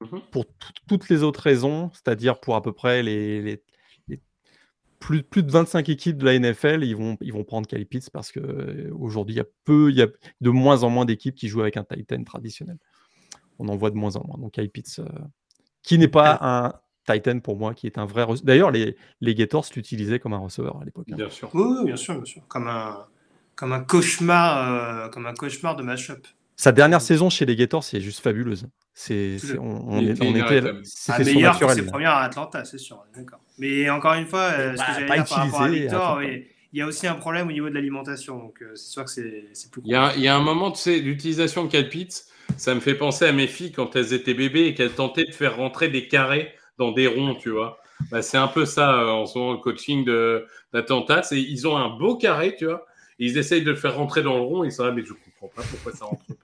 Mhm. 0.01 0.21
Pour 0.31 0.47
toutes 0.89 1.09
les 1.09 1.23
autres 1.23 1.41
raisons, 1.41 1.91
c'est-à-dire 1.93 2.41
pour 2.41 2.57
à 2.57 2.63
peu 2.63 2.73
près 2.73 3.03
les, 3.03 3.43
les, 3.43 3.63
plus, 5.01 5.23
plus 5.23 5.43
de 5.43 5.51
25 5.51 5.89
équipes 5.89 6.19
de 6.19 6.27
la 6.27 6.39
NFL, 6.39 6.85
ils 6.85 6.95
vont, 6.95 7.17
ils 7.21 7.33
vont 7.33 7.43
prendre 7.43 7.67
Kyle 7.67 7.87
Pitts 7.87 8.11
parce 8.11 8.31
qu'aujourd'hui, 8.31 9.35
il 9.35 9.39
y 9.39 9.41
a 9.41 9.47
peu, 9.65 9.91
il 9.91 9.97
y 9.97 10.03
a 10.03 10.07
de 10.41 10.51
moins 10.51 10.83
en 10.85 10.91
moins 10.91 11.07
d'équipes 11.07 11.35
qui 11.35 11.49
jouent 11.49 11.63
avec 11.63 11.77
un 11.77 11.85
Titan 11.85 12.23
traditionnel. 12.23 12.77
On 13.59 13.69
en 13.69 13.77
voit 13.77 13.91
de 13.91 13.97
moins 13.97 14.15
en 14.17 14.27
moins. 14.27 14.39
Donc 14.39 14.53
Kyle 14.53 14.71
Pitts, 14.71 15.01
euh, 15.01 15.09
qui 15.83 15.99
n'est 15.99 16.09
pas 16.09 16.39
un 16.43 16.75
Titan 17.11 17.41
pour 17.41 17.57
moi, 17.57 17.75
qui 17.75 17.87
est 17.87 17.99
un 17.99 18.05
vrai. 18.05 18.27
D'ailleurs, 18.45 18.71
les, 18.71 18.97
les 19.23 19.35
Gators 19.35 19.67
l'utilisaient 19.75 20.21
comme 20.21 20.35
un 20.35 20.39
receveur 20.39 20.81
à 20.81 20.85
l'époque. 20.85 21.07
Hein. 21.11 21.17
Bien 21.17 21.31
sûr. 21.31 21.51
Oui, 21.55 21.85
bien 21.87 21.97
sûr, 21.97 22.15
bien 22.15 22.25
sûr. 22.27 22.47
Comme 22.47 22.69
un, 22.69 23.07
comme 23.57 23.73
un 23.73 23.81
cauchemar, 23.81 25.07
euh, 25.07 25.09
comme 25.09 25.27
un 25.27 25.35
cauchemar 25.35 25.77
de 25.77 25.83
match-up. 25.83 26.27
Sa 26.61 26.73
dernière 26.73 27.01
saison 27.01 27.31
chez 27.31 27.47
les 27.47 27.57
Gators, 27.57 27.83
c'est 27.83 28.03
juste 28.03 28.21
fabuleuse. 28.21 28.67
C'est, 28.93 29.39
on, 29.59 29.83
on, 29.89 30.07
est, 30.07 30.23
on 30.23 30.35
était, 30.35 30.63
ah, 31.09 31.19
meilleur 31.21 31.59
que 31.59 31.73
ses 31.73 31.87
premières 31.87 32.11
à 32.11 32.25
Atlanta, 32.25 32.67
c'est 32.67 32.77
sûr. 32.77 33.03
D'accord. 33.17 33.41
Mais 33.59 33.89
encore 33.89 34.13
une 34.13 34.27
fois, 34.27 34.51
euh, 34.53 34.77
ce 34.77 34.83
que 34.83 34.87
bah, 34.87 34.87
j'allais 34.93 35.07
dire 35.07 35.25
par 35.25 35.39
rapport 35.39 35.63
à 35.63 35.69
Victor, 35.71 36.23
il 36.23 36.45
y 36.75 36.83
a 36.83 36.87
aussi 36.87 37.07
un 37.07 37.15
problème 37.15 37.49
au 37.49 37.53
niveau 37.53 37.71
de 37.71 37.75
l'alimentation. 37.75 38.37
Donc, 38.37 38.61
euh, 38.61 38.73
c'est 38.75 38.91
sûr 38.91 39.05
que 39.07 39.11
c'est, 39.11 39.71
plus. 39.71 39.81
Il 39.87 39.91
y, 39.91 39.95
a, 39.95 40.15
il 40.17 40.21
y 40.21 40.29
a 40.29 40.37
un 40.37 40.43
moment, 40.43 40.71
tu 40.71 40.81
sais, 40.81 40.99
l'utilisation 40.99 41.65
de 41.65 41.71
Calpitz, 41.71 42.29
ça 42.59 42.75
me 42.75 42.81
fait 42.81 42.95
penser 42.95 43.25
à 43.25 43.33
mes 43.33 43.47
filles 43.47 43.73
quand 43.73 43.97
elles 43.97 44.13
étaient 44.13 44.35
bébés 44.35 44.67
et 44.67 44.75
qu'elles 44.75 44.93
tentaient 44.93 45.25
de 45.25 45.33
faire 45.33 45.57
rentrer 45.57 45.89
des 45.89 46.09
carrés 46.09 46.53
dans 46.77 46.93
des 46.93 47.07
ronds, 47.07 47.37
tu 47.37 47.49
vois. 47.49 47.79
Bah, 48.11 48.21
c'est 48.21 48.37
un 48.37 48.49
peu 48.49 48.67
ça 48.67 49.01
euh, 49.01 49.09
en 49.09 49.25
ce 49.25 49.39
moment, 49.39 49.53
le 49.53 49.61
coaching 49.61 50.05
d'Atlanta. 50.75 51.23
C'est, 51.23 51.41
ils 51.41 51.67
ont 51.67 51.79
un 51.79 51.89
beau 51.89 52.19
carré, 52.19 52.55
tu 52.55 52.67
vois. 52.67 52.85
ils 53.19 53.39
essayent 53.39 53.65
de 53.65 53.71
le 53.71 53.77
faire 53.77 53.97
rentrer 53.97 54.23
dans 54.23 54.35
le 54.35 54.43
rond. 54.43 54.63
Et 54.63 54.67
ils 54.67 54.73
sont 54.73 54.85
là, 54.85 54.93
mais 54.93 55.03
je 55.07 55.15
comprends 55.15 55.49
pas 55.57 55.63
pourquoi 55.63 55.93
ça 55.93 56.05
rentre 56.05 56.27
pas. 56.27 56.35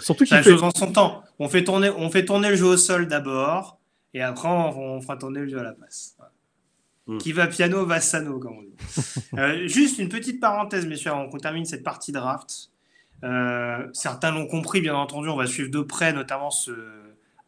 Surtout 0.00 0.24
qu'il 0.24 0.36
fait... 0.36 0.42
chose 0.42 0.62
en 0.62 0.70
son 0.70 0.92
temps. 0.92 1.22
On 1.38 1.48
fait 1.48 1.64
tourner, 1.64 1.90
on 1.90 2.10
fait 2.10 2.24
tourner 2.24 2.50
le 2.50 2.56
jeu 2.56 2.66
au 2.66 2.76
sol 2.76 3.08
d'abord, 3.08 3.78
et 4.14 4.22
après 4.22 4.48
on, 4.48 5.00
fera 5.00 5.16
tourner 5.16 5.40
le 5.40 5.48
jeu 5.48 5.58
à 5.58 5.62
la 5.62 5.72
passe. 5.72 6.16
Hmm. 7.06 7.18
Qui 7.18 7.32
va 7.32 7.46
piano 7.46 7.84
va 7.86 8.00
sano, 8.00 8.38
comme 8.38 8.58
on 8.58 8.62
dit. 8.62 8.76
Euh, 9.38 9.66
juste 9.66 9.98
une 9.98 10.08
petite 10.08 10.40
parenthèse, 10.40 10.86
messieurs, 10.86 11.10
avant 11.10 11.28
qu'on 11.28 11.38
termine 11.38 11.66
cette 11.66 11.82
partie 11.82 12.10
draft. 12.10 12.70
Euh, 13.22 13.86
certains 13.92 14.30
l'ont 14.30 14.46
compris, 14.46 14.80
bien 14.80 14.94
entendu, 14.94 15.28
on 15.28 15.36
va 15.36 15.46
suivre 15.46 15.70
de 15.70 15.80
près, 15.80 16.12
notamment 16.12 16.50
ce 16.50 16.72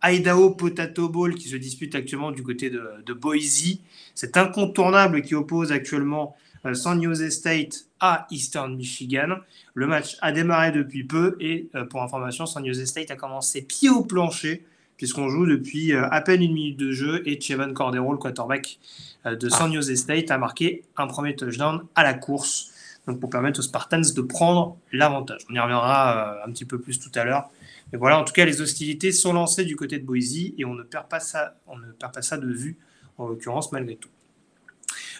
Idaho 0.03 0.51
Potato 0.51 1.09
Bowl 1.09 1.35
qui 1.35 1.49
se 1.49 1.57
dispute 1.57 1.95
actuellement 1.95 2.31
du 2.31 2.43
côté 2.43 2.71
de, 2.71 2.83
de 3.05 3.13
Boise. 3.13 3.79
C'est 4.15 4.37
incontournable 4.37 5.23
qui 5.23 5.35
oppose 5.35 5.73
actuellement 5.73 6.37
euh, 6.37 6.47
San 6.75 7.03
Jose 7.03 7.31
State 7.31 7.87
à 8.01 8.27
Eastern 8.31 8.77
Michigan. 8.77 9.37
Le 9.75 9.87
match 9.87 10.17
a 10.21 10.33
démarré 10.33 10.73
depuis 10.73 11.05
peu 11.05 11.37
et 11.41 11.69
euh, 11.75 11.85
pour 11.85 12.03
information, 12.03 12.47
San 12.47 12.65
Jose 12.67 12.85
State 12.85 13.11
a 13.11 13.17
commencé 13.17 13.63
pied 13.63 13.91
au 13.91 14.05
plancher 14.05 14.65
puisqu'on 14.97 15.29
joue 15.29 15.47
depuis 15.47 15.93
euh, 15.93 16.09
à 16.11 16.21
peine 16.21 16.43
une 16.43 16.53
minute 16.53 16.79
de 16.79 16.91
jeu 16.91 17.23
et 17.27 17.41
Chevan 17.41 17.73
Cordero, 17.73 18.13
le 18.13 18.19
quarterback 18.19 18.79
de 19.25 19.49
San 19.49 19.73
Jose 19.73 19.95
State, 19.95 20.31
a 20.31 20.39
marqué 20.39 20.85
un 20.97 21.07
premier 21.07 21.35
touchdown 21.37 21.85
à 21.95 22.03
la 22.03 22.15
course. 22.15 22.73
Donc 23.07 23.21
pour 23.21 23.31
permettre 23.31 23.61
aux 23.61 23.63
Spartans 23.63 24.01
de 24.01 24.21
prendre 24.21 24.77
l'avantage. 24.93 25.41
On 25.51 25.55
y 25.55 25.59
reviendra 25.59 26.45
un 26.45 26.51
petit 26.53 26.65
peu 26.65 26.79
plus 26.79 26.99
tout 26.99 27.11
à 27.15 27.25
l'heure. 27.25 27.51
Mais 27.93 27.99
voilà, 27.99 28.19
en 28.19 28.25
tout 28.25 28.33
cas, 28.33 28.45
les 28.45 28.61
hostilités 28.61 29.13
sont 29.13 29.33
lancées 29.33 29.65
du 29.65 29.77
côté 29.77 29.99
de 29.99 30.05
Boise 30.05 30.37
et 30.59 30.65
on 30.65 30.75
ne 30.75 30.83
perd 30.83 31.09
pas 31.09 31.21
ça, 31.21 31.57
on 31.67 31.79
ne 31.79 31.91
perd 31.93 32.13
pas 32.13 32.23
ça 32.23 32.37
de 32.37 32.47
vue, 32.47 32.79
en 33.17 33.29
l'occurrence, 33.29 33.73
malgré 33.73 33.97
tout. 33.97 34.11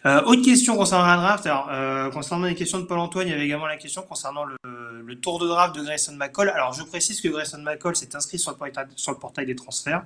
Euh, 0.09 0.23
autre 0.23 0.43
question 0.43 0.75
concernant 0.77 1.07
la 1.07 1.17
draft. 1.17 1.47
Euh, 1.47 2.11
concernant 2.11 2.47
les 2.47 2.55
questions 2.55 2.79
de 2.79 2.87
Paul-Antoine, 2.87 3.27
il 3.27 3.31
y 3.31 3.35
avait 3.35 3.45
également 3.45 3.67
la 3.67 3.77
question 3.77 4.01
concernant 4.01 4.45
le, 4.45 5.15
tour 5.17 5.39
de 5.39 5.47
draft 5.47 5.75
de 5.77 5.83
Grayson 5.83 6.15
McCall. 6.17 6.49
Alors, 6.49 6.73
je 6.73 6.83
précise 6.83 7.21
que 7.21 7.29
Grayson 7.29 7.59
McCall 7.63 7.95
s'est 7.95 8.17
inscrit 8.17 8.39
sur 8.39 8.53
le, 8.53 9.19
portail, 9.19 9.45
des 9.45 9.55
transferts. 9.55 10.05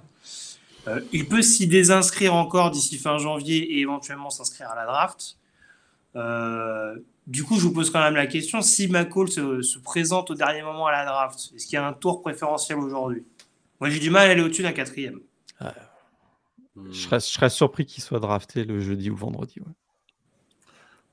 Euh, 0.88 1.00
il 1.12 1.28
peut 1.28 1.42
s'y 1.42 1.68
désinscrire 1.68 2.34
encore 2.34 2.72
d'ici 2.72 2.98
fin 2.98 3.18
janvier 3.18 3.59
et 3.59 3.80
éventuellement 3.80 4.30
s'inscrire 4.30 4.70
à 4.70 4.74
la 4.74 4.86
draft. 4.86 5.36
du 7.28 7.44
coup, 7.44 7.57
je 7.57 7.66
vous 7.66 7.72
pose 7.72 7.90
quand 7.90 8.00
même 8.00 8.16
la 8.16 8.26
question 8.26 8.61
si 8.61 8.88
McCall 8.88 9.28
se, 9.28 9.78
présente 9.78 10.32
au 10.32 10.34
dernier 10.34 10.62
moment 10.62 10.88
à 10.88 10.92
la 10.92 11.05
draft, 11.05 11.53
est-ce 11.55 11.66
qu'il 11.66 11.74
y 11.74 11.78
a 11.78 11.86
un 11.86 11.92
tour 11.92 12.22
préférentiel 12.22 12.78
aujourd'hui? 12.78 13.24
Moi, 13.80 13.90
j'ai 13.90 14.00
du 14.00 14.11
mal 14.11 14.26
à 14.26 14.32
aller 14.32 14.42
au-dessus 14.42 14.62
d'un 14.62 14.72
quatrième. 14.72 15.20
Je 16.90 17.20
serais, 17.20 17.50
surpris 17.50 17.86
qu'il 17.86 18.03
soit 18.03 18.18
drafté 18.18 18.64
le 18.64 18.80
jeudi 18.80 19.11
ou 19.11 19.16
vendredi. 19.16 19.61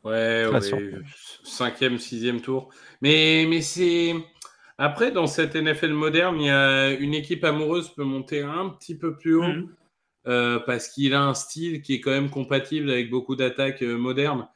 Ouais, 0.09 0.45
ouais. 0.45 1.01
Cinquième, 1.43 1.97
sixième 1.97 2.41
tour. 2.41 2.69
Mais, 3.01 3.45
mais 3.49 3.61
c'est. 3.61 4.13
Après, 4.77 5.11
dans 5.11 5.27
cette 5.27 5.55
NFL 5.55 5.91
moderne, 5.93 6.39
il 6.39 6.47
y 6.47 6.49
a 6.49 6.91
une 6.91 7.13
équipe 7.13 7.43
amoureuse 7.43 7.89
peut 7.89 8.03
monter 8.03 8.41
un 8.41 8.69
petit 8.69 8.97
peu 8.97 9.17
plus 9.17 9.35
haut 9.35 9.43
Mhm. 9.43 9.75
euh, 10.27 10.59
parce 10.59 10.87
qu'il 10.89 11.13
a 11.13 11.21
un 11.23 11.33
style 11.33 11.81
qui 11.81 11.95
est 11.95 12.01
quand 12.01 12.11
même 12.11 12.29
compatible 12.29 12.89
avec 12.89 13.09
beaucoup 13.09 13.35
d'attaques 13.35 13.81
euh, 13.83 13.97
modernes. 13.97 14.47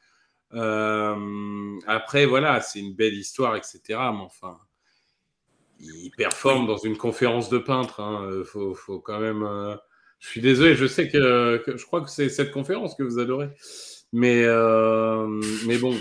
Euh, 0.54 1.78
après, 1.86 2.26
voilà, 2.26 2.60
c'est 2.60 2.78
une 2.80 2.94
belle 2.94 3.14
histoire, 3.14 3.56
etc. 3.56 3.80
Mais 3.90 4.20
enfin, 4.20 4.58
il 5.80 6.10
performe 6.16 6.66
dans 6.66 6.76
une 6.78 6.96
conférence 6.96 7.48
de 7.50 7.58
peintres. 7.58 8.00
hein. 8.00 8.42
Faut, 8.44 8.74
faut 8.74 9.00
quand 9.00 9.20
même. 9.20 9.42
euh, 9.42 9.74
Je 10.20 10.28
suis 10.28 10.40
désolé, 10.40 10.74
je 10.74 10.86
sais 10.86 11.08
que, 11.10 11.58
que- 11.66 11.76
je 11.76 11.84
crois 11.84 12.00
que 12.00 12.08
c'est 12.10 12.28
cette 12.30 12.50
conférence 12.50 12.94
que 12.94 13.02
vous 13.02 13.18
adorez. 13.18 13.50
Mais, 14.14 14.44
euh, 14.44 15.26
mais 15.66 15.76
bon, 15.76 16.00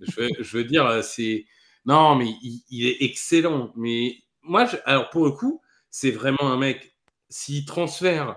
je 0.00 0.56
veux, 0.56 0.64
dire, 0.64 1.04
c'est. 1.04 1.46
Non, 1.86 2.16
mais 2.16 2.26
il, 2.42 2.86
est 2.86 3.02
excellent. 3.04 3.72
Mais 3.76 4.16
moi, 4.42 4.66
alors 4.84 5.10
pour 5.10 5.24
le 5.26 5.30
coup, 5.30 5.62
c'est 5.88 6.10
vraiment 6.10 6.42
un 6.42 6.58
mec, 6.58 6.96
s'il 7.28 7.64
transfère 7.64 8.36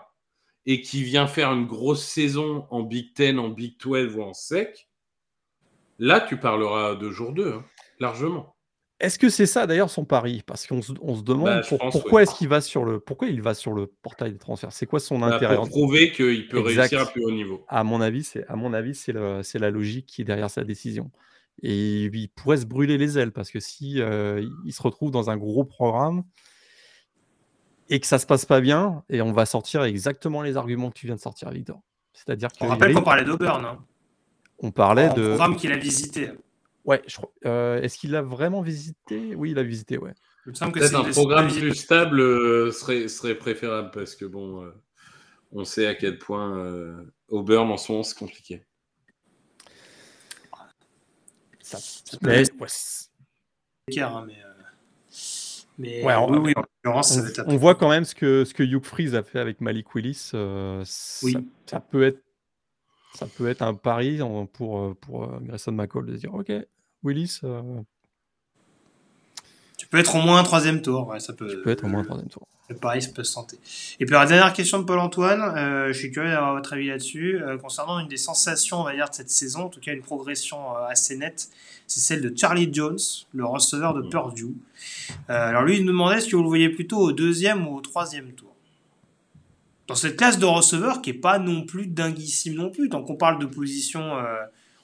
et 0.67 0.81
qui 0.81 1.03
vient 1.03 1.25
faire 1.25 1.51
une 1.53 1.65
grosse 1.65 2.05
saison 2.05 2.67
en 2.69 2.83
Big 2.83 3.15
Ten, 3.15 3.39
en 3.39 3.49
Big 3.49 3.79
12 3.79 4.15
ou 4.15 4.21
en 4.21 4.33
sec, 4.33 4.89
là, 5.97 6.21
tu 6.21 6.37
parleras 6.37 6.93
de 6.93 7.09
jour 7.09 7.33
2, 7.33 7.51
hein, 7.51 7.65
largement. 7.99 8.54
Est-ce 9.01 9.19
que 9.19 9.27
c'est 9.29 9.45
ça 9.45 9.67
d'ailleurs 9.67 9.89
son 9.89 10.05
pari? 10.05 10.41
Parce 10.45 10.65
qu'on 10.67 10.81
se, 10.81 10.93
on 11.01 11.15
se 11.15 11.21
demande 11.21 11.47
Bah, 11.47 11.61
je 11.61 11.67
pour- 11.69 11.79
pense, 11.79 11.91
pourquoi 11.91 12.19
oui. 12.19 12.23
est-ce 12.23 12.35
qu'il 12.35 12.47
va 12.47 12.61
sur 12.61 12.85
le 12.85 12.99
pourquoi 12.99 13.27
il 13.27 13.41
va 13.41 13.53
sur 13.53 13.73
le 13.73 13.87
portail 13.87 14.31
des 14.31 14.37
transferts? 14.37 14.71
C'est 14.71 14.85
quoi 14.85 14.99
son 15.01 15.19
Bah, 15.19 15.35
intérêt 15.35 15.55
pour 15.57 15.67
prouver 15.67 16.11
qu'il 16.11 16.47
peut 16.47 16.59
Exact. 16.59 16.79
réussir 16.81 17.01
à 17.01 17.05
plus 17.05 17.23
haut 17.25 17.31
niveau. 17.31 17.65
À 17.67 17.83
mon 17.83 17.99
avis, 17.99 18.23
c'est 18.23 18.45
à 18.47 18.55
mon 18.55 18.73
avis 18.73 18.95
c'est 18.95 19.11
le- 19.11 19.43
c'est 19.43 19.59
la 19.59 19.69
logique 19.69 20.05
qui 20.05 20.21
est 20.21 20.25
derrière 20.25 20.49
sa 20.49 20.63
décision. 20.63 21.11
Et 21.61 22.03
il 22.05 22.29
pourrait 22.29 22.57
se 22.57 22.65
brûler 22.65 22.97
les 22.97 23.17
ailes 23.17 23.31
parce 23.33 23.51
que 23.51 23.59
si 23.59 24.01
euh, 24.01 24.45
il 24.65 24.71
se 24.73 24.81
retrouve 24.81 25.11
dans 25.11 25.29
un 25.29 25.35
gros 25.37 25.65
programme 25.65 26.23
et 27.89 27.99
que 27.99 28.07
ça 28.07 28.17
se 28.17 28.25
passe 28.25 28.45
pas 28.45 28.61
bien, 28.61 29.03
et 29.09 29.21
on 29.21 29.31
va 29.31 29.45
sortir 29.45 29.83
exactement 29.83 30.41
les 30.41 30.57
arguments 30.57 30.89
que 30.89 30.97
tu 30.97 31.05
viens 31.05 31.15
de 31.15 31.21
sortir, 31.21 31.49
Victor. 31.51 31.81
C'est-à-dire 32.13 32.49
On 32.59 32.65
qu'on 32.65 32.71
rappelle 32.71 32.93
qu'on 32.93 33.03
parlait 33.03 33.25
d'Auburn. 33.25 33.63
Hein. 33.65 33.79
on 34.59 34.71
parlait 34.71 35.05
Un 35.09 35.13
de 35.13 35.27
programme 35.27 35.55
qu'il 35.57 35.71
a 35.73 35.77
visité. 35.77 36.29
Ouais, 36.85 37.01
je 37.07 37.17
crois- 37.17 37.31
euh, 37.45 37.81
est-ce 37.81 37.97
qu'il 37.97 38.11
l'a 38.11 38.21
vraiment 38.21 38.61
visité? 38.61 39.35
Oui, 39.35 39.51
il 39.51 39.59
a 39.59 39.63
visité, 39.63 39.97
ouais. 39.97 40.13
Il 40.45 40.49
me 40.51 40.55
semble 40.55 40.71
que 40.73 40.79
c'est 40.81 40.91
Peut-être 40.91 41.07
un 41.07 41.11
programme 41.11 41.47
plus 41.51 41.75
stable 41.75 42.19
euh, 42.19 42.71
serait, 42.71 43.07
serait 43.07 43.35
préférable 43.35 43.91
parce 43.91 44.15
que 44.15 44.25
bon, 44.25 44.63
euh, 44.63 44.71
on 45.51 45.65
sait 45.65 45.87
à 45.87 45.95
quel 45.95 46.19
point 46.19 46.57
euh, 46.57 47.03
Auburn 47.29 47.69
en 47.71 47.77
ce 47.77 47.91
moment 47.91 48.03
c'est 48.03 48.17
compliqué. 48.17 48.65
Ça- 51.61 51.79
peut 52.21 52.27
mais, 52.27 52.41
être- 52.43 52.53
ouais, 52.59 52.67
écart, 53.87 54.17
hein, 54.17 54.25
mais, 54.27 54.35
mais 55.79 56.03
Ouais, 56.05 56.13
on- 56.15 56.29
oui, 56.31 56.37
oui, 56.37 56.53
en 56.55 56.61
l'occurrence, 56.61 57.13
ça 57.13 57.21
va 57.21 57.29
être 57.29 57.43
on 57.47 57.57
voit 57.57 57.73
quand 57.73 57.89
même 57.89 58.05
ce 58.05 58.13
que, 58.13 58.45
ce 58.45 58.53
que 58.53 58.61
Hugh 58.61 58.83
Freeze 58.85 59.15
a 59.15 59.23
fait 59.23 59.39
avec 59.39 59.61
Malik 59.61 59.95
Willis. 59.95 60.29
euh, 60.35 60.83
ça, 60.85 61.25
Oui. 61.25 61.49
ça 61.65 61.79
peut 61.79 62.03
être, 62.03 62.21
ça 63.15 63.25
peut 63.25 63.47
être 63.47 63.63
un 63.63 63.73
pari 63.73 64.21
en- 64.21 64.45
pour, 64.45 64.95
pour 64.97 65.27
Grayson 65.41 65.71
McCall 65.71 66.05
de 66.05 66.15
dire 66.15 66.33
Ok, 66.35 66.51
Willis, 67.05 67.39
euh, 67.43 67.61
Tu 69.77 69.87
peux 69.87 69.97
être 69.97 70.15
au 70.15 70.21
moins 70.21 70.39
un 70.39 70.43
troisième 70.43 70.81
tour. 70.81 71.07
Ouais, 71.07 71.19
ça 71.19 71.33
peut, 71.33 71.47
tu 71.47 71.61
peux 71.61 71.69
être 71.69 71.83
au 71.83 71.87
moins 71.87 72.01
un 72.01 72.05
troisième 72.05 72.29
tour. 72.29 72.47
Le 72.67 72.75
pari, 72.75 72.99
ça 72.99 73.11
peut 73.13 73.23
se 73.23 73.35
tenter. 73.35 73.59
Et 73.99 74.05
puis, 74.05 74.13
la 74.15 74.25
dernière 74.25 74.51
question 74.51 74.79
de 74.79 74.85
Paul-Antoine, 74.85 75.41
euh, 75.55 75.87
je 75.89 75.99
suis 75.99 76.11
curieux 76.11 76.31
d'avoir 76.31 76.55
votre 76.55 76.73
avis 76.73 76.87
là-dessus. 76.87 77.39
euh, 77.39 77.59
concernant 77.59 77.99
une 77.99 78.07
des 78.07 78.17
sensations, 78.17 78.81
on 78.81 78.83
va 78.83 78.95
dire, 78.95 79.07
de 79.07 79.13
cette 79.13 79.29
saison, 79.29 79.65
en 79.65 79.69
tout 79.69 79.79
cas 79.79 79.93
une 79.93 80.01
progression 80.01 80.75
euh, 80.75 80.87
assez 80.87 81.15
nette, 81.15 81.49
c'est 81.85 81.99
celle 81.99 82.21
de 82.21 82.35
Charlie 82.35 82.69
Jones, 82.73 82.97
le 83.33 83.45
receveur 83.45 83.93
de 83.93 84.01
Purdue. 84.01 84.55
Euh, 85.29 85.49
alors, 85.49 85.61
lui, 85.61 85.77
il 85.77 85.85
nous 85.85 85.91
demandait 85.91 86.17
que 86.25 86.35
vous 86.35 86.41
le 86.41 86.47
voyez 86.47 86.69
plutôt 86.69 86.97
au 86.97 87.11
deuxième 87.11 87.67
ou 87.67 87.75
au 87.75 87.81
troisième 87.81 88.31
tour? 88.31 88.55
Dans 89.87 89.93
cette 89.93 90.17
classe 90.17 90.39
de 90.39 90.45
receveurs 90.45 91.03
qui 91.03 91.11
est 91.11 91.13
pas 91.13 91.37
non 91.37 91.63
plus 91.63 91.85
dinguissime 91.85 92.55
non 92.55 92.71
plus, 92.71 92.89
tant 92.89 93.03
qu'on 93.03 93.15
parle 93.15 93.37
de 93.37 93.45
positions, 93.45 94.17
euh, 94.17 94.37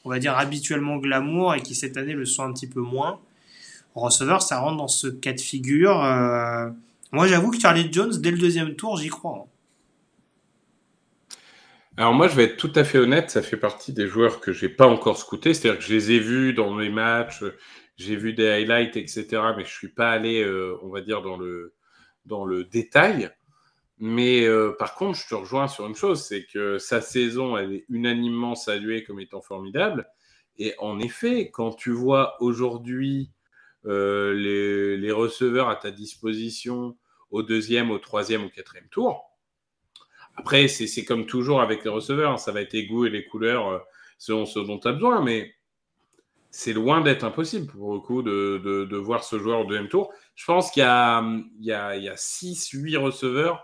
on 0.06 0.10
va 0.10 0.20
dire, 0.20 0.38
habituellement 0.38 0.98
glamour 0.98 1.56
et 1.56 1.62
qui 1.62 1.76
cette 1.76 1.98
année 1.98 2.14
le 2.14 2.26
sont 2.26 2.44
un 2.44 2.54
petit 2.54 2.68
peu 2.68 2.82
moins. 2.82 3.20
Receveur, 3.96 4.42
ça 4.42 4.60
rentre 4.60 4.78
dans 4.78 4.88
ce 4.88 5.08
cas 5.08 5.34
de 5.34 5.40
figure. 5.42 6.04
euh, 6.04 6.70
moi, 7.12 7.28
j'avoue 7.28 7.52
que 7.52 7.60
Charlie 7.60 7.92
Jones, 7.92 8.14
dès 8.20 8.32
le 8.32 8.38
deuxième 8.38 8.76
tour, 8.76 8.98
j'y 8.98 9.10
crois. 9.10 9.46
hein. 9.46 9.50
Alors 11.98 12.14
moi, 12.14 12.28
je 12.28 12.36
vais 12.36 12.46
être 12.46 12.58
tout 12.58 12.72
à 12.76 12.84
fait 12.84 12.98
honnête, 12.98 13.30
ça 13.30 13.42
fait 13.42 13.58
partie 13.58 13.94
des 13.94 14.08
joueurs 14.08 14.40
que 14.40 14.54
j'ai 14.54 14.70
pas 14.70 14.88
encore 14.88 15.18
scoutés, 15.18 15.54
c'est-à-dire 15.54 15.80
que 15.80 15.86
je 15.86 15.94
les 15.94 16.12
ai 16.12 16.20
vus 16.20 16.54
dans 16.54 16.78
les 16.78 16.90
matchs, 16.90 17.44
j'ai 17.98 18.16
vu 18.16 18.34
des 18.34 18.48
highlights, 18.50 18.96
etc. 18.98 19.54
Mais 19.58 19.66
je 19.66 19.72
suis 19.74 19.90
pas 19.90 20.10
allé, 20.12 20.42
euh, 20.42 20.78
on 20.84 20.90
va 20.90 21.02
dire, 21.02 21.22
dans 21.22 21.38
le 21.38 21.74
dans 22.26 22.46
le 22.46 22.64
détail. 22.64 23.32
Mais 24.04 24.48
euh, 24.48 24.76
par 24.80 24.96
contre, 24.96 25.20
je 25.20 25.28
te 25.28 25.36
rejoins 25.36 25.68
sur 25.68 25.86
une 25.86 25.94
chose, 25.94 26.26
c'est 26.26 26.46
que 26.46 26.80
sa 26.80 27.02
saison, 27.02 27.56
elle 27.56 27.72
est 27.72 27.86
unanimement 27.88 28.56
saluée 28.56 29.04
comme 29.04 29.20
étant 29.20 29.42
formidable. 29.42 30.10
Et 30.58 30.74
en 30.80 31.00
effet, 31.00 31.52
quand 31.52 31.74
tu 31.74 31.92
vois 31.92 32.36
aujourd'hui 32.42 33.30
euh, 33.86 34.34
les, 34.34 35.12
receveurs 35.12 35.70
à 35.70 35.76
ta 35.76 35.92
disposition 35.92 36.98
au 37.30 37.44
deuxième, 37.44 37.92
au 37.92 38.00
troisième, 38.00 38.44
au 38.44 38.50
quatrième 38.50 38.88
tour, 38.90 39.30
après, 40.36 40.68
c'est 40.68 41.06
comme 41.06 41.28
toujours 41.28 41.62
avec 41.62 41.84
les 41.84 41.92
receveurs, 41.92 42.32
hein, 42.32 42.38
ça 42.38 42.52
va 42.52 42.62
être 42.62 42.74
les 42.74 42.88
goûts 42.88 43.06
et 43.06 43.12
les 43.12 43.26
couleurs 43.26 43.68
euh, 43.68 43.80
selon 44.18 44.48
ce 44.48 44.58
dont 44.58 44.80
tu 44.80 44.88
as 44.88 44.94
besoin, 44.94 45.22
mais 45.22 45.54
c'est 46.50 46.74
loin 46.74 47.02
d'être 47.02 47.24
impossible 47.24 47.68
pour 47.68 47.94
le 47.94 48.00
coup 48.00 48.24
de, 48.24 48.58
de, 48.90 48.98
voir 48.98 49.24
ce 49.24 49.38
joueur 49.38 49.60
au 49.60 49.66
deuxième 49.66 49.90
tour. 49.90 50.12
Je 50.34 50.46
pense 50.46 50.72
qu'il 50.72 50.82
y 50.82 50.86
a, 50.88 51.24
il 51.60 51.66
y 51.66 51.72
a 51.72 52.16
6-8 52.16 52.98
receveurs 52.98 53.64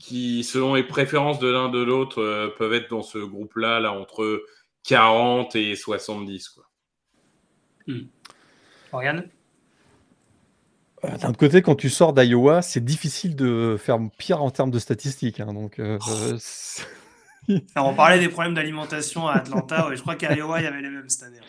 qui, 0.00 0.42
selon 0.42 0.74
les 0.74 0.82
préférences 0.82 1.38
de 1.38 1.48
l'un 1.48 1.68
de 1.68 1.80
l'autre, 1.80 2.20
euh, 2.20 2.48
peuvent 2.58 2.72
être 2.72 2.90
dans 2.90 3.02
ce 3.02 3.18
groupe-là, 3.18 3.78
là, 3.78 3.92
entre 3.92 4.42
40 4.88 5.54
et 5.54 5.76
70. 5.76 6.48
Quoi. 6.48 6.64
Morgane? 8.92 9.28
Euh, 11.04 11.16
D'un 11.18 11.28
autre 11.30 11.38
côté, 11.38 11.62
quand 11.62 11.76
tu 11.76 11.90
sors 11.90 12.12
d'Iowa, 12.12 12.62
c'est 12.62 12.84
difficile 12.84 13.36
de 13.36 13.76
faire 13.78 13.98
pire 14.18 14.42
en 14.42 14.50
termes 14.50 14.70
de 14.70 14.78
statistiques. 14.78 15.38
hein, 15.40 15.52
donc, 15.52 15.78
euh, 15.78 15.98
Alors, 17.74 17.88
On 17.88 17.94
parlait 17.94 18.18
des 18.18 18.28
problèmes 18.28 18.54
d'alimentation 18.54 19.26
à 19.28 19.34
Atlanta. 19.34 19.88
ouais, 19.88 19.96
je 19.96 20.02
crois 20.02 20.14
qu'à 20.16 20.34
Iowa, 20.34 20.60
il 20.60 20.64
y 20.64 20.66
avait 20.66 20.82
les 20.82 20.90
mêmes 20.90 21.08
cette 21.08 21.24
année. 21.24 21.40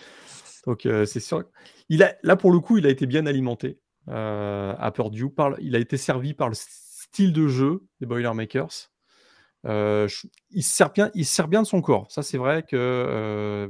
donc 0.68 0.86
euh, 0.86 1.06
c'est 1.06 1.20
sûr. 1.20 1.44
Il 1.90 2.04
a, 2.04 2.16
là, 2.24 2.36
pour 2.36 2.52
le 2.52 2.60
coup, 2.60 2.78
il 2.78 2.86
a 2.86 2.90
été 2.90 3.06
bien 3.06 3.26
alimenté 3.26 3.80
euh, 4.10 4.74
à 4.78 4.92
Purdue. 4.92 5.30
Par, 5.30 5.54
il 5.60 5.76
a 5.76 5.80
été 5.80 5.98
servi 5.98 6.34
par 6.34 6.50
le 6.50 6.56
style 7.12 7.34
de 7.34 7.48
jeu 7.50 7.84
des 8.00 8.06
Boilermakers. 8.06 8.90
Euh, 9.66 10.08
il, 10.52 10.64
se 10.64 10.74
sert 10.74 10.92
bien, 10.92 11.12
il 11.14 11.26
se 11.26 11.36
sert 11.36 11.50
bien 11.50 11.62
de 11.62 11.68
son 11.68 11.82
corps. 11.82 12.10
Ça, 12.10 12.24
c'est 12.24 12.38
vrai 12.38 12.64
que 12.64 12.78
euh, 12.78 13.68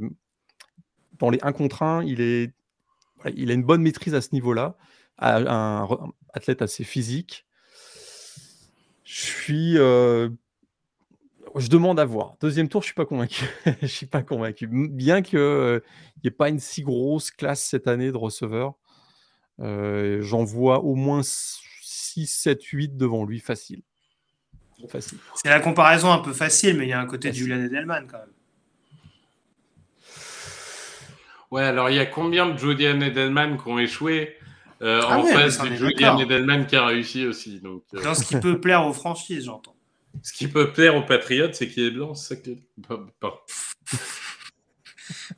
dans 1.17 1.31
les 1.31 1.39
1 1.41 1.51
contre 1.51 1.81
1, 1.81 2.03
il, 2.03 2.21
est, 2.21 2.53
il 3.35 3.49
a 3.49 3.53
une 3.55 3.63
bonne 3.63 3.81
maîtrise 3.81 4.13
à 4.13 4.21
ce 4.21 4.29
niveau-là. 4.33 4.77
Un, 5.17 5.45
un 5.47 5.87
athlète 6.33 6.61
assez 6.61 6.83
physique. 6.83 7.47
Je 9.03 9.21
suis. 9.21 9.77
euh, 9.77 10.29
je 11.55 11.67
demande 11.67 11.99
à 11.99 12.05
voir. 12.05 12.35
Deuxième 12.41 12.69
tour, 12.69 12.81
je 12.81 12.87
suis 12.87 12.95
pas 12.95 13.05
convaincu. 13.05 13.43
je 13.81 13.87
suis 13.87 14.05
pas 14.05 14.21
convaincu. 14.21 14.67
Bien 14.67 15.23
qu'il 15.23 15.39
n'y 15.39 16.27
ait 16.27 16.31
pas 16.31 16.49
une 16.49 16.59
si 16.59 16.83
grosse 16.83 17.31
classe 17.31 17.63
cette 17.63 17.87
année 17.87 18.11
de 18.11 18.17
receveurs, 18.17 18.75
euh, 19.59 20.21
j'en 20.21 20.43
vois 20.43 20.83
au 20.83 20.93
moins 20.93 21.21
6, 22.13 22.27
7, 22.27 22.63
8 22.63 22.97
devant 22.97 23.23
lui, 23.25 23.39
facile. 23.39 23.81
Facile. 24.89 25.19
C'est 25.35 25.49
la 25.49 25.59
comparaison 25.59 26.11
un 26.11 26.17
peu 26.19 26.33
facile, 26.33 26.75
mais 26.77 26.85
il 26.85 26.89
y 26.89 26.93
a 26.93 26.99
un 26.99 27.05
côté 27.05 27.29
de. 27.29 27.35
Julian 27.35 27.59
Edelman 27.63 28.07
quand 28.07 28.17
même. 28.17 28.27
Ouais, 31.51 31.63
alors 31.63 31.89
il 31.89 31.95
y 31.97 31.99
a 31.99 32.05
combien 32.05 32.49
de 32.49 32.57
Julian 32.57 32.99
Edelman 33.01 33.57
qui 33.61 33.67
ont 33.67 33.77
échoué 33.77 34.37
euh, 34.81 35.01
Ah 35.03 35.19
en 35.19 35.23
ouais, 35.23 35.33
face 35.33 35.59
de 35.61 35.75
Julian. 35.75 36.17
Edelman 36.17 36.65
qui 36.65 36.75
a 36.77 36.85
réussi 36.85 37.25
aussi 37.27 37.59
donc, 37.59 37.83
euh, 37.93 38.01
Dans 38.01 38.15
ce 38.15 38.23
qui 38.25 38.37
peut 38.37 38.59
plaire 38.59 38.85
aux 38.87 38.93
franchises, 38.93 39.45
j'entends. 39.45 39.75
Ce 40.23 40.33
qui 40.33 40.47
peut 40.49 40.73
plaire 40.73 40.95
aux 40.97 41.03
Patriotes, 41.05 41.55
c'est 41.55 41.69
qu'il 41.69 41.83
est 41.83 41.91
blanc. 41.91 42.13
c'est 42.15 42.35
ça 42.35 42.41
que- 42.41 42.49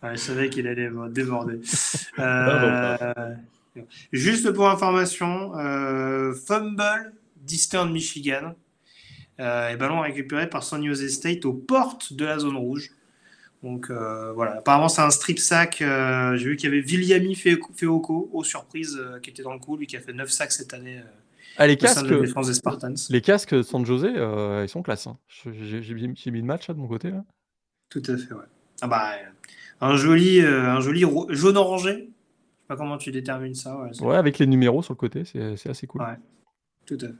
Ouais, 0.01 0.11
je 0.13 0.15
savais 0.17 0.49
qu'il 0.49 0.67
allait 0.67 0.87
euh, 0.89 1.09
déborder. 1.09 1.59
Pardon, 2.15 3.03
Euh, 3.15 3.35
juste 4.11 4.51
pour 4.51 4.69
information, 4.69 5.57
euh, 5.57 6.33
fumble 6.33 7.13
d'Eastern 7.37 7.91
Michigan. 7.91 8.53
Euh, 9.39 9.69
et 9.69 9.75
ballon 9.77 10.01
récupéré 10.01 10.47
par 10.47 10.63
San 10.63 10.85
Jose 10.85 11.07
State 11.09 11.43
aux 11.45 11.53
portes 11.53 12.13
de 12.13 12.23
la 12.25 12.37
zone 12.39 12.55
rouge. 12.55 12.91
Donc 13.63 13.89
euh, 13.89 14.31
voilà, 14.33 14.57
apparemment 14.57 14.89
c'est 14.89 15.01
un 15.01 15.09
strip 15.09 15.39
sack. 15.39 15.81
euh, 15.81 16.35
J'ai 16.35 16.45
vu 16.49 16.55
qu'il 16.55 16.69
y 16.69 16.73
avait 16.73 16.81
Viliami 16.81 17.33
Fe- 17.33 17.57
Feoko, 17.75 18.29
aux 18.31 18.43
surprises, 18.43 19.01
qui 19.23 19.31
était 19.31 19.41
dans 19.41 19.53
le 19.53 19.59
coup, 19.59 19.75
lui 19.77 19.87
qui 19.87 19.97
a 19.97 20.01
fait 20.01 20.13
9 20.13 20.29
sacks 20.29 20.51
cette 20.51 20.73
année 20.73 21.01
Ah, 21.57 21.65
les 21.65 21.75
de 21.75 21.83
la 21.83 21.89
casques, 21.89 22.13
défense 22.21 22.47
des 22.47 22.53
Spartans. 22.53 22.93
les 23.09 23.21
casques 23.21 23.55
de 23.55 23.63
San 23.63 23.83
José, 23.85 24.09
euh, 24.15 24.63
ils 24.65 24.69
sont 24.69 24.83
classe. 24.83 25.07
hein. 25.07 25.17
J'ai 25.51 25.93
mis, 25.93 26.15
le 26.25 26.41
match 26.43 26.67
là, 26.67 26.73
de 26.75 26.79
mon 26.79 26.87
côté. 26.87 27.09
Là. 27.09 27.23
Tout 27.89 28.03
à 28.07 28.17
fait, 28.17 28.33
ouais. 28.33 28.45
Ah 28.81 28.87
bah, 28.87 29.13
un 29.81 29.95
joli, 29.95 30.41
un 30.41 30.79
joli 30.79 31.05
ro- 31.05 31.27
jaune 31.29 31.57
orangé. 31.57 32.09
Je 32.22 32.22
sais 32.63 32.67
pas 32.67 32.75
comment 32.77 32.97
tu 32.97 33.11
détermines 33.11 33.55
ça. 33.55 33.77
Ouais, 34.01 34.15
avec 34.15 34.39
les 34.39 34.47
numéros 34.47 34.81
sur 34.81 34.93
le 34.93 34.97
côté, 34.97 35.25
c'est 35.25 35.55
c'est 35.57 35.69
assez 35.69 35.85
cool. 35.87 36.01
Ouais. 36.01 36.17
Tout 36.85 36.97
à 37.01 37.07
fait. 37.07 37.13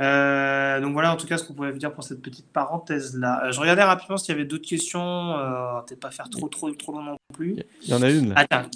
Euh, 0.00 0.80
donc 0.80 0.94
voilà, 0.94 1.12
en 1.12 1.16
tout 1.16 1.26
cas, 1.26 1.36
ce 1.38 1.44
qu'on 1.44 1.52
pouvait 1.54 1.72
dire 1.74 1.92
pour 1.92 2.02
cette 2.02 2.22
petite 2.22 2.46
parenthèse 2.50 3.16
là. 3.16 3.50
je 3.50 3.60
regardais 3.60 3.82
rapidement 3.84 4.16
s'il 4.16 4.34
y 4.34 4.38
avait 4.38 4.46
d'autres 4.46 4.66
questions. 4.68 5.36
Euh, 5.38 5.80
Peut-être 5.86 6.00
pas 6.00 6.10
faire 6.10 6.28
trop, 6.30 6.48
trop, 6.48 6.70
trop 6.72 6.92
long 6.92 7.02
non 7.02 7.16
plus. 7.34 7.56
Il 7.82 7.88
y 7.90 7.94
en 7.94 8.02
a 8.02 8.10
une 8.10 8.30
là. 8.30 8.34
Attends. 8.38 8.68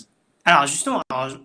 Alors 0.44 0.66
justement, 0.66 1.00
alors, 1.10 1.30
je- 1.30 1.38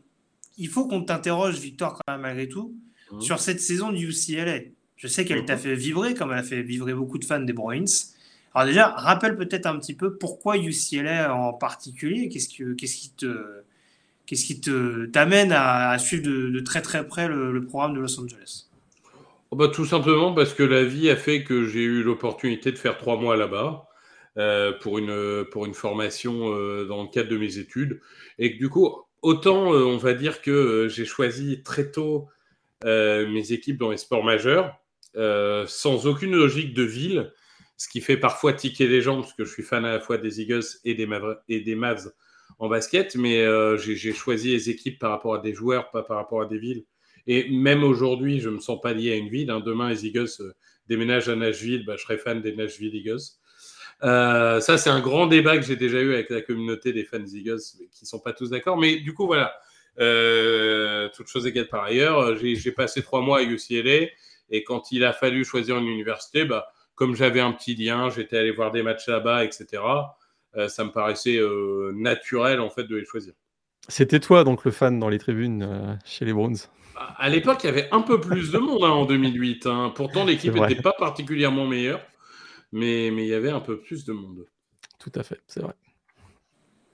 il 0.58 0.68
faut 0.68 0.88
qu'on 0.88 1.04
t'interroge, 1.04 1.58
Victor, 1.60 1.94
quand 1.94 2.14
même 2.14 2.22
malgré 2.22 2.48
tout, 2.48 2.76
Mhm. 3.12 3.22
sur 3.22 3.40
cette 3.40 3.62
saison 3.62 3.92
du 3.92 4.10
UCLA. 4.10 4.60
Je 4.98 5.08
sais 5.08 5.26
qu'elle 5.26 5.46
t'a 5.46 5.56
Mhm. 5.56 5.60
fait 5.62 5.76
vibrer, 5.76 6.14
comme 6.14 6.32
elle 6.32 6.40
a 6.40 6.44
fait 6.44 6.62
vibrer 6.62 6.94
beaucoup 6.94 7.18
de 7.18 7.26
fans 7.26 7.40
des 7.40 7.54
Bruins. 7.54 7.86
Alors 8.54 8.68
déjà, 8.68 8.90
rappelle 8.90 9.38
peut-être 9.38 9.66
un 9.66 9.80
petit 9.80 9.96
peu 9.96 10.18
pourquoi 10.18 10.58
UCLA 10.58 11.34
en 11.34 11.54
particulier. 11.54 12.28
Qu'est-ce 12.30 12.50
que, 12.50 12.74
qu'est-ce 12.74 12.98
qui 12.98 13.12
te, 13.12 13.64
qu'est-ce 14.32 14.46
qui 14.46 14.62
te 14.62 15.08
t'amène 15.08 15.52
à, 15.52 15.98
suivre 16.00 16.24
de, 16.24 16.60
très 16.62 16.82
très 16.82 17.06
près 17.06 17.28
le, 17.28 17.66
programme 17.66 17.94
de 17.96 18.00
Los 18.00 18.18
Angeles? 18.18 18.68
Oh 19.52 19.58
bah, 19.58 19.68
tout 19.68 19.86
simplement 19.86 20.32
parce 20.32 20.54
que 20.54 20.64
la 20.64 20.86
vie 20.86 21.10
a 21.10 21.18
fait 21.18 21.44
que 21.44 21.66
j'ai 21.66 21.84
eu 21.84 22.02
l'opportunité 22.02 22.72
de 22.72 22.78
faire 22.78 22.98
trois 22.98 23.18
mois 23.18 23.36
là-bas 23.36 23.90
euh, 24.38 24.72
pour, 24.72 25.00
une, 25.00 25.44
pour 25.52 25.66
une 25.66 25.74
formation 25.74 26.56
euh, 26.56 26.86
dans 26.86 27.04
le 27.04 27.10
cadre 27.10 27.28
de 27.28 27.36
mes 27.36 27.58
études. 27.58 28.00
Et 28.40 28.54
que 28.54 28.58
du 28.58 28.70
coup, 28.70 28.96
autant 29.22 29.74
euh, 29.74 29.84
on 29.84 29.98
va 29.98 30.14
dire 30.14 30.42
que 30.42 30.88
j'ai 30.88 31.04
choisi 31.04 31.62
très 31.62 31.92
tôt 31.92 32.30
mes 32.86 33.52
équipes 33.52 33.78
dans 33.78 33.92
les 33.92 33.98
sports 33.98 34.24
majeurs, 34.24 34.80
sans 35.68 36.08
aucune 36.08 36.32
logique 36.32 36.74
de 36.74 36.84
ville, 36.84 37.34
ce 37.76 37.90
qui 37.90 38.00
fait 38.00 38.18
parfois 38.18 38.54
tiquer 38.54 38.88
les 38.88 39.02
gens, 39.02 39.20
parce 39.20 39.34
que 39.34 39.44
je 39.44 39.52
suis 39.52 39.62
fan 39.62 39.84
à 39.84 39.92
la 39.92 40.00
fois 40.00 40.18
des 40.18 40.42
Eagles 40.42 40.64
et 40.86 40.96
des, 40.96 41.08
et 41.50 41.60
des 41.60 41.76
Mavs 41.76 42.12
en 42.62 42.70
basket, 42.70 43.16
mais 43.16 43.42
euh, 43.42 43.76
j'ai 43.76 44.14
choisi 44.14 44.52
les 44.52 44.70
équipes 44.70 45.00
par 45.00 45.10
rapport 45.10 45.34
à 45.34 45.40
des 45.40 45.52
joueurs, 45.52 45.90
pas 45.90 46.04
par 46.04 46.18
rapport 46.18 46.44
à 46.44 46.46
des 46.46 46.60
villes. 46.60 46.86
Et 47.26 47.50
même 47.50 47.84
aujourd'hui, 47.84 48.40
je 48.40 48.50
ne 48.50 48.56
me 48.56 48.60
sens 48.60 48.80
pas 48.80 48.94
lié 48.94 49.12
à 49.12 49.16
une 49.16 49.30
ville. 49.30 49.50
hein. 49.50 49.62
Demain, 49.62 49.90
les 49.90 50.06
Eagles 50.06 50.30
euh, 50.40 50.54
déménagent 50.88 51.28
à 51.28 51.36
Nashville, 51.36 51.84
bah, 51.86 51.96
je 51.98 52.04
serai 52.04 52.20
fan 52.20 52.40
des 52.40 52.56
Nashville 52.56 52.96
Eagles. 52.96 53.18
Euh, 54.04 54.60
ça, 54.60 54.78
c'est 54.78 54.92
un 54.92 55.00
grand 55.00 55.26
débat 55.26 55.58
que 55.58 55.66
j'ai 55.66 55.76
déjà 55.76 56.02
eu 56.02 56.14
avec 56.14 56.30
la 56.30 56.42
communauté 56.42 56.94
des 56.94 57.04
fans 57.04 57.26
Eagles, 57.26 57.62
qui 57.92 58.06
sont 58.06 58.20
pas 58.20 58.32
tous 58.32 58.52
d'accord. 58.52 58.78
Mais 58.78 58.98
du 58.98 59.16
coup, 59.16 59.26
voilà. 59.26 59.56
Euh, 60.00 61.10
toute 61.16 61.28
chose 61.28 61.48
égale 61.48 61.68
par 61.68 61.84
ailleurs, 61.84 62.38
j'ai 62.38 62.72
passé 62.72 63.02
trois 63.02 63.22
mois 63.22 63.40
à 63.40 63.42
UCLA 63.42 64.08
et 64.50 64.64
quand 64.64 64.92
il 64.92 65.04
a 65.04 65.14
fallu 65.14 65.44
choisir 65.44 65.78
une 65.80 65.88
université, 65.88 66.46
bah, 66.46 66.68
comme 66.94 67.16
j'avais 67.16 67.42
un 67.42 67.52
petit 67.52 67.76
lien, 67.76 68.10
j'étais 68.10 68.38
allé 68.38 68.52
voir 68.52 68.72
des 68.72 68.84
matchs 68.84 69.08
là-bas, 69.08 69.44
etc. 69.44 69.82
euh, 70.58 70.68
ça 70.68 70.84
me 70.84 70.92
paraissait 70.92 71.38
euh, 71.38 71.92
naturel 71.96 72.60
en 72.60 72.70
fait 72.70 72.84
de 72.86 72.96
les 72.96 73.06
choisir. 73.06 73.34
C'était 73.88 74.20
toi 74.20 74.44
donc 74.44 74.64
le 74.66 74.72
fan 74.72 75.00
dans 75.00 75.10
les 75.10 75.18
tribunes 75.18 75.64
euh, 75.64 75.96
chez 76.06 76.26
les 76.26 76.34
Browns? 76.34 76.58
À 77.18 77.30
l'époque, 77.30 77.60
il 77.64 77.68
y 77.68 77.70
avait 77.70 77.90
un 77.92 78.02
peu 78.02 78.20
plus 78.22 78.52
de 78.52 78.60
monde 78.60 78.84
hein, 78.84 78.90
en 78.90 79.06
2008. 79.06 79.66
hein. 79.66 79.92
Pourtant, 79.96 80.24
l'équipe 80.26 80.54
n'était 80.54 80.82
pas 80.82 80.94
particulièrement 80.94 81.66
meilleure, 81.66 82.02
mais, 82.72 83.10
mais 83.12 83.24
il 83.26 83.30
y 83.30 83.34
avait 83.34 83.50
un 83.50 83.60
peu 83.62 83.80
plus 83.80 84.06
de 84.06 84.14
monde. 84.14 84.46
Tout 85.00 85.12
à 85.16 85.24
fait, 85.24 85.42
c'est 85.48 85.62
vrai. 85.62 85.74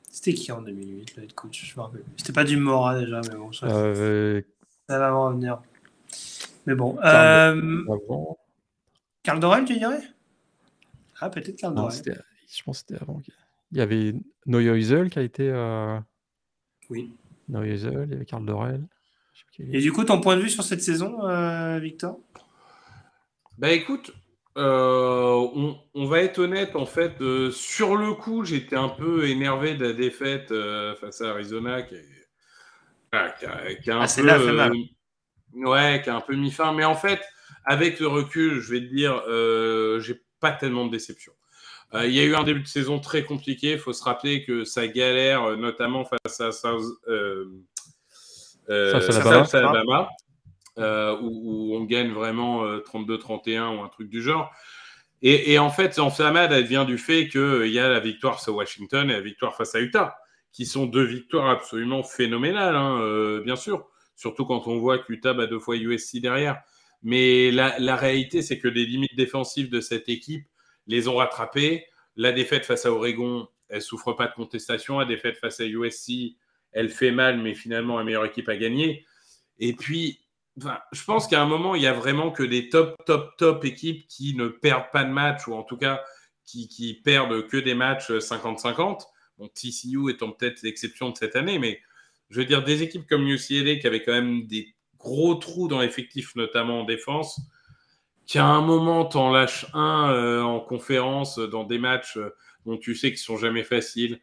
C'était 0.10 0.34
qui 0.34 0.52
en 0.52 0.62
2008, 0.62 1.16
le 1.18 1.24
head 1.24 1.34
coach? 1.34 1.66
Je 1.72 1.76
me 1.78 1.84
rappelle. 1.84 2.02
plus. 2.02 2.14
C'était 2.18 2.32
pas 2.34 2.44
du 2.46 2.58
Mora 2.58 2.98
déjà, 2.98 3.22
mais 3.22 3.36
bon, 3.36 3.52
ça, 3.52 3.68
Euh, 3.68 4.42
ça 4.90 4.98
va 4.98 5.12
m'en 5.12 5.28
revenir. 5.28 5.62
Mais 6.66 6.76
bon. 6.76 6.96
Carl- 6.96 7.58
Euh, 7.58 7.84
Karl 9.24 9.40
Dorrell, 9.40 9.66
tu 9.66 9.78
dirais? 9.78 10.02
Ah, 11.20 11.30
peut-être 11.30 11.62
Dorrell. 11.74 11.92
c'était- 11.92 12.18
je 12.50 12.64
pense 12.64 12.82
que 12.84 12.88
c'était 12.94 13.02
avant. 13.04 13.22
Il 13.72 13.78
y 13.78 13.82
avait 13.82 14.14
Neuheusel 14.46 15.10
qui 15.10 15.20
a 15.20 15.24
été. 15.24 15.50
Euh... 15.50 16.00
Oui. 16.90 17.14
Neuheusel, 17.50 18.06
il 18.08 18.12
y 18.12 18.16
avait 18.16 18.26
Karl 18.26 18.46
Dorel. 18.46 18.88
Et 19.60 19.80
du 19.82 19.92
coup, 19.92 20.04
ton 20.04 20.22
point 20.22 20.36
de 20.38 20.42
vue 20.42 20.50
sur 20.50 20.64
cette 20.64 20.82
saison, 20.82 21.28
euh, 21.28 21.80
Victor? 21.80 22.20
Bah 23.58 23.72
écoute, 23.72 24.14
euh, 24.58 25.50
on, 25.56 25.80
on 25.96 26.06
va 26.06 26.22
être 26.22 26.40
honnête, 26.40 26.76
en 26.76 26.86
fait, 26.86 27.20
euh, 27.22 27.50
sur 27.52 27.96
le 27.96 28.14
coup, 28.14 28.46
j'étais 28.46 28.76
un 28.76 28.90
peu 28.90 29.28
énervé 29.28 29.76
de 29.76 29.86
la 29.86 29.94
défaite 29.94 30.52
euh, 30.52 30.96
face 30.96 31.22
à 31.22 31.32
Arizona 31.32 31.82
qui, 31.82 31.96
a, 33.12 33.30
qui 33.32 33.90
a 33.90 33.98
un 33.98 34.02
Ah, 34.02 34.08
celle-là 34.08 34.40
fait 34.40 34.52
mal. 34.54 34.74
ouais, 35.54 36.02
qui 36.04 36.10
a 36.10 36.16
un 36.16 36.22
peu 36.22 36.36
mis 36.36 36.52
fin. 36.52 36.74
Mais 36.74 36.86
en 36.86 36.96
fait, 36.96 37.22
avec 37.66 38.00
le 38.00 38.08
recul, 38.08 38.60
je 38.60 38.72
vais 38.72 38.82
te 38.82 38.94
dire, 38.94 39.24
euh, 39.28 40.00
j'ai 40.00 40.22
pas 40.40 40.52
tellement 40.52 40.86
de 40.86 40.92
déception. 40.92 41.34
Euh, 41.94 42.06
Il 42.08 42.14
y 42.14 42.20
a 42.20 42.24
eu 42.24 42.36
un 42.36 42.44
début 42.44 42.62
de 42.62 42.68
saison 42.68 43.00
très 43.00 43.24
compliqué. 43.24 43.74
Il 43.74 43.80
faut 43.80 43.94
se 43.94 44.04
rappeler 44.04 44.44
que 44.44 44.64
ça 44.64 44.88
galère, 44.88 45.44
euh, 45.44 45.56
notamment 45.56 46.06
face 46.06 46.42
à 46.42 46.52
South, 46.52 46.84
euh, 47.08 47.46
South 48.68 49.56
Alabama. 49.56 50.10
Où, 50.78 51.72
où 51.72 51.76
on 51.76 51.86
gagne 51.86 52.12
vraiment 52.12 52.64
euh, 52.64 52.84
32-31 52.86 53.78
ou 53.78 53.82
un 53.82 53.90
truc 53.90 54.10
du 54.10 54.22
genre. 54.22 54.52
Et, 55.24 55.54
et 55.54 55.58
en 55.58 55.72
fait, 55.72 55.98
l'enflammade, 55.98 56.52
elle 56.52 56.66
vient 56.66 56.86
du 56.86 57.00
fait 57.00 57.28
qu'il 57.30 57.72
y 57.72 57.80
a 57.80 57.90
la 57.90 58.00
victoire 58.00 58.36
face 58.36 58.50
à 58.50 58.52
Washington 58.52 59.10
et 59.10 59.14
la 59.14 59.22
victoire 59.22 59.56
face 59.56 59.74
à 59.74 59.80
Utah, 59.80 60.16
qui 60.52 60.68
sont 60.68 60.86
deux 60.86 61.04
victoires 61.04 61.50
absolument 61.50 62.04
phénoménales, 62.04 62.76
hein, 62.76 63.42
bien 63.44 63.56
sûr. 63.56 63.88
Surtout 64.16 64.46
quand 64.46 64.68
on 64.68 64.78
voit 64.78 65.00
qu'Utah 65.00 65.34
bat 65.34 65.48
deux 65.48 65.58
fois 65.58 65.76
USC 65.78 66.20
derrière. 66.20 66.62
Mais 67.02 67.50
la, 67.50 67.80
la 67.80 67.96
réalité, 67.96 68.44
c'est 68.44 68.60
que 68.60 68.68
les 68.68 68.86
limites 68.86 69.16
défensives 69.16 69.72
de 69.72 69.82
cette 69.82 70.10
équipe 70.10 70.46
les 70.88 71.08
ont 71.08 71.16
rattrapées. 71.16 71.86
La 72.16 72.32
défaite 72.32 72.66
face 72.66 72.86
à 72.86 72.92
Oregon, 72.92 73.48
elle 73.70 73.82
souffre 73.82 74.14
pas 74.14 74.28
de 74.28 74.34
contestation. 74.34 75.00
La 75.00 75.06
défaite 75.06 75.38
face 75.38 75.60
à 75.60 75.66
USC, 75.66 76.36
elle 76.72 76.90
fait 76.90 77.12
mal, 77.12 77.42
mais 77.42 77.54
finalement, 77.54 77.98
la 77.98 78.04
meilleure 78.04 78.26
équipe 78.26 78.50
a 78.50 78.58
gagné. 78.58 79.06
Et 79.60 79.74
puis, 79.74 80.20
je 80.58 81.04
pense 81.06 81.28
qu'à 81.28 81.42
un 81.42 81.46
moment, 81.46 81.76
il 81.76 81.82
y 81.82 81.88
a 81.88 81.94
vraiment 81.94 82.32
que 82.32 82.44
des 82.44 82.70
top, 82.70 82.96
top, 83.06 83.38
top 83.38 83.66
équipes 83.66 84.08
qui 84.08 84.36
ne 84.36 84.48
perdent 84.48 84.92
pas 84.92 85.04
de 85.04 85.12
match, 85.12 85.48
ou 85.48 85.54
en 85.54 85.64
tout 85.64 85.78
cas, 85.78 86.04
qui, 86.46 86.68
qui 86.68 86.96
perdent 86.96 87.48
que 87.48 87.58
des 87.58 87.76
matchs 87.76 88.12
50-50. 88.12 89.02
Bon, 89.38 89.48
TCU 89.50 90.10
étant 90.10 90.32
peut-être 90.32 90.64
l'exception 90.64 91.10
de 91.12 91.18
cette 91.18 91.36
année, 91.36 91.60
mais 91.60 91.80
je 92.30 92.40
veux 92.40 92.46
dire, 92.46 92.64
des 92.64 92.82
équipes 92.82 93.08
comme 93.08 93.28
UCLA 93.28 93.76
qui 93.76 93.88
avaient 93.88 94.04
quand 94.04 94.14
même 94.14 94.48
des 94.48 94.76
gros 94.98 95.36
trous 95.36 95.68
dans 95.68 95.80
l'effectif, 95.80 96.36
notamment 96.36 96.82
en 96.82 96.84
défense, 96.86 97.40
qui 98.28 98.40
à 98.40 98.46
un 98.46 98.62
moment 98.62 99.06
t'en 99.06 99.32
lâches 99.32 99.66
un 99.74 100.12
euh, 100.12 100.42
en 100.42 100.60
conférence 100.60 101.40
euh, 101.40 101.48
dans 101.48 101.64
des 101.64 101.80
matchs 101.80 102.18
euh, 102.18 102.36
dont 102.66 102.78
tu 102.78 102.94
sais 102.94 103.10
qu'ils 103.10 103.20
sont 103.20 103.38
jamais 103.38 103.64
faciles. 103.64 104.20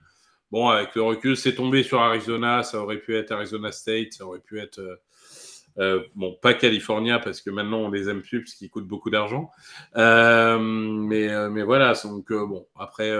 Bon, 0.52 0.68
avec 0.68 0.94
le 0.94 1.02
recul, 1.02 1.36
c'est 1.36 1.54
tombé 1.54 1.82
sur 1.82 2.00
Arizona, 2.00 2.62
ça 2.62 2.80
aurait 2.80 2.98
pu 2.98 3.16
être 3.16 3.32
Arizona 3.32 3.72
State, 3.72 4.12
ça 4.12 4.26
aurait 4.26 4.40
pu 4.40 4.60
être 4.60 5.00
bon, 6.14 6.38
pas 6.40 6.54
California 6.54 7.18
parce 7.18 7.40
que 7.40 7.50
maintenant 7.50 7.78
on 7.78 7.90
les 7.90 8.08
aime 8.08 8.22
plus 8.22 8.44
parce 8.44 8.54
qu'ils 8.54 8.70
coûtent 8.70 8.86
beaucoup 8.86 9.10
d'argent. 9.10 9.50
Mais, 9.96 11.48
mais 11.50 11.62
voilà, 11.64 11.94
donc 12.04 12.30
bon, 12.30 12.68
après, 12.78 13.10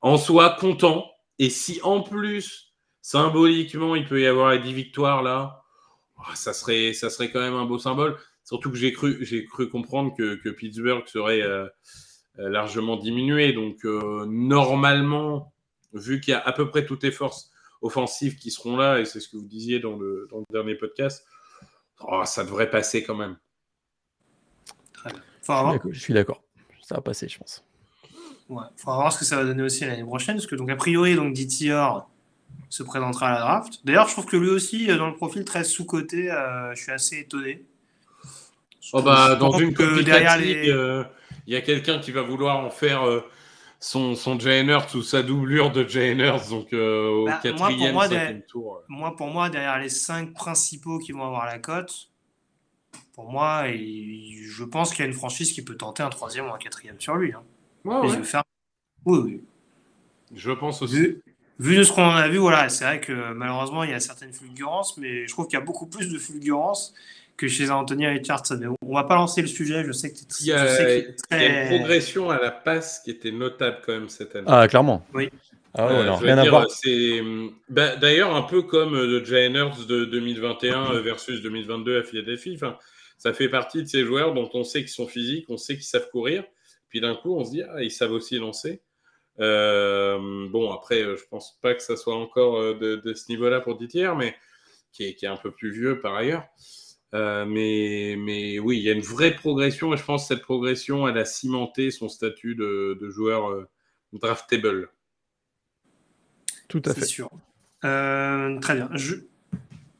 en 0.00 0.16
soi, 0.16 0.56
content. 0.58 1.08
Et 1.38 1.50
si 1.50 1.78
en 1.84 2.00
plus, 2.00 2.74
symboliquement, 3.00 3.94
il 3.94 4.08
peut 4.08 4.20
y 4.20 4.26
avoir 4.26 4.50
les 4.50 4.58
10 4.58 4.72
victoires 4.72 5.22
là, 5.22 5.62
oh, 6.18 6.34
ça, 6.34 6.52
serait, 6.52 6.94
ça 6.94 7.10
serait 7.10 7.30
quand 7.30 7.40
même 7.40 7.54
un 7.54 7.66
beau 7.66 7.78
symbole. 7.78 8.16
Surtout 8.50 8.72
que 8.72 8.76
j'ai 8.76 8.92
cru, 8.92 9.24
j'ai 9.24 9.44
cru 9.46 9.68
comprendre 9.70 10.12
que, 10.16 10.34
que 10.34 10.48
Pittsburgh 10.48 11.06
serait 11.06 11.40
euh, 11.40 11.68
euh, 12.40 12.48
largement 12.48 12.96
diminué. 12.96 13.52
Donc, 13.52 13.76
euh, 13.84 14.26
normalement, 14.26 15.52
vu 15.92 16.20
qu'il 16.20 16.32
y 16.32 16.34
a 16.34 16.40
à 16.40 16.50
peu 16.52 16.68
près 16.68 16.84
toutes 16.84 17.04
les 17.04 17.12
forces 17.12 17.52
offensives 17.80 18.34
qui 18.34 18.50
seront 18.50 18.76
là, 18.76 18.98
et 18.98 19.04
c'est 19.04 19.20
ce 19.20 19.28
que 19.28 19.36
vous 19.36 19.46
disiez 19.46 19.78
dans 19.78 19.96
le, 19.96 20.26
dans 20.32 20.38
le 20.38 20.44
dernier 20.50 20.74
podcast, 20.74 21.24
oh, 22.00 22.22
ça 22.24 22.42
devrait 22.42 22.68
passer 22.68 23.04
quand 23.04 23.14
même. 23.14 23.36
Très 24.94 25.10
bien. 25.12 25.22
Je 25.22 25.44
Faudra 25.46 25.60
suis 25.60 25.62
voir. 25.62 25.72
d'accord- 25.74 25.92
Je 25.94 26.00
suis 26.00 26.14
d'accord. 26.14 26.42
Ça 26.82 26.96
va 26.96 27.02
passer, 27.02 27.28
je 27.28 27.38
pense. 27.38 27.64
Ouais, 28.48 28.64
faudra 28.76 28.96
voir 28.96 29.12
ce 29.12 29.20
que 29.20 29.24
ça 29.24 29.36
va 29.36 29.44
donner 29.44 29.62
aussi 29.62 29.84
l'année 29.84 30.02
prochaine, 30.02 30.34
parce 30.34 30.48
que 30.48 30.56
donc 30.56 30.68
a 30.70 30.74
priori 30.76 31.14
donc 31.14 31.34
DTR 31.34 32.04
se 32.68 32.82
présentera 32.82 33.28
à 33.28 33.32
la 33.34 33.40
draft. 33.42 33.78
D'ailleurs, 33.84 34.08
je 34.08 34.12
trouve 34.14 34.26
que 34.26 34.36
lui 34.36 34.48
aussi 34.50 34.88
dans 34.88 35.06
le 35.08 35.14
profil 35.14 35.44
très 35.44 35.62
sous-coté, 35.62 36.32
euh, 36.32 36.74
je 36.74 36.82
suis 36.82 36.90
assez 36.90 37.18
étonné. 37.20 37.64
Oh 38.92 39.02
bah, 39.02 39.36
dans 39.36 39.52
une 39.52 39.74
copie 39.74 40.04
derrière 40.04 40.36
les- 40.38 40.70
euh, 40.70 41.04
il 41.46 41.54
y 41.54 41.56
a 41.56 41.60
quelqu'un 41.60 41.98
qui 41.98 42.12
va 42.12 42.22
vouloir 42.22 42.58
en 42.58 42.70
faire 42.70 43.02
euh, 43.06 43.20
son, 43.78 44.14
son 44.14 44.38
Jay 44.38 44.66
ou 44.94 45.02
sa 45.02 45.22
doublure 45.22 45.70
de 45.72 45.86
Jay 45.88 46.14
donc 46.48 46.72
euh, 46.72 47.08
au 47.08 47.24
Bah, 47.26 47.32
moi, 47.32 47.40
pour 47.40 47.42
quatrième, 47.42 47.92
moi, 47.94 48.08
des- 48.08 48.40
tour. 48.46 48.82
Moi, 48.88 49.16
pour 49.16 49.28
moi, 49.28 49.48
derrière 49.50 49.78
les 49.78 49.88
cinq 49.88 50.32
principaux 50.32 50.98
qui 50.98 51.12
vont 51.12 51.24
avoir 51.24 51.46
la 51.46 51.58
cote, 51.58 52.10
pour 53.14 53.30
moi, 53.30 53.64
il- 53.68 54.44
je 54.44 54.64
pense 54.64 54.90
qu'il 54.90 55.00
y 55.00 55.02
a 55.02 55.06
une 55.06 55.14
franchise 55.16 55.52
qui 55.52 55.62
peut 55.62 55.76
tenter 55.76 56.02
un 56.02 56.10
troisième 56.10 56.46
ou 56.46 56.52
un 56.54 56.58
quatrième 56.58 57.00
sur 57.00 57.16
lui. 57.16 57.32
hein. 57.32 57.42
Ouais, 57.84 57.96
ouais. 57.96 58.18
Oui, 59.06 59.18
oui. 59.24 59.40
Je 60.34 60.52
pense 60.52 60.82
aussi. 60.82 60.94
Vu, 60.96 61.22
vu 61.58 61.76
de 61.76 61.82
ce 61.82 61.92
qu'on 61.92 62.04
en 62.04 62.10
a 62.16 62.28
vu, 62.28 62.38
voilà, 62.38 62.68
c'est 62.68 62.84
vrai 62.84 63.00
que 63.00 63.32
malheureusement, 63.32 63.82
il 63.84 63.90
y 63.90 63.94
a 63.94 64.00
certaines 64.00 64.32
fulgurances, 64.32 64.96
mais 64.98 65.26
je 65.26 65.32
trouve 65.32 65.46
qu'il 65.46 65.58
y 65.58 65.62
a 65.62 65.64
beaucoup 65.64 65.86
plus 65.86 66.08
de 66.10 66.18
fulgurances 66.18 66.94
que 67.40 67.48
chez 67.48 67.70
Anthony 67.70 68.06
Richardson. 68.06 68.76
On 68.82 68.94
va 68.94 69.04
pas 69.04 69.14
lancer 69.14 69.40
le 69.40 69.48
sujet. 69.48 69.82
Je 69.84 69.92
sais 69.92 70.12
que 70.12 70.18
y, 70.42 70.52
a, 70.52 71.00
il 71.00 71.14
y 71.30 71.44
a 71.44 71.62
une 71.62 71.78
progression 71.78 72.28
à 72.28 72.38
la 72.38 72.50
passe 72.50 73.00
qui 73.02 73.10
était 73.10 73.32
notable 73.32 73.78
quand 73.84 73.92
même 73.92 74.08
cette 74.10 74.36
année. 74.36 74.46
Ah, 74.46 74.68
clairement. 74.68 75.06
Oui. 75.14 75.30
Ah, 75.72 75.86
ouais, 75.86 75.92
Euh, 75.94 76.04
non, 76.04 76.38
à 76.38 76.48
voir. 76.50 76.70
c'est 76.70 77.22
bah, 77.68 77.96
d'ailleurs 77.96 78.34
un 78.34 78.42
peu 78.42 78.62
comme 78.62 78.94
euh, 78.94 79.06
le 79.06 79.24
Jalen 79.24 79.54
Hurts 79.54 79.86
de 79.86 80.04
2021 80.04 80.94
euh, 80.94 81.00
versus 81.00 81.40
2022 81.40 82.00
à 82.00 82.02
Philadelphie. 82.02 82.52
Enfin, 82.56 82.76
ça 83.16 83.32
fait 83.32 83.48
partie 83.48 83.82
de 83.82 83.88
ces 83.88 84.04
joueurs 84.04 84.34
dont 84.34 84.50
on 84.52 84.64
sait 84.64 84.80
qu'ils 84.80 84.88
sont 84.90 85.06
physiques, 85.06 85.46
on 85.48 85.56
sait 85.56 85.74
qu'ils 85.74 85.84
savent 85.84 86.10
courir. 86.10 86.44
Puis 86.88 87.00
d'un 87.00 87.14
coup, 87.14 87.36
on 87.36 87.44
se 87.44 87.52
dit 87.52 87.62
ah 87.62 87.82
ils 87.82 87.90
savent 87.92 88.12
aussi 88.12 88.38
lancer. 88.38 88.82
Euh, 89.40 90.48
bon 90.50 90.70
après, 90.72 91.02
euh, 91.02 91.16
je 91.16 91.24
pense 91.30 91.58
pas 91.62 91.74
que 91.74 91.82
ça 91.82 91.96
soit 91.96 92.16
encore 92.16 92.58
euh, 92.58 92.74
de, 92.74 92.96
de 92.96 93.14
ce 93.14 93.30
niveau-là 93.30 93.60
pour 93.60 93.78
Didier, 93.78 94.12
mais 94.18 94.34
qui 94.92 95.04
est, 95.04 95.14
qui 95.14 95.24
est 95.24 95.28
un 95.28 95.36
peu 95.36 95.50
plus 95.52 95.70
vieux 95.72 96.00
par 96.00 96.14
ailleurs. 96.14 96.44
Euh, 97.14 97.44
mais, 97.44 98.16
mais 98.18 98.58
oui, 98.60 98.78
il 98.78 98.82
y 98.84 98.88
a 98.90 98.92
une 98.92 99.00
vraie 99.00 99.34
progression 99.34 99.92
et 99.92 99.96
je 99.96 100.04
pense 100.04 100.28
que 100.28 100.34
cette 100.34 100.42
progression, 100.44 101.08
elle 101.08 101.18
a 101.18 101.24
cimenté 101.24 101.90
son 101.90 102.08
statut 102.08 102.54
de, 102.54 102.96
de 103.00 103.10
joueur 103.10 103.50
euh, 103.50 103.68
draftable. 104.12 104.88
Tout 106.68 106.82
à 106.84 106.94
C'est 106.94 107.00
fait. 107.00 107.06
sûr. 107.06 107.30
Euh, 107.84 108.58
très 108.60 108.74
bien. 108.76 108.88
Je, 108.94 109.16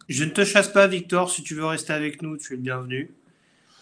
je 0.08 0.24
ne 0.24 0.30
te 0.30 0.44
chasse 0.44 0.68
pas, 0.68 0.86
Victor. 0.86 1.30
Si 1.30 1.42
tu 1.42 1.54
veux 1.54 1.64
rester 1.64 1.92
avec 1.92 2.22
nous, 2.22 2.36
tu 2.36 2.52
es 2.52 2.56
le 2.56 2.62
bienvenu. 2.62 3.10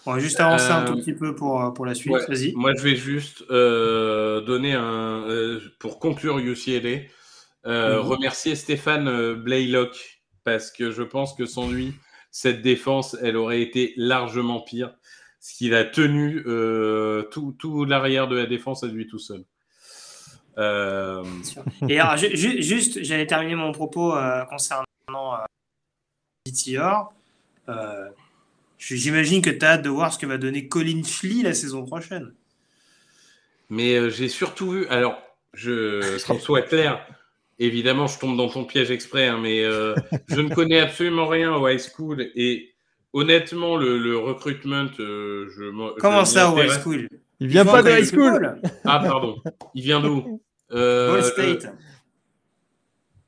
On 0.07 0.15
va 0.15 0.21
juste 0.21 0.41
avancer 0.41 0.71
un 0.71 0.85
tout 0.87 0.97
petit 0.97 1.13
peu 1.13 1.35
pour, 1.35 1.75
pour 1.75 1.85
la 1.85 1.95
suite. 1.95 2.13
Ouais, 2.15 2.25
Vas-y. 2.29 2.55
Moi, 2.55 2.73
je 2.79 2.83
vais 2.83 2.97
juste 2.97 3.45
euh, 3.51 4.41
donner 4.41 4.73
un. 4.73 5.25
euh, 5.29 5.61
pour 5.79 5.99
conclure 5.99 6.39
UCLA, 6.39 7.01
euh, 7.67 7.97
Mhm. 8.01 8.07
remercier 8.07 8.55
Stéphane 8.57 9.07
euh, 9.07 9.35
Blaylock, 9.35 10.23
parce 10.45 10.71
que 10.71 10.91
je 10.93 11.03
pense 11.03 11.35
que 11.35 11.45
sans 11.45 11.69
lui, 11.71 11.93
cette 12.31 12.63
défense, 12.63 13.17
elle 13.23 13.37
aurait 13.37 13.63
été 13.63 13.95
largement 13.97 14.61
pire. 14.61 14.95
Ce 15.41 15.55
qu'il 15.57 15.75
a 15.75 15.85
tenu 15.85 16.43
euh, 16.47 17.23
tout, 17.31 17.55
tout 17.59 17.85
l'arrière 17.85 18.27
de 18.29 18.37
la 18.37 18.47
défense 18.47 18.83
à 18.83 18.89
lui 18.89 19.07
tout 19.07 19.19
seul. 19.21 19.45
Euh. 20.59 21.25
Et 21.89 22.01
alors, 22.01 22.17
ju- 22.17 22.37
ju- 22.37 22.61
juste, 22.63 23.03
j'allais 23.05 23.27
terminer 23.27 23.55
mon 23.55 23.71
propos 23.73 24.17
euh, 24.17 24.45
concernant 24.47 24.85
euh, 25.09 25.37
DTR. 26.47 27.11
Euh, 27.69 28.09
J'imagine 28.79 29.43
que 29.43 29.51
tu 29.51 29.65
as 29.65 29.71
hâte 29.73 29.83
de 29.83 29.89
voir 29.89 30.13
ce 30.13 30.19
que 30.19 30.27
va 30.27 30.39
donner 30.39 30.69
Colin 30.69 31.03
Schley 31.05 31.43
la 31.43 31.53
saison 31.55 31.85
prochaine. 31.85 32.33
Mais 33.71 33.95
euh, 33.97 34.09
j'ai 34.11 34.29
surtout 34.29 34.71
vu. 34.71 34.87
Alors, 34.87 35.21
je, 35.55 36.23
qu'on 36.27 36.39
soit 36.39 36.63
clair, 36.63 37.05
évidemment, 37.59 38.07
je 38.07 38.19
tombe 38.19 38.37
dans 38.37 38.49
ton 38.49 38.65
piège 38.65 38.91
exprès, 38.91 39.29
hein, 39.29 39.39
mais 39.41 39.65
euh, 39.65 39.95
je 40.29 40.41
ne 40.41 40.55
connais 40.55 40.81
absolument 40.81 41.27
rien 41.27 41.55
au 41.55 41.67
high 41.69 41.79
school 41.81 42.23
et 42.35 42.75
honnêtement, 43.13 43.77
le, 43.77 43.99
le 43.99 44.19
recrutement, 44.19 44.87
euh, 45.01 45.49
je. 45.57 45.65
m'en- 45.71 45.89
je 45.97 46.01
Comment 46.01 46.25
ça, 46.25 46.51
au 46.53 46.59
high 46.63 46.71
school? 46.71 47.09
Il 47.41 47.47
vient 47.49 47.65
pas 47.65 47.83
de 47.83 47.91
high 47.91 48.05
school. 48.05 48.61
Ah, 48.85 49.01
pardon. 49.01 49.37
Il 49.75 49.83
vient 49.83 50.01
d'où? 50.01 50.41
Euh, 50.71 51.17
le- 51.17 51.23
State. 51.23 51.67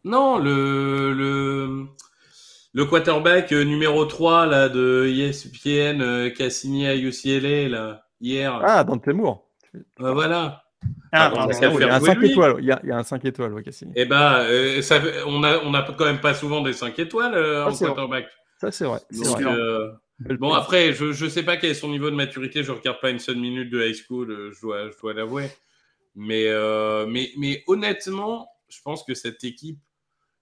Non, 0.04 0.38
le, 0.38 1.12
le, 1.14 1.86
le 2.74 2.84
quarterback 2.84 3.50
euh, 3.52 3.64
numéro 3.64 4.04
3 4.04 4.44
là, 4.44 4.68
de 4.68 5.06
ESPN 5.08 6.02
euh, 6.02 6.28
qui 6.28 6.42
a 6.42 6.50
signé 6.50 6.88
à 6.88 6.96
UCLA 6.96 7.68
là, 7.70 8.06
hier. 8.20 8.60
Ah, 8.62 8.84
Dante 8.84 9.06
Moore. 9.08 9.48
Euh, 9.74 10.12
voilà. 10.12 10.64
Ah, 11.12 11.48
ça 11.52 11.68
Il 11.72 11.80
y 11.80 11.84
a 11.84 11.94
un 11.94 11.98
jouer 11.98 12.06
5 12.08 12.18
lui. 12.18 12.30
étoiles. 12.30 12.56
Il 12.60 12.64
y 12.66 12.72
a, 12.72 12.80
il 12.84 12.88
y 12.88 12.92
a 12.92 12.96
un 12.96 13.02
5 13.02 13.24
étoiles, 13.24 13.52
ouais, 13.52 13.62
Cassini. 13.62 13.92
Eh 13.96 14.04
ben, 14.04 14.38
euh, 14.40 14.80
ça, 14.82 15.00
on 15.26 15.42
a, 15.42 15.58
on 15.64 15.74
a 15.74 15.82
quand 15.82 16.04
même 16.04 16.20
pas 16.20 16.34
souvent 16.34 16.60
des 16.62 16.72
5 16.72 16.98
étoiles 16.98 17.34
euh, 17.34 17.64
Ah, 17.64 17.70
en 17.70 17.76
quarterback. 17.76 18.28
Ça, 18.60 18.70
c'est 18.70 18.84
vrai. 18.84 19.00
c'est 19.10 19.24
Donc, 19.24 19.40
vrai. 19.40 19.52
euh, 19.52 19.90
bon, 20.38 20.52
après, 20.52 20.92
je, 20.92 21.12
je 21.12 21.26
sais 21.26 21.42
pas 21.42 21.56
quel 21.56 21.70
est 21.70 21.74
son 21.74 21.88
niveau 21.88 22.10
de 22.10 22.14
maturité. 22.16 22.62
Je 22.62 22.72
regarde 22.72 23.00
pas 23.00 23.10
une 23.10 23.18
seule 23.18 23.36
minute 23.38 23.70
de 23.70 23.82
high 23.84 23.94
school, 23.94 24.30
euh, 24.30 24.52
je 24.52 24.60
dois, 24.60 24.90
je 24.90 24.98
dois 25.00 25.12
l'avouer. 25.14 25.50
Mais, 26.14 26.44
euh, 26.48 27.06
mais, 27.06 27.30
mais 27.38 27.62
honnêtement, 27.66 28.48
je 28.68 28.78
pense 28.84 29.02
que 29.04 29.14
cette 29.14 29.42
équipe, 29.44 29.78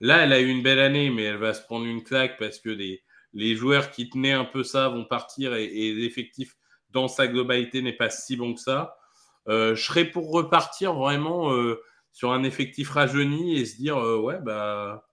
là, 0.01 0.25
elle 0.25 0.33
a 0.33 0.41
eu 0.41 0.49
une 0.49 0.63
belle 0.63 0.81
année, 0.81 1.11
mais 1.11 1.25
elle 1.25 1.37
va 1.37 1.55
se 1.55 1.63
prendre 1.63 1.87
une 1.87 2.03
claque 2.03 2.39
parce 2.39 2.59
que 2.59 2.69
les, 2.71 3.03
les 3.33 3.55
joueurs 3.55 3.91
qui 3.91 4.09
tenaient 4.11 4.33
un 4.33 4.45
peu 4.45 4.65
ça 4.65 4.89
vont 4.89 5.05
partir 5.05 5.55
et, 5.55 5.65
et 5.65 5.95
l'effectif 5.95 6.57
dans 6.91 7.07
sa 7.09 7.27
globalité 7.27 7.83
n'est 7.83 7.93
pas 7.93 8.11
si 8.11 8.37
bon 8.37 8.55
que 8.55 8.61
ça. 8.61 8.97
Euh, 9.49 9.75
je 9.75 9.83
serais 9.85 10.05
pour 10.05 10.31
repartir 10.31 10.95
vraiment 10.95 11.53
euh, 11.53 11.81
sur 12.13 12.33
un 12.33 12.43
effectif 12.43 12.91
rajeuni 12.91 13.57
et 13.59 13.65
se 13.65 13.77
dire, 13.77 13.97
euh, 13.99 14.19
ouais, 14.19 14.39
bah, 14.43 15.07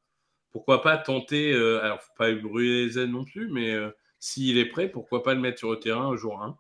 pourquoi 0.52 0.82
pas 0.82 0.98
tenter, 0.98 1.54
euh, 1.54 1.84
alors 1.84 2.02
faut 2.02 2.14
pas 2.18 2.32
lui 2.32 2.42
brûler 2.42 2.86
les 2.86 3.00
ailes 3.00 3.12
non 3.12 3.26
plus, 3.26 3.50
mais 3.52 3.72
euh, 3.74 3.90
s'il 4.20 4.58
est 4.58 4.66
prêt, 4.66 4.90
pourquoi 4.90 5.22
pas 5.24 5.34
le 5.34 5.40
mettre 5.42 5.60
sur 5.60 5.72
le 5.72 5.80
terrain 5.80 6.08
un 6.12 6.16
jour 6.16 6.42
1 6.42 6.58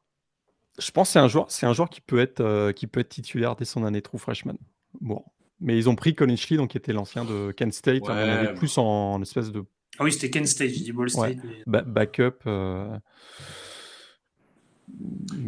Je 0.80 0.91
pense 0.91 1.10
que 1.10 1.14
c'est 1.14 1.19
un 1.19 1.27
joueur, 1.27 1.45
c'est 1.49 1.65
un 1.65 1.73
joueur 1.73 1.89
qui 1.89 2.02
peut 2.02 2.19
être, 2.19 2.41
euh, 2.41 2.72
qui 2.72 2.88
peut 2.88 2.99
être 2.99 3.10
titulaire 3.10 3.56
dès 3.56 3.65
son 3.65 3.84
année 3.85 4.02
true 4.02 4.18
freshman. 4.19 4.56
Bon. 5.02 5.23
Mais 5.61 5.77
ils 5.77 5.88
ont 5.89 5.95
pris 5.95 6.14
Schley, 6.35 6.57
donc 6.57 6.72
qui 6.72 6.77
était 6.77 6.91
l'ancien 6.93 7.23
de 7.23 7.52
Kent 7.52 7.73
State, 7.73 8.02
Ouais, 8.03 8.11
avis, 8.11 8.47
bon. 8.47 8.56
plus 8.56 8.77
en, 8.77 9.14
en 9.14 9.22
espèce 9.22 9.52
de 9.53 9.64
Ah 9.97 10.03
oui, 10.03 10.11
c'était 10.11 10.30
Kent 10.30 10.47
State, 10.47 10.69
j'ai 10.69 10.84
dit 10.84 10.91
Ball 10.91 11.10
State. 11.10 11.38
mais- 11.43 11.64
ba- 11.65 11.81
backup. 11.81 12.39
euh, 12.45 12.97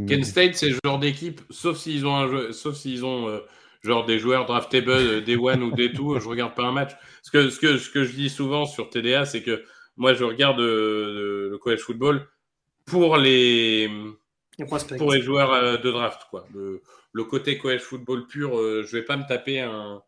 Kent 0.08 0.26
State, 0.26 0.56
c'est 0.56 0.70
le 0.70 0.78
genre 0.84 1.00
d'équipe, 1.00 1.42
sauf 1.50 1.78
s'ils 1.78 2.06
ont, 2.06 2.16
un 2.16 2.28
jeu- 2.30 2.52
sauf 2.52 2.76
s'ils 2.76 3.06
ont 3.06 3.28
euh, 3.30 3.40
genre 3.84 4.06
des 4.06 4.20
joueurs 4.20 4.46
draftable 4.46 4.90
euh, 4.90 5.22
Day 5.22 5.36
One 5.36 5.62
ou 5.64 5.72
Day 5.72 5.92
Two, 5.92 6.20
je 6.20 6.28
regarde 6.28 6.56
pas 6.56 6.64
un 6.64 6.72
match. 6.72 6.92
Ce 7.24 7.32
que, 7.32 7.50
ce, 7.50 7.60
que, 7.60 7.78
ce 7.78 7.90
que 7.90 8.04
je 8.04 8.14
dis 8.14 8.30
souvent 8.30 8.66
sur 8.66 8.90
TDA, 8.90 9.26
c'est 9.26 9.44
que 9.44 9.64
moi, 9.98 10.14
je 10.14 10.24
regarde 10.24 10.60
euh, 10.60 11.50
le 11.52 11.58
college 11.58 11.82
football 11.82 12.28
pour 12.86 13.18
les, 13.18 13.90
pour 14.98 15.12
les 15.12 15.22
joueurs 15.22 15.52
euh, 15.54 15.78
de 15.78 15.92
draft. 15.92 16.22
Quoi. 16.30 16.48
Le, 16.54 16.82
le 17.14 17.24
côté 17.24 17.58
college 17.58 17.82
football 17.82 18.26
pur, 18.28 18.58
euh, 18.58 18.84
je 18.88 18.96
vais 18.98 19.04
pas 19.04 19.18
me 19.18 19.28
taper 19.28 19.60
un, 19.62 20.02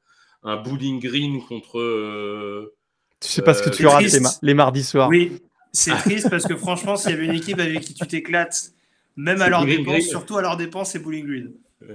un 0.44 0.56
bowling 0.58 1.00
green 1.00 1.42
contre. 1.46 1.80
euh, 1.80 2.74
Tu 3.20 3.28
sais 3.30 3.42
pas 3.42 3.54
ce 3.54 3.64
que 3.64 3.70
tu 3.70 3.84
les, 3.84 4.20
ma- 4.20 4.30
les 4.42 4.54
mardis 4.54 4.84
soirs. 4.84 5.10
Oui, 5.10 5.42
c'est 5.74 5.96
triste 5.98 6.30
parce 6.30 6.46
que 6.46 6.56
franchement, 6.56 6.96
s'il 6.96 7.12
y 7.12 7.14
avait 7.14 7.26
une 7.26 7.34
équipe 7.36 7.60
avec 7.60 7.82
qui 7.82 7.94
tu 7.94 8.08
t'éclates, 8.08 8.72
même 9.20 9.41
à 9.41 9.46
C'est 9.46 9.50
leur 9.52 9.62
Bowling 9.62 9.78
dépense, 9.80 9.96
Green. 9.98 10.08
surtout 10.10 10.38
à 10.38 10.41
leur 10.41 10.58
dépense, 10.58 10.91
c'est 10.91 11.00
Bowling 11.00 11.26
Green. 11.28 11.52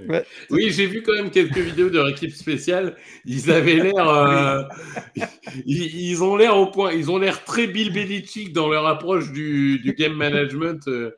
Ouais. 0.09 0.25
Oui, 0.49 0.71
j'ai 0.71 0.87
vu 0.87 1.03
quand 1.03 1.13
même 1.13 1.29
quelques 1.29 1.57
vidéos 1.59 1.89
de 1.89 1.97
leur 1.97 2.09
équipe 2.09 2.31
spéciale. 2.31 2.95
Ils 3.25 3.51
avaient 3.51 3.75
l'air, 3.75 4.07
euh, 4.09 4.63
ils, 5.65 6.09
ils 6.09 6.23
ont 6.23 6.35
l'air 6.35 6.57
au 6.57 6.67
point, 6.71 6.91
ils 6.91 7.11
ont 7.11 7.17
l'air 7.19 7.43
très 7.43 7.67
Bill 7.67 7.93
Belichick 7.93 8.51
dans 8.51 8.67
leur 8.67 8.87
approche 8.87 9.31
du, 9.31 9.79
du 9.79 9.93
game 9.93 10.13
management. 10.13 10.87
euh. 10.87 11.11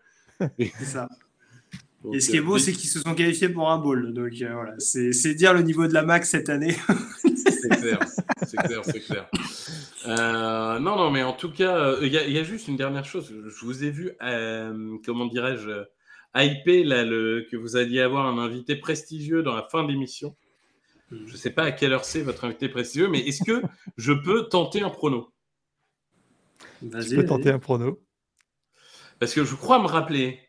C'est 0.59 0.85
ça. 0.85 1.07
Donc, 2.03 2.15
Et 2.15 2.19
ce 2.19 2.29
qui 2.29 2.35
est 2.37 2.39
euh, 2.41 2.43
beau, 2.43 2.57
c'est 2.57 2.73
qu'ils 2.73 2.89
se 2.89 2.99
sont 2.99 3.15
qualifiés 3.15 3.49
pour 3.49 3.69
un 3.71 3.77
bowl. 3.79 4.13
Donc 4.13 4.33
euh, 4.41 4.53
voilà, 4.53 4.73
c'est 4.79 5.33
dire 5.33 5.53
le 5.53 5.61
niveau 5.61 5.87
de 5.87 5.93
la 5.93 6.03
max 6.03 6.29
cette 6.29 6.49
année. 6.49 6.75
C'est 7.23 7.69
clair, 7.69 7.99
c'est 8.45 8.57
clair, 8.57 8.81
c'est 8.83 8.99
clair. 8.99 9.27
Euh, 10.07 10.79
non, 10.79 10.95
non, 10.95 11.09
mais 11.09 11.23
en 11.23 11.33
tout 11.33 11.51
cas, 11.51 11.75
euh, 11.77 11.99
il 12.03 12.13
y, 12.13 12.17
a- 12.17 12.25
il 12.27 12.33
y 12.33 12.37
a 12.37 12.43
juste 12.43 12.67
une 12.67 12.77
dernière 12.77 13.03
chose. 13.05 13.33
Je 13.45 13.65
vous 13.65 13.83
ai 13.83 13.89
vu, 13.89 14.11
euh, 14.21 14.95
comment 15.05 15.25
dirais-je, 15.25 15.69
là, 16.33 17.03
le, 17.03 17.47
que 17.49 17.57
vous 17.57 17.75
alliez 17.75 18.01
avoir 18.01 18.25
un 18.25 18.37
invité 18.37 18.75
prestigieux 18.75 19.43
dans 19.43 19.55
la 19.55 19.63
fin 19.63 19.83
d'émission. 19.83 20.35
Je 21.11 21.31
ne 21.31 21.37
sais 21.37 21.51
pas 21.51 21.63
à 21.63 21.71
quelle 21.71 21.93
heure 21.93 22.05
c'est 22.05 22.21
votre 22.21 22.43
invité 22.45 22.69
prestigieux, 22.69 23.07
mais 23.07 23.19
est-ce 23.19 23.43
que 23.43 23.61
je 23.97 24.13
peux 24.13 24.47
tenter 24.49 24.81
un 24.81 24.89
prono? 24.89 25.31
Vas-y. 26.81 27.09
Tu 27.09 27.15
peux 27.15 27.25
tenter 27.25 27.49
un 27.49 27.59
prono. 27.59 28.01
Parce 29.19 29.33
que 29.33 29.43
je 29.43 29.55
crois 29.55 29.79
me 29.79 29.87
rappeler 29.87 30.39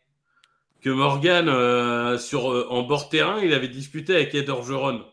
que 0.81 0.89
Morgan, 0.89 1.49
euh, 1.49 2.17
sur, 2.17 2.51
euh, 2.51 2.67
en 2.69 2.83
bord 2.83 3.09
terrain, 3.09 3.39
il 3.41 3.53
avait 3.53 3.67
discuté 3.67 4.15
avec 4.15 4.33
Ed 4.35 4.49
Orgeron, 4.49 5.05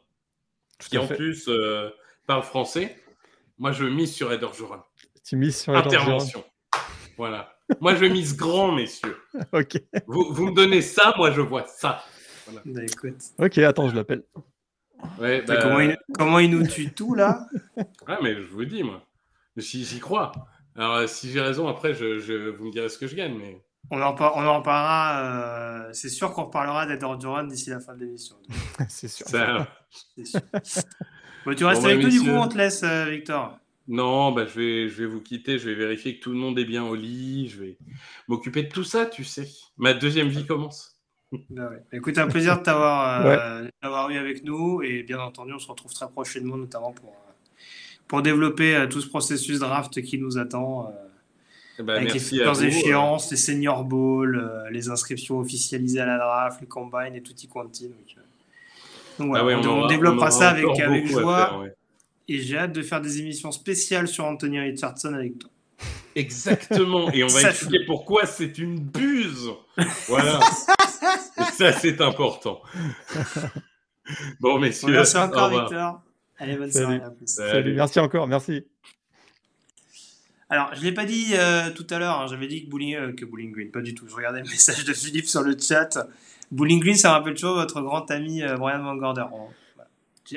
qui 0.79 0.99
en 0.99 1.07
fait. 1.07 1.17
plus 1.17 1.49
euh, 1.49 1.91
parle 2.27 2.43
français. 2.43 3.03
Moi, 3.59 3.73
je 3.73 3.85
mise 3.85 4.15
sur 4.15 4.33
Ed 4.33 4.43
Orgeron. 4.43 4.81
Tu 5.25 5.37
mises 5.37 5.63
sur 5.63 5.73
les 5.73 5.79
Intervention. 5.79 6.45
Voilà. 7.17 7.56
Moi, 7.81 7.95
je 7.97 8.05
mise 8.07 8.37
grand, 8.37 8.73
messieurs. 8.73 9.17
Ok. 9.53 9.81
Vous, 10.07 10.27
vous 10.31 10.47
me 10.47 10.55
donnez 10.55 10.83
ça, 10.83 11.13
moi, 11.17 11.31
je 11.31 11.41
vois 11.41 11.65
ça. 11.67 12.03
Bah, 12.65 12.83
écoute. 12.85 13.17
Ok, 13.39 13.59
attends, 13.59 13.89
je 13.89 13.95
l'appelle. 13.97 14.23
Ouais, 15.19 15.41
Putain, 15.41 15.55
bah, 15.55 15.61
Comment, 15.63 15.81
il, 15.81 15.97
comment 16.15 16.39
il 16.39 16.51
nous 16.51 16.67
tue 16.67 16.93
tout 16.93 17.15
là 17.15 17.47
ah, 18.07 18.19
mais 18.23 18.35
je 18.35 18.47
vous 18.47 18.65
dis, 18.65 18.83
moi. 18.83 19.03
J'y 19.57 19.85
j'y 19.85 19.99
crois. 20.01 20.33
Alors, 20.77 20.95
euh, 20.97 21.07
si 21.07 21.31
j'ai 21.31 21.41
raison, 21.41 21.67
après, 21.69 21.93
je, 21.95 22.19
je- 22.19 22.51
vous 22.51 22.67
me 22.67 22.71
direz 22.73 22.89
ce 22.89 22.99
que 22.99 23.07
je 23.07 23.15
gagne. 23.17 23.37
Mais... 23.37 23.61
on 23.91 24.01
en, 24.01 24.15
par- 24.15 24.37
on 24.37 24.45
en 24.47 24.59
reparlera. 24.59 25.21
euh, 25.89 25.91
c'est 25.93 26.09
sûr 26.09 26.33
qu'on 26.33 26.45
reparlera 26.45 26.87
d'Ed 26.87 27.03
Orgeron 27.03 27.45
d'ici 27.45 27.71
la 27.71 27.81
fin 27.81 27.95
de 27.95 28.01
l'émission. 28.01 28.37
c'est 28.89 29.09
sûr. 29.09 29.27
Ça... 29.27 29.67
C'est 30.17 30.25
sûr. 30.27 30.41
Bon, 31.45 31.55
tu 31.55 31.65
restes 31.65 31.83
Bon, 31.83 31.89
bah, 31.89 31.95
avec 31.95 32.05
nous 32.05 32.11
du 32.11 32.21
coup, 32.21 32.29
on 32.29 32.49
te 32.49 32.57
laisse, 32.59 32.83
euh, 32.83 33.07
Victor. 33.07 33.59
Non, 33.89 34.33
bah, 34.33 34.47
je, 34.47 34.59
vais, 34.59 34.89
je 34.89 35.03
vais 35.03 35.07
vous 35.07 35.21
quitter. 35.21 35.59
Je 35.59 35.69
vais 35.69 35.75
vérifier 35.75 36.17
que 36.19 36.23
tout 36.23 36.31
le 36.33 36.39
monde 36.39 36.59
est 36.59 36.65
bien 36.65 36.85
au 36.85 36.95
lit. 36.95 37.49
Je 37.49 37.63
vais 37.63 37.77
m'occuper 38.29 38.65
de 38.65 38.69
tout 38.69 38.85
ça, 38.85 39.07
tu 39.07 39.25
sais. 39.25 39.49
Ma 39.77 39.95
deuxième 39.95 40.29
vie 40.29 40.47
commence. 40.47 40.93
Bah 41.51 41.69
ouais. 41.71 41.83
Écoute, 41.93 42.19
un 42.19 42.29
plaisir 42.29 42.59
de 42.59 42.63
t'avoir 42.63 43.27
euh, 43.27 43.65
eu 44.11 44.17
avec 44.17 44.45
nous 44.45 44.83
et 44.83 45.03
bien 45.03 45.19
entendu, 45.19 45.53
on 45.53 45.59
se 45.59 45.69
retrouve 45.69 45.93
très 45.93 46.09
prochainement, 46.09 46.57
notamment 46.57 46.93
pour, 46.93 47.11
euh, 47.11 47.33
pour 48.07 48.23
développer 48.23 48.77
euh, 48.77 48.87
tout 48.87 49.01
ce 49.01 49.09
processus 49.09 49.59
draft 49.59 50.01
qui 50.03 50.19
nous 50.19 50.39
attend. 50.39 50.87
euh. 50.87 50.91
Eh 51.79 51.83
ben, 51.83 51.95
avec 51.97 52.15
les 52.15 52.21
merci 52.21 52.41
à 52.43 52.55
futures 52.55 52.65
euh, 52.65 52.69
échéances, 52.69 53.31
les 53.31 53.37
senior 53.37 53.85
ball, 53.85 54.37
euh, 54.37 54.71
les 54.71 54.89
inscriptions 54.89 55.39
officialisées 55.41 56.01
à 56.01 56.07
la 56.07 56.17
draft, 56.17 56.61
les 56.61 56.67
combines 56.67 57.15
et 57.15 57.23
quanti. 57.49 57.89
Donc, 57.89 57.97
euh, 58.17 58.21
donc 59.19 59.29
voilà, 59.29 59.45
ah 59.45 59.47
ouais, 59.47 59.55
on, 59.55 59.65
aura- 59.67 59.85
on 59.85 59.89
développera 59.89 60.31
ça 60.31 60.51
avec, 60.51 60.81
avec 60.81 61.07
joie 61.07 61.49
faire, 61.49 61.59
ouais. 61.59 61.75
Et 62.29 62.39
j'ai 62.41 62.57
hâte 62.59 62.73
de 62.73 62.83
faire 62.83 63.01
des 63.01 63.21
émissions 63.21 63.53
spéciales 63.53 64.09
sur 64.09 64.25
Anthony 64.25 64.59
Richardson 64.61 65.15
avec 65.15 65.39
toi. 65.39 65.51
Exactement. 66.17 67.11
Et 67.13 67.23
on 67.25 67.29
va 67.29 67.41
Ça, 67.41 67.51
expliquer 67.51 67.85
pourquoi 67.85 68.27
c'est 68.27 68.59
une 68.59 68.79
buse. 68.81 69.51
Voilà. 70.09 70.41
Et 71.39 71.53
ça, 71.53 71.73
c'est 71.73 72.01
important. 72.01 72.63
Bon, 74.39 74.59
messieurs. 74.61 74.93
Merci 74.93 75.17
encore. 75.17 75.51
Victor. 75.51 76.01
Allez, 76.39 76.57
bonne 76.57 76.71
Salut. 76.71 76.85
soirée. 76.85 77.01
à 77.05 77.11
plus. 77.11 77.27
Salut. 77.27 77.51
Salut, 77.51 77.75
merci 77.75 77.99
encore, 77.99 78.29
merci. 78.29 78.65
Alors, 80.49 80.71
je 80.75 80.79
ne 80.81 80.85
l'ai 80.85 80.93
pas 80.93 81.05
dit 81.05 81.31
euh, 81.33 81.71
tout 81.71 81.87
à 81.91 81.99
l'heure, 81.99 82.21
hein, 82.21 82.27
j'avais 82.29 82.47
dit 82.47 82.65
que 82.65 82.71
Bowling, 82.71 82.95
euh, 82.95 83.13
que 83.13 83.25
Bowling 83.25 83.51
Green, 83.53 83.71
pas 83.73 83.81
du 83.81 83.95
tout. 83.97 84.07
Je 84.09 84.15
regardais 84.15 84.43
le 84.43 84.49
message 84.49 84.85
de 84.85 84.93
Philippe 84.93 85.27
sur 85.27 85.43
le 85.43 85.57
chat. 85.59 86.07
Bowling 86.53 86.79
Green, 86.79 86.95
ça 86.95 87.09
me 87.09 87.15
rappelle 87.15 87.35
toujours 87.35 87.55
votre 87.57 87.81
grand 87.81 88.09
ami 88.13 88.45
euh, 88.45 88.55
Brian 88.57 88.83
Van 88.85 88.95
Gorder. 88.95 89.25
On- 89.33 89.49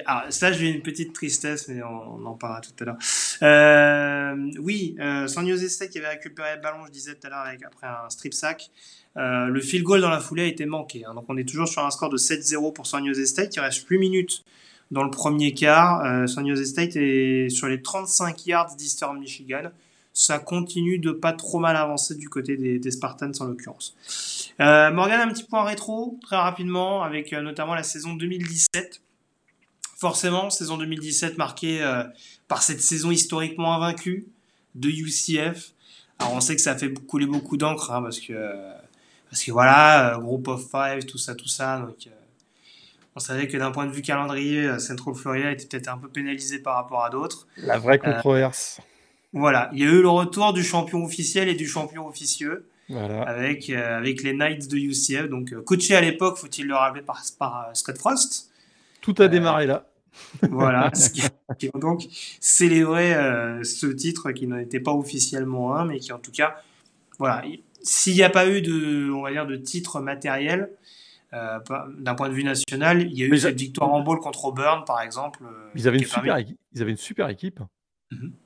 Ah, 0.05 0.25
ça, 0.29 0.51
j'ai 0.51 0.69
une 0.69 0.81
petite 0.81 1.13
tristesse, 1.13 1.67
mais 1.67 1.81
on, 1.83 2.25
en 2.25 2.33
parlera 2.35 2.61
tout 2.61 2.71
à 2.79 2.85
l'heure. 2.85 2.97
Euh, 3.41 4.51
oui, 4.59 4.95
euh, 4.99 5.27
San 5.27 5.45
qui 5.45 5.97
avait 5.97 6.09
récupéré 6.09 6.55
le 6.55 6.61
ballon, 6.61 6.85
je 6.85 6.91
disais 6.91 7.15
tout 7.15 7.27
à 7.27 7.29
l'heure, 7.29 7.45
après 7.65 7.87
un 7.87 8.09
strip 8.09 8.33
sack. 8.33 8.69
Euh, 9.17 9.47
le 9.47 9.59
field 9.59 9.83
goal 9.83 10.01
dans 10.01 10.09
la 10.09 10.19
foulée 10.19 10.43
a 10.43 10.47
été 10.47 10.65
manqué. 10.65 11.03
hein. 11.05 11.13
donc, 11.13 11.25
on 11.27 11.37
est 11.37 11.47
toujours 11.47 11.67
sur 11.67 11.83
un 11.83 11.89
score 11.89 12.09
de 12.09 12.17
7-0 12.17 12.73
pour 12.73 12.85
San 12.85 13.05
Jose 13.05 13.25
State. 13.25 13.55
Il 13.55 13.59
reste 13.61 13.87
8 13.87 13.97
minutes 13.97 14.43
dans 14.91 15.03
le 15.03 15.11
premier 15.11 15.53
quart. 15.53 16.05
Euh, 16.05 16.27
San 16.27 16.45
est 16.47 17.49
sur 17.49 17.67
les 17.67 17.81
35 17.81 18.45
yards 18.45 18.75
d'Eastern 18.75 19.19
Michigan 19.19 19.71
ça 20.19 20.37
continue 20.39 20.99
de 20.99 21.11
pas 21.11 21.31
trop 21.31 21.59
mal 21.59 21.77
avancer 21.77 22.15
du 22.15 22.27
côté 22.27 22.57
des, 22.57 22.77
des 22.77 22.91
Spartans 22.91 23.31
en 23.39 23.45
l'occurrence. 23.45 23.95
Euh, 24.59 24.91
Morgan, 24.91 25.21
un 25.21 25.31
petit 25.31 25.45
point 25.45 25.63
rétro, 25.63 26.19
très 26.21 26.35
rapidement, 26.35 27.03
avec 27.03 27.31
euh, 27.31 27.41
notamment 27.41 27.73
la 27.73 27.83
saison 27.83 28.15
2017. 28.15 29.01
Forcément, 29.99 30.49
saison 30.49 30.77
2017 30.77 31.37
marquée 31.37 31.81
euh, 31.81 32.03
par 32.47 32.63
cette 32.63 32.79
saison 32.79 33.11
historiquement 33.11 33.73
invaincue 33.73 34.27
de 34.75 34.87
UCF. 34.87 35.73
Alors 36.19 36.35
on 36.35 36.39
sait 36.39 36.55
que 36.55 36.61
ça 36.61 36.71
a 36.71 36.77
fait 36.77 36.93
couler 37.05 37.25
beaucoup 37.25 37.57
d'encre, 37.57 37.91
hein, 37.91 38.01
parce 38.01 38.21
que 38.21 38.31
euh, 38.31 38.71
parce 39.29 39.43
que 39.43 39.51
voilà, 39.51 40.15
euh, 40.15 40.19
group 40.19 40.47
of 40.47 40.61
five, 40.71 41.05
tout 41.05 41.17
ça, 41.17 41.35
tout 41.35 41.49
ça. 41.49 41.79
Donc 41.79 42.07
on 43.13 43.19
savait 43.19 43.49
que 43.49 43.57
d'un 43.57 43.71
point 43.71 43.87
de 43.87 43.91
vue 43.91 44.01
calendrier, 44.01 44.79
Central 44.79 45.15
Florida 45.15 45.51
était 45.51 45.65
peut-être 45.65 45.89
un 45.89 45.97
peu 45.97 46.07
pénalisé 46.07 46.59
par 46.59 46.75
rapport 46.75 47.03
à 47.03 47.09
d'autres. 47.09 47.45
La 47.57 47.77
vraie 47.77 47.99
controverse. 47.99 48.79
Voilà, 49.33 49.69
il 49.73 49.79
y 49.79 49.83
a 49.83 49.87
eu 49.87 50.01
le 50.01 50.09
retour 50.09 50.53
du 50.53 50.63
champion 50.63 51.03
officiel 51.03 51.49
et 51.49 51.55
du 51.55 51.67
champion 51.67 52.07
officieux 52.07 52.69
Voilà. 52.87 53.23
avec, 53.23 53.69
avec 53.69 54.23
les 54.23 54.33
Knights 54.33 54.69
de 54.69 54.77
UCF. 54.77 55.27
Donc, 55.29 55.53
coaché 55.65 55.95
à 55.95 56.01
l'époque, 56.01 56.37
faut-il 56.37 56.67
le 56.67 56.75
rappeler, 56.75 57.01
par, 57.01 57.21
par 57.37 57.69
Scott 57.73 57.97
Frost? 57.97 58.49
Tout 59.01 59.15
a 59.19 59.27
démarré 59.27 59.67
là. 59.67 59.88
Voilà, 60.49 60.91
ce 60.95 61.09
qui, 61.09 61.21
qui 61.57 61.69
ont 61.73 61.79
donc 61.79 62.05
célébré 62.39 63.13
euh, 63.13 63.63
ce 63.63 63.87
titre 63.87 64.31
qui 64.31 64.47
n'en 64.47 64.57
était 64.57 64.79
pas 64.79 64.93
officiellement 64.93 65.75
un, 65.75 65.85
mais 65.85 65.99
qui 65.99 66.11
en 66.13 66.19
tout 66.19 66.31
cas, 66.31 66.61
voilà, 67.17 67.43
il- 67.45 67.61
s'il 67.81 68.13
n'y 68.13 68.23
a 68.23 68.29
pas 68.29 68.49
eu 68.49 68.61
de, 68.61 69.09
on 69.11 69.21
va 69.21 69.31
dire, 69.31 69.47
de 69.47 69.55
titre 69.55 70.01
matériel, 70.01 70.69
euh, 71.33 71.59
d'un 71.97 72.15
point 72.15 72.27
de 72.27 72.33
vue 72.33 72.43
national, 72.43 73.01
il 73.03 73.17
y 73.17 73.23
a 73.23 73.25
eu 73.27 73.29
Mais 73.29 73.37
cette 73.39 73.57
victoire 73.57 73.89
en 73.93 74.01
ball 74.01 74.19
contre 74.19 74.45
Auburn, 74.45 74.83
par 74.85 75.01
exemple. 75.01 75.39
euh, 75.43 75.69
Ils 75.75 75.87
avaient, 75.87 75.97
une 75.99 76.03
super 76.05 76.35
équipe. 76.37 76.57
Ils 76.73 76.81
avaient 76.81 76.91
une 76.91 76.97
super 76.97 77.29
équipe. 77.29 77.59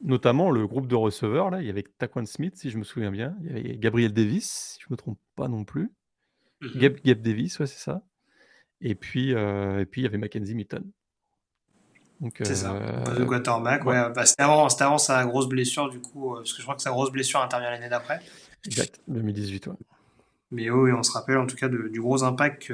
Notamment 0.04 0.52
le 0.52 0.68
groupe 0.68 0.88
de 0.88 0.96
receveurs. 0.96 1.50
Là. 1.50 1.62
Il 1.62 1.68
y 1.68 1.70
avait 1.70 1.84
Taquan 1.98 2.26
Smith, 2.26 2.56
si 2.58 2.70
je 2.70 2.78
me 2.78 2.84
souviens 2.84 3.10
bien. 3.12 3.36
Il 3.42 3.48
y 3.48 3.50
avait 3.52 3.78
Gabriel 3.78 4.12
Davis, 4.12 4.74
si 4.76 4.80
je 4.82 4.88
ne 4.90 4.94
me 4.94 4.98
trompe 4.98 5.18
pas 5.36 5.48
non 5.48 5.64
plus. 5.64 5.90
Mhm. 6.62 6.72
Gab, 6.76 6.96
Gab 7.06 7.22
Davis, 7.22 7.60
ouais, 7.60 7.68
c'est 7.68 7.80
ça. 7.80 8.02
Et 8.82 8.96
puis, 8.96 9.34
euh, 9.34 9.80
et 9.80 9.86
puis, 9.86 10.02
il 10.02 10.04
y 10.04 10.08
avait 10.08 10.18
Mackenzie 10.18 10.54
Milton. 10.56 10.84
C'est 12.44 12.56
ça, 12.56 12.72
euh, 12.74 13.16
de 13.20 13.24
quarterback. 13.26 13.86
ouais. 13.86 14.10
Bah, 14.16 14.26
c'était 14.26 14.44
avant, 14.44 14.70
c'était 14.70 14.84
avant 14.84 14.98
sa 14.98 15.26
grosse 15.26 15.48
blessure, 15.48 15.90
du 15.90 16.00
coup, 16.00 16.34
euh, 16.34 16.38
parce 16.40 16.54
que 16.54 16.60
je 16.60 16.64
crois 16.64 16.76
que 16.76 16.82
sa 16.82 16.92
grosse 16.92 17.12
blessure 17.12 17.42
intervient 17.42 17.70
l'année 17.72 17.90
d'après. 17.90 18.20
Exact, 18.66 19.00
2018. 19.08 19.68
ouais. 19.68 19.74
Mais 20.52 20.70
oui, 20.70 20.92
on 20.92 21.02
se 21.04 21.12
rappelle 21.12 21.38
en 21.38 21.48
tout 21.48 21.56
cas 21.56 21.68
de- 21.68 21.88
du 21.90 22.00
gros 22.00 22.24
impact 22.24 22.72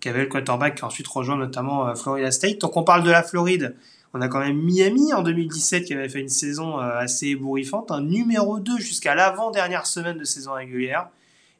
qu'avait 0.00 0.20
le 0.22 0.26
quarterback 0.28 0.74
qui 0.76 0.82
a 0.82 0.86
ensuite 0.86 1.08
rejoint 1.08 1.36
notamment 1.36 1.88
euh, 1.88 1.94
Florida 1.94 2.30
State. 2.30 2.60
Donc 2.60 2.76
on 2.76 2.84
parle 2.84 3.02
de 3.04 3.10
la 3.10 3.22
Floride. 3.22 3.74
On 4.12 4.20
a 4.20 4.28
quand 4.28 4.40
même 4.40 4.56
Miami 4.60 5.12
en 5.14 5.22
2017 5.22 5.84
qui 5.84 5.94
avait 5.94 6.08
fait 6.08 6.20
une 6.20 6.28
saison 6.28 6.76
assez 6.78 7.28
ébouriffante, 7.28 7.90
un 7.92 8.00
numéro 8.02 8.58
2 8.58 8.78
jusqu'à 8.78 9.14
l'avant-dernière 9.14 9.86
semaine 9.86 10.18
de 10.18 10.24
saison 10.24 10.52
régulière. 10.52 11.08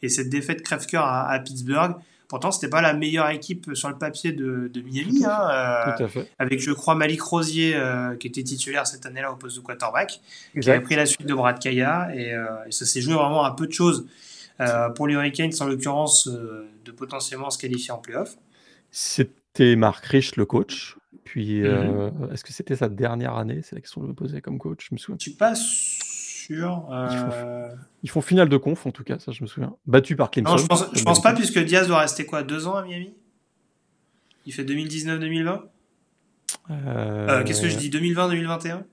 Et 0.02 0.08
cette 0.08 0.28
défaite 0.30 0.62
crève-cœur 0.62 1.04
à, 1.04 1.28
à 1.30 1.38
Pittsburgh. 1.38 1.94
Pourtant, 2.30 2.50
c'était 2.50 2.70
pas 2.70 2.80
la 2.80 2.94
meilleure 2.94 3.28
équipe 3.28 3.70
sur 3.74 3.90
le 3.90 3.98
papier 3.98 4.32
de, 4.32 4.70
de 4.72 4.80
Miami, 4.80 5.24
hein, 5.26 5.38
euh, 5.50 5.96
Tout 5.96 6.04
à 6.04 6.08
fait. 6.08 6.30
avec 6.38 6.60
je 6.60 6.70
crois 6.70 6.94
Malik 6.94 7.20
Rosier 7.20 7.74
euh, 7.76 8.14
qui 8.16 8.28
était 8.28 8.42
titulaire 8.44 8.86
cette 8.86 9.04
année-là 9.04 9.32
au 9.32 9.36
poste 9.36 9.56
de 9.56 9.60
quarterback 9.62 10.20
qui 10.58 10.70
avait 10.70 10.80
pris 10.80 10.94
la 10.96 11.04
suite 11.06 11.26
de 11.26 11.34
Brad 11.34 11.58
Kaya 11.58 12.08
et, 12.14 12.32
euh, 12.32 12.46
et 12.66 12.72
ça 12.72 12.86
s'est 12.86 13.00
joué 13.02 13.14
vraiment 13.14 13.44
à 13.44 13.54
peu 13.54 13.66
de 13.66 13.72
choses 13.72 14.06
pour 14.94 15.06
les 15.08 15.14
Hurricanes 15.14 15.50
en 15.60 15.66
l'occurrence 15.66 16.28
de 16.28 16.90
potentiellement 16.92 17.50
se 17.50 17.58
qualifier 17.58 17.90
en 17.92 17.98
playoff. 17.98 18.36
C'était 18.90 19.76
Mark 19.76 20.04
Rich, 20.06 20.36
le 20.36 20.44
coach. 20.46 20.96
Puis, 21.24 21.60
Mhm. 21.60 21.66
euh, 21.66 22.10
est-ce 22.32 22.42
que 22.44 22.52
c'était 22.52 22.76
sa 22.76 22.88
dernière 22.88 23.36
année? 23.36 23.60
C'est 23.62 23.74
la 23.76 23.80
question 23.80 24.00
que 24.00 24.06
je 24.06 24.10
me 24.10 24.14
posais 24.16 24.40
comme 24.40 24.58
coach. 24.58 24.86
Je 24.90 24.94
me 24.94 24.98
souviens. 24.98 25.16
Je 25.18 25.30
suis 25.30 25.36
pas 25.38 25.54
sûr. 26.56 26.88
euh, 26.92 27.68
Ils 28.02 28.10
font 28.10 28.20
finale 28.20 28.48
de 28.48 28.56
conf, 28.56 28.86
en 28.86 28.90
tout 28.90 29.04
cas, 29.04 29.18
ça, 29.18 29.32
je 29.32 29.42
me 29.42 29.46
souviens. 29.48 29.76
Battu 29.86 30.16
par 30.16 30.30
Clemson. 30.30 30.52
Non, 30.52 30.56
je 30.58 30.66
pense, 30.66 30.84
je 30.94 31.02
pense 31.04 31.20
pas 31.22 31.32
puisque 31.34 31.58
Diaz 31.58 31.86
doit 31.88 32.00
rester 32.00 32.26
quoi 32.26 32.42
deux 32.42 32.66
ans 32.66 32.76
à 32.76 32.82
Miami? 32.82 33.14
Il 34.46 34.52
fait 34.52 34.64
2019-2020. 34.64 35.62
Euh, 36.70 37.44
Qu'est-ce 37.44 37.62
que 37.62 37.68
je 37.68 37.76
Euh, 37.76 37.78
dis 37.78 37.90
2020-2021 37.90 38.84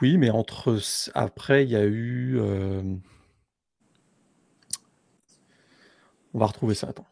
Oui, 0.00 0.16
mais 0.16 0.30
entre 0.30 0.78
après, 1.14 1.64
il 1.64 1.70
y 1.70 1.76
a 1.76 1.84
eu. 1.84 2.38
euh, 2.38 2.82
On 6.34 6.38
va 6.38 6.46
retrouver 6.46 6.74
ça. 6.74 6.88
Attends. 6.88 7.06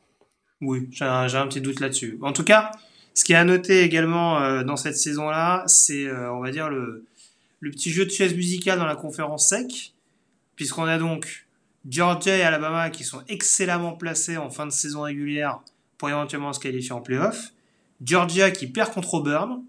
Oui, 0.60 0.88
j'ai 0.90 1.04
un, 1.04 1.26
petit 1.48 1.60
doute 1.60 1.80
là-dessus. 1.80 2.18
En 2.22 2.32
tout 2.32 2.44
cas, 2.44 2.70
ce 3.14 3.24
qui 3.24 3.32
est 3.32 3.36
à 3.36 3.44
noter 3.44 3.82
également 3.82 4.40
euh, 4.40 4.62
dans 4.62 4.76
cette 4.76 4.96
saison-là, 4.96 5.64
c'est, 5.66 6.06
euh, 6.06 6.32
on 6.32 6.40
va 6.40 6.50
dire, 6.50 6.70
le, 6.70 7.04
le 7.66 7.72
petit 7.72 7.90
jeu 7.90 8.04
de 8.04 8.10
chaise 8.10 8.32
musicale 8.36 8.78
dans 8.78 8.86
la 8.86 8.94
conférence 8.94 9.48
sec, 9.48 9.92
puisqu'on 10.54 10.84
a 10.84 10.98
donc 10.98 11.48
Georgia 11.88 12.36
et 12.36 12.42
Alabama 12.42 12.90
qui 12.90 13.02
sont 13.02 13.22
excellemment 13.26 13.92
placés 13.92 14.36
en 14.36 14.50
fin 14.50 14.66
de 14.66 14.70
saison 14.70 15.02
régulière 15.02 15.58
pour 15.98 16.08
éventuellement 16.08 16.52
se 16.52 16.60
qualifier 16.60 16.92
en 16.92 17.00
playoff. 17.00 17.52
Georgia 18.00 18.52
qui 18.52 18.68
perd 18.68 18.92
contre 18.92 19.14
Auburn, 19.14 19.64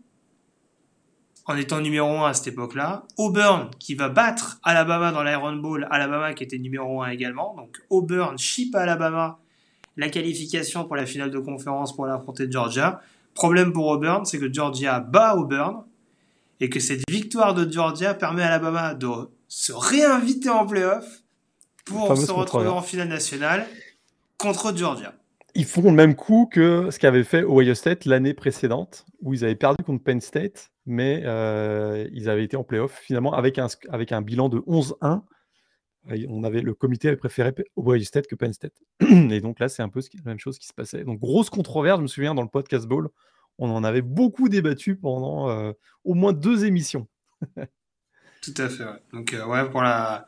en 1.47 1.57
étant 1.57 1.81
numéro 1.81 2.07
1 2.07 2.29
à 2.29 2.33
cette 2.35 2.47
époque-là. 2.47 3.05
Auburn 3.17 3.71
qui 3.79 3.95
va 3.95 4.09
battre 4.09 4.59
Alabama 4.61 5.11
dans 5.11 5.23
l'Iron 5.23 5.55
Bowl, 5.55 5.87
Alabama 5.89 6.35
qui 6.35 6.43
était 6.43 6.59
numéro 6.59 7.01
1 7.01 7.09
également. 7.09 7.55
Donc 7.55 7.81
Auburn 7.89 8.37
chip 8.37 8.75
à 8.75 8.81
Alabama 8.81 9.39
la 9.95 10.09
qualification 10.09 10.85
pour 10.85 10.97
la 10.97 11.07
finale 11.07 11.31
de 11.31 11.39
conférence 11.39 11.95
pour 11.95 12.05
l'affronter 12.05 12.45
Georgia. 12.51 13.01
Problème 13.33 13.73
pour 13.73 13.87
Auburn, 13.87 14.23
c'est 14.25 14.37
que 14.37 14.53
Georgia 14.53 14.99
bat 14.99 15.35
Auburn 15.35 15.83
et 16.59 16.69
que 16.69 16.79
cette 16.79 17.01
victoire 17.09 17.53
de 17.53 17.69
Georgia 17.71 18.13
permet 18.13 18.43
à 18.43 18.47
Alabama 18.47 18.93
de 18.93 19.07
se 19.47 19.73
réinviter 19.73 20.49
en 20.49 20.65
playoff 20.65 21.05
pour 21.85 22.15
se 22.17 22.31
retrouver 22.31 22.67
en 22.67 22.81
finale 22.81 23.07
nationale 23.09 23.65
contre 24.37 24.75
Georgia. 24.75 25.13
Ils 25.55 25.65
font 25.65 25.81
le 25.83 25.91
même 25.91 26.15
coup 26.15 26.47
que 26.51 26.89
ce 26.91 26.99
qu'avait 26.99 27.23
fait 27.23 27.43
Ohio 27.43 27.73
State 27.73 28.05
l'année 28.05 28.33
précédente, 28.33 29.05
où 29.21 29.33
ils 29.33 29.43
avaient 29.43 29.55
perdu 29.55 29.83
contre 29.83 30.03
Penn 30.03 30.21
State, 30.21 30.69
mais 30.85 31.23
euh, 31.25 32.07
ils 32.13 32.29
avaient 32.29 32.43
été 32.43 32.55
en 32.57 32.63
playoff 32.63 32.99
finalement 32.99 33.33
avec 33.33 33.57
un, 33.57 33.67
avec 33.89 34.11
un 34.11 34.21
bilan 34.21 34.49
de 34.49 34.59
11-1. 34.59 35.21
Euh, 36.11 36.25
On 36.29 36.43
avait, 36.43 36.61
le 36.61 36.73
comité 36.73 37.07
avait 37.07 37.17
préféré 37.17 37.53
Ohio 37.75 38.03
State 38.03 38.27
que 38.27 38.35
Penn 38.35 38.53
State. 38.53 38.73
Et 39.01 39.41
donc 39.41 39.59
là, 39.59 39.67
c'est 39.67 39.81
un 39.81 39.89
peu 39.89 40.01
ce 40.01 40.09
qui- 40.09 40.17
la 40.17 40.23
même 40.25 40.39
chose 40.39 40.59
qui 40.59 40.67
se 40.67 40.73
passait. 40.73 41.03
Donc, 41.03 41.19
grosse 41.19 41.49
controverse, 41.49 41.97
je 41.97 42.03
me 42.03 42.07
souviens, 42.07 42.35
dans 42.35 42.43
le 42.43 42.49
podcast 42.49 42.85
Ball, 42.85 43.07
on 43.57 43.69
en 43.69 43.83
avait 43.83 44.01
beaucoup 44.01 44.49
débattu 44.49 44.95
pendant 44.95 45.49
euh, 45.49 45.71
au 46.03 46.13
moins 46.13 46.33
deux 46.33 46.65
émissions. 46.65 47.07
Tout 48.41 48.53
à 48.57 48.69
fait. 48.69 48.83
ouais. 48.83 49.01
Donc 49.13 49.33
euh, 49.33 49.45
ouais, 49.45 49.69
pour 49.69 49.81
la. 49.81 50.25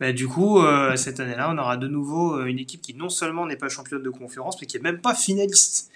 Bah, 0.00 0.12
du 0.12 0.26
coup, 0.26 0.58
euh, 0.58 0.96
cette 0.96 1.20
année-là, 1.20 1.50
on 1.50 1.58
aura 1.58 1.76
de 1.76 1.86
nouveau 1.86 2.44
une 2.44 2.58
équipe 2.58 2.82
qui 2.82 2.94
non 2.94 3.08
seulement 3.08 3.46
n'est 3.46 3.56
pas 3.56 3.68
championne 3.68 4.02
de 4.02 4.10
conférence, 4.10 4.60
mais 4.60 4.66
qui 4.66 4.76
est 4.76 4.82
même 4.82 5.00
pas 5.00 5.14
finaliste 5.14 5.90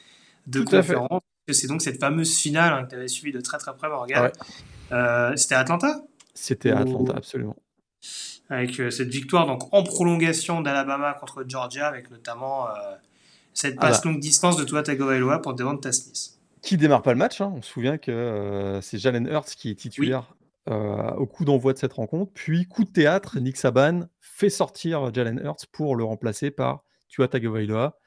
de 0.46 0.60
Tout 0.60 0.76
conférence. 0.76 1.22
C'est 1.50 1.66
donc 1.66 1.82
cette 1.82 1.98
fameuse 1.98 2.36
finale 2.36 2.72
hein, 2.74 2.84
que 2.84 2.90
tu 2.90 2.96
avais 2.96 3.08
suivi 3.08 3.32
de 3.32 3.40
très 3.40 3.58
très 3.58 3.74
près, 3.74 3.88
Morgan. 3.88 4.30
Ouais. 4.90 5.36
C'était 5.36 5.54
Atlanta, 5.56 6.02
C'était. 6.34 6.70
Atlanta, 6.70 7.14
absolument. 7.16 7.56
avec 8.50 8.76
cette 8.92 9.08
victoire 9.08 9.46
donc 9.46 9.72
en 9.72 9.82
prolongation 9.82 10.60
d'Alabama 10.60 11.14
contre 11.14 11.44
Georgia, 11.48 11.88
avec 11.88 12.10
notamment 12.10 12.68
cette 13.52 13.74
Ah 13.78 13.88
passe 13.88 14.04
longue 14.04 14.20
distance 14.20 14.56
de 14.56 14.64
Tua 14.64 14.82
Tagovailoa 14.82 15.40
pour 15.40 15.54
Devonta 15.54 15.90
Smith. 15.90 16.37
Qui 16.62 16.76
démarre 16.76 17.02
pas 17.02 17.12
le 17.12 17.18
match. 17.18 17.40
hein. 17.40 17.52
On 17.54 17.62
se 17.62 17.70
souvient 17.70 17.98
que 17.98 18.10
euh, 18.10 18.80
c'est 18.80 18.98
Jalen 18.98 19.26
Hurts 19.26 19.54
qui 19.56 19.70
est 19.70 19.74
titulaire 19.74 20.34
euh, 20.68 21.10
au 21.12 21.26
coup 21.26 21.44
d'envoi 21.44 21.72
de 21.72 21.78
cette 21.78 21.92
rencontre. 21.92 22.32
Puis, 22.34 22.66
coup 22.66 22.84
de 22.84 22.90
théâtre, 22.90 23.38
Nick 23.38 23.56
Saban 23.56 24.08
fait 24.20 24.50
sortir 24.50 25.12
Jalen 25.14 25.40
Hurts 25.42 25.66
pour 25.72 25.96
le 25.96 26.04
remplacer 26.04 26.50
par 26.50 26.82
Tua 27.08 27.28
Tagovailoa, 27.28 27.98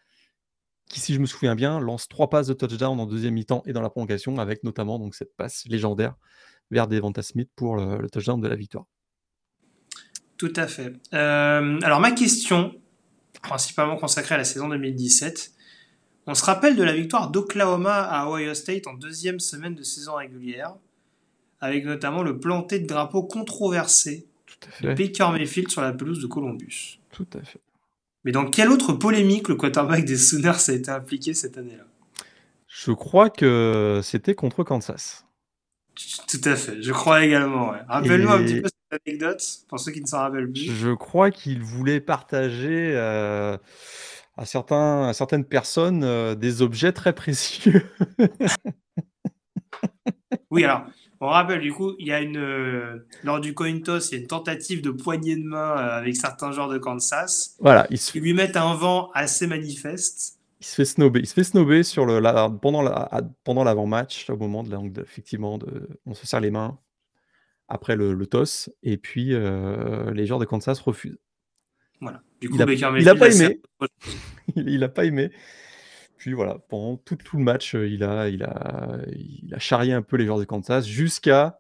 qui, 0.90 1.00
si 1.00 1.14
je 1.14 1.20
me 1.20 1.26
souviens 1.26 1.56
bien, 1.56 1.80
lance 1.80 2.08
trois 2.08 2.30
passes 2.30 2.48
de 2.48 2.54
touchdown 2.54 3.00
en 3.00 3.06
deuxième 3.06 3.34
mi-temps 3.34 3.64
et 3.66 3.74
dans 3.74 3.82
la 3.82 3.90
prolongation, 3.90 4.38
avec 4.38 4.64
notamment 4.64 5.00
donc, 5.00 5.16
cette 5.16 5.36
passe 5.36 5.64
légendaire 5.68 6.16
vers 6.70 6.88
Devonta 6.88 7.22
Smith 7.22 7.50
pour 7.56 7.76
le, 7.78 7.98
le 7.98 8.10
touchdown 8.10 8.40
de 8.42 8.48
la 8.48 8.56
victoire. 8.56 8.86
Tout 10.38 10.54
à 10.56 10.68
fait. 10.68 10.94
Euh, 11.14 11.80
alors 11.82 12.00
ma 12.00 12.12
question, 12.12 12.74
principalement 13.42 13.96
consacrée 13.96 14.36
à 14.36 14.38
la 14.38 14.44
saison 14.44 14.70
2017, 14.70 15.52
on 16.28 16.36
se 16.36 16.44
rappelle 16.46 16.76
de 16.76 16.84
la 16.84 16.94
victoire 16.94 17.30
d'Oklahoma 17.30 18.02
à 18.04 18.30
Ohio 18.30 18.54
State 18.54 18.88
en 18.88 18.94
deuxième 18.94 19.40
semaine 19.40 19.76
de 19.76 19.84
saison 19.84 20.16
régulière, 20.16 20.76
avec 21.60 21.86
notamment 21.86 22.24
le 22.24 22.40
planté 22.40 22.80
de 22.80 22.88
drapeau 22.88 23.24
controversé 23.24 24.26
de. 24.82 24.94
Baker 24.94 25.30
Mayfield 25.32 25.70
sur 25.70 25.82
la 25.82 25.92
pelouse 25.94 26.22
de 26.22 26.28
Columbus. 26.28 27.00
Tout 27.12 27.28
à 27.34 27.42
fait. 27.44 27.60
Mais 28.24 28.32
dans 28.32 28.46
quelle 28.50 28.70
autre 28.70 28.94
polémique 28.94 29.48
le 29.50 29.56
quarterback 29.56 30.06
des 30.06 30.18
Sooners 30.18 30.70
a 30.70 30.72
été 30.74 30.92
impliqué 30.92 31.34
cette 31.34 31.58
année-là? 31.58 31.84
Je 32.68 32.92
crois 32.92 33.30
que 33.30 34.00
c'était 34.04 34.36
contre 34.36 34.64
Kansas. 34.64 35.26
Tout 36.28 36.42
à 36.46 36.56
fait, 36.56 36.82
je 36.82 36.92
crois 36.94 37.26
également. 37.26 37.72
ouais. 37.72 37.80
Rappelle-nous 37.88 38.30
un 38.30 38.42
Et- 38.42 38.46
petit 38.46 38.62
peu 38.62 38.70
cette 38.92 39.02
anecdote, 39.08 39.44
pour 39.68 39.80
ceux 39.80 39.92
qui 39.92 40.02
ne 40.02 40.06
s'en 40.08 40.20
rappellent 40.20 40.52
plus. 40.52 40.72
Je 40.72 40.94
crois 40.94 41.32
qu'il 41.32 41.62
voulait 41.64 42.00
partager 42.00 42.94
euh, 42.96 43.58
à, 44.38 44.46
certains, 44.46 45.08
à 45.08 45.14
certaines 45.14 45.46
personnes 45.46 46.04
euh, 46.04 46.36
des 46.36 46.62
objets 46.62 46.92
très 46.94 47.14
précieux. 47.14 47.84
Oui, 50.50 50.64
alors, 50.66 50.84
on 51.22 51.28
rappelle, 51.28 51.62
du 51.62 51.72
coup, 51.74 51.94
il 52.00 52.08
y 52.08 52.12
a 52.12 52.20
une. 52.22 52.38
euh, 52.38 53.06
lors 53.24 53.40
du 53.40 53.54
coin 53.54 53.80
toss, 53.80 54.12
il 54.12 54.16
y 54.16 54.18
a 54.18 54.22
une 54.22 54.28
tentative 54.28 54.82
de 54.82 54.92
poignée 54.92 55.36
de 55.38 55.44
main 55.46 55.78
euh, 55.78 55.98
avec 55.98 56.16
certains 56.16 56.52
joueurs 56.52 56.68
de 56.70 56.78
Kansas. 56.78 57.56
voilà, 57.60 57.88
il 57.90 57.98
se, 57.98 58.12
qui 58.12 58.20
lui 58.20 58.34
mettent 58.34 58.58
un 58.58 58.76
vent 58.76 59.10
assez 59.14 59.48
manifeste. 59.48 60.40
il 60.60 60.66
se 60.66 60.76
fait 60.76 60.86
snobber. 60.86 61.20
Il 61.22 61.28
se 61.28 61.34
fait 61.34 61.44
snobber 61.46 61.84
sur 61.84 62.06
le, 62.06 62.20
la- 62.20 62.50
pendant, 62.50 62.82
la, 62.82 62.92
à- 62.92 63.22
pendant 63.44 63.64
l'avant-match, 63.64 64.30
au 64.30 64.36
moment 64.38 64.64
de, 64.64 64.72
la- 64.72 64.78
donc, 64.78 64.98
effectivement, 64.98 65.58
de, 65.58 65.88
on 66.06 66.14
se 66.14 66.28
serre 66.28 66.42
les 66.42 66.52
mains 66.52 66.78
après 67.70 67.96
le, 67.96 68.14
le 68.14 68.26
toss, 68.26 68.70
et 68.84 68.98
puis 68.98 69.34
euh, 69.34 70.12
les 70.14 70.26
joueurs 70.26 70.40
de 70.40 70.46
Kansas 70.46 70.80
refusent. 70.82 71.20
Voilà. 72.02 72.22
Du 72.42 72.50
coup, 72.50 72.56
Il 72.56 72.62
a- 72.62 72.66
Baker 72.66 72.92
il 73.00 73.08
a 73.10 73.14
Mayfield 73.14 73.20
pas 73.20 73.30
aimé. 73.46 73.62
il, 74.56 74.70
il 74.70 74.84
a 74.84 74.90
pas 74.90 75.06
aimé. 75.06 75.32
Puis 76.18 76.34
voilà, 76.34 76.60
pendant 76.70 76.98
tout, 76.98 77.16
tout 77.16 77.38
le 77.38 77.44
match, 77.44 77.74
euh, 77.76 77.88
il 77.88 78.04
a, 78.04 78.28
il, 78.30 78.44
a, 78.44 79.00
il 79.08 79.54
a 79.56 79.60
charrié 79.60 79.94
un 79.94 80.02
peu 80.04 80.18
les 80.18 80.26
joueurs 80.26 80.40
de 80.40 80.44
Kansas 80.46 80.86
jusqu'à 80.86 81.58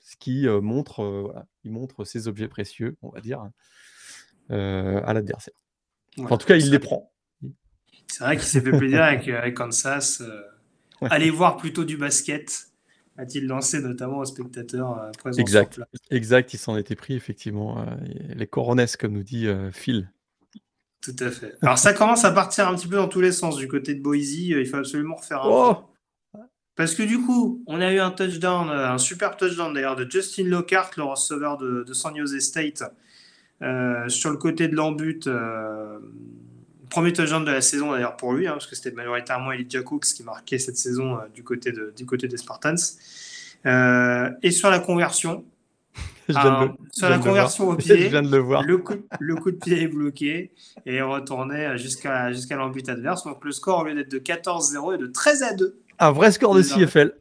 ce 0.00 0.16
qui 0.18 0.46
euh, 0.46 0.60
montre, 0.60 1.00
euh, 1.02 1.22
voilà, 1.22 1.46
il 1.64 1.70
montre 1.72 2.04
ses 2.04 2.28
objets 2.28 2.48
précieux, 2.48 2.96
on 3.02 3.08
va 3.10 3.20
dire, 3.20 3.42
euh, 4.50 5.00
à 5.04 5.14
l'adversaire. 5.14 5.54
Enfin, 6.18 6.34
en 6.34 6.38
tout 6.38 6.46
cas, 6.46 6.56
il 6.56 6.70
les 6.70 6.78
prend. 6.78 7.10
C'est 8.06 8.24
vrai 8.24 8.36
qu'il 8.36 8.44
s'est 8.46 8.60
fait 8.60 8.76
plaisir 8.76 9.02
avec, 9.02 9.28
avec 9.28 9.54
Kansas. 9.54 10.20
euh, 10.20 10.42
Ouais. 11.00 11.08
Allez 11.10 11.30
voir 11.30 11.56
plutôt 11.56 11.84
du 11.84 11.96
basket, 11.96 12.68
a-t-il 13.18 13.46
lancé 13.46 13.80
notamment 13.80 14.18
aux 14.18 14.24
spectateurs 14.24 14.98
euh, 14.98 15.10
présents 15.18 15.40
Exact. 15.40 15.80
Exact, 16.10 16.54
il 16.54 16.58
s'en 16.58 16.76
était 16.76 16.96
pris, 16.96 17.14
effectivement. 17.14 17.78
euh, 17.80 17.84
les 18.34 18.46
coronesses, 18.46 18.96
comme 18.96 19.12
nous 19.12 19.22
dit 19.22 19.46
euh, 19.46 19.70
Phil. 19.72 20.10
Tout 21.02 21.16
à 21.18 21.30
fait. 21.30 21.54
Alors 21.62 21.78
ça 21.78 21.92
commence 21.94 22.24
à 22.24 22.30
partir 22.30 22.68
un 22.68 22.74
petit 22.76 22.86
peu 22.86 22.96
dans 22.96 23.08
tous 23.08 23.20
les 23.20 23.32
sens 23.32 23.56
du 23.56 23.66
côté 23.68 23.94
de 23.94 24.00
Boise. 24.00 24.34
Il 24.34 24.66
faut 24.66 24.76
absolument 24.76 25.16
refaire 25.16 25.42
un 25.42 25.48
Oh 25.50 25.76
Parce 26.76 26.94
que 26.94 27.02
du 27.02 27.20
coup, 27.20 27.62
on 27.66 27.80
a 27.80 27.92
eu 27.92 27.98
un 27.98 28.10
touchdown, 28.12 28.70
un 28.70 28.98
super 28.98 29.36
touchdown 29.36 29.74
d'ailleurs 29.74 29.96
de 29.96 30.08
Justin 30.08 30.44
Lockhart, 30.44 30.92
le 30.96 31.02
receveur 31.02 31.58
de, 31.58 31.82
de 31.82 31.92
San 31.92 32.16
Jose 32.16 32.38
State, 32.38 32.82
euh, 33.62 34.08
sur 34.08 34.30
le 34.30 34.36
côté 34.36 34.68
de 34.68 34.76
l'embut. 34.76 35.26
euh, 35.26 35.98
premier 36.92 37.12
touchdown 37.12 37.44
de 37.44 37.50
la 37.50 37.62
saison 37.62 37.92
d'ailleurs 37.92 38.16
pour 38.16 38.34
lui, 38.34 38.46
hein, 38.46 38.52
parce 38.52 38.66
que 38.66 38.76
c'était 38.76 38.92
majoritairement 38.92 39.50
Elijah 39.52 39.82
Cooks 39.82 40.04
qui 40.04 40.22
marquait 40.22 40.58
cette 40.58 40.76
saison 40.76 41.16
euh, 41.16 41.22
du, 41.34 41.42
côté 41.42 41.72
de, 41.72 41.92
du 41.96 42.04
côté 42.06 42.28
des 42.28 42.36
Spartans. 42.36 42.74
Euh, 43.64 44.30
et 44.42 44.50
sur 44.50 44.70
la 44.70 44.78
conversion, 44.78 45.44
Ah, 46.34 46.66
le- 46.66 46.72
sur 46.92 47.08
la 47.08 47.18
conversion 47.18 47.68
au 47.68 47.74
pied, 47.76 47.96
Je 48.04 48.08
viens 48.08 48.22
de 48.22 48.30
le 48.30 48.38
voir. 48.38 48.62
le 48.62 48.78
coup, 48.78 48.94
le 49.18 49.34
coup 49.36 49.50
de 49.50 49.56
pied 49.56 49.82
est 49.82 49.88
bloqué 49.88 50.52
et 50.86 51.02
retourné 51.02 51.76
jusqu'à 51.78 52.30
jusqu'à 52.32 52.56
l'embut 52.56 52.88
adverse. 52.88 53.24
Donc 53.24 53.44
le 53.44 53.52
score, 53.52 53.80
au 53.80 53.84
lieu 53.84 53.94
d'être 53.94 54.10
de 54.10 54.18
14-0, 54.18 54.94
est 54.94 54.98
de 54.98 55.06
13 55.06 55.42
à 55.42 55.54
2. 55.54 55.78
Un 55.98 56.12
vrai 56.12 56.30
score 56.30 56.54
de. 56.54 56.62
CFL. 56.62 57.12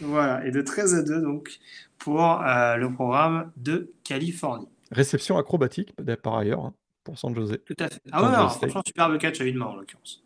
Voilà, 0.00 0.44
et 0.46 0.50
de 0.50 0.60
13 0.60 0.94
à 0.96 1.02
2 1.02 1.20
donc 1.20 1.60
pour 1.98 2.42
euh, 2.42 2.76
le 2.76 2.92
programme 2.92 3.52
de 3.56 3.92
Californie. 4.04 4.68
Réception 4.90 5.38
acrobatique, 5.38 5.94
par 6.22 6.36
ailleurs, 6.36 6.64
hein, 6.66 6.74
pour 7.04 7.18
San 7.18 7.34
Jose. 7.34 7.58
Tout 7.64 7.76
à 7.78 7.88
fait. 7.88 8.00
Ah 8.10 8.22
ouais, 8.22 8.34
alors, 8.34 8.56
franchement, 8.56 8.82
superbe 8.86 9.18
catch 9.18 9.40
à 9.40 9.44
une 9.44 9.56
main 9.56 9.66
en 9.66 9.76
l'occurrence. 9.76 10.22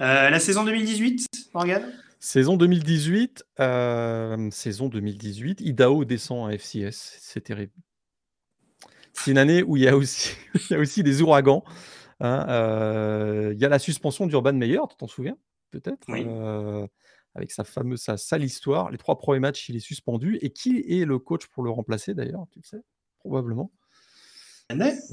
Euh, 0.00 0.30
la 0.30 0.40
saison 0.40 0.64
2018, 0.64 1.26
Morgan? 1.54 1.82
Saison 2.20 2.56
2018, 2.56 3.44
euh, 3.60 4.50
saison 4.50 4.88
2018, 4.88 5.60
Idaho 5.60 6.04
descend 6.04 6.48
à 6.48 6.54
FCS, 6.56 7.16
c'est 7.20 7.40
terrible. 7.40 7.72
C'est 9.12 9.32
une 9.32 9.38
année 9.38 9.62
où 9.62 9.76
il 9.76 9.82
y 9.82 9.88
a 9.88 9.96
aussi, 9.96 10.36
il 10.70 10.72
y 10.72 10.74
a 10.74 10.78
aussi 10.78 11.02
des 11.02 11.22
ouragans. 11.22 11.64
hein, 12.20 12.46
euh, 12.48 13.50
il 13.54 13.60
y 13.60 13.64
a 13.64 13.68
la 13.68 13.80
suspension 13.80 14.26
d'Urban 14.26 14.52
Meyer, 14.52 14.80
tu 14.88 14.96
t'en 14.96 15.08
souviens 15.08 15.36
peut-être? 15.70 16.06
Oui. 16.08 16.26
Avec 17.34 17.50
sa 17.50 17.64
fameuse, 17.64 18.00
sa 18.02 18.18
sale 18.18 18.44
histoire. 18.44 18.90
Les 18.90 18.98
trois 18.98 19.16
premiers 19.16 19.40
matchs, 19.40 19.70
il 19.70 19.76
est 19.76 19.80
suspendu. 19.80 20.38
Et 20.42 20.50
qui 20.50 20.84
est 20.86 21.06
le 21.06 21.18
coach 21.18 21.46
pour 21.46 21.62
le 21.62 21.70
remplacer 21.70 22.12
d'ailleurs? 22.12 22.44
Tu 22.50 22.58
le 22.58 22.66
sais? 22.66 22.82
Probablement. 23.20 23.72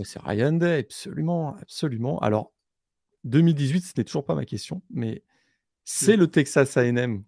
C'est 0.03 0.19
Ryan 0.22 0.53
Day, 0.53 0.80
absolument, 0.80 1.56
absolument. 1.57 2.19
Alors, 2.19 2.52
2018, 3.26 3.81
ce 3.81 3.94
n'est 3.98 4.03
toujours 4.03 4.26
pas 4.26 4.36
ma 4.36 4.45
question, 4.45 4.81
mais 4.90 5.23
c'est 5.86 6.15
le 6.15 6.27
Texas 6.27 6.77
A&M 6.77 7.23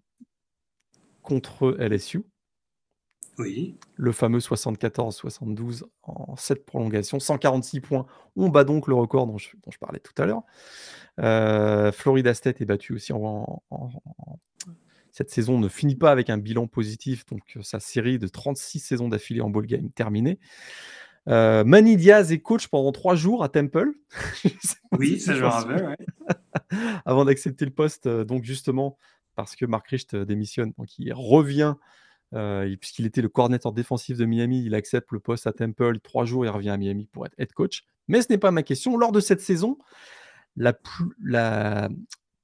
contre 1.21 1.75
LSU, 1.79 2.23
Oui. 3.37 3.77
le 3.95 4.11
fameux 4.11 4.39
74-72 4.39 5.83
en 6.03 6.35
7 6.35 6.65
prolongations, 6.65 7.19
146 7.19 7.81
points. 7.81 8.05
On 8.35 8.49
bat 8.49 8.63
donc 8.63 8.87
le 8.87 8.95
record 8.95 9.27
dont 9.27 9.37
je, 9.37 9.49
dont 9.63 9.71
je 9.71 9.77
parlais 9.77 9.99
tout 9.99 10.19
à 10.21 10.25
l'heure. 10.25 10.43
Euh, 11.19 11.91
Florida 11.91 12.33
State 12.33 12.61
est 12.61 12.65
battu 12.65 12.93
aussi 12.93 13.13
en, 13.13 13.61
en- 13.69 13.89
en- 14.27 14.39
Cette 15.11 15.29
saison 15.29 15.59
ne 15.59 15.67
finit 15.67 15.95
pas 15.97 16.11
avec 16.11 16.29
un 16.29 16.37
bilan 16.37 16.67
positif, 16.67 17.25
donc 17.25 17.41
euh, 17.57 17.61
sa 17.61 17.79
série 17.79 18.17
de 18.17 18.27
36 18.27 18.79
saisons 18.79 19.09
d'affilée 19.09 19.41
en 19.41 19.49
ball 19.49 19.65
game 19.65 19.91
terminée. 19.91 20.39
Euh, 21.29 21.63
Manny 21.63 21.97
Diaz 21.97 22.31
est 22.31 22.39
coach 22.39 22.67
pendant 22.67 22.91
trois 22.91 23.15
jours 23.15 23.43
à 23.43 23.49
Temple. 23.49 23.91
Oui, 24.99 25.19
ça 25.19 25.33
je 25.35 25.41
me 25.41 25.47
rappelle. 25.47 25.87
ouais. 25.87 25.97
avant 27.05 27.23
d'accepter 27.23 27.63
le 27.63 27.71
poste, 27.71 28.07
euh, 28.07 28.25
donc 28.25 28.43
justement 28.43 28.97
parce 29.35 29.55
que 29.55 29.65
Mark 29.65 29.87
Richt 29.87 30.13
euh, 30.13 30.25
démissionne, 30.25 30.73
donc 30.77 30.97
il 30.99 31.13
revient, 31.13 31.75
euh, 32.33 32.75
puisqu'il 32.79 33.05
était 33.05 33.21
le 33.21 33.29
coordinateur 33.29 33.71
défensif 33.71 34.17
de 34.17 34.25
Miami, 34.25 34.63
il 34.65 34.75
accepte 34.75 35.11
le 35.11 35.19
poste 35.19 35.47
à 35.47 35.53
Temple, 35.53 35.99
trois 35.99 36.25
jours, 36.25 36.45
il 36.45 36.49
revient 36.49 36.69
à 36.69 36.77
Miami 36.77 37.07
pour 37.11 37.25
être 37.25 37.33
head 37.37 37.51
coach. 37.53 37.85
Mais 38.07 38.21
ce 38.21 38.27
n'est 38.29 38.37
pas 38.37 38.51
ma 38.51 38.63
question. 38.63 38.97
Lors 38.97 39.11
de 39.11 39.19
cette 39.19 39.41
saison, 39.41 39.77
la 40.55 40.73
plus, 40.73 41.05
la 41.23 41.89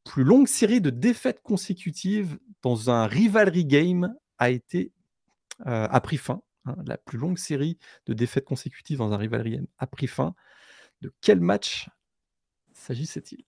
plus 0.06 0.24
longue 0.24 0.48
série 0.48 0.82
de 0.82 0.90
défaites 0.90 1.42
consécutives 1.42 2.38
dans 2.64 2.90
un 2.90 3.06
rivalry 3.06 3.66
game 3.66 4.14
a 4.38 4.50
été 4.50 4.92
euh, 5.66 5.88
a 5.90 6.02
pris 6.02 6.18
fin. 6.18 6.42
Hein. 6.68 6.76
La 6.86 6.98
plus 6.98 7.18
longue 7.18 7.38
série 7.38 7.78
de 8.06 8.14
défaites 8.14 8.46
consécutives 8.46 8.98
dans 8.98 9.12
un 9.14 9.18
rivalry 9.18 9.60
a 9.78 9.88
pris 9.88 10.08
fin. 10.08 10.36
De 11.02 11.14
quel 11.22 11.40
match 11.40 11.90
s'agissait-il? 12.74 13.46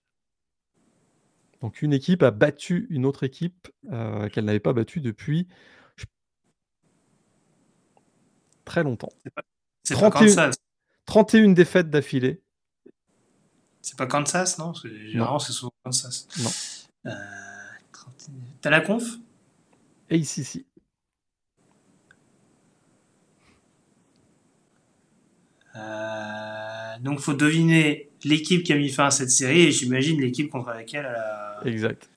Donc 1.60 1.82
une 1.82 1.92
équipe 1.92 2.22
a 2.22 2.30
battu 2.30 2.86
une 2.90 3.04
autre 3.04 3.22
équipe 3.22 3.68
euh, 3.92 4.28
qu'elle 4.28 4.44
n'avait 4.44 4.60
pas 4.60 4.72
battue 4.72 5.00
depuis 5.00 5.48
très 8.64 8.82
longtemps. 8.82 9.12
C'est 9.24 9.34
pas 9.34 9.42
31. 9.84 10.10
Kansas. 10.10 10.56
31 11.06 11.48
défaites 11.50 11.90
d'affilée. 11.90 12.40
C'est 13.82 13.96
pas 13.96 14.06
Kansas, 14.06 14.58
non? 14.58 14.72
Généralement, 14.74 15.38
c'est 15.38 15.52
souvent 15.52 15.72
Kansas. 15.84 16.28
Non. 16.38 17.10
Euh, 17.10 17.14
31. 17.92 18.34
T'as 18.60 18.70
la 18.70 18.80
conf? 18.80 19.04
Et 20.10 20.18
ici, 20.18 20.44
si. 20.44 20.66
Euh, 25.76 26.98
donc, 27.00 27.20
faut 27.20 27.34
deviner 27.34 28.10
l'équipe 28.24 28.62
qui 28.62 28.72
a 28.72 28.76
mis 28.76 28.90
fin 28.90 29.06
à 29.06 29.10
cette 29.10 29.30
série 29.30 29.62
et 29.62 29.70
j'imagine 29.70 30.20
l'équipe 30.20 30.50
contre 30.50 30.70
laquelle 30.70 31.06
elle 31.08 31.14
a. 31.14 31.60
Exact. 31.64 32.10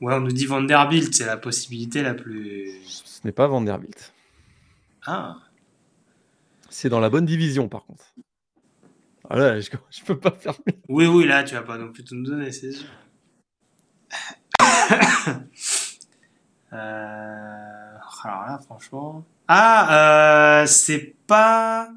Ouais, 0.00 0.14
on 0.14 0.20
nous 0.20 0.32
dit 0.32 0.46
Vanderbilt, 0.46 1.14
c'est 1.14 1.26
la 1.26 1.36
possibilité 1.36 2.02
la 2.02 2.14
plus. 2.14 2.72
Ce 2.84 3.20
n'est 3.24 3.32
pas 3.32 3.46
Vanderbilt. 3.46 4.12
Ah, 5.06 5.36
C'est 6.68 6.88
dans 6.88 7.00
la 7.00 7.08
bonne 7.08 7.24
division, 7.26 7.68
par 7.68 7.84
contre. 7.84 8.12
Voilà, 9.30 9.60
je 9.60 9.70
ne 10.02 10.06
peux 10.06 10.18
pas 10.18 10.32
faire 10.32 10.54
mieux. 10.66 10.74
oui, 10.88 11.06
oui, 11.06 11.26
là, 11.26 11.44
tu 11.44 11.54
vas 11.54 11.62
pas 11.62 11.78
non 11.78 11.92
plus 11.92 12.02
tout 12.04 12.16
nous 12.16 12.24
donner, 12.24 12.50
c'est 12.52 12.72
sûr. 12.72 12.88
Euh, 16.74 17.98
alors 18.24 18.46
là, 18.46 18.58
franchement. 18.64 19.26
Ah, 19.54 20.62
euh, 20.62 20.66
c'est 20.66 21.14
pas 21.26 21.92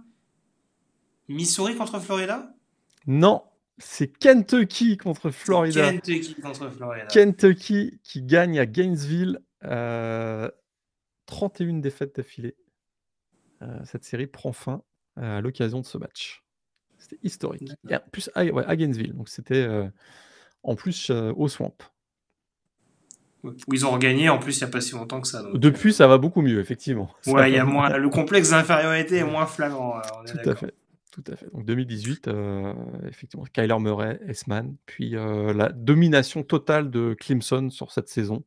Missouri 1.30 1.76
contre 1.78 2.00
Florida? 2.02 2.54
Non, 3.08 3.44
c'est 3.78 4.08
Kentucky 4.08 4.98
contre 4.98 5.32
Florida. 5.32 5.90
Kentucky 5.92 6.36
contre 6.36 6.70
Florida. 6.70 7.06
Kentucky 7.06 7.98
qui 8.04 8.24
gagne 8.24 8.60
à 8.60 8.66
Gainesville. 8.66 9.40
euh, 9.64 10.52
31 11.28 11.76
défaites 11.80 12.18
d'affilée. 12.18 12.56
Euh, 13.62 13.80
cette 13.86 14.04
série 14.04 14.28
prend 14.28 14.52
fin 14.52 14.84
euh, 15.18 15.38
à 15.38 15.42
l'occasion 15.42 15.80
de 15.80 15.86
ce 15.86 15.98
match. 15.98 16.44
C'était 16.98 17.20
historique. 17.24 17.72
D'accord. 17.86 17.90
Et 17.90 17.96
en 17.96 18.10
plus 18.12 18.30
à, 18.36 18.44
ouais, 18.44 18.66
à 18.66 18.76
Gainesville. 18.76 19.14
Donc 19.14 19.30
c'était 19.30 19.64
euh, 19.64 19.88
en 20.64 20.76
plus 20.76 21.10
euh, 21.10 21.32
au 21.38 21.48
Swamp. 21.48 21.74
Où 23.68 23.74
ils 23.74 23.86
ont 23.86 23.92
regagné 23.92 24.30
en 24.30 24.38
plus 24.40 24.58
il 24.58 24.64
n'y 24.64 24.70
a 24.70 24.72
pas 24.72 24.82
si 24.82 24.94
longtemps 24.94 25.22
que 25.22 25.28
ça. 25.28 25.42
donc. 25.44 25.58
Depuis, 25.58 25.94
ça 25.94 26.08
va 26.08 26.18
beaucoup 26.18 26.42
mieux, 26.42 26.60
effectivement. 26.60 27.10
Ça 27.22 27.32
Ouais, 27.32 27.52
il 27.52 27.56
y 27.56 27.60
a 27.60 27.66
moins, 27.66 27.90
le 27.98 28.10
complexe 28.10 28.50
d'infériorité 28.52 29.18
est 29.18 29.24
moins 29.24 29.46
flagrant. 29.46 29.98
euh, 29.98 30.02
on 30.20 30.26
est 30.26 30.44
Tout 30.44 30.50
à 30.50 30.56
fait. 30.56 30.74
Tout 31.12 31.24
à 31.32 31.36
fait. 31.38 31.48
Donc 31.54 31.66
2018, 31.66 32.28
euh, 32.28 32.74
effectivement, 33.08 33.46
Kyler 33.54 33.80
Murray, 33.80 34.20
Esman, 34.28 34.76
puis 34.86 35.16
euh, 35.16 35.54
la 35.54 35.70
domination 35.70 36.44
totale 36.44 36.90
de 36.92 37.16
Clemson 37.18 37.70
sur 37.70 37.92
cette 37.94 38.10
saison, 38.10 38.44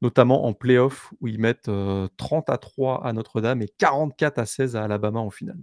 notamment 0.00 0.46
en 0.46 0.54
playoff 0.54 1.12
où 1.20 1.28
ils 1.28 1.38
mettent 1.38 1.68
euh, 1.68 2.08
30 2.16 2.48
à 2.48 2.56
3 2.56 3.06
à 3.06 3.12
Notre-Dame 3.12 3.60
et 3.60 3.68
44 3.76 4.38
à 4.38 4.46
16 4.46 4.76
à 4.76 4.84
Alabama 4.84 5.20
en 5.20 5.28
finale. 5.28 5.58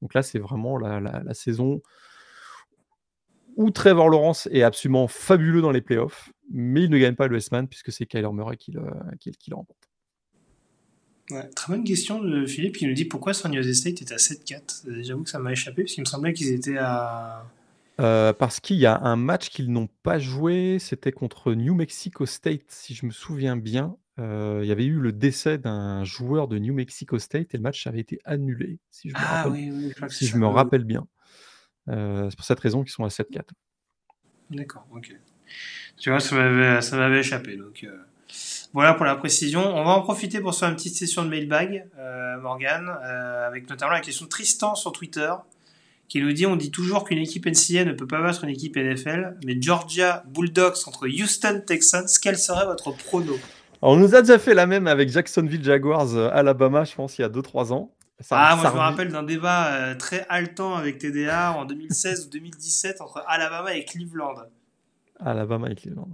Donc 0.00 0.14
là, 0.14 0.22
c'est 0.22 0.38
vraiment 0.38 0.78
la, 0.78 1.00
la- 1.00 1.22
la 1.24 1.34
saison 1.34 1.82
où 3.56 3.70
Trevor 3.70 4.08
Lawrence 4.08 4.48
est 4.52 4.62
absolument 4.62 5.08
fabuleux 5.08 5.60
dans 5.62 5.70
les 5.72 5.80
playoffs, 5.82 6.30
mais 6.50 6.84
il 6.84 6.90
ne 6.90 6.98
gagne 6.98 7.14
pas 7.14 7.28
le 7.28 7.36
S-Man 7.36 7.68
puisque 7.68 7.92
c'est 7.92 8.06
Kyler 8.06 8.32
Murray 8.32 8.56
qui 8.56 8.72
le, 8.72 8.82
qui, 9.20 9.30
qui 9.32 9.50
le 9.50 9.56
remporte. 9.56 9.88
Ouais, 11.30 11.48
très 11.50 11.72
bonne 11.72 11.84
question 11.84 12.22
de 12.22 12.44
Philippe 12.46 12.76
qui 12.76 12.86
nous 12.86 12.92
dit 12.94 13.06
pourquoi 13.06 13.32
San 13.32 13.54
Jose 13.54 13.72
State 13.72 14.02
est 14.02 14.12
à 14.12 14.18
7-4. 14.18 14.86
Euh, 14.88 15.02
J'avoue 15.02 15.22
que 15.24 15.30
ça 15.30 15.38
m'a 15.38 15.52
échappé 15.52 15.82
parce 15.84 15.94
qu'il 15.94 16.02
me 16.02 16.06
semblait 16.08 16.34
qu'ils 16.34 16.48
étaient 16.52 16.76
à. 16.78 17.50
Euh, 18.00 18.32
parce 18.32 18.58
qu'il 18.60 18.76
y 18.76 18.86
a 18.86 18.98
un 19.02 19.14
match 19.16 19.50
qu'ils 19.50 19.70
n'ont 19.70 19.88
pas 20.02 20.18
joué, 20.18 20.78
c'était 20.80 21.12
contre 21.12 21.54
New 21.54 21.74
Mexico 21.74 22.26
State, 22.26 22.64
si 22.68 22.94
je 22.94 23.06
me 23.06 23.12
souviens 23.12 23.56
bien. 23.56 23.96
Euh, 24.18 24.60
il 24.62 24.68
y 24.68 24.72
avait 24.72 24.84
eu 24.84 24.98
le 25.00 25.12
décès 25.12 25.58
d'un 25.58 26.04
joueur 26.04 26.48
de 26.48 26.58
New 26.58 26.74
Mexico 26.74 27.18
State 27.18 27.54
et 27.54 27.56
le 27.56 27.62
match 27.62 27.86
avait 27.86 28.00
été 28.00 28.18
annulé, 28.24 28.78
si 28.90 29.10
je 29.10 29.16
me 29.16 29.26
Ah 29.26 29.26
rappelle, 29.26 29.52
oui, 29.52 29.70
oui, 29.72 29.88
je 29.90 29.94
crois 29.94 30.08
que 30.08 30.14
si 30.14 30.24
c'est 30.24 30.26
je 30.26 30.32
ça. 30.32 30.38
me 30.38 30.46
Oui, 30.46 30.52
oui. 30.54 30.54
rappelle 30.54 30.84
bien. 30.84 31.06
Euh, 31.88 32.28
c'est 32.30 32.36
pour 32.36 32.46
cette 32.46 32.60
raison 32.60 32.82
qu'ils 32.82 32.92
sont 32.92 33.04
à 33.04 33.08
7-4. 33.08 33.42
D'accord, 34.50 34.86
ok. 34.94 35.14
Tu 35.96 36.10
vois, 36.10 36.20
ça 36.20 36.34
m'avait, 36.34 37.20
échappé. 37.20 37.56
Donc, 37.56 37.84
euh, 37.84 37.96
voilà 38.72 38.94
pour 38.94 39.06
la 39.06 39.16
précision. 39.16 39.60
On 39.60 39.84
va 39.84 39.90
en 39.90 40.02
profiter 40.02 40.40
pour 40.40 40.54
faire 40.54 40.68
une 40.68 40.76
petite 40.76 40.96
session 40.96 41.24
de 41.24 41.28
mailbag, 41.28 41.86
euh, 41.98 42.38
Morgan, 42.40 42.90
euh, 43.04 43.46
avec 43.46 43.68
notamment 43.70 43.92
la 43.92 44.00
question 44.00 44.24
de 44.24 44.30
Tristan 44.30 44.74
sur 44.74 44.92
Twitter, 44.92 45.32
qui 46.08 46.20
nous 46.20 46.32
dit 46.32 46.46
on 46.46 46.56
dit 46.56 46.70
toujours 46.70 47.04
qu'une 47.04 47.18
équipe 47.18 47.46
NCA 47.46 47.84
ne 47.84 47.92
peut 47.92 48.06
pas 48.06 48.20
battre 48.20 48.44
une 48.44 48.50
équipe 48.50 48.76
NFL, 48.76 49.36
mais 49.46 49.56
Georgia 49.60 50.24
Bulldogs 50.26 50.82
contre 50.84 51.06
Houston 51.06 51.62
Texans, 51.64 52.06
quel 52.20 52.36
serait 52.36 52.66
votre 52.66 52.90
prono? 52.92 53.34
Alors, 53.80 53.94
on 53.94 53.96
nous 53.96 54.14
a 54.14 54.22
déjà 54.22 54.38
fait 54.38 54.54
la 54.54 54.66
même 54.66 54.86
avec 54.86 55.10
Jacksonville 55.10 55.62
Jaguars, 55.62 56.16
Alabama, 56.16 56.84
je 56.84 56.94
pense, 56.94 57.18
il 57.18 57.22
y 57.22 57.24
a 57.24 57.28
2-3 57.28 57.72
ans. 57.72 57.93
Ça- 58.20 58.36
Ah, 58.38 58.56
moi 58.56 58.64
je 58.70 58.74
me 58.74 58.78
rappelle 58.78 59.08
d'un 59.10 59.22
débat 59.24 59.74
euh, 59.74 59.94
très 59.96 60.24
haletant 60.28 60.74
avec 60.76 60.98
TDA 60.98 61.52
en 61.52 61.64
2016 61.64 62.26
ou 62.26 62.30
2017 62.30 63.00
entre 63.00 63.22
Alabama 63.26 63.74
et 63.74 63.84
Cleveland. 63.84 64.34
Alabama 65.18 65.68
et 65.70 65.74
Cleveland. 65.74 66.08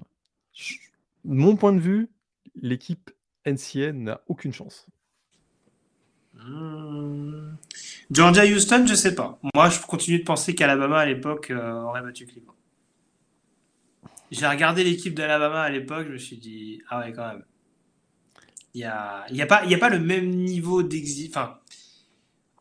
Je- 0.55 0.77
mon 1.25 1.57
point 1.57 1.73
de 1.73 1.81
vue, 1.81 2.09
l'équipe 2.55 3.11
NCA 3.47 3.93
n'a 3.93 4.21
aucune 4.29 4.53
chance. 4.53 4.87
Hmm. 6.35 7.55
Georgia 8.11 8.45
Houston, 8.45 8.87
je 8.87 8.95
sais 8.95 9.15
pas. 9.15 9.39
Moi, 9.55 9.69
je 9.69 9.81
continue 9.83 10.19
de 10.21 10.25
penser 10.25 10.55
qu'Alabama 10.55 10.99
à 11.01 11.07
l'époque 11.07 11.51
euh, 11.51 11.83
aurait 11.83 12.03
battu 12.03 12.27
Cleveland. 12.27 12.55
J'ai 14.31 14.47
regardé 14.47 14.85
l'équipe 14.85 15.15
d'Alabama 15.15 15.61
à 15.61 15.71
l'époque, 15.71 16.07
je 16.07 16.13
me 16.13 16.19
suis 16.19 16.37
dit, 16.39 16.83
ah 16.89 17.01
ouais, 17.01 17.13
quand 17.13 17.27
même. 17.29 17.45
Il 18.75 18.79
n'y 18.79 18.85
a, 18.85 19.27
y 19.31 19.43
a, 19.43 19.47
pas- 19.47 19.65
y 19.67 19.75
a 19.75 19.79
pas 19.79 19.89
le 19.91 19.99
même 19.99 20.31
niveau 20.31 20.83
d'exil. 20.85 21.29
Enfin, 21.31 21.59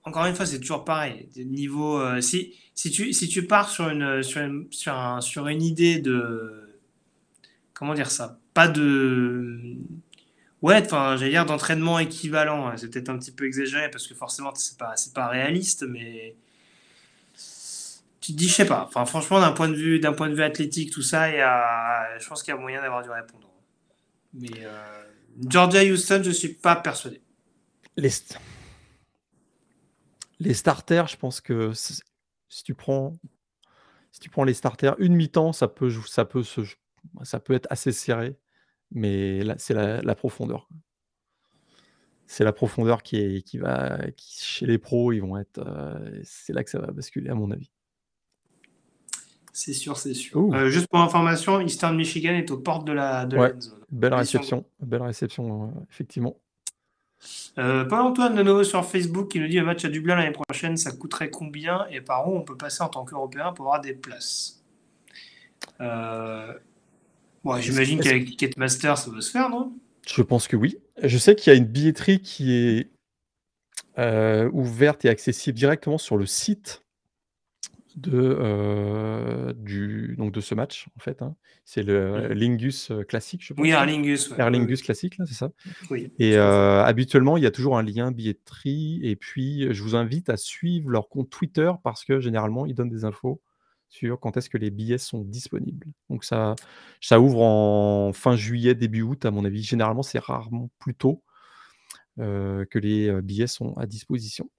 encore 0.09 0.25
une 0.25 0.35
fois, 0.35 0.45
c'est 0.45 0.59
toujours 0.59 0.83
pareil. 0.83 1.29
Des 1.35 1.45
niveaux, 1.45 1.99
euh, 1.99 2.19
si, 2.21 2.55
si, 2.75 2.91
tu, 2.91 3.13
si 3.13 3.27
tu 3.29 3.45
pars 3.45 3.69
sur 3.69 3.89
une, 3.89 4.21
sur, 4.23 4.41
sur, 4.71 5.17
sur 5.23 5.47
une 5.47 5.61
idée 5.61 5.99
de. 5.99 6.69
Comment 7.73 7.93
dire 7.93 8.11
ça 8.11 8.37
Pas 8.53 8.67
de. 8.67 9.59
Ouais, 10.61 10.81
enfin, 10.83 11.15
j'allais 11.15 11.31
dire 11.31 11.45
d'entraînement 11.45 11.99
équivalent. 11.99 12.67
hein. 12.67 12.73
C'est 12.75 12.89
peut-être 12.89 13.09
un 13.09 13.17
petit 13.17 13.31
peu 13.31 13.45
exagéré 13.45 13.89
parce 13.89 14.05
que 14.07 14.13
forcément, 14.15 14.53
c'est 14.55 14.77
pas, 14.77 14.95
pas 15.15 15.27
réaliste, 15.29 15.85
mais 15.87 16.35
tu 18.19 18.33
te 18.33 18.37
dis, 18.37 18.49
je 18.49 18.53
sais 18.53 18.65
pas. 18.65 18.83
Enfin, 18.87 19.05
franchement, 19.05 19.39
d'un 19.39 19.53
point 19.53 19.69
de 19.69 19.75
vue, 19.75 20.01
point 20.17 20.29
de 20.29 20.35
vue 20.35 20.43
athlétique, 20.43 20.91
tout 20.91 21.01
ça, 21.01 21.29
y 21.31 21.39
a, 21.39 22.19
je 22.19 22.27
pense 22.27 22.43
qu'il 22.43 22.53
y 22.53 22.57
a 22.57 22.59
moyen 22.59 22.81
d'avoir 22.81 23.01
du 23.03 23.09
répondant. 23.09 23.53
Mais 24.33 24.49
euh, 24.65 25.03
Georgia 25.47 25.81
Houston, 25.83 26.21
je 26.23 26.31
suis 26.31 26.49
pas 26.49 26.75
persuadé. 26.75 27.21
St- 27.97 28.37
les 30.39 30.53
starters, 30.53 31.07
je 31.07 31.17
pense 31.17 31.41
que 31.41 31.73
si 31.73 32.63
tu 32.63 32.73
prends, 32.73 33.17
si 34.11 34.19
tu 34.19 34.29
prends 34.29 34.43
les 34.43 34.53
starters, 34.53 34.95
une 34.99 35.15
mi-temps, 35.15 35.53
ça 35.53 35.67
peut, 35.67 35.91
ça 36.07 36.25
peut 36.25 36.43
se, 36.43 36.61
ça 37.23 37.39
peut 37.39 37.53
être 37.53 37.67
assez 37.69 37.91
serré, 37.91 38.37
mais 38.91 39.43
là, 39.43 39.55
c'est 39.57 39.73
la, 39.73 40.01
la 40.01 40.15
profondeur. 40.15 40.67
C'est 42.25 42.43
la 42.43 42.53
profondeur 42.53 43.01
qui 43.01 43.17
est, 43.17 43.41
qui 43.41 43.57
va, 43.57 43.99
qui, 44.15 44.43
chez 44.43 44.65
les 44.67 44.77
pros, 44.77 45.11
ils 45.11 45.19
vont 45.19 45.35
être, 45.37 45.59
euh, 45.59 46.21
c'est 46.23 46.53
là 46.53 46.63
que 46.63 46.69
ça 46.69 46.79
va 46.79 46.91
basculer 46.91 47.29
à 47.29 47.35
mon 47.35 47.49
avis. 47.51 47.71
C'est 49.51 49.73
sûr, 49.73 49.97
c'est 49.97 50.13
sûr. 50.13 50.53
Euh, 50.53 50.69
juste 50.69 50.87
pour 50.87 50.99
information, 50.99 51.59
Eastern 51.59 51.95
Michigan 51.95 52.33
est 52.33 52.51
aux 52.51 52.59
portes 52.59 52.85
de 52.85 52.93
la, 52.93 53.25
de 53.25 53.35
la 53.35 53.41
Ouais. 53.41 53.59
zone. 53.59 53.83
Belle 53.89 54.13
réception, 54.13 54.65
belle 54.79 55.01
réception, 55.01 55.69
euh, 55.69 55.81
effectivement. 55.89 56.39
Euh, 57.57 57.83
Paul-Antoine 57.85 58.35
de 58.35 58.43
nouveau 58.43 58.63
sur 58.63 58.85
Facebook 58.85 59.29
qui 59.31 59.39
nous 59.39 59.47
dit 59.47 59.57
le 59.57 59.65
match 59.65 59.83
à 59.83 59.89
Dublin 59.89 60.15
l'année 60.15 60.31
prochaine, 60.31 60.77
ça 60.77 60.91
coûterait 60.91 61.29
combien 61.29 61.85
et 61.87 62.01
par 62.01 62.29
où 62.29 62.35
on 62.35 62.41
peut 62.41 62.55
passer 62.55 62.81
en 62.83 62.87
tant 62.87 63.03
qu'Européen 63.03 63.51
pour 63.53 63.65
avoir 63.65 63.81
des 63.81 63.93
places 63.93 64.63
euh... 65.81 66.53
bon, 67.43 67.57
J'imagine 67.57 67.99
qu'avec 67.99 68.25
Ticketmaster 68.25 68.97
ça 68.97 69.11
peut 69.11 69.21
se 69.21 69.31
faire, 69.31 69.49
non? 69.49 69.73
Je 70.07 70.21
pense 70.21 70.47
que 70.47 70.55
oui. 70.55 70.77
Je 71.03 71.17
sais 71.17 71.35
qu'il 71.35 71.51
y 71.51 71.55
a 71.55 71.59
une 71.59 71.65
billetterie 71.65 72.21
qui 72.21 72.53
est 72.53 72.89
euh, 73.97 74.49
ouverte 74.53 75.03
et 75.03 75.09
accessible 75.09 75.57
directement 75.57 75.97
sur 75.97 76.15
le 76.15 76.25
site 76.25 76.83
de, 77.95 78.37
euh, 78.39 79.53
du, 79.53 80.15
donc 80.17 80.31
de 80.31 80.41
ce 80.41 80.55
match, 80.55 80.87
en 80.97 80.99
fait. 80.99 81.21
hein. 81.21 81.35
C'est 81.65 81.83
le 81.83 82.33
Lingus 82.33 82.91
euh, 82.91 83.03
classique, 83.03 83.43
je 83.43 83.53
pense. 83.53 83.63
Oui, 83.63 83.71
hein. 83.73 83.81
Aer 83.81 83.85
Lingus. 83.91 84.29
ouais. 84.29 84.39
Aer 84.39 84.49
Lingus 84.49 84.81
classique, 84.81 85.17
là, 85.17 85.25
c'est 85.25 85.33
ça? 85.33 85.51
Oui. 85.89 86.11
Et 86.19 86.37
euh, 86.37 86.83
habituellement, 86.83 87.37
il 87.37 87.43
y 87.43 87.45
a 87.45 87.51
toujours 87.51 87.77
un 87.77 87.83
lien 87.83 88.11
billetterie. 88.11 88.99
Et 89.03 89.15
puis, 89.15 89.73
je 89.73 89.83
vous 89.83 89.95
invite 89.95 90.29
à 90.29 90.37
suivre 90.37 90.89
leur 90.89 91.09
compte 91.09 91.29
Twitter 91.29 91.71
parce 91.83 92.03
que 92.05 92.19
généralement, 92.19 92.65
ils 92.65 92.75
donnent 92.75 92.89
des 92.89 93.05
infos 93.05 93.41
sur 93.87 94.19
quand 94.19 94.37
est-ce 94.37 94.49
que 94.49 94.57
les 94.57 94.69
billets 94.69 94.99
sont 94.99 95.23
disponibles. 95.23 95.87
Donc, 96.09 96.23
ça, 96.23 96.55
ça 97.01 97.19
ouvre 97.19 97.41
en 97.41 98.13
fin 98.13 98.35
juillet, 98.35 98.75
début 98.75 99.01
août, 99.01 99.25
à 99.25 99.31
mon 99.31 99.45
avis. 99.45 99.63
Généralement, 99.63 100.03
c'est 100.03 100.19
rarement 100.19 100.69
plus 100.79 100.95
tôt 100.95 101.23
euh, 102.19 102.65
que 102.65 102.77
les 102.79 103.07
euh, 103.09 103.21
billets 103.21 103.47
sont 103.47 103.73
à 103.77 103.85
disposition. 103.87 104.49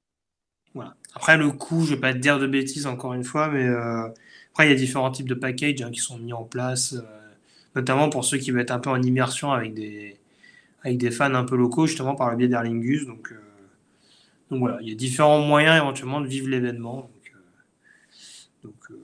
Voilà. 0.75 0.95
Après, 1.15 1.37
le 1.37 1.51
coût, 1.51 1.85
je 1.85 1.95
vais 1.95 2.01
pas 2.01 2.13
te 2.13 2.19
dire 2.19 2.39
de 2.39 2.47
bêtises 2.47 2.87
encore 2.87 3.15
une 3.15 3.25
fois, 3.25 3.49
mais 3.49 3.67
euh, 3.67 4.07
après, 4.53 4.67
il 4.67 4.71
y 4.71 4.73
a 4.73 4.77
différents 4.77 5.11
types 5.11 5.29
de 5.29 5.35
packages 5.35 5.83
hein, 5.83 5.91
qui 5.91 6.01
sont 6.01 6.19
mis 6.19 6.33
en 6.33 6.45
place, 6.45 6.95
euh, 6.95 7.03
notamment 7.75 8.09
pour 8.09 8.25
ceux 8.25 8.39
qui 8.39 8.51
veulent 8.51 8.63
être 8.63 8.71
un 8.71 8.79
peu 8.79 8.91
en 8.91 9.03
immersion 9.03 9.51
avec 9.53 9.75
des, 9.75 10.17
avec 10.83 10.99
des 10.99 11.11
fans 11.11 11.35
un 11.35 11.45
peu 11.45 11.57
locaux, 11.57 11.87
justement 11.87 12.15
par 12.15 12.31
le 12.31 12.37
biais 12.37 12.49
d'Erlingus. 12.49 13.07
Donc, 13.07 13.33
euh, 13.33 13.41
donc 14.51 14.61
voilà, 14.61 14.79
il 14.81 14.89
y 14.89 14.93
a 14.93 14.95
différents 14.95 15.41
moyens 15.41 15.77
éventuellement 15.77 16.21
de 16.21 16.27
vivre 16.27 16.49
l'événement. 16.49 16.97
Donc, 17.03 17.35
donc, 18.63 18.99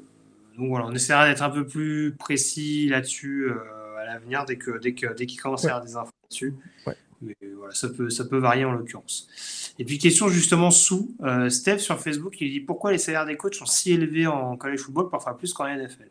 donc 0.56 0.68
voilà, 0.68 0.86
on 0.86 0.92
essaiera 0.92 1.26
d'être 1.26 1.42
un 1.42 1.50
peu 1.50 1.66
plus 1.66 2.14
précis 2.16 2.88
là-dessus 2.88 3.50
à 3.98 4.04
l'avenir 4.04 4.44
dès 4.44 4.56
que 4.56 4.78
dès 4.78 4.92
que 4.92 5.14
dès 5.14 5.26
qu'il 5.26 5.40
commence 5.40 5.64
à 5.64 5.68
y 5.68 5.70
avoir 5.70 5.84
des 5.84 5.96
infos 5.96 6.12
là-dessus. 6.22 6.54
Ouais. 6.86 6.96
Mais 7.22 7.36
voilà, 7.56 7.74
ça 7.74 7.88
peut 7.88 8.10
ça 8.10 8.24
peut 8.24 8.38
varier 8.38 8.64
en 8.64 8.72
l'occurrence. 8.72 9.28
Et 9.78 9.84
puis 9.84 9.98
question 9.98 10.28
justement 10.28 10.70
sous 10.70 11.14
euh, 11.22 11.48
Steph 11.48 11.78
sur 11.78 12.00
Facebook, 12.00 12.40
il 12.40 12.50
dit 12.50 12.60
pourquoi 12.60 12.92
les 12.92 12.98
salaires 12.98 13.26
des 13.26 13.36
coachs 13.36 13.54
sont 13.54 13.66
si 13.66 13.92
élevés 13.92 14.26
en 14.26 14.56
college 14.56 14.80
football, 14.80 15.08
parfois 15.08 15.36
plus 15.36 15.52
qu'en 15.52 15.66
NFL. 15.66 16.08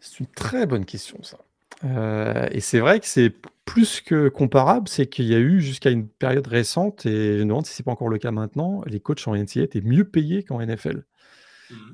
C'est 0.00 0.20
une 0.20 0.26
très 0.26 0.66
bonne 0.66 0.84
question, 0.84 1.22
ça. 1.22 1.38
Euh, 1.84 2.48
et 2.50 2.60
c'est 2.60 2.80
vrai 2.80 3.00
que 3.00 3.06
c'est 3.06 3.34
plus 3.64 4.00
que 4.00 4.28
comparable, 4.28 4.88
c'est 4.88 5.06
qu'il 5.06 5.26
y 5.26 5.34
a 5.34 5.38
eu 5.38 5.60
jusqu'à 5.60 5.90
une 5.90 6.08
période 6.08 6.46
récente, 6.46 7.06
et 7.06 7.38
je 7.38 7.42
me 7.42 7.48
demande 7.48 7.66
si 7.66 7.74
c'est 7.74 7.82
pas 7.82 7.92
encore 7.92 8.08
le 8.08 8.18
cas 8.18 8.30
maintenant, 8.30 8.82
les 8.86 9.00
coachs 9.00 9.26
en 9.28 9.36
NCAA 9.36 9.62
étaient 9.62 9.80
mieux 9.80 10.04
payés 10.04 10.42
qu'en 10.42 10.60
NFL. 10.60 11.04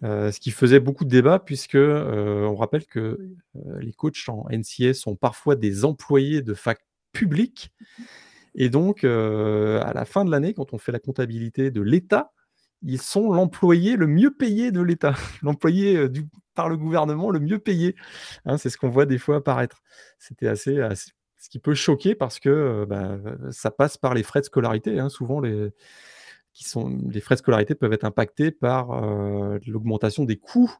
Euh, 0.03 0.33
ce 0.33 0.41
qui 0.41 0.51
faisait 0.51 0.81
beaucoup 0.81 1.05
de 1.05 1.11
débats 1.11 1.39
puisque 1.39 1.77
on 1.77 2.55
rappelle 2.55 2.87
que 2.87 3.19
les 3.79 3.93
coachs 3.93 4.29
en 4.29 4.47
NCA 4.51 4.95
sont 4.95 5.17
parfois 5.17 5.57
des 5.57 5.85
employés 5.85 6.43
de 6.43 6.55
fac 6.55 6.81
publiques. 7.13 7.73
Et 8.55 8.69
donc, 8.71 9.05
à 9.05 9.93
la 9.95 10.05
fin 10.05 10.25
de 10.25 10.31
l'année, 10.31 10.55
quand 10.55 10.73
on 10.73 10.79
fait 10.79 10.93
la 10.93 10.99
comptabilité 10.99 11.71
de 11.71 11.83
l'État, 11.83 12.33
ils 12.83 13.01
sont 13.01 13.33
l'employé 13.33 13.97
le 13.97 14.07
mieux 14.07 14.31
payé 14.31 14.71
de 14.71 14.81
l'État, 14.81 15.15
l'employé 15.43 16.09
par 16.55 16.69
le 16.69 16.77
gouvernement 16.77 17.31
le 17.31 17.41
mieux 17.41 17.59
payé. 17.59 17.95
Hein, 18.45 18.59
c'est 18.59 18.71
ce 18.71 18.79
qu'on 18.79 18.89
voit 18.89 19.07
des 19.07 19.19
fois 19.19 19.37
apparaître. 19.37 19.83
C'était 20.19 20.49
assez, 20.49 20.81
ce 21.39 21.49
qui 21.49 21.59
peut 21.59 21.75
choquer 21.75 22.15
parce 22.15 22.41
que 22.41 22.85
bah, 22.89 23.19
ça 23.51 23.71
passe 23.71 23.97
par 23.97 24.15
les 24.15 24.23
frais 24.23 24.41
de 24.41 24.47
scolarité. 24.47 24.99
Hein. 24.99 25.09
Souvent, 25.09 25.41
les, 25.41 25.71
qui 26.57 26.65
sont, 26.65 26.99
les 27.11 27.21
frais 27.21 27.35
de 27.35 27.41
scolarité 27.41 27.75
peuvent 27.75 27.93
être 27.93 28.05
impactés 28.05 28.51
par 28.51 28.99
l'augmentation 29.67 30.25
des 30.25 30.39
coûts 30.39 30.73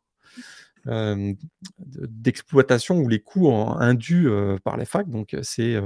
d'exploitation 1.79 2.99
ou 2.99 3.09
les 3.09 3.21
coûts 3.21 3.53
indus 3.53 4.31
par 4.65 4.79
les 4.79 4.87
facs. 4.87 5.11
Donc, 5.11 5.37
c'est 5.43 5.77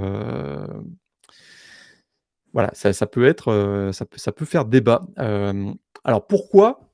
voilà, 2.53 2.71
ça, 2.73 3.05
peut 3.05 3.25
être, 3.25 3.91
ça, 3.91 4.05
peut, 4.05 4.17
ça 4.17 4.31
peut 4.31 4.45
faire 4.45 4.63
débat. 4.63 5.01
alors 5.17 6.25
pourquoi? 6.25 6.91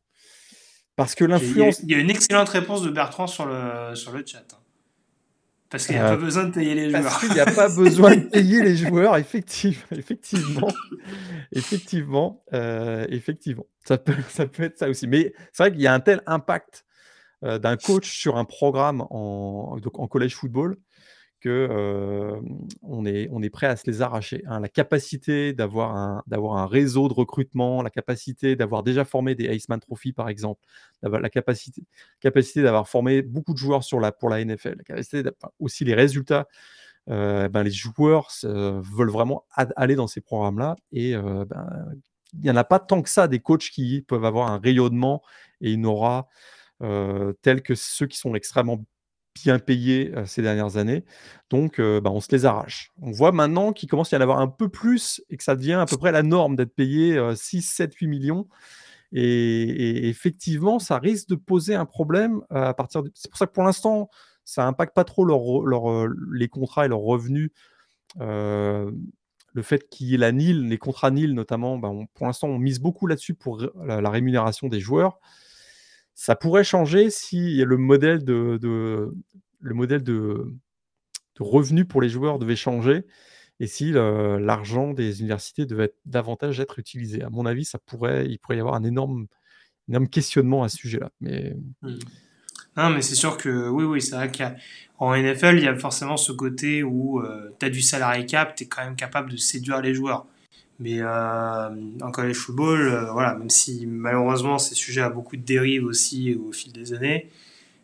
Parce 0.96 1.14
que 1.14 1.24
l'influence. 1.24 1.82
Il 1.84 1.92
y, 1.92 1.94
a 1.94 2.00
une 2.00 2.10
excellente 2.10 2.50
réponse 2.50 2.82
de 2.82 2.90
Bertrand 2.90 3.28
sur 3.28 3.46
le, 3.46 3.94
sur 3.94 4.12
le 4.12 4.26
chat. 4.26 4.44
Parce 5.70 5.86
qu'il 5.86 5.96
n'y 5.96 6.02
a 6.02 6.10
pas 6.10 6.16
besoin 6.26 6.46
de 6.46 6.52
payer 6.52 6.76
les 6.76 6.90
joueurs. 6.90 7.04
Parce 7.04 7.20
qu'il 7.20 7.34
n'y 7.34 7.40
a 7.40 7.46
pas 7.46 7.70
besoin 7.70 8.16
de 8.16 8.22
payer 8.22 8.64
les 8.64 8.76
joueurs, 8.76 9.18
effectivement. 9.18 9.84
Effectivement. 9.92 10.72
effectivement. 11.52 12.44
effectivement. 13.10 13.66
Ça 13.86 13.98
peut, 13.98 14.16
ça 14.30 14.48
peut 14.48 14.64
être 14.64 14.78
ça 14.78 14.90
aussi. 14.90 15.08
Mais 15.08 15.34
c'est 15.52 15.64
vrai 15.64 15.72
qu'il 15.72 15.82
y 15.82 15.88
a 15.88 15.94
un 15.94 16.00
tel 16.00 16.22
impact 16.26 16.86
d'un 17.42 17.78
coach 17.78 18.10
sur 18.10 18.38
un 18.38 18.46
programme 18.46 19.02
en, 19.10 19.78
en 19.94 20.08
collège 20.08 20.36
football 20.36 20.78
on, 21.50 23.06
est, 23.06 23.28
on 23.32 23.42
est 23.42 23.50
prêt 23.50 23.68
à 23.68 23.76
se 23.76 23.90
les 23.90 24.02
arracher. 24.02 24.44
Hein. 24.48 24.60
La 24.60 24.70
capacité 24.70 25.54
d'avoir 25.54 25.96
un, 25.96 26.24
un 26.32 26.66
réseau 26.66 27.08
de 27.08 27.14
recrutement, 27.14 27.82
la 27.82 27.90
capacité 27.90 28.56
d'avoir 28.56 28.84
déjà 28.84 29.06
formé 29.06 29.36
des 29.36 29.46
Iceman 29.56 29.80
Trophy, 29.80 30.14
par 30.14 30.30
exemple, 30.30 30.62
la 31.02 31.30
capacité, 31.30 31.84
capacité 32.20 32.62
d'avoir 32.62 32.88
formé 32.88 33.22
beaucoup 33.22 33.54
de 33.54 33.58
joueurs 33.58 33.84
sur 33.84 34.00
la, 34.00 34.12
pour 34.12 34.30
la 34.30 34.44
NFL, 34.44 34.76
la 34.78 34.84
capacité 34.84 35.24
aussi 35.60 35.86
les 35.86 35.94
résultats. 35.94 36.48
ben, 37.08 37.64
les 37.64 37.72
joueurs 37.72 38.30
veulent 38.44 39.12
vraiment 39.12 39.46
aller 39.56 39.96
dans 39.96 40.08
ces 40.08 40.22
programmes-là 40.22 40.76
et 40.92 41.16
ben, 41.16 41.96
il 42.34 42.42
n'y 42.42 42.52
en 42.52 42.56
a 42.56 42.64
pas 42.64 42.80
tant 42.80 43.02
que 43.02 43.10
ça 43.10 43.28
des 43.28 43.40
coachs 43.40 43.70
qui 43.72 44.04
peuvent 44.08 44.26
avoir 44.26 44.52
un 44.52 44.60
rayonnement 44.60 45.22
et 45.62 45.72
une 45.72 45.86
aura 45.86 46.28
tel 46.80 47.62
que 47.64 47.76
ceux 47.76 48.08
qui 48.08 48.18
sont 48.18 48.36
extrêmement 48.36 48.84
bien 49.44 49.60
payés 49.60 50.14
ces 50.26 50.42
dernières 50.42 50.78
années. 50.78 51.04
Donc, 51.50 51.80
bah, 51.80 52.12
on 52.12 52.20
se 52.20 52.32
les 52.32 52.46
arrache. 52.46 52.92
On 53.02 53.12
voit 53.12 53.32
maintenant 53.32 53.74
qu'il 53.74 53.90
commence 53.90 54.14
à 54.14 54.18
y 54.18 54.20
en 54.20 54.24
avoir 54.24 54.40
un 54.40 54.48
peu 54.48 54.70
plus 54.70 55.22
et 55.30 55.38
que 55.38 55.44
ça 55.44 55.56
devient 55.56 55.74
à 55.74 55.86
peu 55.86 55.98
près 55.98 56.12
la 56.12 56.24
norme 56.24 56.56
d'être 56.56 56.76
payé 56.76 57.20
6, 57.36 57.62
7, 57.62 57.94
8 57.96 58.08
millions. 58.08 58.48
Et, 59.12 60.10
effectivement, 60.10 60.80
ça 60.80 61.00
risque 61.00 61.30
de 61.30 61.36
poser 61.36 61.76
un 61.76 61.86
problème 61.86 62.42
à 62.50 62.74
partir 62.74 63.04
de... 63.04 63.12
C'est 63.14 63.30
pour 63.30 63.38
ça 63.38 63.48
que 63.48 63.54
pour 63.54 63.64
l'instant, 63.64 64.10
ça 64.44 64.64
n'impacte 64.64 64.96
pas 64.96 65.04
trop 65.04 65.26
leur, 65.26 66.08
les 66.32 66.48
contrats 66.48 66.86
et 66.86 66.90
leurs 66.90 67.00
revenus. 67.00 67.52
le 68.20 69.62
fait 69.62 69.90
qu'il 69.90 70.08
y 70.08 70.16
ait 70.16 70.18
la 70.18 70.32
NIL, 70.32 70.68
les 70.68 70.78
contrats 70.78 71.12
NIL 71.12 71.34
notamment, 71.34 71.78
bah, 71.78 71.92
pour 72.14 72.28
l'instant, 72.28 72.48
on 72.48 72.60
mise 72.60 72.80
beaucoup 72.80 73.08
là-dessus 73.08 73.34
pour 73.34 73.62
la, 73.84 74.10
rémunération 74.10 74.68
des 74.68 74.80
joueurs. 74.80 75.20
Ça 76.20 76.36
pourrait 76.36 76.64
changer 76.64 77.12
si 77.12 77.64
le 77.64 77.78
modèle 77.78 78.24
de, 78.24 78.60
le 78.60 79.74
modèle 79.76 80.02
de, 80.02 80.52
revenus 81.38 81.88
pour 81.88 82.02
les 82.02 82.10
joueurs 82.10 82.40
devait 82.40 82.56
changer 82.56 83.06
et 83.60 83.68
si 83.68 83.92
l'argent 83.92 84.94
des 84.94 85.20
universités 85.20 85.68
devait 85.68 85.94
davantage 86.06 86.60
être 86.60 86.80
utilisé. 86.80 87.22
À 87.22 87.30
mon 87.30 87.46
avis, 87.46 87.66
ça 87.66 87.78
pourrait, 87.78 88.26
il 88.28 88.40
pourrait 88.40 88.58
y 88.58 88.60
avoir 88.60 88.74
un 88.74 88.84
énorme, 88.84 89.28
énorme 89.88 90.10
questionnement 90.10 90.64
à 90.64 90.70
ce 90.70 90.78
sujet-là. 90.78 91.12
Mais... 91.22 91.56
Mmh. 91.84 92.00
Non, 92.78 92.90
mais 92.90 93.04
c'est 93.04 93.16
sûr 93.16 93.38
que 93.38 93.70
oui, 93.70 93.84
oui, 93.84 94.02
c'est 94.02 94.16
vrai 94.16 94.32
qu'en 94.32 95.16
NFL, 95.16 95.58
il 95.58 95.66
y 95.66 95.68
a 95.68 95.76
forcément 95.76 96.18
ce 96.18 96.32
côté 96.32 96.82
où 96.82 97.22
euh, 97.22 97.56
tu 97.60 97.66
as 97.68 97.70
du 97.70 97.84
salarié 97.84 98.26
cap, 98.26 98.56
tu 98.56 98.64
es 98.64 98.68
quand 98.68 98.84
même 98.84 98.96
capable 98.96 99.30
de 99.30 99.38
séduire 99.38 99.82
les 99.82 99.94
joueurs. 99.94 100.26
Mais 100.80 101.00
euh, 101.02 101.70
en 102.02 102.12
college 102.12 102.36
football, 102.36 102.82
euh, 102.82 103.12
voilà, 103.12 103.36
même 103.36 103.50
si 103.50 103.88
malheureusement 103.88 104.60
c'est 104.60 104.76
sujet 104.76 105.02
à 105.02 105.10
beaucoup 105.10 105.36
de 105.36 105.42
dérives 105.42 105.86
aussi 105.86 106.36
au 106.36 106.52
fil 106.52 106.72
des 106.72 106.94
années, 106.94 107.30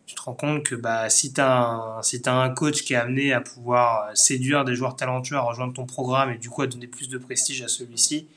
tu 0.05 0.15
te 0.15 0.21
rends 0.21 0.35
compte 0.35 0.63
que 0.63 0.75
bah, 0.75 1.09
si 1.09 1.33
tu 1.33 1.41
as, 1.41 1.69
un, 1.69 2.01
si 2.03 2.21
as 2.25 2.35
un 2.35 2.49
coach 2.51 2.83
qui 2.83 2.93
est 2.93 2.97
amené 2.97 3.33
à 3.33 3.41
pouvoir 3.41 4.15
séduire 4.15 4.63
des 4.63 4.75
joueurs 4.75 4.95
talentueux 4.95 5.37
à 5.37 5.41
rejoindre 5.41 5.73
ton 5.73 5.85
programme 5.85 6.31
et 6.31 6.37
du 6.37 6.49
coup 6.49 6.61
à 6.61 6.67
donner 6.67 6.87
plus 6.87 7.09
de 7.09 7.17
prestige 7.17 7.63
à 7.63 7.67
celui-ci, 7.67 8.27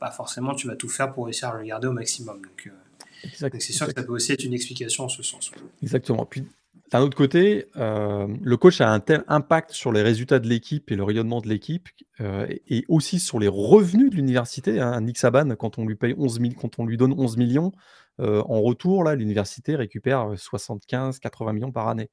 bah 0.00 0.10
forcément 0.10 0.54
tu 0.54 0.68
vas 0.68 0.76
tout 0.76 0.88
faire 0.88 1.12
pour 1.12 1.26
réussir 1.26 1.50
à 1.50 1.58
le 1.58 1.64
garder 1.64 1.88
au 1.88 1.92
maximum. 1.92 2.40
Donc, 2.40 2.66
euh, 2.68 3.50
c'est 3.58 3.72
sûr 3.72 3.86
que 3.86 3.92
ça 3.94 4.02
peut 4.02 4.12
aussi 4.12 4.32
être 4.32 4.44
une 4.44 4.54
explication 4.54 5.04
en 5.04 5.08
ce 5.08 5.22
sens. 5.22 5.50
Exactement. 5.82 6.24
Puis 6.24 6.44
d'un 6.90 7.00
autre 7.00 7.16
côté, 7.16 7.66
euh, 7.76 8.26
le 8.40 8.56
coach 8.56 8.80
a 8.80 8.90
un 8.90 9.00
tel 9.00 9.22
impact 9.28 9.72
sur 9.72 9.92
les 9.92 10.00
résultats 10.00 10.38
de 10.38 10.48
l'équipe 10.48 10.90
et 10.90 10.96
le 10.96 11.04
rayonnement 11.04 11.40
de 11.40 11.48
l'équipe, 11.48 11.88
euh, 12.20 12.46
et 12.66 12.84
aussi 12.88 13.18
sur 13.18 13.38
les 13.38 13.48
revenus 13.48 14.10
de 14.10 14.16
l'université. 14.16 14.80
Hein. 14.80 15.00
Nick 15.02 15.18
Saban, 15.18 15.54
quand 15.56 15.78
on 15.78 15.84
lui 15.84 15.96
paye 15.96 16.14
11 16.16 16.40
quand 16.58 16.78
on 16.78 16.86
lui 16.86 16.96
donne 16.96 17.12
11 17.12 17.36
millions, 17.36 17.72
euh, 18.20 18.42
en 18.48 18.62
retour, 18.62 19.04
là, 19.04 19.14
l'université 19.14 19.76
récupère 19.76 20.34
75-80 20.36 21.52
millions 21.52 21.72
par 21.72 21.88
année. 21.88 22.10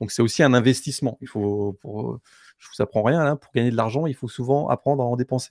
Donc 0.00 0.10
c'est 0.10 0.22
aussi 0.22 0.42
un 0.42 0.54
investissement. 0.54 1.18
Il 1.20 1.28
faut, 1.28 1.78
je 1.84 2.68
vous 2.68 2.82
apprends 2.82 3.02
rien, 3.02 3.20
hein, 3.20 3.36
pour 3.36 3.52
gagner 3.52 3.70
de 3.70 3.76
l'argent, 3.76 4.06
il 4.06 4.14
faut 4.14 4.28
souvent 4.28 4.68
apprendre 4.68 5.02
à 5.02 5.06
en 5.06 5.16
dépenser. 5.16 5.50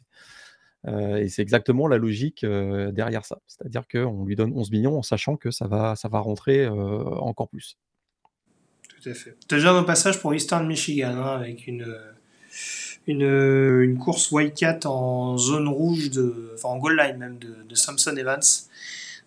et 0.87 1.29
c'est 1.29 1.41
exactement 1.41 1.87
la 1.87 1.97
logique 1.97 2.45
derrière 2.45 3.25
ça. 3.25 3.39
C'est-à-dire 3.47 3.87
qu'on 3.87 4.25
lui 4.25 4.35
donne 4.35 4.51
11 4.53 4.71
millions 4.71 4.97
en 4.97 5.03
sachant 5.03 5.37
que 5.37 5.51
ça 5.51 5.67
va 5.67 5.95
rentrer 6.19 6.67
encore 6.67 7.49
plus 7.49 7.77
tout 9.03 9.09
à. 9.09 9.31
Déjà 9.49 9.71
un 9.71 9.83
passage 9.83 10.19
pour 10.19 10.33
Eastern 10.33 10.65
Michigan, 10.65 11.15
hein, 11.17 11.35
avec 11.35 11.67
une, 11.67 11.95
une, 13.07 13.81
une 13.81 13.97
course 13.97 14.31
Wildcat 14.31 14.79
en 14.85 15.37
zone 15.37 15.67
rouge, 15.67 16.09
de, 16.09 16.51
enfin 16.55 16.69
en 16.69 16.77
goal 16.77 16.97
line 16.97 17.17
même, 17.17 17.37
de, 17.37 17.55
de 17.67 17.75
Samson 17.75 18.15
Evans. 18.15 18.41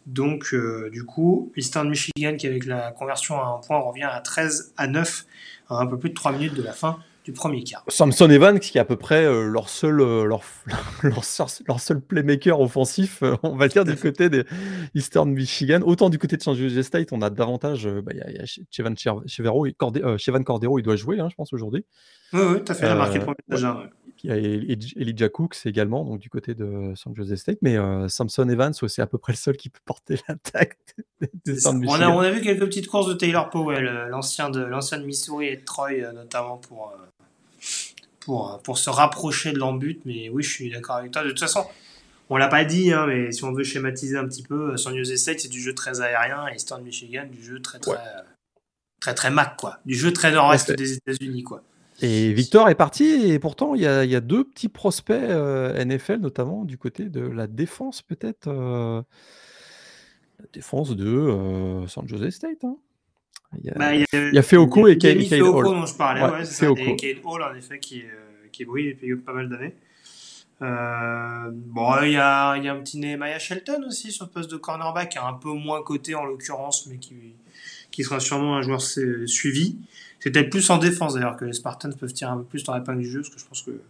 Donc, 0.07 0.55
euh, 0.55 0.89
du 0.91 1.05
coup, 1.05 1.53
Eastern 1.57 1.89
Michigan, 1.89 2.37
qui 2.39 2.47
avec 2.47 2.65
la 2.65 2.93
conversion 2.93 3.41
à 3.41 3.47
un 3.47 3.59
point 3.59 3.79
revient 3.79 4.05
à 4.05 4.21
13 4.21 4.73
à 4.77 4.87
9, 4.87 5.27
à 5.69 5.77
un 5.77 5.87
peu 5.87 5.99
plus 5.99 6.11
de 6.11 6.15
3 6.15 6.33
minutes 6.33 6.55
de 6.55 6.63
la 6.63 6.73
fin 6.73 7.01
du 7.27 7.33
premier 7.33 7.65
quart. 7.65 7.83
Samson 7.89 8.31
Evans, 8.31 8.61
qui 8.61 8.79
est 8.79 8.81
à 8.81 8.85
peu 8.85 8.95
près 8.95 9.25
euh, 9.25 9.49
leur, 9.49 9.69
seul, 9.69 10.01
euh, 10.01 10.25
leur, 10.25 10.43
leur, 11.03 11.23
leur, 11.67 11.81
seul 11.81 12.01
playmaker 12.01 12.61
offensif, 12.61 13.21
euh, 13.25 13.35
on 13.43 13.57
va 13.57 13.67
dire, 13.67 13.85
du 13.85 13.97
côté 13.97 14.31
des 14.31 14.45
Eastern 14.95 15.29
Michigan. 15.33 15.81
Autant 15.85 16.09
du 16.09 16.21
côté 16.21 16.37
de 16.37 16.43
San 16.43 16.55
Jose 16.55 16.81
State, 16.83 17.09
on 17.11 17.23
a 17.23 17.31
davantage. 17.31 17.89
Bah, 17.89 18.13
il 18.15 18.19
y 18.19 18.39
a, 18.39 18.45
Chevan 18.71 18.95
Cordero, 20.45 20.79
il 20.79 20.83
doit 20.85 20.95
jouer, 20.95 21.19
hein, 21.19 21.27
je 21.29 21.35
pense, 21.35 21.53
aujourd'hui. 21.53 21.85
Oui, 22.33 22.41
oui, 22.43 22.59
as 22.69 22.75
fait 22.75 22.87
la 22.87 22.95
marqué 22.95 23.19
pour 23.19 23.35
déjà. 23.49 23.91
Il 24.23 24.31
y 24.31 24.33
a 24.33 24.37
Elijah 24.37 25.29
Cooks 25.29 25.67
également, 25.67 26.05
donc 26.05 26.21
du 26.21 26.31
côté 26.31 26.55
de 26.55 26.93
San 26.95 27.15
Jose 27.15 27.35
State. 27.35 27.59
Mais 27.61 27.77
Samson 28.09 28.49
Evans, 28.49 28.73
c'est 28.73 29.03
à 29.03 29.07
peu 29.07 29.19
près 29.19 29.33
le 29.33 29.37
seul 29.37 29.57
qui 29.57 29.69
peut 29.69 29.81
porter 29.85 30.17
l'attaque 30.29 30.79
on 31.67 32.01
a, 32.01 32.09
on 32.09 32.21
a 32.21 32.31
vu 32.31 32.41
quelques 32.41 32.65
petites 32.67 32.87
courses 32.87 33.09
de 33.09 33.15
Taylor 33.15 33.51
Powell, 33.51 34.07
l'ancien 34.11 34.49
de, 34.49 34.61
de 34.61 35.05
Missouri 35.05 35.49
et 35.49 35.57
de 35.57 35.65
Troy, 35.65 36.13
notamment 36.15 36.57
pour 36.57 36.95
pour, 38.27 38.61
pour 38.65 38.77
se 38.77 38.91
rapprocher 38.91 39.53
de 39.53 39.59
l'embut. 39.59 40.01
Mais 40.05 40.29
oui, 40.29 40.43
je 40.43 40.51
suis 40.51 40.71
d'accord 40.71 40.97
avec 40.97 41.13
toi. 41.13 41.23
De 41.23 41.29
toute 41.29 41.39
façon, 41.39 41.65
on 42.29 42.37
l'a 42.37 42.49
pas 42.49 42.65
dit, 42.65 42.93
hein, 42.93 43.07
mais 43.07 43.31
si 43.31 43.45
on 43.45 43.53
veut 43.53 43.63
schématiser 43.63 44.19
un 44.19 44.27
petit 44.27 44.43
peu, 44.43 44.77
San 44.77 44.97
Jose 44.97 45.15
State, 45.15 45.41
c'est 45.41 45.49
du 45.49 45.61
jeu 45.61 45.75
très 45.75 46.01
aérien, 46.01 46.49
et 46.49 46.57
Eastern 46.57 46.83
Michigan, 46.83 47.25
du 47.31 47.43
jeu 47.43 47.63
très, 47.63 47.79
très, 47.79 47.95
très, 49.01 49.15
très, 49.15 49.31
Mac, 49.31 49.57
quoi. 49.57 49.79
Du 49.87 49.95
jeu 49.95 50.13
très 50.13 50.33
nord-est 50.33 50.73
des 50.73 50.95
États-Unis, 50.95 51.45
quoi. 51.45 51.63
Et 52.03 52.33
Victor 52.33 52.69
est 52.69 52.75
parti, 52.75 53.05
et 53.05 53.39
pourtant, 53.39 53.77
il 53.77 53.83
y 53.83 53.87
a, 53.87 54.05
y 54.05 54.17
a 54.17 54.21
deux 54.21 54.43
petits 54.43 54.69
prospects 54.69 55.17
euh, 55.17 55.83
NFL, 55.85 56.17
notamment 56.17 56.65
du 56.65 56.77
côté 56.77 57.09
de 57.09 57.21
la 57.21 57.47
défense, 57.47 58.03
peut-être. 58.03 58.49
Euh, 58.49 59.01
la 60.41 60.47
défense 60.53 60.95
de 60.95 61.07
euh, 61.07 61.87
San 61.87 62.07
Jose 62.07 62.29
State. 62.31 62.65
Hein. 62.65 62.77
Il 63.59 63.67
y 63.67 63.71
a, 63.71 63.75
bah, 63.75 63.95
il 63.95 64.05
y 64.33 64.39
a, 64.39 64.43
Feoko 64.43 64.89
et 64.89 64.99
Kate 64.99 65.17
Hall. 65.33 65.65
dont 65.65 65.87
je 65.87 65.95
parlais, 65.95 66.23
ouais, 66.23 66.45
c'est 66.45 66.71
Et 66.71 66.97
Kate 66.97 67.25
Hall, 67.25 67.43
en 67.43 67.55
effet, 67.55 67.79
qui, 67.79 68.03
euh, 68.03 68.49
qui 68.53 68.65
brille 68.65 68.95
depuis 68.95 69.17
pas 69.17 69.33
mal 69.33 69.49
d'années. 69.49 69.75
Euh, 70.63 71.51
bon, 71.53 72.03
il 72.03 72.13
y 72.13 72.17
a, 72.17 72.57
il 72.57 72.65
y 72.65 72.69
a 72.69 72.73
un 72.73 72.81
petit 72.81 72.99
Nehemiah 72.99 73.39
Shelton 73.39 73.85
aussi 73.87 74.11
sur 74.11 74.25
le 74.25 74.31
poste 74.31 74.51
de 74.51 74.57
cornerback, 74.57 75.17
est 75.17 75.21
un 75.21 75.35
peu 75.35 75.53
moins 75.53 75.83
coté 75.83 76.15
en 76.15 76.25
l'occurrence, 76.25 76.87
mais 76.87 76.97
qui, 76.97 77.15
qui 77.91 78.05
sera 78.05 78.21
sûrement 78.21 78.57
un 78.57 78.63
joueur 78.63 78.81
suivi. 78.81 79.77
C'est 80.19 80.31
peut-être 80.31 80.51
plus 80.51 80.69
en 80.71 80.79
défense 80.79 81.15
d'ailleurs 81.15 81.37
que 81.37 81.45
les 81.45 81.53
Spartans 81.53 81.93
peuvent 81.93 82.13
tirer 82.13 82.31
un 82.31 82.39
peu 82.39 82.45
plus 82.45 82.65
dans 82.65 82.75
la 82.75 82.81
du 82.81 83.09
jeu, 83.09 83.21
parce 83.21 83.35
que 83.35 83.39
je 83.39 83.45
pense 83.45 83.63
que 83.63 83.81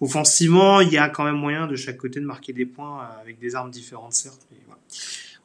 offensivement, 0.00 0.80
il 0.80 0.92
y 0.92 0.98
a 0.98 1.08
quand 1.08 1.24
même 1.24 1.36
moyen 1.36 1.66
de 1.66 1.76
chaque 1.76 1.96
côté 1.96 2.20
de 2.20 2.26
marquer 2.26 2.52
des 2.52 2.66
points 2.66 3.08
avec 3.20 3.38
des 3.38 3.54
armes 3.54 3.70
différentes, 3.70 4.14
certes. 4.14 4.46
Mais 4.50 4.58
voilà. 4.66 4.80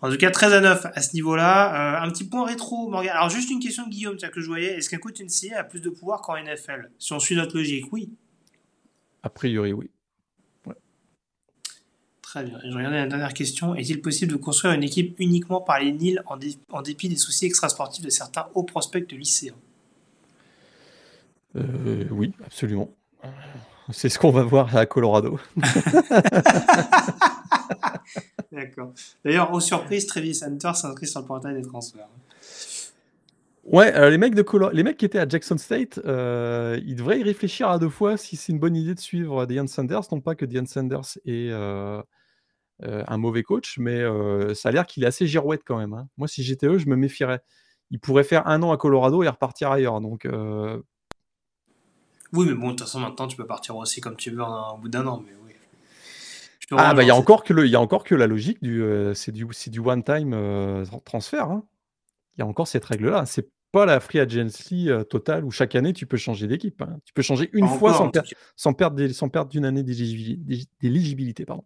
En 0.02 0.12
tout 0.12 0.18
cas, 0.18 0.30
13 0.30 0.54
à 0.54 0.62
9 0.62 0.86
à 0.94 1.02
ce 1.02 1.14
niveau-là. 1.16 2.02
Euh, 2.02 2.06
un 2.06 2.10
petit 2.12 2.24
point 2.24 2.46
rétro, 2.46 2.88
Morgan. 2.90 3.12
Alors, 3.16 3.30
juste 3.30 3.50
une 3.50 3.60
question 3.60 3.84
de 3.86 3.90
Guillaume, 3.90 4.16
tiens, 4.16 4.30
que 4.30 4.42
je 4.42 4.48
voyais. 4.48 4.78
Est-ce 4.78 4.90
qu'un 4.90 5.00
coach 5.00 5.20
NCA 5.20 5.60
a 5.60 5.64
plus 5.64 5.80
de 5.82 5.90
pouvoir 5.90 6.22
qu'en 6.22 6.36
NFL 6.38 6.92
Si 7.00 7.14
on 7.14 7.20
suit 7.20 7.36
notre 7.36 7.58
logique, 7.58 7.92
oui. 7.92 8.10
A 9.24 9.30
priori, 9.30 9.74
oui. 9.74 9.90
Très 12.22 12.44
bien. 12.44 12.60
Et 12.64 12.70
je 12.70 12.76
regardais 12.76 12.98
la 12.98 13.08
dernière 13.08 13.34
question. 13.34 13.74
Est-il 13.74 14.02
possible 14.02 14.34
de 14.34 14.38
construire 14.38 14.74
une 14.74 14.84
équipe 14.84 15.16
uniquement 15.18 15.62
par 15.62 15.80
les 15.80 15.92
Nils 15.94 16.22
en, 16.28 16.36
dé- 16.38 16.58
en 16.72 16.82
dépit 16.82 17.08
des 17.10 17.16
soucis 17.16 17.46
extrasportifs 17.46 18.04
de 18.04 18.10
certains 18.10 18.48
hauts 18.54 18.64
prospects 18.64 19.10
de 19.10 19.16
lycéens? 19.16 19.56
Euh, 21.56 22.04
oui, 22.12 22.34
absolument. 22.46 22.92
C'est 23.92 24.10
ce 24.10 24.20
qu'on 24.20 24.32
va 24.32 24.44
voir 24.44 24.76
à 24.76 24.86
Colorado. 24.86 25.40
D'accord. 28.52 28.94
D'ailleurs, 29.26 29.52
aux 29.54 29.60
surprises, 29.60 30.06
Travis 30.06 30.40
Hunter 30.44 30.72
s'inscrit 30.74 31.08
sur 31.08 31.22
le 31.22 31.26
portail 31.26 31.56
des 31.62 31.68
transferts. 31.68 32.08
Ouais, 33.66 33.94
euh, 33.96 34.10
les 34.10 34.18
mecs 34.18 34.34
de 34.34 34.42
Colo- 34.44 34.70
les 34.72 34.84
mecs 34.84 34.96
qui 34.98 35.04
étaient 35.04 35.20
à 35.20 35.28
Jackson 35.28 35.58
State, 35.58 36.00
euh, 36.06 36.80
ils 36.86 36.96
devraient 36.96 37.20
y 37.20 37.24
réfléchir 37.24 37.70
à 37.70 37.78
deux 37.80 37.90
fois 37.90 38.16
si 38.16 38.38
c'est 38.38 38.54
une 38.54 38.60
bonne 38.60 38.78
idée 38.78 38.96
de 38.96 39.00
suivre 39.00 39.46
Deion 39.46 39.68
Sanders. 39.68 40.04
Non 40.12 40.22
pas 40.22 40.36
que 40.36 40.46
Deion 40.46 40.66
Sanders 40.66 41.18
est 41.26 41.50
euh, 41.52 42.02
un 42.82 43.18
mauvais 43.18 43.44
coach, 43.44 43.78
mais 43.78 44.04
ça 44.54 44.70
a 44.70 44.72
l'air 44.72 44.86
qu'il 44.86 45.04
est 45.04 45.08
assez 45.08 45.28
girouette 45.28 45.64
quand 45.66 45.78
même. 45.78 45.94
hein. 45.94 46.08
Moi, 46.18 46.30
si 46.30 46.44
j'étais 46.44 46.68
eux, 46.68 46.78
je 46.78 46.88
me 46.88 46.96
méfierais. 46.96 47.42
Il 47.92 48.00
pourrait 48.00 48.24
faire 48.24 48.48
un 48.48 48.64
an 48.64 48.72
à 48.72 48.78
Colorado 48.78 49.22
et 49.24 49.28
repartir 49.28 49.70
ailleurs. 49.72 50.00
Donc, 50.00 50.26
Oui, 52.34 52.46
mais 52.46 52.54
bon, 52.54 52.68
de 52.68 52.72
toute 52.72 52.82
façon, 52.82 53.00
maintenant, 53.00 53.28
tu 53.28 53.36
peux 53.38 53.46
partir 53.48 53.76
aussi 53.78 54.00
comme 54.02 54.16
tu 54.16 54.32
veux 54.32 54.44
en- 54.44 54.76
au 54.76 54.78
bout 54.78 54.90
d'un 54.90 55.06
an. 55.08 55.24
Mais 55.26 55.34
oui. 55.46 55.47
Ah 56.72 56.94
bah 56.94 57.04
il 57.04 57.08
y 57.08 57.12
a 57.12 57.16
encore 57.16 57.44
que 57.44 57.54
le, 57.54 57.66
il 57.66 57.72
y 57.72 57.76
a 57.76 57.80
encore 57.82 58.04
que 58.04 58.14
la 58.16 58.28
logique 58.28 58.62
du, 58.62 58.82
euh, 58.84 59.14
c'est 59.14 59.32
du, 59.32 59.48
c'est 59.52 59.70
du 59.70 59.80
one-time 59.80 60.34
euh, 60.34 60.84
tra- 60.84 61.04
transfert. 61.04 61.50
hein. 61.50 61.64
Il 62.38 62.42
y 62.42 62.44
a 62.44 62.48
encore 62.48 62.68
cette 62.68 62.84
règle-là. 62.86 63.26
C'est 63.26 63.50
pas 63.72 63.86
la 63.86 64.00
free 64.00 64.20
agency 64.20 64.90
euh, 64.90 65.04
totale 65.04 65.44
où 65.46 65.52
chaque 65.52 65.76
année 65.76 65.94
tu 65.94 66.06
peux 66.06 66.18
changer 66.18 66.48
d'équipe. 66.48 66.82
hein. 66.82 67.00
Tu 67.06 67.14
peux 67.14 67.22
changer 67.22 67.50
une 67.54 67.68
Pas 67.68 67.78
fois 67.78 67.92
encore, 68.02 68.24
sans, 68.56 68.74
per- 68.74 68.78
perdre, 68.78 68.96
des- 68.98 69.14
sans 69.14 69.30
perdre 69.30 69.50
d'une 69.50 69.66
année 69.66 69.84
d'éligibilité. 69.84 71.46
Pardon. 71.46 71.64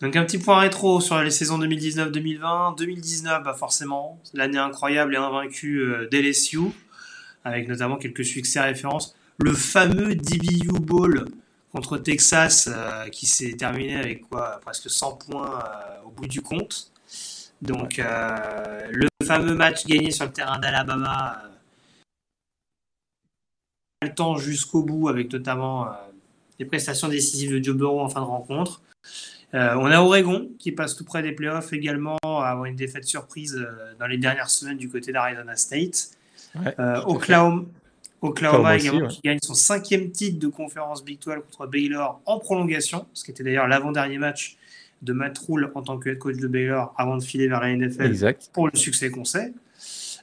Donc 0.00 0.14
un 0.14 0.24
petit 0.24 0.38
point 0.38 0.60
rétro 0.60 1.00
sur 1.00 1.20
les 1.20 1.30
saisons 1.30 1.58
2019-2020. 1.58 2.76
2019, 2.78 3.42
bah 3.42 3.54
forcément, 3.54 4.22
l'année 4.34 4.58
incroyable 4.58 5.14
et 5.14 5.18
invaincue 5.18 5.82
d'LSU, 6.12 6.60
avec 7.44 7.66
notamment 7.68 7.96
quelques 7.96 8.24
succès 8.24 8.60
références. 8.60 9.16
Le 9.38 9.52
fameux 9.52 10.14
DBU 10.14 10.68
Bowl 10.80 11.24
contre 11.72 11.98
Texas, 11.98 12.68
euh, 12.72 13.08
qui 13.08 13.26
s'est 13.26 13.52
terminé 13.52 13.96
avec 13.96 14.28
quoi 14.28 14.60
Presque 14.62 14.90
100 14.90 15.16
points 15.16 15.60
euh, 15.60 16.06
au 16.06 16.10
bout 16.10 16.26
du 16.26 16.40
compte. 16.40 16.90
Donc 17.60 17.98
euh, 17.98 18.88
le 18.90 19.08
fameux 19.26 19.54
match 19.54 19.84
gagné 19.86 20.10
sur 20.10 20.26
le 20.26 20.32
terrain 20.32 20.58
d'Alabama, 20.58 21.42
le 24.02 24.14
temps 24.14 24.36
jusqu'au 24.36 24.82
bout, 24.82 25.08
avec 25.08 25.32
notamment 25.32 25.88
les 26.60 26.64
prestations 26.64 27.08
décisives 27.08 27.52
de 27.58 27.62
Joe 27.62 27.76
Burrow 27.76 28.00
en 28.00 28.08
fin 28.08 28.20
de 28.20 28.26
rencontre. 28.26 28.80
On 29.52 29.86
a 29.86 30.00
Oregon 30.00 30.50
qui 30.58 30.70
passe 30.70 30.94
tout 30.94 31.04
près 31.04 31.22
des 31.22 31.32
playoffs 31.32 31.72
également, 31.72 32.18
avoir 32.22 32.66
une 32.66 32.76
défaite 32.76 33.04
surprise 33.04 33.58
dans 33.98 34.06
les 34.06 34.18
dernières 34.18 34.50
semaines 34.50 34.76
du 34.76 34.88
côté 34.88 35.10
d'Arizona 35.10 35.56
State. 35.56 36.10
Ouais. 36.54 36.74
Oklahoma, 37.06 37.64
Oklahoma 38.20 38.74
aussi, 38.74 38.86
également 38.86 39.06
ouais. 39.06 39.14
qui 39.14 39.20
gagne 39.22 39.38
son 39.42 39.54
cinquième 39.54 40.10
titre 40.10 40.38
de 40.38 40.48
conférence 40.48 41.04
Big 41.04 41.18
12 41.20 41.36
contre 41.50 41.66
Baylor 41.66 42.20
en 42.26 42.38
prolongation, 42.38 43.06
ce 43.14 43.24
qui 43.24 43.30
était 43.30 43.44
d'ailleurs 43.44 43.68
l'avant-dernier 43.68 44.18
match 44.18 44.56
de 45.02 45.12
Matt 45.12 45.38
Rule 45.38 45.70
en 45.74 45.82
tant 45.82 45.98
que 45.98 46.10
head 46.10 46.18
coach 46.18 46.36
de 46.36 46.48
Baylor 46.48 46.94
avant 46.98 47.16
de 47.16 47.22
filer 47.22 47.46
vers 47.46 47.60
la 47.60 47.74
NFL 47.74 48.06
Exact. 48.06 48.50
pour 48.52 48.68
le 48.68 48.76
succès 48.76 49.10
qu'on 49.10 49.24
sait. 49.24 49.52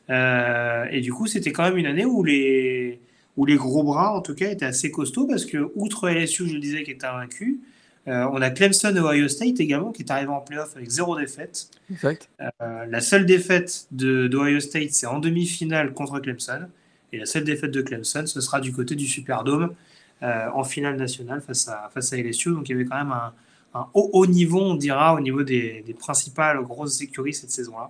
Euh, 0.10 0.86
et 0.92 1.02
du 1.02 1.14
coup, 1.14 1.28
c'était 1.28 1.52
quand 1.52 1.64
même 1.64 1.78
une 1.78 1.86
année 1.86 2.06
où 2.06 2.24
les, 2.24 3.00
où 3.38 3.46
les 3.46 3.56
gros 3.56 3.84
bras, 3.84 4.14
en 4.14 4.22
tout 4.22 4.36
cas, 4.36 4.50
étaient 4.50 4.66
assez 4.66 4.92
costauds 4.92 5.28
parce 5.28 5.46
que, 5.46 5.72
outre 5.76 6.10
LSU, 6.10 6.48
je 6.48 6.54
le 6.54 6.60
disais, 6.60 6.84
qui 6.84 6.92
était 6.92 7.08
invaincu, 7.08 7.62
euh, 8.08 8.28
on 8.32 8.42
a 8.42 8.52
Clemson 8.52 8.96
et 8.96 9.00
Ohio 9.00 9.28
State 9.28 9.60
également 9.60 9.92
qui 9.92 10.04
est 10.04 10.12
arrivé 10.12 10.30
en 10.30 10.42
playoff 10.42 10.76
avec 10.76 10.90
zéro 10.90 11.18
défaite. 11.18 11.70
Exact. 11.92 12.30
Euh, 12.40 12.86
la 12.86 13.02
seule 13.02 13.26
défaite 13.26 13.88
d'Ohio 13.92 14.60
State, 14.60 14.92
c'est 14.92 15.08
en 15.08 15.20
demi-finale 15.20 15.94
contre 15.94 16.20
Clemson. 16.20 16.68
Et 17.16 17.18
la 17.18 17.26
seule 17.26 17.46
défaite 17.46 17.72
de 17.72 17.82
Clemson, 17.82 18.26
ce 18.26 18.42
sera 18.42 18.60
du 18.60 18.74
côté 18.74 18.96
du 18.96 19.08
Superdome 19.08 19.74
euh, 20.22 20.48
en 20.54 20.66
finale 20.66 20.98
nationale 20.98 21.42
face 21.42 21.70
à, 21.70 21.90
face 21.94 22.12
à 22.12 22.18
LSU. 22.18 22.52
Donc 22.52 22.68
il 22.68 22.74
y 22.74 22.76
avait 22.76 22.84
quand 22.84 22.98
même 22.98 23.14
un, 23.14 23.88
haut, 23.94 24.10
haut 24.12 24.28
niveau, 24.28 24.60
on 24.60 24.76
dira, 24.76 25.14
au 25.14 25.22
niveau 25.22 25.44
des, 25.44 25.82
des 25.86 25.94
principales 25.94 26.62
grosses 26.62 27.00
écuries 27.00 27.34
cette 27.34 27.52
saison-là. 27.52 27.90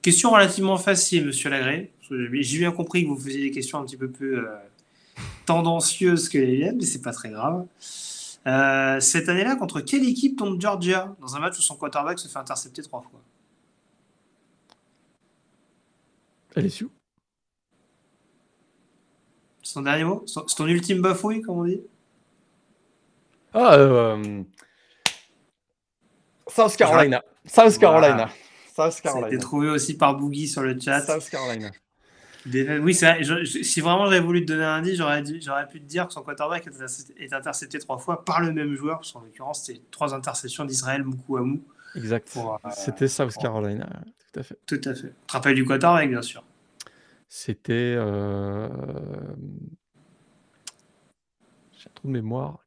Question 0.00 0.30
relativement 0.30 0.78
facile, 0.78 1.26
monsieur 1.26 1.50
Lagré. 1.50 1.92
J'ai 2.10 2.58
bien 2.58 2.72
compris 2.72 3.04
que 3.04 3.08
vous 3.08 3.18
faisiez 3.18 3.42
des 3.42 3.50
questions 3.50 3.78
un 3.78 3.84
petit 3.84 3.98
peu 3.98 4.08
plus 4.08 4.38
euh, 4.38 4.46
tendancieuses 5.44 6.30
que 6.30 6.38
les 6.38 6.58
miennes, 6.58 6.76
mais 6.78 6.86
c'est 6.86 7.02
pas 7.02 7.12
très 7.12 7.28
grave. 7.28 7.66
Euh, 8.46 9.00
cette 9.00 9.28
année-là, 9.28 9.56
contre 9.56 9.82
quelle 9.82 10.08
équipe 10.08 10.38
tombe 10.38 10.58
Georgia? 10.58 11.14
Dans 11.20 11.36
un 11.36 11.40
match 11.40 11.58
où 11.58 11.62
son 11.62 11.76
quarterback 11.76 12.18
se 12.18 12.26
fait 12.26 12.38
intercepter 12.38 12.82
trois 12.82 13.02
fois 13.02 13.20
LSU. 16.56 16.88
Ton 19.74 19.82
dernier 19.82 20.04
mot? 20.04 20.24
C'est 20.26 20.40
ton 20.56 20.66
ultime 20.66 21.00
bafouille, 21.00 21.40
comme 21.42 21.58
on 21.58 21.64
dit? 21.64 21.80
Ah, 23.54 23.74
euh, 23.76 24.42
South 26.48 26.76
Carolina. 26.76 27.22
South 27.46 27.78
Carolina. 27.78 28.28
South 28.74 28.74
Ça 28.74 28.82
a 28.84 28.88
été 28.88 29.02
Carolina. 29.02 29.38
trouvé 29.40 29.68
aussi 29.70 29.96
par 29.96 30.16
Boogie 30.16 30.48
sur 30.48 30.62
le 30.62 30.78
chat. 30.80 31.00
South 31.02 31.28
Carolina. 31.30 31.70
Des- 32.46 32.78
Oui, 32.78 32.92
c'est 32.94 33.06
vrai, 33.12 33.22
je- 33.22 33.44
je- 33.44 33.62
si 33.62 33.80
vraiment 33.80 34.06
j'avais 34.06 34.18
voulu 34.20 34.40
te 34.44 34.46
donner 34.52 34.64
un 34.64 34.76
indice, 34.76 34.96
j'aurais 34.96 35.68
pu 35.68 35.80
te 35.80 35.84
dire 35.86 36.08
que 36.08 36.12
son 36.12 36.22
quarterback 36.22 36.66
est 37.18 37.32
intercepté, 37.32 37.78
trois 37.78 37.98
fois 37.98 38.24
par 38.24 38.40
le 38.40 38.52
même 38.52 38.74
joueur, 38.74 38.96
parce 38.98 39.12
qu'en 39.12 39.20
l'occurrence, 39.20 39.64
c'était 39.66 39.80
trois 39.92 40.12
interceptions 40.12 40.64
d'Israël 40.64 41.04
Moukouamou. 41.04 41.62
Exact. 41.94 42.28
Pour, 42.32 42.54
euh, 42.54 42.68
C'était 42.74 43.06
South 43.06 43.36
Carolina. 43.36 43.88
Tout 44.32 44.40
à 44.40 44.42
fait. 44.42 44.58
Tout 44.66 44.80
à 44.86 44.94
fait. 44.94 45.08
Tu 45.08 45.26
te 45.26 45.32
rappelles 45.34 45.54
du 45.54 45.64
quarterback, 45.64 46.08
bien 46.08 46.22
sûr. 46.22 46.42
C'était. 47.34 47.94
euh, 47.96 48.68
J'ai 51.78 51.88
un 51.88 51.92
trou 51.94 52.08
de 52.08 52.12
mémoire. 52.12 52.58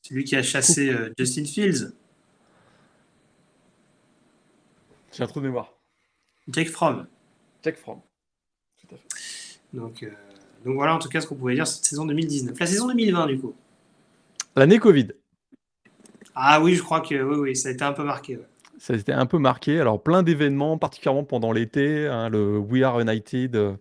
C'est 0.00 0.14
lui 0.14 0.24
qui 0.24 0.34
a 0.34 0.42
chassé 0.42 0.88
euh, 0.88 1.12
Justin 1.18 1.44
Fields, 1.44 1.92
J'ai 5.12 5.22
un 5.22 5.26
trou 5.26 5.40
de 5.40 5.44
mémoire. 5.44 5.74
Jake 6.48 6.70
Fromm. 6.70 7.06
Jack 7.62 7.76
Fromm. 7.76 8.00
Tout 8.80 8.94
à 8.94 8.96
fait. 8.96 9.58
Donc, 9.74 10.02
euh, 10.02 10.10
donc 10.64 10.74
voilà 10.76 10.94
en 10.94 10.98
tout 10.98 11.10
cas 11.10 11.20
ce 11.20 11.26
qu'on 11.26 11.34
pouvait 11.36 11.54
dire 11.56 11.66
cette 11.66 11.84
saison 11.84 12.06
2019. 12.06 12.58
La 12.58 12.66
saison 12.66 12.86
2020, 12.88 13.26
du 13.26 13.38
coup. 13.38 13.54
L'année 14.56 14.78
Covid. 14.78 15.08
Ah 16.34 16.62
oui, 16.62 16.74
je 16.76 16.82
crois 16.82 17.02
que 17.02 17.14
oui, 17.22 17.36
oui, 17.36 17.56
ça 17.56 17.68
a 17.68 17.72
été 17.72 17.84
un 17.84 17.92
peu 17.92 18.04
marqué. 18.04 18.38
ouais. 18.38 18.46
Ça 18.78 18.94
a 18.94 18.96
été 18.96 19.12
un 19.12 19.26
peu 19.26 19.36
marqué. 19.38 19.78
Alors, 19.80 20.02
plein 20.02 20.22
d'événements, 20.22 20.78
particulièrement 20.78 21.24
pendant 21.24 21.52
l'été. 21.52 22.06
hein, 22.08 22.30
le 22.30 22.56
We 22.56 22.82
Are 22.82 23.00
United, 23.00 23.54
euh, 23.54 23.76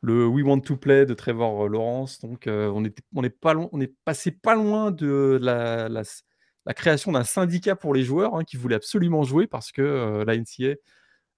le 0.00 0.26
We 0.26 0.44
Want 0.44 0.60
to 0.60 0.76
Play 0.76 1.06
de 1.06 1.14
Trevor 1.14 1.64
euh, 1.64 1.68
Lawrence. 1.68 2.20
Euh, 2.46 2.70
on, 2.70 2.84
est 3.24 3.30
pas 3.30 3.54
loin, 3.54 3.68
passé 4.04 4.30
pas 4.30 4.54
loin 4.54 4.90
de 4.90 5.38
la, 5.40 6.74
création 6.74 7.12
d'un 7.12 7.24
syndicat 7.24 7.76
pour 7.76 7.94
les 7.94 8.02
joueurs 8.02 8.34
hein, 8.34 8.44
qui 8.44 8.56
voulaient 8.56 8.76
absolument 8.76 9.22
jouer 9.22 9.46
parce 9.46 9.72
que 9.72 9.82
euh, 9.82 10.24
la 10.24 10.36
NCA 10.36 10.76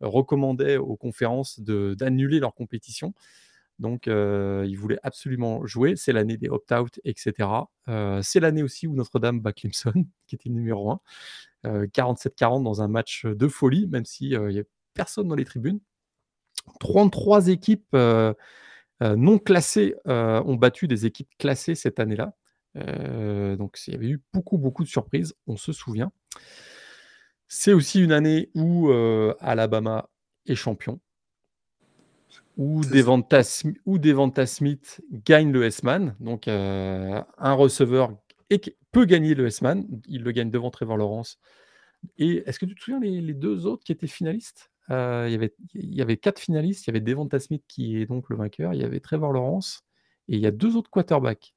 recommandait 0.00 0.76
aux 0.76 0.96
conférences 0.96 1.60
d'annuler 1.60 2.38
leur 2.40 2.54
compétition. 2.54 3.14
Donc, 3.78 4.08
euh, 4.08 4.64
ils 4.68 4.76
voulaient 4.76 4.98
absolument 5.02 5.64
jouer. 5.66 5.94
C'est 5.96 6.12
l'année 6.12 6.36
des 6.36 6.48
opt-out, 6.48 7.00
etc. 7.04 7.48
C'est 8.22 8.40
l'année 8.40 8.62
aussi 8.62 8.86
où 8.86 8.94
Notre-Dame 8.94 9.40
bat 9.40 9.52
Clemson, 9.52 9.92
qui 10.26 10.34
était 10.34 10.48
le 10.48 10.56
numéro 10.56 10.90
1. 10.90 11.00
Euh, 11.66 11.86
47-40 11.86 12.62
dans 12.62 12.82
un 12.82 12.88
match 12.88 13.26
de 13.26 13.48
folie, 13.48 13.86
même 13.88 14.04
s'il 14.04 14.38
n'y 14.38 14.60
a 14.60 14.62
personne 14.94 15.28
dans 15.28 15.34
les 15.34 15.44
tribunes. 15.44 15.80
33 16.80 17.48
équipes 17.48 17.86
euh, 17.94 18.34
euh, 19.02 19.16
non 19.16 19.38
classées 19.38 19.94
euh, 20.06 20.42
ont 20.44 20.56
battu 20.56 20.88
des 20.88 21.06
équipes 21.06 21.30
classées 21.38 21.74
cette 21.74 22.00
année-là. 22.00 22.34
Donc 23.56 23.76
il 23.86 23.94
y 23.94 23.96
avait 23.96 24.08
eu 24.08 24.22
beaucoup, 24.32 24.56
beaucoup 24.56 24.84
de 24.84 24.88
surprises, 24.88 25.34
on 25.48 25.56
se 25.56 25.72
souvient. 25.72 26.12
C'est 27.48 27.72
aussi 27.72 28.00
une 28.00 28.12
année 28.12 28.50
où 28.54 28.92
Alabama 29.40 30.08
est 30.46 30.54
champion, 30.54 31.00
où. 32.58 32.82
Devonta, 32.84 33.40
où 33.86 33.98
Devonta 33.98 34.46
Smith 34.46 35.00
gagne 35.10 35.52
le 35.52 35.64
S-Man, 35.64 36.14
donc 36.20 36.48
euh, 36.48 37.22
un 37.38 37.52
receveur 37.54 38.12
et 38.50 38.60
peut 38.92 39.04
gagner 39.04 39.34
le 39.34 39.46
S-Man, 39.46 39.86
il 40.08 40.22
le 40.22 40.32
gagne 40.32 40.50
devant 40.50 40.70
Trevor 40.70 40.96
Lawrence. 40.96 41.38
Et 42.16 42.42
est-ce 42.46 42.58
que 42.58 42.66
tu 42.66 42.74
te 42.74 42.82
souviens 42.82 43.00
les, 43.00 43.20
les 43.20 43.34
deux 43.34 43.66
autres 43.66 43.84
qui 43.84 43.92
étaient 43.92 44.06
finalistes? 44.06 44.70
Euh, 44.90 45.24
il, 45.28 45.32
y 45.32 45.34
avait, 45.34 45.54
il 45.74 45.94
y 45.94 46.00
avait 46.02 46.16
quatre 46.16 46.38
finalistes, 46.38 46.84
il 46.86 46.88
y 46.88 46.90
avait 46.92 47.00
Devonta 47.00 47.38
Smith 47.38 47.62
qui 47.68 47.98
est 48.00 48.06
donc 48.06 48.30
le 48.30 48.36
vainqueur, 48.36 48.72
il 48.72 48.80
y 48.80 48.84
avait 48.84 49.00
Trevor 49.00 49.32
Lawrence, 49.32 49.82
et 50.28 50.36
il 50.36 50.40
y 50.40 50.46
a 50.46 50.50
deux 50.50 50.76
autres 50.76 50.90
quarterbacks. 50.90 51.54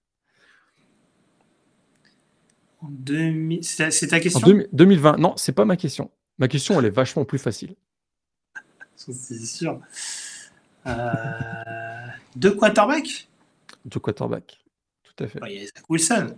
En 2.82 2.90
2000 2.90 3.64
C'est 3.64 4.08
ta- 4.08 4.18
En 4.18 4.20
question? 4.20 4.40
deux- 4.48 4.68
2020, 4.74 5.18
non, 5.18 5.34
c'est 5.38 5.52
pas 5.54 5.66
ma 5.66 5.78
question. 5.78 6.12
Ma 6.40 6.48
question, 6.48 6.80
elle 6.80 6.86
est 6.88 6.90
vachement 6.90 7.24
plus 7.26 7.38
facile. 7.38 7.76
C'est 8.96 9.14
sûr. 9.46 9.80
Euh... 10.88 11.02
Deux 12.36 12.56
quarterbacks? 12.56 13.30
Deux 13.86 14.00
quarterbacks. 14.00 14.64
Tout 15.04 15.24
à 15.24 15.28
fait. 15.28 15.40
Il 15.48 15.52
y 15.54 15.60
a 15.64 15.66
Zach 15.68 15.90
Wilson. 15.90 16.38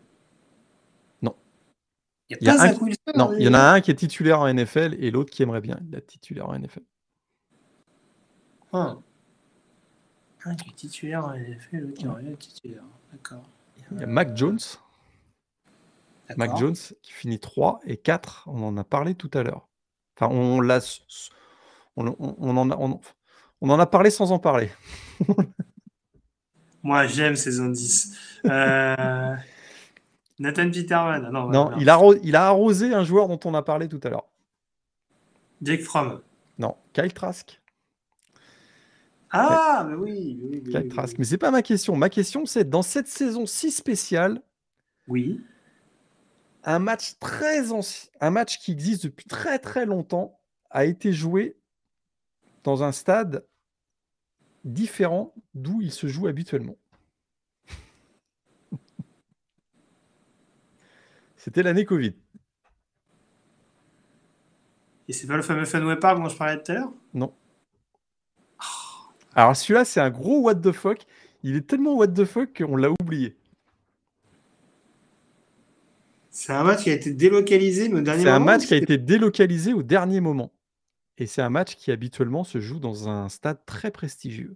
Il 2.29 2.37
y 2.41 2.49
a 2.49 2.61
un 2.61 2.73
qui- 2.73 2.95
Non, 3.15 3.31
hein, 3.31 3.35
il 3.37 3.43
y 3.45 3.47
en 3.47 3.53
a 3.53 3.59
un 3.73 3.81
qui 3.81 3.91
est 3.91 3.95
titulaire 3.95 4.39
en 4.39 4.47
NFL 4.47 4.95
et 4.99 5.11
l'autre 5.11 5.29
qui 5.31 5.43
aimerait 5.43 5.61
bien 5.61 5.79
être 5.93 6.07
titulaire 6.07 6.49
en 6.49 6.53
NFL. 6.57 6.81
Un. 8.71 9.01
Un 10.45 10.55
qui 10.55 10.69
est 10.69 10.73
titulaire 10.75 11.25
en 11.25 11.33
NFL, 11.33 11.77
l'autre 11.77 11.93
qui 11.93 12.05
est 12.05 12.09
rien 12.09 12.35
titulaire. 12.35 12.83
D'accord. 13.11 13.43
Il 13.91 13.99
y 13.99 14.03
a 14.03 14.07
Mac 14.07 14.35
Jones. 14.35 14.59
Mac. 16.37 16.57
Jones 16.57 16.75
qui 17.01 17.11
finit 17.11 17.39
3 17.39 17.79
et 17.85 17.97
4. 17.97 18.45
On 18.47 18.63
en 18.63 18.75
a 18.77 18.83
parlé 18.83 19.13
tout 19.13 19.29
à 19.33 19.43
l'heure. 19.43 19.67
Enfin, 20.17 20.33
on 20.33 20.61
l'a. 20.61 20.79
On, 21.95 22.07
on- 22.07 22.35
on 22.39 22.57
en 22.57 22.71
a, 22.71 22.77
on, 22.77 22.99
on 23.61 23.69
en 23.69 23.79
a 23.79 23.85
parlé 23.85 24.09
sans 24.09 24.31
en 24.31 24.39
parler. 24.39 24.71
Moi, 26.81 27.05
j'aime 27.07 27.35
ces 27.35 27.59
indices. 27.59 28.17
Euh... 28.45 29.35
Nathan 30.39 30.69
Peterman. 30.71 31.25
Ah 31.25 31.31
Non, 31.31 31.71
il 31.79 31.89
a, 31.89 31.93
arro- 31.95 32.19
il 32.23 32.35
a 32.35 32.47
arrosé 32.47 32.93
un 32.93 33.03
joueur 33.03 33.27
dont 33.27 33.39
on 33.45 33.53
a 33.53 33.61
parlé 33.61 33.87
tout 33.87 33.99
à 34.03 34.09
l'heure. 34.09 34.27
Jake 35.61 35.81
Fromm. 35.81 36.21
Non, 36.57 36.75
Kyle 36.93 37.13
Trask. 37.13 37.61
Ah, 39.31 39.85
mais 39.89 39.95
oui. 39.95 40.39
oui, 40.43 40.61
mais 40.63 40.71
Kyle 40.71 40.81
oui, 40.83 40.89
Trask. 40.89 41.13
oui. 41.13 41.15
Mais 41.19 41.25
c'est 41.25 41.37
pas 41.37 41.51
ma 41.51 41.61
question. 41.61 41.95
Ma 41.95 42.09
question, 42.09 42.45
c'est 42.45 42.69
dans 42.69 42.81
cette 42.83 43.07
saison 43.07 43.45
si 43.45 43.71
spéciale, 43.71 44.41
Oui. 45.07 45.41
un 46.63 46.79
match 46.79 47.17
très 47.19 47.71
ancien, 47.71 48.09
un 48.21 48.29
match 48.29 48.59
qui 48.59 48.71
existe 48.71 49.05
depuis 49.05 49.25
très 49.25 49.59
très 49.59 49.85
longtemps, 49.85 50.39
a 50.69 50.85
été 50.85 51.13
joué 51.13 51.57
dans 52.63 52.83
un 52.83 52.91
stade 52.91 53.45
différent 54.63 55.33
d'où 55.53 55.81
il 55.81 55.91
se 55.91 56.07
joue 56.07 56.27
habituellement. 56.27 56.75
C'était 61.43 61.61
l'année 61.61 61.83
Covid. 61.83 62.13
Et 65.09 65.11
c'est 65.11 65.27
pas 65.27 65.35
le 65.35 65.41
fameux 65.41 65.65
Fenway 65.65 65.97
Park 65.97 66.17
dont 66.17 66.29
je 66.29 66.37
parlais 66.37 66.63
tout 66.63 66.71
à 66.71 66.75
l'heure? 66.75 66.93
Non. 67.13 67.33
Alors 69.35 69.53
celui-là, 69.53 69.83
c'est 69.83 69.99
un 69.99 70.09
gros 70.09 70.39
what 70.39 70.55
the 70.55 70.71
fuck. 70.71 70.99
Il 71.43 71.57
est 71.57 71.67
tellement 71.67 71.95
what 71.95 72.07
the 72.07 72.23
fuck 72.23 72.57
qu'on 72.57 72.77
l'a 72.77 72.91
oublié. 72.91 73.35
C'est 76.29 76.53
un 76.53 76.63
match 76.63 76.83
qui 76.83 76.91
a 76.91 76.93
été 76.93 77.11
délocalisé, 77.11 77.93
au 77.93 77.99
dernier 77.99 78.23
C'est 78.23 78.29
un 78.29 78.39
moment, 78.39 78.45
match 78.45 78.65
qui 78.65 78.75
a 78.75 78.77
été 78.77 78.97
délocalisé 78.97 79.73
au 79.73 79.83
dernier 79.83 80.21
moment. 80.21 80.53
Et 81.17 81.27
c'est 81.27 81.41
un 81.41 81.49
match 81.49 81.75
qui 81.75 81.91
habituellement 81.91 82.45
se 82.45 82.61
joue 82.61 82.79
dans 82.79 83.09
un 83.09 83.27
stade 83.27 83.59
très 83.65 83.91
prestigieux. 83.91 84.55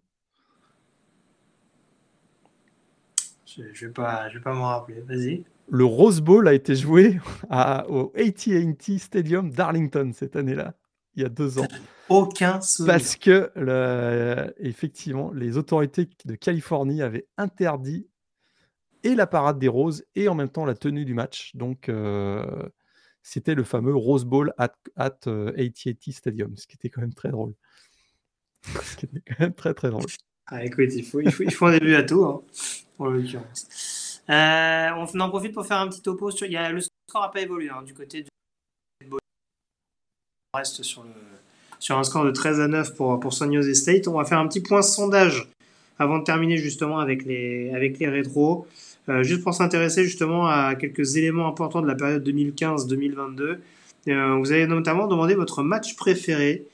Je, 3.45 3.73
je 3.73 3.87
vais 3.87 3.91
pas, 3.91 4.29
pas 4.41 4.53
m'en 4.53 4.69
rappeler. 4.69 5.01
Vas-y. 5.01 5.43
Le 5.69 5.83
Rose 5.85 6.21
Bowl 6.21 6.47
a 6.47 6.53
été 6.53 6.75
joué 6.75 7.19
à- 7.49 7.89
au 7.89 8.13
AT&T 8.15 8.97
Stadium 8.97 9.49
d'Arlington 9.51 10.11
cette 10.13 10.35
année-là, 10.35 10.75
il 11.15 11.23
y 11.23 11.25
a 11.25 11.29
deux 11.29 11.59
ans. 11.59 11.67
Aucun 12.09 12.61
souvenir. 12.61 12.93
Parce 12.93 13.15
que, 13.17 13.51
le- 13.55 14.53
effectivement, 14.59 15.31
les 15.33 15.57
autorités 15.57 16.07
de 16.25 16.35
Californie 16.35 17.01
avaient 17.01 17.27
interdit 17.37 18.07
et 19.03 19.13
la 19.13 19.27
parade 19.27 19.59
des 19.59 19.67
roses 19.67 20.05
et 20.15 20.27
en 20.27 20.35
même 20.35 20.49
temps 20.49 20.65
la 20.65 20.73
tenue 20.75 21.05
du 21.05 21.13
match. 21.13 21.55
Donc, 21.55 21.89
euh, 21.89 22.45
c'était 23.21 23.55
le 23.55 23.63
fameux 23.63 23.93
Rose 23.95 24.23
Bowl 24.25 24.53
at, 24.57 24.73
at 24.95 25.17
euh, 25.27 25.51
AT&T 25.57 26.11
Stadium, 26.11 26.55
ce 26.55 26.65
qui 26.65 26.75
était 26.75 26.89
quand 26.89 27.01
même 27.01 27.13
très 27.13 27.29
drôle. 27.29 27.53
ce 28.63 28.95
qui 28.95 29.05
était 29.05 29.21
quand 29.27 29.39
même 29.39 29.53
très 29.53 29.73
très 29.73 29.89
drôle. 29.89 30.05
Ah, 30.47 30.63
écoute, 30.63 30.89
il 30.95 31.03
faut, 31.03 31.19
il 31.19 31.31
faut, 31.31 31.43
il 31.43 31.51
faut 31.53 31.65
un 31.65 31.71
début 31.73 31.93
à 31.95 32.03
tout, 32.03 32.23
hein, 32.23 32.41
en 32.99 33.09
l'occurrence. 33.09 33.67
Euh, 34.29 34.89
on 34.95 35.19
en 35.19 35.29
profite 35.29 35.53
pour 35.53 35.65
faire 35.65 35.77
un 35.77 35.87
petit 35.87 36.01
topo. 36.01 36.31
Sur, 36.31 36.47
il 36.47 36.53
y 36.53 36.57
a, 36.57 36.71
le 36.71 36.81
score 36.81 37.21
n'a 37.21 37.29
pas 37.29 37.41
évolué 37.41 37.69
hein, 37.69 37.81
du 37.83 37.93
côté 37.93 38.23
du. 38.23 38.29
On 40.53 40.57
reste 40.57 40.83
sur, 40.83 41.05
sur 41.79 41.97
un 41.97 42.03
score 42.03 42.25
de 42.25 42.31
13 42.31 42.59
à 42.59 42.67
9 42.67 42.95
pour, 42.95 43.19
pour 43.19 43.33
San 43.33 43.73
State. 43.73 44.07
On 44.07 44.13
va 44.13 44.25
faire 44.25 44.39
un 44.39 44.47
petit 44.47 44.61
point 44.61 44.81
sondage 44.81 45.47
avant 45.99 46.19
de 46.19 46.23
terminer 46.23 46.57
justement 46.57 46.99
avec 46.99 47.25
les, 47.25 47.71
avec 47.73 47.99
les 47.99 48.07
rétros. 48.07 48.67
Euh, 49.09 49.23
juste 49.23 49.43
pour 49.43 49.53
s'intéresser 49.53 50.03
justement 50.03 50.47
à 50.47 50.75
quelques 50.75 51.15
éléments 51.15 51.47
importants 51.47 51.81
de 51.81 51.87
la 51.87 51.95
période 51.95 52.27
2015-2022. 52.27 53.59
Euh, 54.09 54.35
vous 54.35 54.51
avez 54.51 54.67
notamment 54.67 55.07
demandé 55.07 55.35
votre 55.35 55.63
match 55.63 55.95
préféré. 55.95 56.65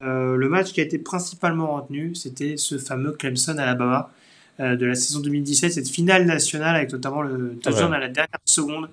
Le 0.00 0.48
match 0.48 0.72
qui 0.72 0.80
a 0.80 0.84
été 0.84 0.96
principalement 0.96 1.74
retenu, 1.74 2.14
c'était 2.14 2.56
ce 2.56 2.78
fameux 2.78 3.12
Clemson-Alabama 3.12 4.12
de 4.58 4.86
la 4.86 4.94
saison 4.94 5.20
2017, 5.20 5.72
cette 5.72 5.88
finale 5.88 6.26
nationale 6.26 6.74
avec 6.76 6.92
notamment 6.92 7.22
le 7.22 7.56
touchdown 7.62 7.90
Ouais. 7.90 7.96
à 7.96 8.00
la 8.00 8.08
dernière 8.08 8.40
seconde 8.44 8.88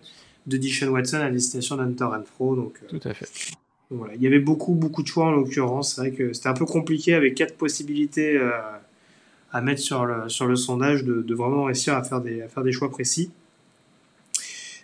de 0.46 0.58
Dishon 0.58 0.90
Watson 0.90 1.18
à 1.18 1.32
destination 1.32 1.76
d'Hunter 1.78 2.04
Renfro. 2.06 2.56
Donc, 2.56 2.80
euh, 2.84 2.88
Tout 3.00 3.08
à 3.08 3.14
fait. 3.16 3.26
donc 3.90 4.00
voilà. 4.00 4.14
Il 4.16 4.22
y 4.22 4.28
avait 4.28 4.40
beaucoup, 4.40 4.76
beaucoup 4.76 5.02
de 5.02 5.08
choix 5.08 5.26
en 5.26 5.32
l'occurrence. 5.32 5.96
C'est 5.96 6.02
vrai 6.02 6.12
que 6.12 6.34
c'était 6.34 6.50
un 6.50 6.54
peu 6.54 6.66
compliqué 6.66 7.16
avec 7.16 7.34
quatre 7.34 7.56
possibilités 7.58 8.38
euh, 8.38 8.52
à 9.52 9.62
mettre 9.62 9.82
sur 9.82 10.06
le, 10.06 10.30
sur 10.30 10.46
le 10.46 10.56
sondage 10.56 11.04
de, 11.04 11.22
de 11.24 11.34
vraiment 11.36 11.64
réussir 11.64 11.96
à 11.96 12.04
faire 12.04 12.22
des, 12.22 12.44
à 12.44 12.48
faire 12.48 12.64
des 12.64 12.72
choix 12.72 12.92
précis. 12.92 13.32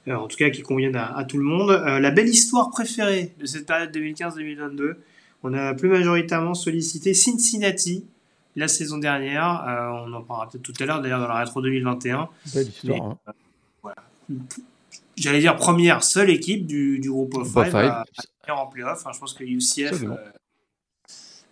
Euh, 0.07 0.15
en 0.15 0.27
tout 0.27 0.37
cas, 0.37 0.49
qui 0.49 0.63
conviennent 0.63 0.95
à, 0.95 1.15
à 1.15 1.23
tout 1.25 1.37
le 1.37 1.43
monde. 1.43 1.69
Euh, 1.69 1.99
la 1.99 2.09
belle 2.09 2.27
histoire 2.29 2.71
préférée 2.71 3.33
de 3.39 3.45
cette 3.45 3.67
période 3.67 3.95
2015-2022, 3.95 4.95
on 5.43 5.53
a 5.53 5.73
plus 5.75 5.89
majoritairement 5.89 6.55
sollicité 6.55 7.13
Cincinnati 7.13 8.05
la 8.55 8.67
saison 8.67 8.97
dernière. 8.97 9.63
Euh, 9.67 10.05
on 10.07 10.13
en 10.13 10.21
parlera 10.23 10.49
peut-être 10.49 10.63
tout 10.63 10.73
à 10.79 10.85
l'heure, 10.85 11.01
d'ailleurs, 11.01 11.19
dans 11.19 11.27
la 11.27 11.35
rétro 11.39 11.61
2021 11.61 12.27
Belle 12.53 12.67
histoire. 12.67 13.17
hein. 13.27 14.35
j'allais 15.17 15.39
dire 15.39 15.55
première 15.55 16.03
seule 16.03 16.29
équipe 16.29 16.65
du, 16.65 16.99
du 16.99 17.09
groupe 17.09 17.35
of 17.35 17.47
five 17.51 17.65
five. 17.65 17.75
à, 17.75 18.05
à 18.47 18.53
en 18.55 18.67
playoff. 18.67 19.05
Hein, 19.05 19.11
je 19.13 19.19
pense 19.19 19.33
que 19.33 19.43
UCF 19.43 20.03
euh, 20.03 20.15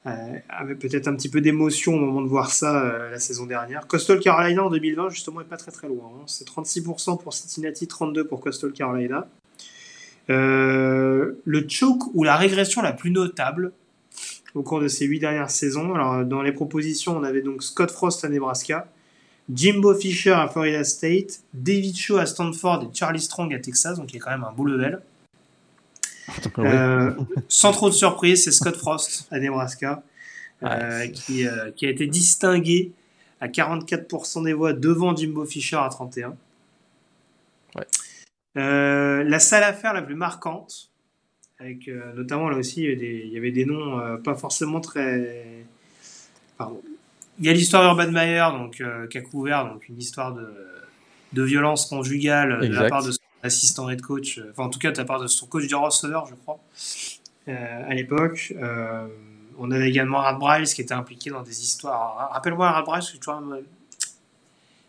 euh, 0.08 0.40
avait 0.50 0.76
peut-être 0.76 1.08
un 1.08 1.16
petit 1.16 1.30
peu 1.30 1.42
d'émotion 1.42 1.94
au 1.94 2.00
moment 2.00 2.22
de 2.22 2.28
voir 2.28 2.52
ça 2.52 2.84
euh, 2.84 3.12
la 3.12 3.20
saison 3.20 3.46
dernière. 3.46 3.86
Coastal 3.88 4.20
Carolina 4.20 4.64
en 4.64 4.70
2020 4.70 5.10
justement 5.10 5.42
est 5.42 5.46
pas 5.46 5.58
très 5.58 5.72
très 5.72 5.88
loin. 5.88 6.06
hein. 6.20 6.24
C'est 6.26 6.48
36% 6.48 7.22
pour 7.22 7.34
Cincinnati, 7.34 7.86
32% 7.86 8.24
pour 8.28 8.42
Coastal 8.42 8.72
Carolina. 8.72 9.28
Euh, 10.30 11.42
le 11.44 11.68
choke 11.68 12.14
ou 12.14 12.24
la 12.24 12.36
régression 12.38 12.82
la 12.82 12.94
plus 12.94 13.10
notable 13.12 13.72
au 14.56 14.64
cours 14.64 14.80
de 14.82 14.88
ces 14.88 15.06
huit 15.06 15.20
dernières 15.20 15.52
saisons. 15.52 15.94
Alors 15.94 16.26
dans 16.26 16.42
les 16.42 16.52
propositions, 16.52 17.18
on 17.18 17.24
avait 17.24 17.42
donc 17.42 17.64
Scott 17.64 17.92
Frost 17.92 18.24
à 18.26 18.30
Nebraska, 18.30 18.88
Jimbo 19.54 19.96
Fisher 19.96 20.32
à 20.32 20.48
Florida 20.48 20.84
State, 20.84 21.42
David 21.54 21.96
Shaw 21.96 22.18
à 22.18 22.26
Stanford 22.26 22.84
et 22.84 22.96
Charlie 22.96 23.22
Strong 23.22 23.54
à 23.54 23.60
Texas, 23.60 23.98
donc 23.98 24.12
il 24.12 24.18
y 24.18 24.20
a 24.20 24.24
quand 24.24 24.32
même 24.32 24.44
un 24.44 24.52
beau 24.52 24.66
level. 24.66 25.02
Euh, 26.60 27.12
sans 27.48 27.72
trop 27.72 27.90
de 27.90 27.96
surprise, 27.96 28.44
c'est 28.44 28.52
Scott 28.52 28.76
Frost 28.76 29.28
à 29.32 29.40
Nebraska, 29.40 30.04
euh, 30.64 31.08
qui, 31.08 31.48
euh, 31.48 31.72
qui 31.72 31.88
a 31.88 31.90
été 31.90 32.06
distingué 32.06 32.92
à 33.42 33.48
44% 33.48 34.44
des 34.44 34.54
voix 34.54 34.74
devant 34.74 35.16
Jimbo 35.16 35.46
Fisher 35.46 35.78
à 35.78 35.90
31%. 35.90 36.36
Ouais. 37.76 37.86
Euh, 38.58 39.24
la 39.24 39.40
salle 39.40 39.64
à 39.64 39.74
faire 39.74 39.94
la 39.94 40.02
plus 40.02 40.16
marquante, 40.16 40.89
avec 41.60 41.88
euh, 41.88 42.14
notamment 42.14 42.50
là 42.50 42.58
aussi, 42.58 42.82
il 42.82 42.84
y 42.84 42.88
avait 42.88 42.96
des, 42.96 43.24
il 43.26 43.32
y 43.34 43.38
avait 43.38 43.52
des 43.52 43.66
noms 43.66 44.00
euh, 44.00 44.18
pas 44.18 44.36
forcément 44.36 44.80
très. 44.82 45.66
Pardon. 46.58 46.82
Il 47.40 47.46
y 47.46 47.50
a 47.50 47.54
l'histoire 47.54 47.84
d'Urban 47.84 48.12
Meyer, 48.12 48.46
donc 48.52 48.82
euh, 48.82 49.08
qui 49.08 49.18
a 49.18 49.22
couvert 49.22 49.66
donc 49.72 49.88
une 49.88 49.98
histoire 49.98 50.34
de, 50.34 50.48
de 51.34 51.44
violence 51.44 51.86
conjugale 51.86 52.60
de 52.68 52.74
la 52.74 52.90
part 52.90 53.04
de 53.04 53.12
son 53.12 53.20
assistant 53.44 53.90
head 53.90 54.02
coach, 54.02 54.42
enfin 54.52 54.64
en 54.64 54.70
tout 54.70 54.80
cas 54.80 54.92
de 54.92 54.98
la 54.98 55.06
part 55.06 55.22
de 55.22 55.28
son 55.28 55.46
coach 55.48 55.66
du 55.68 55.76
receveur, 55.76 56.26
je 56.26 56.36
crois, 56.36 56.60
à 57.48 57.94
l'époque. 57.94 58.54
On 59.62 59.72
avait 59.72 59.90
également 59.90 60.20
Art 60.22 60.38
Bryce 60.40 60.74
qui 60.74 60.82
était 60.82 60.94
impliqué 60.94 61.30
dans 61.30 61.42
des 61.44 61.62
histoires. 61.62 62.30
Rappelle-moi 62.34 62.68
Art 62.68 62.84
Bryce, 62.86 63.12
j'ai 63.12 63.18
toujours, 63.20 63.36
un- 63.36 63.60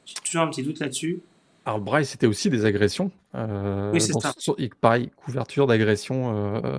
j'ai 0.06 0.14
toujours 0.24 0.42
un 0.42 0.48
petit 0.48 0.62
doute 0.62 0.78
là-dessus. 0.80 1.20
Arl 1.64 1.82
Bryce, 1.82 2.10
c'était 2.10 2.26
aussi 2.26 2.50
des 2.50 2.64
agressions. 2.64 3.10
euh, 3.34 3.92
Oui, 3.92 4.00
c'est 4.00 4.12
ça. 4.20 4.32
son- 4.38 4.56
pareil, 4.80 5.10
couverture 5.16 5.66
d'agression 5.66 6.56
euh, 6.64 6.78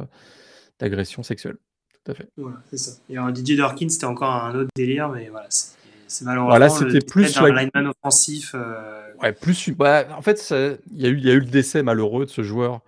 d'agression 0.80 1.24
sexuelle. 1.24 1.58
Tout 2.04 2.12
à 2.12 2.16
fait. 2.16 2.28
Voilà, 2.38 2.58
c'est 2.70 2.78
ça. 2.78 2.92
Et 3.10 3.18
alors, 3.18 3.30
DJ 3.34 3.56
Dawkins, 3.58 3.90
c'était 3.90 4.06
encore 4.06 4.32
un 4.34 4.56
autre 4.56 4.70
délire, 4.76 5.10
mais 5.10 5.30
voilà, 5.30 5.48
c'est 5.50 6.26
malheureusement 6.26 6.50
Voilà, 6.50 6.70
c'était 6.70 7.06
plus 7.06 7.34
d'un 7.36 7.48
la- 7.50 7.64
lineman 7.64 7.94
offensif. 8.04 8.54
euh, 8.56 9.14
Ouais, 9.22 9.34
plus. 9.34 9.70
bah, 9.72 10.08
en 10.18 10.22
fait, 10.24 10.40
ça- 10.40 10.72
il 10.92 11.00
y, 11.02 11.06
a 11.06 11.10
eu- 11.10 11.18
il 11.18 11.26
y 11.26 11.30
a 11.30 11.34
eu 11.34 11.40
le 11.40 11.46
décès 11.46 11.84
malheureux 11.84 12.26
de 12.26 12.32
ce 12.32 12.42
joueur 12.42 12.82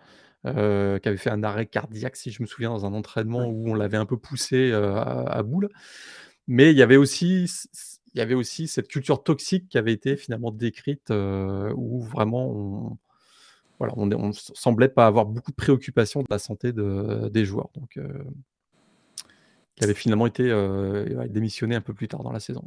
euh, 0.46 1.00
qui 1.00 1.08
avait 1.08 1.16
fait 1.18 1.30
un 1.30 1.42
arrêt 1.44 1.66
cardiaque, 1.68 2.18
si 2.18 2.30
je 2.32 2.42
me 2.42 2.48
souviens, 2.48 2.70
dans 2.70 2.86
un 2.86 2.94
entraînement 2.94 3.46
où 3.48 3.70
on 3.70 3.76
l'avait 3.76 3.96
un 3.96 4.06
peu 4.06 4.18
poussé 4.18 4.72
euh, 4.72 4.96
à, 4.96 5.38
à 5.38 5.42
boule. 5.44 5.70
Mais 6.50 6.72
il 6.72 6.78
y 6.78 6.82
avait 6.82 6.98
aussi. 6.98 7.50
Il 8.14 8.20
y 8.20 8.22
avait 8.22 8.36
aussi 8.36 8.68
cette 8.68 8.88
culture 8.88 9.24
toxique 9.24 9.70
qui 9.70 9.78
avait 9.78 9.94
été 9.94 10.16
finalement 10.16 10.52
décrite 10.52 11.10
euh, 11.12 11.74
où 11.76 12.02
vraiment 12.02 12.48
on, 12.50 12.98
voilà, 13.80 13.94
on 13.98 14.06
ne 14.06 14.32
semblait 14.32 14.90
pas 14.90 15.08
avoir 15.08 15.26
beaucoup 15.26 15.52
de 15.52 15.56
préoccupations 15.56 16.22
de 16.22 16.28
la 16.30 16.40
santé 16.40 16.74
de, 16.74 17.30
des 17.30 17.46
joueurs. 17.46 17.70
Donc, 17.76 17.98
il 19.78 19.84
avait 19.84 19.96
finalement 19.96 20.28
été 20.28 20.44
démissionné 21.30 21.76
un 21.76 21.82
peu 21.82 21.94
plus 21.94 22.08
tard 22.08 22.24
dans 22.24 22.32
la 22.32 22.40
saison. 22.40 22.64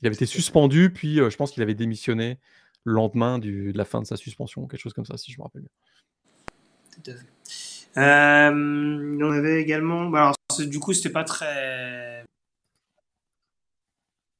Il 0.00 0.06
avait 0.06 0.16
été 0.16 0.26
suspendu, 0.26 0.90
puis 0.90 1.16
je 1.16 1.36
pense 1.36 1.52
qu'il 1.52 1.62
avait 1.62 1.76
démissionné 1.76 2.38
le 2.84 2.92
lendemain 2.94 3.38
du, 3.38 3.72
de 3.72 3.78
la 3.78 3.84
fin 3.84 4.00
de 4.00 4.06
sa 4.06 4.16
suspension, 4.16 4.66
quelque 4.66 4.80
chose 4.80 4.92
comme 4.92 5.06
ça, 5.06 5.16
si 5.16 5.32
je 5.32 5.38
me 5.38 5.44
rappelle 5.44 5.62
bien. 5.62 5.70
Tout 6.90 7.10
à 7.10 7.14
fait. 7.14 7.26
Euh, 7.96 9.18
on 9.20 9.30
avait 9.30 9.60
également. 9.60 10.08
Bah, 10.08 10.32
alors, 10.50 10.68
du 10.68 10.78
coup, 10.78 10.92
c'était 10.92 11.10
pas 11.10 11.24
très. 11.24 12.24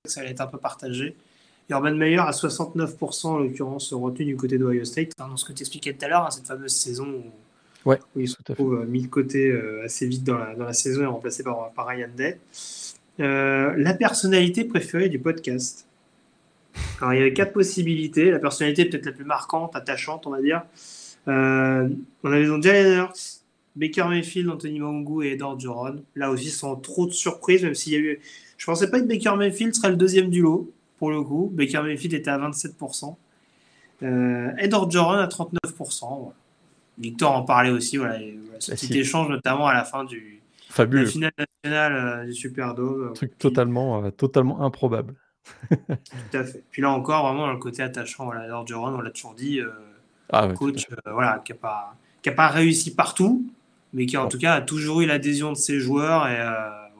Ça 0.04 0.20
allait 0.20 0.30
être 0.30 0.40
un 0.40 0.48
peu 0.48 0.58
partagé. 0.58 1.14
Urban 1.70 1.94
Meyer 1.94 2.18
à 2.18 2.32
69% 2.32 3.26
en 3.28 3.38
l'occurrence 3.38 3.92
retenu 3.92 4.24
du 4.24 4.36
côté 4.36 4.58
d'Ohio 4.58 4.84
State. 4.84 5.12
Hein, 5.20 5.28
dans 5.28 5.36
ce 5.36 5.44
que 5.44 5.52
tu 5.52 5.62
expliquais 5.62 5.92
tout 5.92 6.04
à 6.04 6.08
l'heure, 6.08 6.26
hein, 6.26 6.30
cette 6.32 6.48
fameuse 6.48 6.72
saison 6.72 7.06
où, 7.06 7.88
ouais, 7.88 8.00
où 8.16 8.20
il 8.20 8.28
se 8.28 8.42
trouve 8.42 8.80
euh, 8.80 8.84
mis 8.84 9.02
de 9.02 9.06
côté 9.06 9.48
euh, 9.48 9.84
assez 9.84 10.08
vite 10.08 10.24
dans 10.24 10.38
la, 10.38 10.56
dans 10.56 10.64
la 10.64 10.72
saison 10.72 11.02
et 11.02 11.06
remplacé 11.06 11.44
par, 11.44 11.70
par 11.70 11.86
Ryan 11.86 12.08
Day. 12.16 12.40
Euh, 13.20 13.74
la 13.76 13.94
personnalité 13.94 14.64
préférée 14.64 15.08
du 15.08 15.20
podcast. 15.20 15.86
Alors, 17.00 17.14
il 17.14 17.18
y 17.18 17.20
avait 17.20 17.32
quatre 17.32 17.52
possibilités. 17.52 18.32
La 18.32 18.40
personnalité 18.40 18.86
peut-être 18.86 19.06
la 19.06 19.12
plus 19.12 19.24
marquante, 19.24 19.76
attachante, 19.76 20.26
on 20.26 20.30
va 20.30 20.42
dire. 20.42 20.64
Euh, 21.28 21.88
on 22.24 22.32
avait 22.32 22.46
donc 22.46 22.64
Jalen 22.64 22.92
Hurts, 22.92 23.44
Baker 23.76 24.06
Mayfield, 24.08 24.50
Anthony 24.50 24.80
Mangou 24.80 25.22
et 25.22 25.34
Edward 25.34 25.60
Joron. 25.60 26.02
Là 26.16 26.32
aussi, 26.32 26.50
sans 26.50 26.74
trop 26.74 27.06
de 27.06 27.12
surprises, 27.12 27.62
même 27.62 27.76
s'il 27.76 27.92
y 27.92 27.96
a 27.96 28.00
eu. 28.00 28.20
Je 28.62 28.66
pensais 28.66 28.88
pas 28.88 29.00
que 29.00 29.06
Baker 29.06 29.34
Mayfield 29.36 29.74
serait 29.74 29.90
le 29.90 29.96
deuxième 29.96 30.30
du 30.30 30.40
lot, 30.40 30.72
pour 30.96 31.10
le 31.10 31.20
coup. 31.20 31.50
Baker 31.52 31.82
Mayfield 31.82 32.14
était 32.14 32.30
à 32.30 32.38
27%. 32.38 33.16
Euh, 34.04 34.52
Edward 34.56 34.88
Joron 34.88 35.14
à 35.14 35.26
39%. 35.26 36.30
Victor 36.96 37.32
en 37.32 37.42
parlait 37.42 37.70
aussi. 37.70 37.96
Voilà, 37.96 38.20
ce 38.60 38.70
petit 38.70 39.00
échange, 39.00 39.28
notamment 39.30 39.66
à 39.66 39.74
la 39.74 39.82
fin 39.82 40.04
du, 40.04 40.40
Fabuleux. 40.68 41.06
la 41.06 41.10
finale 41.10 41.32
nationale 41.36 41.92
euh, 41.92 42.24
du 42.24 42.34
Superdome. 42.34 43.08
Un 43.08 43.14
truc 43.14 43.36
totalement, 43.36 44.04
euh, 44.04 44.10
totalement 44.12 44.62
improbable. 44.62 45.16
Tout 45.68 45.76
à 46.32 46.44
fait. 46.44 46.62
Puis 46.70 46.82
là 46.82 46.90
encore, 46.90 47.26
vraiment, 47.26 47.50
le 47.50 47.58
côté 47.58 47.82
attachant, 47.82 48.26
voilà, 48.26 48.44
Edward 48.44 48.68
Joron, 48.68 48.94
on 48.94 49.00
l'a 49.00 49.10
toujours 49.10 49.34
dit. 49.34 49.58
Euh, 49.58 49.70
Ah 50.30 50.46
ouais, 50.46 50.54
coach 50.54 50.86
voilà, 51.12 51.42
qui 51.44 51.50
n'a 51.50 51.58
pas, 51.58 51.96
qui 52.22 52.28
a 52.28 52.32
pas 52.32 52.46
réussi 52.46 52.94
partout, 52.94 53.44
mais 53.92 54.06
qui 54.06 54.16
en 54.16 54.28
tout 54.28 54.38
cas 54.38 54.54
a 54.54 54.60
toujours 54.60 55.00
eu 55.00 55.06
l'adhésion 55.06 55.50
de 55.50 55.56
ses 55.56 55.80
joueurs 55.80 56.28
et 56.28 56.38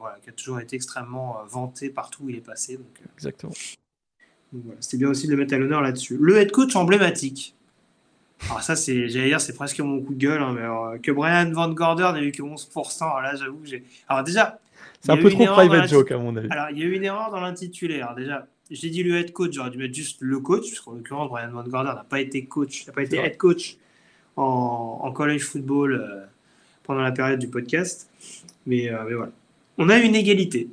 voilà, 0.03 0.19
qui 0.21 0.29
a 0.29 0.33
toujours 0.33 0.59
été 0.59 0.75
extrêmement 0.75 1.39
euh, 1.39 1.43
vanté 1.47 1.89
partout 1.89 2.23
où 2.25 2.29
il 2.29 2.35
est 2.35 2.45
passé. 2.45 2.75
Donc, 2.75 2.85
euh, 3.01 3.05
Exactement. 3.15 3.53
donc 4.51 4.63
voilà, 4.65 4.81
c'était 4.81 4.97
bien 4.97 5.09
aussi 5.09 5.27
de 5.27 5.31
le 5.31 5.37
mettre 5.37 5.53
à 5.53 5.57
l'honneur 5.57 5.81
là-dessus. 5.81 6.17
Le 6.19 6.37
head 6.37 6.51
coach 6.51 6.75
emblématique. 6.75 7.55
Alors 8.47 8.61
ça, 8.61 8.75
c'est, 8.75 9.07
j'allais 9.07 9.29
dire, 9.29 9.39
c'est 9.39 9.53
presque 9.53 9.79
mon 9.79 10.01
coup 10.01 10.13
de 10.13 10.19
gueule, 10.19 10.41
hein, 10.41 10.51
mais 10.53 10.61
alors, 10.61 10.87
euh, 10.87 10.97
que 10.97 11.09
Brian 11.11 11.49
Van 11.51 11.69
Gorder 11.69 12.11
n'ait 12.13 12.25
eu 12.25 12.33
que 12.33 12.41
11%, 12.41 13.03
alors 13.03 13.21
là, 13.21 13.35
j'avoue 13.35 13.59
que 13.59 13.67
j'ai... 13.67 13.85
Alors 14.09 14.25
déjà, 14.25 14.59
C'est 14.99 15.11
un 15.11 15.17
peu 15.17 15.29
trop 15.29 15.45
private 15.45 15.87
joke, 15.87 16.11
à 16.11 16.17
mon 16.17 16.35
avis. 16.35 16.49
alors, 16.51 16.69
il 16.71 16.79
y 16.79 16.81
a 16.81 16.85
eu 16.85 16.95
une 16.95 17.05
erreur 17.05 17.31
dans 17.31 17.39
l'intitulaire. 17.39 18.13
Déjà, 18.17 18.45
j'ai 18.69 18.89
dit 18.89 19.03
le 19.03 19.15
head 19.15 19.31
coach, 19.31 19.53
j'aurais 19.53 19.69
dû 19.69 19.77
mettre 19.77 19.93
juste 19.93 20.17
le 20.19 20.39
coach, 20.41 20.67
puisqu'en 20.67 20.91
l'occurrence, 20.91 21.29
Brian 21.29 21.51
Van 21.51 21.63
Gorder 21.63 21.93
n'a 21.95 22.03
pas 22.03 22.19
été 22.19 22.43
coach, 22.43 22.85
n'a 22.87 22.91
pas 22.91 23.03
été 23.03 23.17
head 23.17 23.37
coach 23.37 23.77
en, 24.35 24.99
en 25.01 25.11
college 25.13 25.43
football 25.43 25.93
euh, 25.93 26.25
pendant 26.83 27.01
la 27.01 27.13
période 27.13 27.39
du 27.39 27.47
podcast. 27.47 28.09
Mais, 28.65 28.89
euh, 28.89 29.03
mais 29.07 29.13
voilà. 29.13 29.31
On 29.77 29.89
a 29.89 29.97
une 29.97 30.15
égalité 30.15 30.69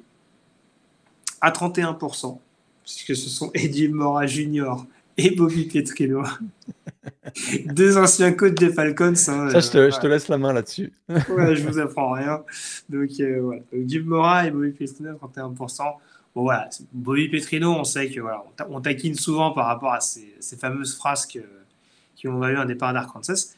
à 1.40 1.50
31%, 1.50 2.38
puisque 2.84 3.16
ce 3.16 3.28
sont 3.30 3.50
Eddie 3.54 3.88
Mora 3.88 4.26
Jr. 4.26 4.74
et 5.16 5.30
Bobby 5.30 5.64
Petrino. 5.66 6.22
Deux 7.66 7.96
anciens 7.96 8.32
coachs 8.32 8.58
des 8.58 8.72
Falcons. 8.72 9.04
hein, 9.08 9.14
Ça, 9.14 9.32
euh, 9.46 9.48
je 9.60 9.70
te, 9.70 9.90
je 9.90 9.96
te 9.96 10.00
voilà. 10.00 10.08
laisse 10.14 10.28
la 10.28 10.38
main 10.38 10.52
là-dessus. 10.52 10.92
Ouais, 11.08 11.56
je 11.56 11.66
vous 11.66 11.78
apprends 11.78 12.12
rien. 12.12 12.42
Donc, 12.88 13.08
euh, 13.20 13.40
voilà. 13.42 13.62
Donc, 13.72 14.04
Mora 14.04 14.46
et 14.46 14.50
Bobby 14.50 14.70
Petrino, 14.72 15.12
31%. 15.14 15.82
Bon, 16.34 16.42
voilà. 16.42 16.68
Bobby 16.92 17.28
Petrino, 17.28 17.72
on 17.72 17.84
sait 17.84 18.10
que 18.10 18.20
voilà, 18.20 18.42
on, 18.46 18.50
ta- 18.50 18.68
on 18.70 18.80
taquine 18.80 19.14
souvent 19.14 19.52
par 19.52 19.66
rapport 19.66 19.92
à 19.92 20.00
ces, 20.00 20.34
ces 20.40 20.56
fameuses 20.56 20.98
euh, 21.36 21.40
qui 22.16 22.28
ont 22.28 22.38
valu 22.38 22.56
un 22.56 22.66
départ 22.66 22.92
d'Arkansas. 22.92 23.54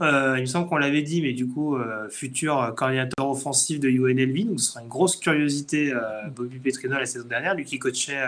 Euh, 0.00 0.34
il 0.38 0.40
me 0.40 0.46
semble 0.46 0.68
qu'on 0.68 0.76
l'avait 0.76 1.02
dit, 1.02 1.22
mais 1.22 1.32
du 1.32 1.46
coup, 1.46 1.76
euh, 1.76 2.08
futur 2.08 2.74
coordinateur 2.76 3.30
offensif 3.30 3.78
de 3.78 3.88
UNLV, 3.88 4.46
donc 4.46 4.60
ce 4.60 4.70
sera 4.70 4.82
une 4.82 4.88
grosse 4.88 5.16
curiosité, 5.16 5.92
euh, 5.92 6.26
Bobby 6.34 6.58
Petrino 6.58 6.98
la 6.98 7.06
saison 7.06 7.28
dernière, 7.28 7.54
lui 7.54 7.64
qui 7.64 7.78
coachait 7.78 8.22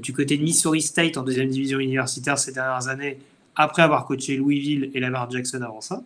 du 0.00 0.12
côté 0.12 0.36
de 0.36 0.42
Missouri 0.42 0.82
State 0.82 1.16
en 1.16 1.22
deuxième 1.22 1.48
division 1.48 1.78
universitaire 1.80 2.38
ces 2.38 2.52
dernières 2.52 2.88
années, 2.88 3.18
après 3.56 3.82
avoir 3.82 4.06
coaché 4.06 4.36
Louisville 4.36 4.90
et 4.94 5.00
Lamar 5.00 5.30
Jackson 5.30 5.62
avant 5.62 5.80
ça. 5.80 6.02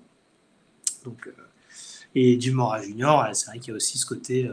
Donc, 1.05 1.29
et 2.15 2.37
du 2.37 2.51
Mora 2.51 2.83
Junior, 2.83 3.29
c'est 3.35 3.47
vrai 3.47 3.59
qu'il 3.59 3.71
y 3.71 3.73
a 3.73 3.77
aussi 3.77 3.99
ce 3.99 4.07
côté. 4.07 4.51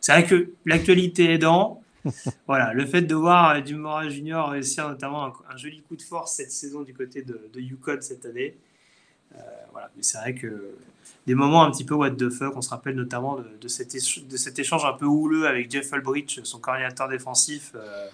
c'est 0.00 0.12
vrai 0.12 0.24
que 0.24 0.50
l'actualité 0.64 1.32
aidant, 1.32 1.82
voilà, 2.48 2.72
le 2.72 2.84
fait 2.84 3.02
de 3.02 3.14
voir 3.14 3.62
du 3.62 3.76
Mora 3.76 4.08
Junior 4.08 4.50
réussir 4.50 4.88
notamment 4.88 5.26
un, 5.26 5.32
un 5.52 5.56
joli 5.56 5.82
coup 5.82 5.96
de 5.96 6.02
force 6.02 6.34
cette 6.34 6.50
saison 6.50 6.82
du 6.82 6.94
côté 6.94 7.22
de, 7.22 7.48
de 7.52 7.60
Yukon 7.60 7.98
cette 8.00 8.26
année. 8.26 8.56
Euh, 9.34 9.38
voilà, 9.72 9.90
mais 9.96 10.02
c'est 10.02 10.18
vrai 10.18 10.34
que 10.34 10.74
des 11.26 11.34
moments 11.34 11.64
un 11.64 11.70
petit 11.70 11.84
peu 11.84 11.94
what 11.94 12.12
the 12.12 12.30
fuck, 12.30 12.56
on 12.56 12.62
se 12.62 12.70
rappelle 12.70 12.94
notamment 12.94 13.36
de, 13.36 13.44
de 13.60 13.68
cet, 13.68 13.94
de 13.94 14.36
cet 14.36 14.58
échange 14.58 14.84
un 14.84 14.92
peu 14.92 15.06
houleux 15.06 15.46
avec 15.46 15.70
Jeff 15.70 15.90
Ulbrich, 15.92 16.40
son 16.44 16.60
coordinateur 16.60 17.08
défensif, 17.08 17.72
euh, 17.74 18.08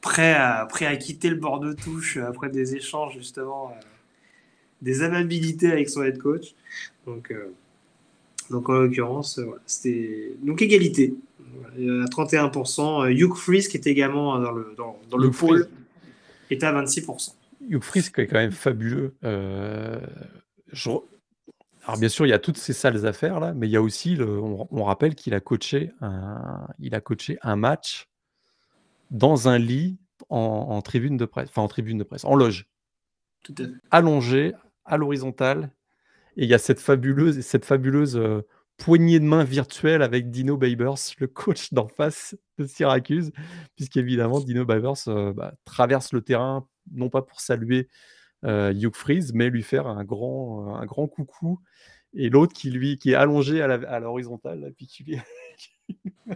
prêt, 0.00 0.34
à, 0.34 0.66
prêt 0.66 0.86
à 0.86 0.96
quitter 0.96 1.28
le 1.28 1.36
bord 1.36 1.58
de 1.58 1.72
touche 1.72 2.16
après 2.18 2.48
des 2.48 2.76
échanges 2.76 3.14
justement, 3.14 3.72
euh, 3.72 3.84
des 4.82 5.02
amabilités 5.02 5.72
avec 5.72 5.88
son 5.88 6.02
head 6.02 6.18
coach. 6.18 6.54
Donc, 7.06 7.30
euh, 7.30 7.52
donc 8.50 8.68
en 8.68 8.74
l'occurrence, 8.74 9.38
voilà, 9.38 9.62
c'était 9.66 10.32
donc 10.42 10.62
égalité. 10.62 11.14
Voilà, 11.74 12.04
à 12.04 12.06
31%, 12.06 13.04
euh, 13.04 13.10
Hugh 13.10 13.34
Freeze 13.34 13.68
qui 13.68 13.76
est 13.76 13.86
également 13.86 14.38
dans 14.38 14.52
le, 14.52 14.74
dans, 14.76 14.98
dans 15.10 15.16
le 15.16 15.30
pôle 15.30 15.68
est 16.50 16.62
à 16.62 16.72
26%. 16.72 17.32
Hugh 17.68 17.82
qui 17.82 17.98
est 18.20 18.26
quand 18.26 18.38
même 18.38 18.52
fabuleux. 18.52 19.16
Euh, 19.24 20.00
je 20.72 20.90
Alors 21.84 21.98
bien 21.98 22.08
sûr, 22.08 22.26
il 22.26 22.30
y 22.30 22.32
a 22.32 22.38
toutes 22.38 22.56
ces 22.58 22.72
sales 22.72 23.06
affaires 23.06 23.40
là, 23.40 23.54
mais 23.54 23.68
il 23.68 23.70
y 23.70 23.76
a 23.76 23.82
aussi, 23.82 24.16
le... 24.16 24.38
on, 24.40 24.66
on 24.70 24.84
rappelle 24.84 25.14
qu'il 25.14 25.34
a 25.34 25.40
coaché 25.40 25.92
un, 26.00 26.66
il 26.78 26.94
a 26.94 27.00
coaché 27.00 27.38
un 27.42 27.56
match 27.56 28.08
dans 29.10 29.48
un 29.48 29.58
lit 29.58 29.98
en, 30.28 30.38
en 30.38 30.82
tribune 30.82 31.16
de 31.16 31.24
presse, 31.26 31.48
enfin 31.48 31.62
en 31.62 31.68
tribune 31.68 31.98
de 31.98 32.04
presse, 32.04 32.24
en 32.24 32.34
loge, 32.34 32.66
Tout 33.44 33.54
à 33.58 33.64
fait. 33.64 33.70
allongé 33.90 34.52
à 34.84 34.96
l'horizontale, 34.96 35.70
et 36.36 36.44
il 36.44 36.48
y 36.50 36.54
a 36.54 36.58
cette 36.58 36.80
fabuleuse, 36.80 37.40
cette 37.40 37.64
fabuleuse 37.64 38.16
euh, 38.16 38.42
poignée 38.76 39.20
de 39.20 39.24
main 39.24 39.44
virtuelle 39.44 40.02
avec 40.02 40.30
Dino 40.30 40.56
Babers, 40.56 40.98
le 41.18 41.26
coach 41.28 41.72
d'en 41.72 41.88
face 41.88 42.36
de 42.58 42.66
Syracuse, 42.66 43.30
puisqu'évidemment 43.76 44.40
Dino 44.40 44.64
Babers 44.64 45.08
euh, 45.08 45.32
bah, 45.32 45.54
traverse 45.64 46.12
le 46.12 46.20
terrain 46.22 46.66
non 46.92 47.08
pas 47.08 47.22
pour 47.22 47.40
saluer 47.40 47.88
euh, 48.44 48.72
Hugh 48.72 48.94
Freeze, 48.94 49.32
mais 49.32 49.50
lui 49.50 49.62
faire 49.62 49.86
un 49.86 50.04
grand, 50.04 50.76
un 50.76 50.86
grand 50.86 51.06
coucou. 51.06 51.60
Et 52.14 52.30
l'autre 52.30 52.54
qui 52.54 52.70
lui 52.70 52.98
qui 52.98 53.12
est 53.12 53.14
allongé 53.14 53.60
à 53.60 54.00
l'horizontale, 54.00 54.72
puis 54.76 54.88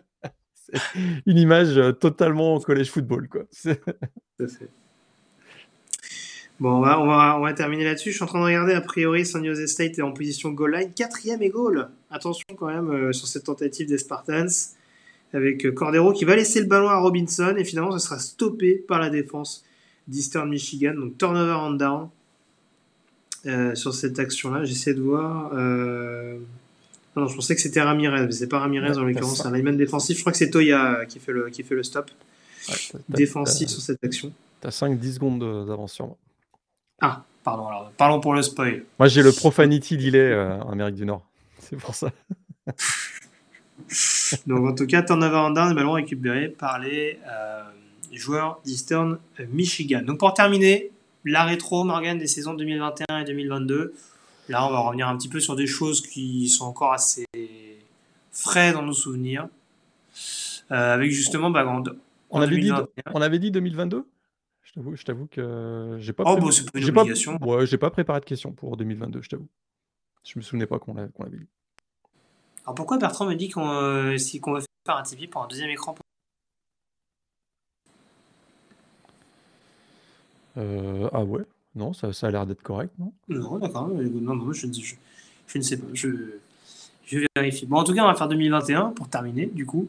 c'est 0.54 0.78
une 1.26 1.38
image 1.38 1.78
euh, 1.78 1.92
totalement 1.92 2.60
collège 2.60 2.90
football, 2.90 3.28
quoi. 3.28 3.42
Bon, 6.60 6.72
on 6.72 6.80
va, 6.82 7.00
on, 7.00 7.06
va, 7.06 7.38
on 7.38 7.40
va 7.40 7.54
terminer 7.54 7.84
là-dessus. 7.84 8.10
Je 8.10 8.16
suis 8.16 8.22
en 8.22 8.26
train 8.26 8.40
de 8.40 8.44
regarder, 8.44 8.74
a 8.74 8.82
priori, 8.82 9.24
San 9.24 9.42
Jose 9.42 9.64
State 9.64 9.98
est 9.98 10.02
en 10.02 10.12
position 10.12 10.50
goal 10.50 10.74
line. 10.74 10.92
Quatrième 10.92 11.40
et 11.40 11.48
goal. 11.48 11.88
Attention 12.10 12.44
quand 12.54 12.66
même 12.66 12.90
euh, 12.90 13.12
sur 13.12 13.26
cette 13.26 13.44
tentative 13.44 13.88
des 13.88 13.96
Spartans. 13.96 14.74
Avec 15.32 15.64
euh, 15.64 15.72
Cordero 15.72 16.12
qui 16.12 16.26
va 16.26 16.36
laisser 16.36 16.60
le 16.60 16.66
ballon 16.66 16.90
à 16.90 16.98
Robinson. 16.98 17.54
Et 17.56 17.64
finalement, 17.64 17.92
ce 17.92 17.98
sera 17.98 18.18
stoppé 18.18 18.74
par 18.74 19.00
la 19.00 19.08
défense 19.08 19.64
d'Eastern 20.10 20.48
Michigan. 20.48 20.94
Donc, 20.94 21.16
turnover 21.18 21.52
and 21.52 21.70
down 21.72 22.08
euh, 23.46 23.74
sur 23.74 23.94
cette 23.94 24.18
action-là. 24.18 24.64
J'essaie 24.64 24.92
de 24.94 25.00
voir. 25.00 25.50
euh, 25.54 26.38
non, 27.16 27.26
je 27.26 27.34
pensais 27.34 27.54
que 27.56 27.60
c'était 27.60 27.80
Ramirez, 27.80 28.26
mais 28.26 28.32
c'est 28.32 28.46
pas 28.48 28.60
Ramirez 28.60 28.90
Ouais, 28.90 28.98
en 28.98 29.02
l'occurrence, 29.04 29.38
c'est 29.42 29.46
un 29.48 29.52
lineman 29.52 29.76
défensif. 29.76 30.16
Je 30.16 30.22
crois 30.22 30.32
que 30.32 30.38
c'est 30.38 30.50
Toya 30.50 31.00
euh, 31.00 31.04
qui 31.06 31.18
fait 31.18 31.32
le, 31.32 31.48
qui 31.50 31.62
fait 31.62 31.74
le 31.74 31.82
stop 31.82 32.10
Ouais, 32.68 33.00
défensif 33.08 33.68
sur 33.68 33.80
cette 33.80 34.02
action. 34.04 34.32
T'as 34.60 34.68
5-10 34.68 35.14
secondes 35.14 35.40
de- 35.40 35.64
d'avance 35.66 35.92
sur 35.94 36.06
moi. 36.06 36.16
Ah, 37.00 37.24
pardon, 37.42 37.66
alors 37.66 37.90
parlons 37.96 38.20
pour 38.20 38.34
le 38.34 38.42
spoil. 38.42 38.84
Moi, 38.98 39.08
j'ai 39.08 39.22
le 39.22 39.32
profanity 39.32 39.96
delay 39.96 40.18
euh, 40.18 40.60
en 40.60 40.72
Amérique 40.72 40.96
du 40.96 41.06
Nord. 41.06 41.26
C'est 41.58 41.76
pour 41.76 41.94
ça. 41.94 42.12
Donc 44.46 44.68
en 44.68 44.74
tout 44.74 44.86
cas, 44.86 45.02
turnover 45.02 45.36
and 45.36 45.50
down, 45.52 45.74
ballon 45.74 45.92
récupéré 45.92 46.48
par 46.48 46.78
les 46.78 47.18
euh, 47.26 47.62
joueurs 48.18 48.60
d'Eastern 48.64 49.18
Michigan. 49.50 50.02
Donc 50.02 50.18
pour 50.18 50.32
terminer, 50.34 50.90
la 51.24 51.44
rétro, 51.44 51.84
Morgan, 51.84 52.18
des 52.18 52.26
saisons 52.26 52.54
2021 52.54 53.20
et 53.20 53.24
2022. 53.24 53.94
Là, 54.48 54.66
on 54.66 54.70
va 54.70 54.80
revenir 54.80 55.06
un 55.08 55.16
petit 55.16 55.28
peu 55.28 55.38
sur 55.38 55.54
des 55.54 55.66
choses 55.66 56.00
qui 56.00 56.48
sont 56.48 56.64
encore 56.64 56.92
assez 56.92 57.26
frais 58.32 58.72
dans 58.72 58.82
nos 58.82 58.92
souvenirs. 58.92 59.48
Euh, 60.72 60.94
avec 60.94 61.10
justement, 61.10 61.50
bah, 61.50 61.66
en, 61.66 61.80
en 61.80 61.84
On 62.30 62.40
avait, 62.40 62.56
dit, 62.56 62.68
2021. 62.68 63.12
on 63.14 63.22
avait 63.22 63.38
dit 63.38 63.50
2022 63.50 64.06
Je 64.62 64.72
t'avoue, 65.04 65.26
que 65.26 65.96
j'ai 66.00 66.12
pas, 66.12 66.22
Oh, 66.26 66.36
bon, 66.36 66.50
c'est 66.50 66.70
pas 66.70 66.78
une 66.78 66.92
pas, 66.92 67.04
ouais, 67.04 67.66
j'ai 67.66 67.78
pas 67.78 67.90
préparé 67.90 68.20
de 68.20 68.24
questions 68.24 68.52
pour 68.52 68.76
2022, 68.76 69.22
je 69.22 69.28
t'avoue. 69.28 69.48
Je 70.24 70.38
me 70.38 70.42
souvenais 70.42 70.66
pas 70.66 70.78
qu'on 70.78 70.94
l'a- 70.94 71.08
qu'on 71.08 71.24
l'avait 71.24 71.38
dit. 71.38 71.46
Alors 72.64 72.74
pourquoi 72.74 72.98
Bertrand 72.98 73.26
me 73.26 73.34
dit 73.34 73.48
qu'on 73.48 73.68
euh, 73.68 74.16
qu'on 74.42 74.52
va 74.52 74.60
faire 74.86 74.96
un 74.96 75.02
Tipeee 75.02 75.26
pour 75.26 75.42
un 75.42 75.48
deuxième 75.48 75.70
écran 75.70 75.94
pour- 75.94 76.04
Euh, 80.60 81.08
ah 81.12 81.24
ouais, 81.24 81.42
non, 81.74 81.92
ça, 81.92 82.12
ça 82.12 82.26
a 82.28 82.30
l'air 82.30 82.46
d'être 82.46 82.62
correct, 82.62 82.92
non? 82.98 83.12
Non, 83.28 83.58
d'accord. 83.58 83.88
euh, 83.90 84.08
Non, 84.12 84.36
non, 84.36 84.52
je, 84.52 84.66
ne- 84.66 84.72
je, 84.72 84.94
je 85.46 85.58
ne 85.58 85.62
sais 85.62 85.76
pas. 85.76 85.86
Je, 85.94 86.08
je 87.06 87.18
vérifie. 87.36 87.66
Bon, 87.66 87.78
en 87.78 87.84
tout 87.84 87.94
cas, 87.94 88.04
on 88.04 88.08
va 88.08 88.14
faire 88.14 88.28
2021 88.28 88.90
pour 88.90 89.08
terminer, 89.08 89.46
du 89.46 89.66
coup. 89.66 89.88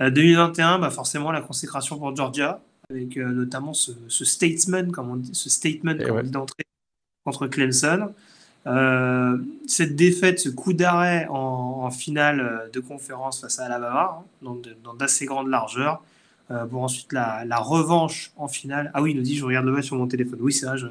Euh, 0.00 0.10
2021, 0.10 0.78
bah 0.78 0.90
forcément, 0.90 1.30
la 1.32 1.40
consécration 1.42 1.98
pour 1.98 2.14
Georgia, 2.16 2.60
avec 2.90 3.16
euh, 3.16 3.28
notamment 3.30 3.72
ce, 3.74 3.92
ce 4.08 4.24
statement, 4.24 4.90
comme 4.90 5.10
on 5.10 5.16
dit, 5.16 5.34
ce 5.34 5.48
statement, 5.50 5.94
Eh 5.98 6.04
comme 6.04 6.16
ouais. 6.16 6.20
on 6.22 6.24
dit 6.24 6.30
d'entrée, 6.30 6.64
contre 7.24 7.46
Clemson. 7.46 8.12
Euh, 8.66 9.38
cette 9.66 9.96
défaite, 9.96 10.38
ce 10.38 10.48
coup 10.50 10.72
d'arrêt 10.74 11.26
en, 11.30 11.34
en 11.84 11.90
finale 11.90 12.40
euh, 12.40 12.68
de 12.70 12.80
conférence 12.80 13.40
face 13.40 13.58
à 13.58 13.64
Alabama, 13.66 14.18
hein, 14.20 14.24
dans 14.42 14.54
de- 14.54 14.76
dans 14.84 14.92
d'assez 14.94 15.24
grande 15.26 15.48
largeur, 15.48 16.02
euh, 16.50 16.64
pour 16.66 16.82
ensuite 16.82 17.12
la, 17.12 17.44
la 17.44 17.58
revanche 17.58 18.32
en 18.36 18.48
finale. 18.48 18.90
Ah 18.94 19.02
oui, 19.02 19.12
il 19.12 19.16
nous 19.16 19.22
dit, 19.22 19.36
je 19.36 19.44
regarde 19.44 19.66
le 19.66 19.72
match 19.72 19.86
sur 19.86 19.96
mon 19.96 20.06
téléphone. 20.08 20.38
Oui, 20.42 20.52
c'est 20.52 20.66
vrai. 20.66 20.78
je- 20.78 20.86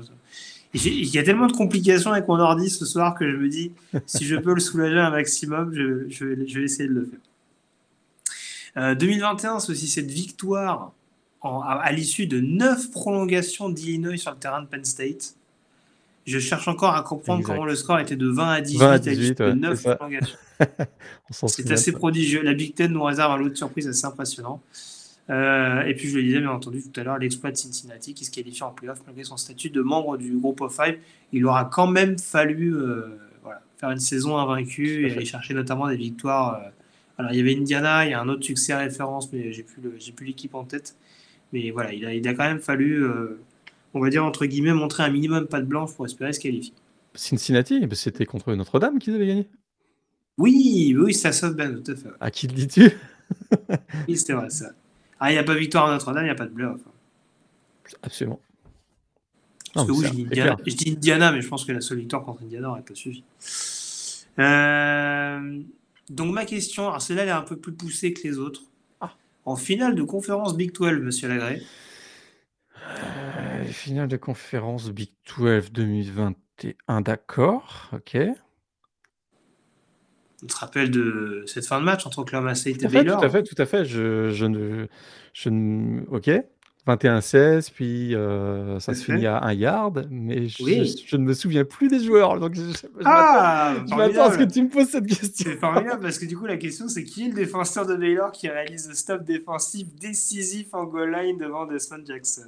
Il 0.73 1.07
y 1.09 1.17
a 1.17 1.23
tellement 1.23 1.47
de 1.47 1.53
complications 1.53 2.11
avec 2.11 2.27
mon 2.27 2.39
ordi 2.39 2.69
ce 2.69 2.85
soir 2.85 3.15
que 3.15 3.29
je 3.29 3.35
me 3.37 3.49
dis, 3.49 3.71
si 4.05 4.25
je 4.25 4.35
peux 4.35 4.53
le 4.53 4.59
soulager 4.59 4.99
un 4.99 5.09
maximum, 5.09 5.73
je, 5.73 6.07
je 6.09 6.25
vais, 6.25 6.47
je 6.47 6.59
vais 6.59 6.65
essayer 6.65 6.87
de 6.87 6.93
le 6.93 7.05
faire. 7.05 7.19
Euh, 8.77 8.95
2021, 8.95 9.59
c'est 9.59 9.71
aussi 9.71 9.87
cette 9.87 10.11
victoire 10.11 10.91
en- 11.41 11.61
à, 11.61 11.73
à 11.73 11.91
l'issue 11.91 12.27
de 12.27 12.39
neuf 12.39 12.91
prolongations 12.91 13.69
d'Illinois 13.69 14.17
sur 14.17 14.31
le 14.31 14.37
terrain 14.37 14.61
de 14.61 14.67
Penn 14.67 14.85
State. 14.85 15.33
Je 16.27 16.37
cherche 16.37 16.67
encore 16.67 16.93
à 16.95 17.01
comprendre 17.01 17.39
Exact. 17.39 17.53
comment 17.53 17.65
le 17.65 17.75
score 17.75 17.99
était 17.99 18.15
de 18.15 18.27
20 18.27 18.49
à 18.51 18.61
18 18.61 18.77
20 18.79 18.91
à 18.91 18.97
l'issue 18.97 19.15
18, 19.15 19.37
de 19.39 19.43
ouais, 19.45 19.55
neuf 19.55 19.77
c'est 19.77 19.83
ça. 19.89 19.95
prolongations. 19.95 20.37
On 21.29 21.33
s'en 21.33 21.47
C'est 21.47 21.71
assez 21.71 21.91
prodigieux. 21.91 22.43
La 22.43 22.53
Big 22.53 22.75
Ten 22.75 22.91
nous 22.91 23.03
réserve 23.03 23.31
un 23.31 23.37
lot 23.37 23.49
de 23.49 23.55
surprises 23.55 23.87
assez 23.87 24.05
impressionnant. 24.05 24.61
Euh, 25.29 25.83
et 25.83 25.93
puis, 25.93 26.07
je 26.09 26.17
le 26.17 26.23
disais 26.23 26.39
bien 26.39 26.51
entendu 26.51 26.81
tout 26.81 26.99
à 26.99 27.03
l'heure, 27.03 27.17
l'exploit 27.19 27.51
de 27.51 27.57
Cincinnati 27.57 28.13
qui 28.13 28.25
se 28.25 28.31
qualifie 28.31 28.63
en 28.63 28.71
playoff 28.71 29.01
malgré 29.05 29.23
son 29.23 29.37
statut 29.37 29.69
de 29.69 29.81
membre 29.81 30.17
du 30.17 30.37
groupe 30.37 30.61
of 30.61 30.75
five. 30.75 30.97
Il 31.33 31.45
aura 31.45 31.65
quand 31.65 31.87
même 31.87 32.17
fallu 32.17 32.75
euh, 32.75 33.07
voilà, 33.43 33.61
faire 33.77 33.91
une 33.91 33.99
saison 33.99 34.37
invaincue 34.37 35.07
et 35.07 35.11
aller 35.11 35.25
chercher 35.25 35.53
notamment 35.53 35.87
des 35.87 35.97
victoires. 35.97 36.55
euh. 36.65 36.69
Alors, 37.17 37.31
il 37.33 37.37
y 37.37 37.41
avait 37.41 37.55
Indiana, 37.55 38.05
il 38.05 38.11
y 38.11 38.13
a 38.13 38.21
un 38.21 38.29
autre 38.29 38.43
succès 38.43 38.73
à 38.73 38.79
référence, 38.79 39.31
mais 39.33 39.51
j'ai 39.53 39.63
plus 39.63 39.81
le- 39.81 39.95
j'ai 39.99 40.11
plus 40.13 40.25
l'équipe 40.25 40.55
en 40.55 40.63
tête. 40.63 40.95
Mais 41.53 41.71
voilà, 41.71 41.93
il 41.93 42.05
a, 42.05 42.13
il 42.13 42.27
a 42.27 42.33
quand 42.33 42.45
même 42.45 42.59
fallu, 42.59 43.03
on 43.93 43.99
va 43.99 44.09
dire 44.09 44.23
entre 44.25 44.45
guillemets, 44.45 44.73
montrer 44.73 45.03
un 45.03 45.09
minimum 45.11 45.47
pas 45.47 45.61
de 45.61 45.65
blanche 45.65 45.93
pour 45.95 46.05
espérer 46.05 46.33
se 46.33 46.39
qualifier. 46.39 46.73
Cincinnati, 47.15 47.85
bah, 47.87 47.95
c'était 47.95 48.25
contre 48.25 48.53
Notre-Dame 48.55 48.99
qu'ils 48.99 49.15
avaient 49.15 49.27
gagné. 49.27 49.47
Oui, 50.37 50.95
oui, 50.97 51.13
ça 51.13 51.31
sauve 51.31 51.55
Ben, 51.55 51.81
tout 51.83 51.91
à 51.91 51.95
fait. 51.95 52.09
À 52.19 52.31
qui 52.31 52.47
le 52.47 52.53
dis-tu? 52.53 52.91
Oui, 54.07 54.17
c'était 54.17 54.33
vrai 54.33 54.49
ça. 54.49 54.71
Ah, 55.19 55.31
il 55.31 55.33
n'y 55.33 55.39
a 55.39 55.43
pas 55.43 55.55
victoire 55.55 55.87
à 55.89 55.91
Notre-Dame, 55.93 56.23
il 56.23 56.27
n'y 56.27 56.31
a 56.31 56.35
pas 56.35 56.45
de 56.45 56.51
bluff. 56.53 56.79
Absolument. 58.03 58.39
Parce 59.73 59.87
Non, 59.87 59.93
que 59.93 59.99
oui, 59.99 60.05
je 60.07 60.13
dis, 60.13 60.21
Indiana, 60.23 60.55
clair. 60.55 60.65
je 60.67 60.75
dis 60.75 60.91
Indiana, 60.91 61.31
mais 61.31 61.41
je 61.41 61.47
pense 61.47 61.65
que 61.65 61.71
la 61.71 61.81
seule 61.81 61.99
victoire 61.99 62.23
contre 62.23 62.43
Indiana 62.43 62.67
n'aurait 62.67 62.81
pas 62.81 62.95
suffi. 62.95 63.23
Euh, 64.39 65.61
donc 66.09 66.33
ma 66.33 66.45
question, 66.45 66.87
alors 66.87 67.01
celle-là 67.01 67.23
elle 67.23 67.29
est 67.29 67.31
un 67.33 67.41
peu 67.41 67.57
plus 67.57 67.73
poussée 67.73 68.13
que 68.13 68.25
les 68.27 68.37
autres. 68.39 68.61
Ah. 69.01 69.13
En 69.45 69.55
finale 69.55 69.95
de 69.95 70.03
conférence 70.03 70.55
Big 70.55 70.71
12, 70.73 70.99
monsieur 71.01 71.27
Lagré, 71.27 71.61
Euh, 72.87 73.65
finale 73.65 74.07
de 74.07 74.17
conférence 74.17 74.89
Big 74.89 75.11
12 75.37 75.71
2021, 75.71 77.01
d'accord, 77.01 77.89
ok. 77.93 78.17
On 80.43 80.47
se 80.49 80.57
rappelle 80.57 80.89
de 80.91 81.43
cette 81.47 81.65
fin 81.65 81.79
de 81.79 81.85
match 81.85 82.05
entre 82.05 82.19
Oklahoma 82.19 82.55
State 82.55 82.77
et 82.77 82.79
fait, 82.79 82.87
tout 82.87 82.93
Baylor. 82.93 83.23
à 83.23 83.29
fait, 83.29 83.43
tout 83.43 83.55
à 83.57 83.65
fait. 83.65 83.83
Je, 83.85 84.29
je 84.29 84.45
ne, 84.45 84.87
je 85.33 85.49
ne, 85.49 86.01
ok. 86.09 86.29
21-16, 86.87 87.71
puis 87.71 88.15
euh, 88.15 88.79
ça 88.79 88.95
se 88.95 89.03
fait. 89.03 89.13
finit 89.13 89.27
à 89.27 89.43
un 89.43 89.53
yard, 89.53 90.07
mais 90.09 90.47
je, 90.47 90.63
Oui. 90.63 90.85
je- 90.85 91.03
je 91.07 91.15
ne 91.17 91.23
me 91.23 91.33
souviens 91.33 91.63
plus 91.63 91.87
des 91.87 91.99
joueurs, 92.03 92.39
donc 92.39 92.55
je, 92.55 92.61
Ah, 93.05 93.75
je 93.87 93.93
m'attends 93.93 94.23
à 94.25 94.31
ce 94.31 94.37
que 94.39 94.43
tu 94.43 94.63
me 94.63 94.69
poses 94.69 94.87
cette 94.87 95.05
question. 95.05 95.29
C'est 95.51 95.57
formidable 95.57 96.01
parce 96.01 96.17
que 96.17 96.25
du 96.25 96.35
coup 96.35 96.45
la 96.47 96.57
question 96.57 96.87
c'est 96.87 97.03
qui 97.03 97.25
est 97.25 97.27
le 97.27 97.33
défenseur 97.35 97.85
de 97.85 97.95
Baylor 97.95 98.31
qui 98.31 98.47
réalise 98.49 98.87
le 98.87 98.95
stop 98.95 99.23
défensif 99.23 99.87
décisif 99.99 100.73
en 100.73 100.85
goal 100.85 101.11
line 101.11 101.37
devant 101.37 101.67
Desmond 101.67 102.03
Jackson? 102.07 102.47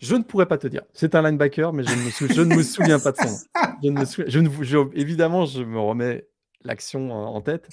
Je 0.00 0.14
ne 0.14 0.22
pourrais 0.22 0.46
pas 0.46 0.58
te 0.58 0.66
dire. 0.66 0.82
C'est 0.92 1.14
un 1.14 1.22
linebacker, 1.22 1.72
mais 1.72 1.82
je 1.84 1.90
ne 1.94 2.04
me, 2.04 2.10
sou- 2.10 2.28
je 2.28 2.40
ne 2.42 2.54
me 2.56 2.62
souviens 2.62 2.98
pas 2.98 3.12
de 3.12 3.16
son 3.16 3.24
nom. 3.30 3.38
Je 3.82 3.88
ne 3.90 3.98
me 4.00 4.04
souviens- 4.04 4.30
je 4.30 4.38
ne 4.38 4.48
vous- 4.48 4.64
je- 4.64 4.78
évidemment, 4.94 5.44
je 5.46 5.62
me 5.62 5.78
remets 5.78 6.28
l'action 6.64 7.10
en 7.12 7.40
tête, 7.40 7.68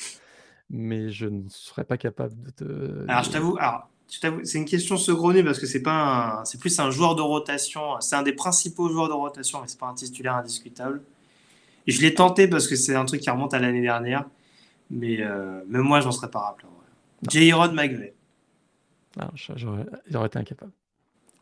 mais 0.69 1.09
je 1.11 1.27
ne 1.27 1.43
serais 1.49 1.83
pas 1.83 1.97
capable 1.97 2.33
de 2.41 2.49
te. 2.51 3.05
Alors, 3.07 3.23
je 3.23 3.29
t'avoue, 3.31 3.57
alors, 3.59 3.89
c'est 4.07 4.57
une 4.57 4.65
question 4.65 4.97
saugrenue 4.97 5.43
parce 5.43 5.59
que 5.59 5.65
c'est 5.67 5.81
pas 5.83 6.39
un- 6.41 6.45
c'est 6.45 6.59
plus 6.59 6.79
un 6.79 6.89
joueur 6.91 7.15
de 7.15 7.21
rotation. 7.21 7.81
C'est 7.99 8.15
un 8.15 8.23
des 8.23 8.33
principaux 8.33 8.89
joueurs 8.89 9.07
de 9.07 9.13
rotation, 9.13 9.61
mais 9.61 9.67
c'est 9.67 9.79
pas 9.79 9.87
un 9.87 9.93
titulaire 9.93 10.35
indiscutable. 10.35 11.01
Et 11.87 11.91
je 11.91 12.01
l'ai 12.01 12.13
tenté 12.15 12.47
parce 12.47 12.67
que 12.67 12.75
c'est 12.75 12.95
un 12.95 13.05
truc 13.05 13.21
qui 13.21 13.29
remonte 13.29 13.53
à 13.53 13.59
l'année 13.59 13.81
dernière, 13.81 14.25
mais 14.89 15.21
euh, 15.21 15.61
même 15.67 15.83
moi, 15.83 15.99
j'en 16.01 16.11
serais 16.11 16.31
pas 16.31 16.39
rappelé. 16.39 16.67
vrai. 16.67 17.29
J.Rod 17.29 17.73
McVeigh, 17.73 18.13
Ah, 19.19 19.29
je- 19.35 19.53
j'aurais 19.55 19.85
j'aurais 20.09 20.27
été 20.27 20.37
incapable. 20.39 20.71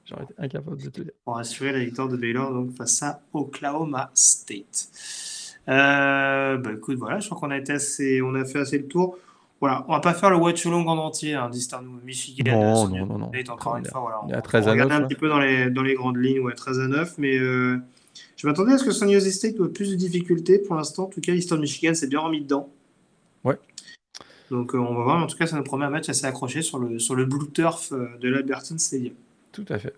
J'aurais 0.05 0.23
été 0.23 0.34
incapable 0.38 0.81
de 0.81 0.89
te 0.89 1.01
dire. 1.01 1.11
pour 1.23 1.38
assurer 1.38 1.71
la 1.71 1.80
victoire 1.80 2.09
de 2.09 2.17
Baylor 2.17 2.51
donc, 2.53 2.75
face 2.75 3.01
à 3.03 3.21
Oklahoma 3.34 4.11
State. 4.13 4.89
Euh, 5.69 6.57
bah, 6.57 6.71
écoute, 6.73 6.97
voilà, 6.97 7.19
je 7.19 7.27
crois 7.30 7.39
qu'on 7.39 7.51
a 7.51 7.57
été 7.57 7.71
assez, 7.73 8.21
on 8.21 8.35
a 8.35 8.43
fait 8.43 8.59
assez 8.59 8.77
le 8.77 8.88
tour. 8.88 9.17
Voilà, 9.61 9.85
on 9.88 9.93
va 9.93 10.01
pas 10.01 10.13
faire 10.13 10.30
le 10.30 10.35
watch 10.35 10.65
along 10.65 10.85
en 10.88 10.97
entier, 10.97 11.35
hein, 11.35 11.49
d'Eastern 11.49 11.88
Michigan. 12.03 12.51
Non, 12.51 12.88
non, 12.89 13.05
non, 13.05 13.17
non. 13.17 13.31
Encore 13.49 13.77
une 13.77 13.85
fois, 13.85 14.01
voilà, 14.01 14.19
on 14.25 14.38
on- 14.38 14.41
13 14.41 14.67
on 14.67 14.71
à 14.71 14.75
9, 14.75 14.84
regardait 14.84 15.05
un 15.05 15.07
petit 15.07 15.15
peu 15.15 15.30
dans 15.30 15.39
les, 15.39 15.69
dans 15.69 15.84
les 15.84 15.93
grandes 15.93 16.17
lignes, 16.17 16.41
ouais, 16.41 16.53
13 16.53 16.80
à 16.81 16.88
9, 16.89 17.17
mais 17.17 17.38
euh, 17.38 17.77
je 18.35 18.45
m'attendais 18.45 18.73
à 18.73 18.77
ce 18.77 18.84
que 18.84 18.91
San 18.91 19.09
Jose 19.09 19.30
State 19.31 19.55
ait 19.55 19.69
plus 19.69 19.91
de 19.91 19.95
difficultés 19.95 20.59
pour 20.59 20.75
l'instant. 20.75 21.03
En 21.03 21.07
tout 21.07 21.21
cas, 21.21 21.31
Eastern 21.31 21.61
Michigan 21.61 21.93
s'est 21.93 22.07
bien 22.07 22.19
remis 22.19 22.41
dedans. 22.41 22.69
Ouais. 23.45 23.57
Donc 24.51 24.75
euh, 24.75 24.80
on 24.80 24.95
va 24.95 25.03
voir, 25.03 25.17
mais 25.19 25.23
en 25.23 25.27
tout 25.27 25.38
cas, 25.38 25.47
ça 25.47 25.55
nous 25.55 25.63
promet 25.63 25.85
un 25.85 25.89
match 25.89 26.09
assez 26.09 26.25
accroché 26.25 26.61
sur 26.61 26.77
le, 26.77 26.99
sur 26.99 27.15
le 27.15 27.23
Blue 27.23 27.49
Turf 27.53 27.93
euh, 27.93 28.09
de 28.19 28.27
l'Alberton 28.27 28.77
Stadium. 28.77 29.13
Tout 29.53 29.65
à 29.69 29.80
fait. 29.80 29.95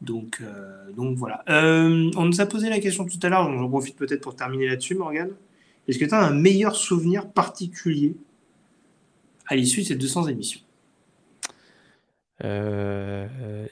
Donc, 0.00 0.38
euh, 0.40 0.90
donc 0.92 1.16
voilà. 1.16 1.44
Euh, 1.50 2.10
on 2.16 2.24
nous 2.24 2.40
a 2.40 2.46
posé 2.46 2.70
la 2.70 2.80
question 2.80 3.04
tout 3.04 3.18
à 3.22 3.28
l'heure, 3.28 3.44
donc 3.44 3.58
j'en 3.58 3.68
profite 3.68 3.96
peut-être 3.96 4.22
pour 4.22 4.34
terminer 4.34 4.66
là-dessus, 4.66 4.94
Morgane. 4.94 5.32
Est-ce 5.86 5.98
que 5.98 6.06
tu 6.06 6.14
as 6.14 6.20
un 6.20 6.32
meilleur 6.32 6.74
souvenir 6.74 7.30
particulier 7.30 8.16
à 9.46 9.56
l'issue 9.56 9.82
de 9.82 9.86
ces 9.86 9.96
200 9.96 10.28
émissions? 10.28 10.60
Euh, 12.44 13.66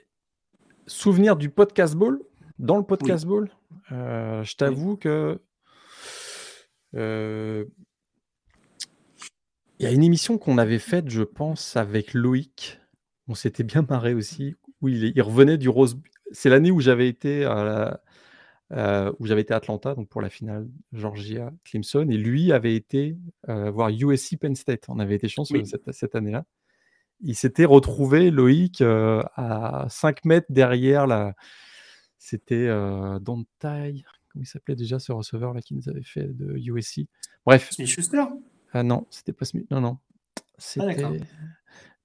souvenir 0.86 1.36
du 1.36 1.48
podcast 1.48 1.94
ball? 1.94 2.20
Dans 2.58 2.76
le 2.76 2.82
podcast 2.82 3.24
ball? 3.24 3.50
Euh, 3.92 4.44
je 4.44 4.54
t'avoue 4.54 4.96
que 4.96 5.40
il 9.80 9.84
y 9.84 9.86
a 9.86 9.92
une 9.92 10.02
émission 10.02 10.38
qu'on 10.38 10.58
avait 10.58 10.80
faite 10.80 11.08
je 11.08 11.22
pense 11.22 11.76
avec 11.76 12.12
Loïc 12.12 12.80
on 13.28 13.34
s'était 13.34 13.64
bien 13.64 13.84
marré 13.88 14.14
aussi 14.14 14.56
où 14.80 14.88
il, 14.88 15.20
revenait 15.22 15.58
du 15.58 15.68
Rose 15.68 16.00
c'est 16.32 16.50
l'année 16.50 16.70
où 16.70 16.80
j'avais 16.80 17.08
été 17.08 17.44
à 17.44 17.64
la- 17.64 18.02
euh, 18.72 19.12
où 19.18 19.26
j'avais 19.26 19.40
été 19.42 19.54
à 19.54 19.58
Atlanta 19.58 19.94
donc 19.94 20.08
pour 20.08 20.20
la 20.20 20.28
finale 20.28 20.68
Georgia 20.92 21.52
Clemson 21.64 22.06
et 22.10 22.16
lui 22.16 22.52
avait 22.52 22.74
été 22.74 23.16
euh, 23.48 23.70
voir 23.70 23.88
USC 23.88 24.36
Penn 24.38 24.54
State 24.54 24.84
on 24.88 24.98
avait 24.98 25.14
été 25.14 25.28
chanceux 25.28 25.58
Oui. 25.58 25.66
cette, 25.66 25.90
cette 25.92 26.14
année-là 26.14 26.44
il 27.20 27.34
s'était 27.34 27.64
retrouvé, 27.64 28.30
Loïc, 28.30 28.80
euh, 28.80 29.22
à 29.34 29.86
5 29.88 30.24
mètres 30.24 30.46
derrière 30.50 31.06
la. 31.06 31.34
C'était 32.18 32.66
euh, 32.68 33.18
Dontai. 33.18 34.04
Comment 34.32 34.42
il 34.42 34.46
s'appelait 34.46 34.76
déjà 34.76 34.98
ce 34.98 35.12
receveur 35.12 35.54
là 35.54 35.60
qui 35.62 35.74
nous 35.74 35.88
avait 35.88 36.02
fait 36.02 36.26
de 36.26 36.56
USC 36.56 37.06
Bref, 37.46 37.70
Smith 37.70 37.88
Schuster 37.88 38.22
ah 38.72 38.82
non, 38.82 39.06
c'était 39.08 39.32
pas 39.32 39.46
Smith. 39.46 39.66
Non, 39.70 39.80
non. 39.80 39.98
C'était. 40.58 40.94
d'accord. 40.94 41.14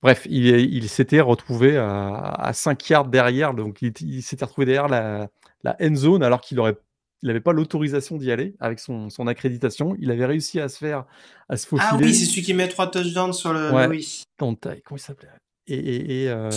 Bref, 0.03 0.27
il, 0.29 0.89
s'était 0.89 1.21
retrouvé 1.21 1.77
à, 1.77 2.13
à 2.17 2.51
5 2.51 2.89
yards 2.89 3.07
derrière, 3.07 3.53
donc 3.53 3.81
il, 3.81 3.93
il 4.01 4.21
s'était 4.21 4.43
retrouvé 4.43 4.65
derrière 4.65 4.89
la, 4.89 5.29
la 5.63 5.77
end 5.81 5.95
zone 5.95 6.23
alors 6.23 6.41
qu'il 6.41 6.59
aurait. 6.59 6.75
Il 7.21 7.27
n'avait 7.27 7.39
pas 7.39 7.53
l'autorisation 7.53 8.17
d'y 8.17 8.29
aller 8.33 8.53
avec 8.59 8.79
son, 8.79 9.09
son 9.09 9.27
accréditation. 9.27 9.95
Il 9.97 10.11
avait 10.11 10.25
réussi 10.25 10.59
à 10.59 10.67
se 10.67 10.77
faire, 10.77 11.05
à 11.47 11.55
se 11.55 11.65
faufiler. 11.65 11.89
Ah 11.89 11.97
oui, 11.97 12.13
c'est 12.13 12.25
celui 12.25 12.41
qui 12.41 12.53
met 12.53 12.67
trois 12.67 12.91
touchdowns 12.91 13.31
sur 13.31 13.53
le. 13.53 13.71
Ouais. 13.71 13.87
Oui. 13.87 14.23
Dontai, 14.37 14.81
comment 14.85 14.97
il 14.97 15.01
s'appelait? 15.01 15.29
Et, 15.67 15.75
et, 15.75 16.23
et, 16.23 16.29
euh, 16.29 16.49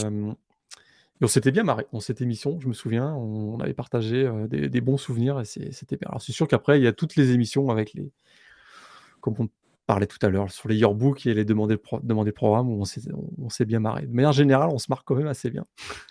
et 1.20 1.24
on 1.24 1.28
s'était 1.28 1.52
bien 1.52 1.62
marré 1.62 1.86
dans 1.92 2.00
cette 2.00 2.20
émission, 2.20 2.58
je 2.58 2.66
me 2.66 2.72
souviens. 2.72 3.14
On, 3.14 3.60
avait 3.60 3.74
partagé 3.74 4.26
euh, 4.26 4.48
des, 4.48 4.68
des 4.68 4.80
bons 4.80 4.96
souvenirs 4.96 5.38
et 5.40 5.44
c'était 5.44 5.96
bien. 5.96 6.08
Alors 6.08 6.20
c'est 6.20 6.32
sûr 6.32 6.48
qu'après, 6.48 6.80
il 6.80 6.82
y 6.82 6.88
a 6.88 6.92
toutes 6.92 7.14
les 7.14 7.30
émissions 7.30 7.70
avec 7.70 7.94
les. 7.94 8.10
Comme 9.20 9.34
on 9.38 9.48
parlait 9.86 10.06
tout 10.06 10.18
à 10.22 10.28
l'heure, 10.28 10.50
sur 10.50 10.68
les 10.68 10.76
yearbooks 10.76 11.26
et 11.26 11.34
les 11.34 11.44
demandes 11.44 11.70
de, 11.70 11.76
pro 11.76 12.00
de 12.00 12.30
programme, 12.30 12.68
où 12.68 12.80
on 12.80 12.84
s'est, 12.84 13.02
on, 13.12 13.64
bien 13.64 13.80
marré. 13.80 14.06
De 14.06 14.12
manière 14.12 14.32
générale, 14.32 14.68
on 14.72 14.78
se 14.78 14.86
marre 14.88 15.04
quand 15.04 15.14
même 15.14 15.28
assez 15.28 15.50
bien. 15.50 15.64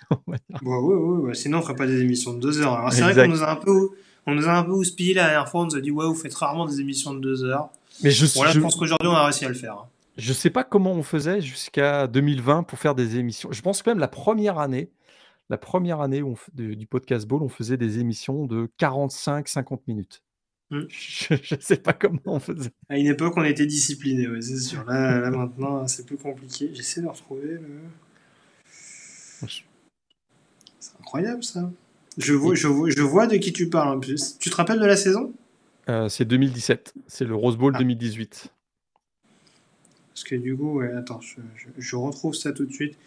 ouais, 0.28 0.38
ouais, 0.62 0.96
ouais, 0.96 1.34
sinon, 1.34 1.60
on 1.60 1.62
ferait 1.62 1.76
pas 1.76 1.88
des 1.88 2.02
émissions 2.02 2.34
de 2.34 2.40
deux 2.40 2.62
heures. 2.62 2.92
C'est 2.92 3.02
vrai 3.02 3.14
qu'on 3.14 3.32
nous 3.32 3.44
a 3.44 3.52
un 3.52 3.56
peu, 3.58 3.90
on 4.26 4.36
nous 4.36 4.48
a 4.48 4.54
un 4.54 4.64
peu 4.64 4.72
houspillé 4.72 5.14
la 5.14 5.28
dernière 5.28 5.50
fois. 5.50 5.62
On 5.62 5.66
nous 5.66 5.76
a 5.76 5.82
dit, 5.82 5.92
ouais, 5.92 6.06
vous 6.06 6.16
faites 6.16 6.34
rarement 6.34 6.66
des 6.66 6.80
émissions 6.80 7.14
de 7.14 7.20
deux 7.20 7.44
heures. 7.44 7.70
Mais 8.04 8.12
je, 8.12 8.26
bon, 8.34 8.46
je... 8.46 8.60
pense 8.60 8.76
qu'aujourd'hui, 8.76 9.08
on 9.08 9.14
a 9.14 9.24
réussi 9.24 9.46
à 9.46 9.50
le 9.50 9.56
faire. 9.56 9.74
Hein. 9.74 9.90
Je 10.18 10.32
sais 10.32 10.50
pas 10.50 10.64
comment 10.64 10.94
on 10.94 11.04
faisait 11.04 11.42
jusqu'à 11.42 12.08
2020 12.08 12.64
pour 12.64 12.80
faire 12.80 12.96
des 12.96 13.18
émissions. 13.18 13.52
Je 13.52 13.62
pense 13.62 13.82
que 13.82 13.90
même 13.90 14.00
la 14.00 14.08
première 14.08 14.60
année, 14.60 14.90
la 15.50 15.58
première 15.58 16.02
année 16.02 16.22
où 16.22 16.34
on, 16.34 16.38
du 16.54 16.88
podcast 16.88 17.28
Ball, 17.28 17.42
on 17.42 17.50
faisait 17.50 17.78
des 17.78 18.00
émissions 18.00 18.46
de 18.46 18.70
45-50 18.80 19.80
minutes. 19.88 20.24
Mmh. 20.72 20.82
Je 20.90 21.56
ne 21.56 21.62
sais 21.62 21.78
pas 21.78 21.94
comment 21.94 22.20
on 22.26 22.40
faisait. 22.40 22.72
À 22.90 22.98
une 22.98 23.08
époque, 23.08 23.34
on 23.38 23.44
était 23.44 23.66
discipliné, 23.66 24.28
ouais, 24.28 24.42
c'est 24.42 24.58
sûr. 24.58 24.84
Là, 24.86 25.20
là 25.20 25.32
maintenant, 25.32 25.88
c'est 25.88 26.06
plus 26.06 26.18
compliqué. 26.18 26.72
J'essaie 26.74 27.02
de 27.02 27.08
retrouver 27.08 27.54
le. 27.54 27.70
C'est 30.80 31.00
incroyable 31.00 31.44
ça. 31.44 31.72
Je 32.18 32.34
vois, 32.34 32.56
je, 32.56 32.68
vois, 32.68 32.90
je 32.90 33.02
vois 33.02 33.28
de 33.28 33.36
qui 33.36 33.52
tu 33.52 33.70
parles 33.70 33.98
en 33.98 34.00
plus. 34.00 34.38
Tu 34.40 34.50
te 34.50 34.56
rappelles 34.56 34.80
de 34.80 34.86
la 34.86 34.96
saison? 34.96 35.34
Euh, 35.90 36.08
C'est 36.10 36.26
2017. 36.26 36.94
C'est 37.08 37.26
le 37.26 37.36
Rose 37.36 37.58
Bowl 37.58 37.78
2018. 37.78 38.46
Ah. 38.46 38.50
Parce 40.14 40.24
que 40.24 40.36
du 40.36 40.56
coup, 40.56 40.80
ouais, 40.80 40.94
attends, 40.94 41.20
je, 41.20 41.36
je, 41.78 41.96
retrouve 41.98 42.34
ça 42.34 42.54
tout 42.54 42.66
de 42.66 42.72
suite. 42.72 42.98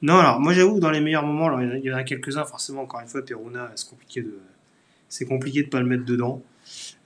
Non, 0.00 0.14
alors 0.16 0.40
moi 0.40 0.54
j'avoue 0.54 0.76
que 0.76 0.80
dans 0.80 0.90
les 0.90 1.00
meilleurs 1.00 1.26
moments, 1.26 1.48
alors, 1.48 1.62
il 1.62 1.84
y 1.84 1.92
en 1.92 1.96
a, 1.96 2.04
quelques-uns, 2.04 2.46
forcément, 2.46 2.82
encore 2.82 3.00
une 3.00 3.06
fois, 3.06 3.22
Peruna, 3.22 3.70
c'est 3.74 3.90
compliqué 3.90 4.22
de, 4.22 4.38
c'est 5.10 5.26
compliqué 5.26 5.62
de 5.62 5.68
pas 5.68 5.80
le 5.80 5.86
mettre 5.86 6.06
dedans. 6.06 6.42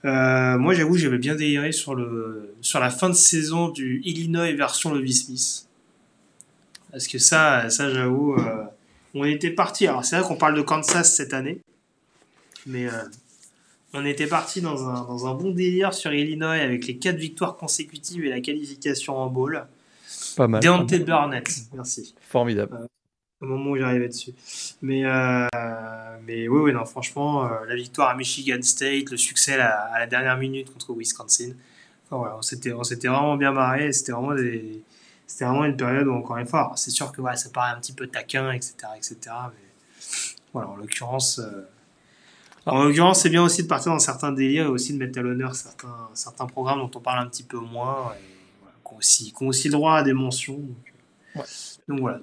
Euh, 0.05 0.57
moi, 0.57 0.73
j'avoue, 0.73 0.97
j'avais 0.97 1.17
bien 1.17 1.35
déliré 1.35 1.71
sur, 1.71 1.95
le, 1.95 2.55
sur 2.61 2.79
la 2.79 2.89
fin 2.89 3.09
de 3.09 3.15
saison 3.15 3.69
du 3.69 4.01
Illinois 4.05 4.51
version 4.53 4.93
Levi 4.93 5.13
Smith. 5.13 5.67
Parce 6.91 7.07
que 7.07 7.19
ça, 7.19 7.69
ça 7.69 7.91
j'avoue, 7.91 8.35
euh, 8.35 8.63
on 9.13 9.25
était 9.25 9.51
parti. 9.51 9.87
Alors, 9.87 10.05
c'est 10.05 10.17
vrai 10.17 10.27
qu'on 10.27 10.37
parle 10.37 10.55
de 10.55 10.61
Kansas 10.61 11.15
cette 11.15 11.33
année, 11.33 11.59
mais 12.65 12.87
euh, 12.87 13.03
on 13.93 14.05
était 14.05 14.27
parti 14.27 14.61
dans 14.61 14.87
un, 14.87 15.05
dans 15.05 15.27
un 15.27 15.35
bon 15.35 15.51
délire 15.51 15.93
sur 15.93 16.13
Illinois 16.13 16.53
avec 16.53 16.87
les 16.87 16.97
quatre 16.97 17.17
victoires 17.17 17.57
consécutives 17.57 18.25
et 18.25 18.29
la 18.29 18.41
qualification 18.41 19.17
en 19.17 19.27
bowl. 19.27 19.65
Pas 20.35 20.47
mal. 20.47 20.61
Deontay 20.61 20.99
Burnett, 20.99 21.47
merci. 21.73 22.15
Formidable 22.21 22.87
au 23.41 23.45
moment 23.45 23.71
où 23.71 23.77
j'arrivais 23.77 24.07
dessus. 24.07 24.33
Mais, 24.81 25.05
euh, 25.05 25.47
mais 26.25 26.47
oui, 26.47 26.59
oui, 26.61 26.73
non, 26.73 26.85
franchement, 26.85 27.45
euh, 27.45 27.65
la 27.67 27.75
victoire 27.75 28.09
à 28.09 28.15
Michigan 28.15 28.61
State, 28.61 29.11
le 29.11 29.17
succès 29.17 29.59
à, 29.59 29.97
la 29.97 30.07
dernière 30.07 30.37
minute 30.37 30.71
contre 30.73 30.93
Wisconsin. 30.93 31.51
Enfin, 32.05 32.17
voilà, 32.17 32.37
on 32.37 32.41
s'était, 32.41 32.69
vraiment 32.71 33.37
bien 33.37 33.51
marré. 33.51 33.91
C'était 33.93 34.11
vraiment, 34.11 34.35
des, 34.35 34.83
vraiment 35.39 35.65
une 35.65 35.77
période 35.77 36.07
où, 36.07 36.13
encore 36.13 36.37
une 36.37 36.47
fois, 36.47 36.73
c'est 36.75 36.91
sûr 36.91 37.11
que 37.11 37.21
voilà, 37.21 37.37
ça 37.37 37.49
paraît 37.49 37.71
un 37.71 37.79
petit 37.79 37.93
peu 37.93 38.07
taquin, 38.07 38.51
etc. 38.51 38.75
etc. 38.97 39.17
mais 39.25 39.69
voilà, 40.53 40.69
en 40.69 40.75
l'occurrence. 40.75 41.39
Euh, 41.39 41.67
en 42.65 42.83
l'occurrence, 42.83 43.21
c'est 43.21 43.29
bien 43.29 43.41
aussi 43.41 43.63
de 43.63 43.67
partir 43.67 43.91
dans 43.91 43.99
certains 43.99 44.31
délires 44.31 44.65
et 44.65 44.69
aussi 44.69 44.93
de 44.93 44.97
mettre 44.97 45.17
à 45.17 45.21
l'honneur 45.21 45.55
certains, 45.55 46.09
certains 46.13 46.45
programmes 46.45 46.79
dont 46.79 46.91
on 46.93 46.99
parle 46.99 47.19
un 47.19 47.27
petit 47.27 47.43
peu 47.43 47.57
moins 47.57 48.13
et 48.13 48.23
voilà, 48.61 49.01
qui, 49.01 49.33
ont 49.39 49.47
aussi, 49.47 49.69
le 49.69 49.71
droit 49.71 49.95
à 49.95 50.03
des 50.03 50.13
mentions. 50.13 50.57
Donc, 50.57 50.93
ouais. 51.35 51.43
Donc 51.89 52.01
voilà, 52.01 52.21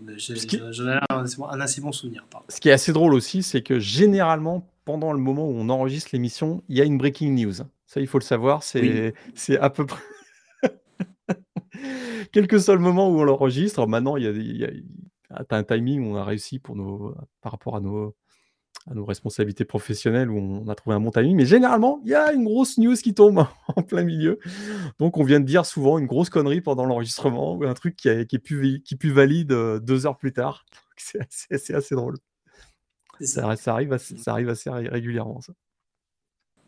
j'en 0.71 0.89
ai 0.89 0.99
un, 1.11 1.61
assez 1.61 1.81
bon 1.81 1.91
souvenir. 1.91 2.25
Ce 2.49 2.61
qui 2.61 2.69
est 2.69 2.73
assez 2.73 2.93
drôle 2.93 3.15
aussi, 3.15 3.43
c'est 3.43 3.63
que 3.63 3.81
généralement, 3.81 4.71
pendant 4.85 5.13
le 5.13 5.19
moment 5.19 5.45
où 5.49 5.55
on 5.55 5.69
enregistre 5.69 6.11
l'émission, 6.13 6.63
il 6.69 6.79
y 6.79 6.81
a 6.81 6.85
une 6.85 6.97
breaking 6.97 7.33
news. 7.33 7.53
Ça, 7.87 8.01
il 8.01 8.07
faut 8.07 8.19
le 8.19 8.25
savoir, 8.25 8.63
c'est 8.63 9.13
à 9.61 9.71
peu 9.71 9.85
près. 9.85 10.03
Quel 12.33 12.47
que 12.47 12.61
soit 12.61 12.77
le 12.77 12.81
moment 12.81 13.11
où 13.11 13.19
on 13.19 13.25
l'enregistre, 13.25 13.85
maintenant, 13.89 14.17
il 14.17 14.23
y 14.23 14.29
a, 14.29 14.31
il 14.31 14.57
y 14.57 14.65
a 14.65 15.45
un 15.51 15.65
timing 15.65 16.07
où 16.07 16.15
on 16.15 16.17
a 16.17 16.25
réussi 16.25 16.61
pour 16.61 16.77
nos, 16.77 17.17
par 17.41 17.51
rapport 17.51 17.75
à 17.75 17.81
nos, 17.81 18.15
à 18.89 18.95
nos 18.95 19.05
responsabilités 19.05 19.65
professionnelles 19.65 20.31
où 20.31 20.39
on 20.39 20.69
a 20.69 20.75
trouvé 20.75 20.95
un 20.95 21.01
bon 21.01 21.11
timing. 21.11 21.37
Mais 21.37 21.47
généralement, 21.47 22.01
il 22.05 22.11
y 22.11 22.15
a 22.15 22.33
une 22.33 22.45
grosse 22.45 22.79
news 22.79 22.95
qui 22.95 23.15
tombe 23.15 23.47
en 23.77 23.83
plein 23.83 24.05
milieu. 24.05 24.39
Donc, 24.99 25.17
on 25.17 25.25
vient 25.25 25.41
de 25.41 25.45
dire 25.45 25.67
souvent 25.67 25.99
une 25.99 26.07
grosse 26.07 26.31
connerie 26.31 26.61
pendant 26.61 26.85
l'enregistrement 26.85 27.55
ou 27.55 27.65
un 27.65 27.75
truc 27.75 27.97
qui, 27.97 28.09
est, 28.09 28.39
plus, 28.39 28.83
qui 28.83 28.97
plus 28.97 29.11
valide 29.11 29.53
euh, 29.53 29.81
deux 29.81 30.07
heures 30.07 30.17
plus 30.17 30.33
tard. 30.33 30.65
C'est 30.97 31.75
assez, 31.75 31.95
drôle. 31.95 32.17
Ça, 33.21 33.49
arrive 33.67 33.93
assez, 33.93 34.17
ça 34.17 34.33
arrive 34.33 34.49
assez 34.49 34.71
régulièrement, 34.71 35.41
ça. 35.41 35.53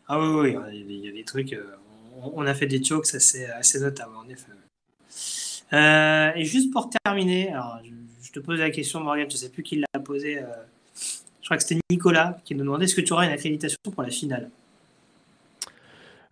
Ah 0.07 0.19
oui, 0.19 0.55
oui, 0.55 0.85
il 0.87 1.05
y 1.05 1.07
a 1.07 1.11
des 1.11 1.23
trucs. 1.23 1.53
Euh, 1.53 1.75
on 2.21 2.45
a 2.45 2.53
fait 2.53 2.67
des 2.67 2.83
jokes 2.83 3.13
assez, 3.13 3.45
assez 3.45 3.79
notables, 3.79 4.15
en 4.15 4.27
effet. 4.27 4.51
Euh, 5.71 6.31
et 6.35 6.45
juste 6.45 6.71
pour 6.71 6.89
terminer, 6.89 7.53
alors, 7.53 7.79
je, 7.83 8.31
te 8.31 8.39
pose 8.39 8.59
la 8.59 8.71
question, 8.71 8.99
Morgane, 8.99 9.29
je 9.29 9.35
ne 9.35 9.39
sais 9.39 9.49
plus 9.49 9.63
qui 9.63 9.83
l'a 9.93 9.99
posé 9.99 10.39
je 10.39 10.78
crois 11.49 11.57
que 11.57 11.63
c'était 11.63 11.81
Nicolas 11.89 12.37
qui 12.45 12.53
nous 12.53 12.63
demandait 12.63 12.85
est-ce 12.85 12.95
que 12.95 13.01
tu 13.01 13.11
auras 13.11 13.25
une 13.25 13.31
accréditation 13.31 13.79
pour 13.91 14.03
la 14.03 14.11
finale 14.11 14.51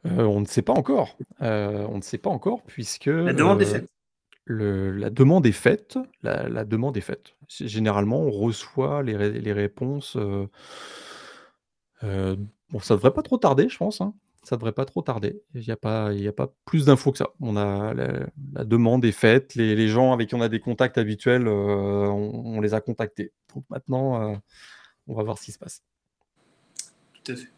euh, 0.05 0.23
On 0.23 0.39
ne 0.41 0.45
sait 0.45 0.61
pas 0.61 0.73
encore. 0.73 1.17
Euh, 1.41 1.87
on 1.89 1.97
ne 1.97 2.03
sait 2.03 2.19
pas 2.19 2.29
encore 2.29 2.61
puisque. 2.63 3.07
La 3.07 3.33
demande 3.33 3.61
est 3.63 3.65
euh, 3.65 3.79
faite. 3.79 3.89
la 4.45 5.09
demande 5.09 5.47
est 5.47 5.51
faite. 5.51 5.97
La, 6.21 6.65
demande 6.65 6.97
est 6.97 7.01
faite. 7.01 7.33
Généralement, 7.47 8.21
on 8.21 8.29
reçoit 8.29 9.01
les, 9.01 9.15
réponses. 9.53 10.15
bon, 12.03 12.79
ça 12.79 12.95
devrait 12.95 13.13
pas 13.13 13.23
trop 13.23 13.37
tarder, 13.37 13.69
je 13.69 13.77
pense. 13.77 14.01
Hein. 14.01 14.13
Ça 14.43 14.55
devrait 14.55 14.71
pas 14.71 14.85
trop 14.85 15.01
tarder. 15.01 15.41
Il 15.55 15.61
n'y 15.61 15.71
a, 15.71 15.77
pas, 15.77 16.11
a 16.11 16.31
pas 16.31 16.53
plus 16.65 16.85
d'infos 16.85 17.11
que 17.11 17.17
ça. 17.17 17.29
On 17.41 17.57
a, 17.57 17.95
la, 17.95 18.63
demande 18.65 19.03
est 19.03 19.11
faite. 19.11 19.55
Les, 19.55 19.87
gens 19.87 20.13
avec 20.13 20.29
qui 20.29 20.35
on 20.35 20.41
a 20.41 20.49
des 20.49 20.59
contacts 20.59 20.99
habituels, 20.99 21.47
on, 21.47 22.61
les 22.61 22.75
a 22.75 22.81
contactés. 22.81 23.33
Donc 23.55 23.65
maintenant, 23.71 24.39
on 25.07 25.13
va 25.13 25.23
voir 25.23 25.37
ce 25.37 25.45
qui 25.45 25.51
se 25.51 25.59
passe. 25.59 25.81
Tout 27.23 27.31
à 27.31 27.35
fait. 27.35 27.49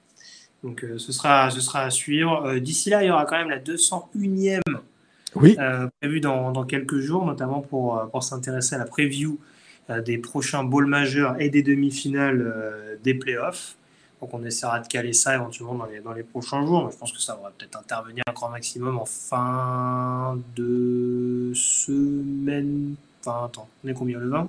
Donc 0.64 0.84
euh, 0.84 0.98
ce, 0.98 1.12
sera, 1.12 1.50
ce 1.50 1.62
sera 1.62 1.82
à 1.82 1.90
suivre. 1.90 2.46
Euh, 2.46 2.60
d'ici 2.60 2.90
là, 2.90 3.04
il 3.04 3.08
y 3.08 3.12
aura 3.12 3.26
quand 3.26 3.38
même 3.38 3.50
la 3.50 3.60
201e 3.60 4.60
oui. 5.36 5.56
Euh, 5.60 5.88
prévue 6.00 6.22
dans, 6.22 6.52
dans, 6.52 6.66
quelques 6.66 7.00
jours, 7.00 7.26
notamment 7.26 7.62
pour, 7.62 8.02
pour 8.12 8.24
s'intéresser 8.24 8.76
à 8.76 8.80
la 8.80 8.86
preview 8.86 9.40
des 10.06 10.20
prochains 10.20 10.64
bowls 10.64 10.86
majeurs 10.86 11.40
et 11.42 11.50
des 11.50 11.64
demi-finales 11.64 13.00
des 13.04 13.16
playoffs. 13.16 13.76
Donc 14.22 14.34
on 14.34 14.44
essaiera 14.44 14.80
de 14.80 14.88
caler 14.88 15.14
ça 15.14 15.34
éventuellement 15.34 15.76
dans 15.76 15.86
les, 15.86 16.00
dans 16.00 16.14
les 16.14 16.24
prochains 16.24 16.64
jours. 16.66 16.86
Mais 16.86 16.92
je 16.92 16.98
pense 16.98 17.12
que 17.12 17.20
ça 17.20 17.40
va 17.42 17.52
peut-être 17.58 17.76
intervenir 17.78 18.24
un 18.28 18.34
grand 18.34 18.50
maximum 18.50 19.00
en 19.00 19.06
fin 19.06 20.38
de 20.56 21.52
semaine. 21.56 22.96
Enfin, 23.22 23.46
attends, 23.46 23.68
on 23.84 23.88
est 23.88 23.94
combien 23.94 24.20
le 24.20 24.30
20 24.30 24.48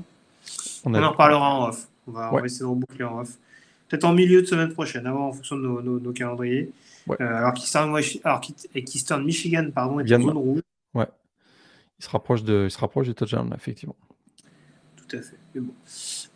on, 0.84 0.94
on 0.94 1.02
en 1.02 1.10
reparlera 1.10 1.54
en 1.54 1.68
off. 1.68 1.89
On 2.10 2.36
va, 2.36 2.44
essayer 2.44 2.60
de 2.60 2.66
reboucler 2.66 3.04
en 3.04 3.20
off. 3.20 3.38
Peut-être 3.88 4.04
en 4.04 4.12
milieu 4.12 4.42
de 4.42 4.46
semaine 4.46 4.72
prochaine, 4.72 5.06
avant 5.06 5.28
en 5.28 5.32
fonction 5.32 5.56
de 5.56 5.62
nos, 5.62 6.12
calendriers. 6.12 6.70
Euh, 7.08 7.14
alors, 7.20 7.54
Keystone, 7.54 9.24
Michigan 9.24 9.68
pardon, 9.74 10.00
est 10.00 10.14
en 10.14 10.20
zone 10.20 10.36
rouge. 10.36 10.60
Ouais. 10.94 11.08
Il 11.98 12.04
se 12.04 12.10
rapproche 12.10 12.44
de, 12.44 12.66
il 12.66 12.70
se 12.70 12.78
rapproche 12.78 13.08
du 13.08 13.14
touchdown, 13.14 13.52
effectivement. 13.56 13.96
Tout 14.96 15.16
à 15.16 15.22
fait. 15.22 15.36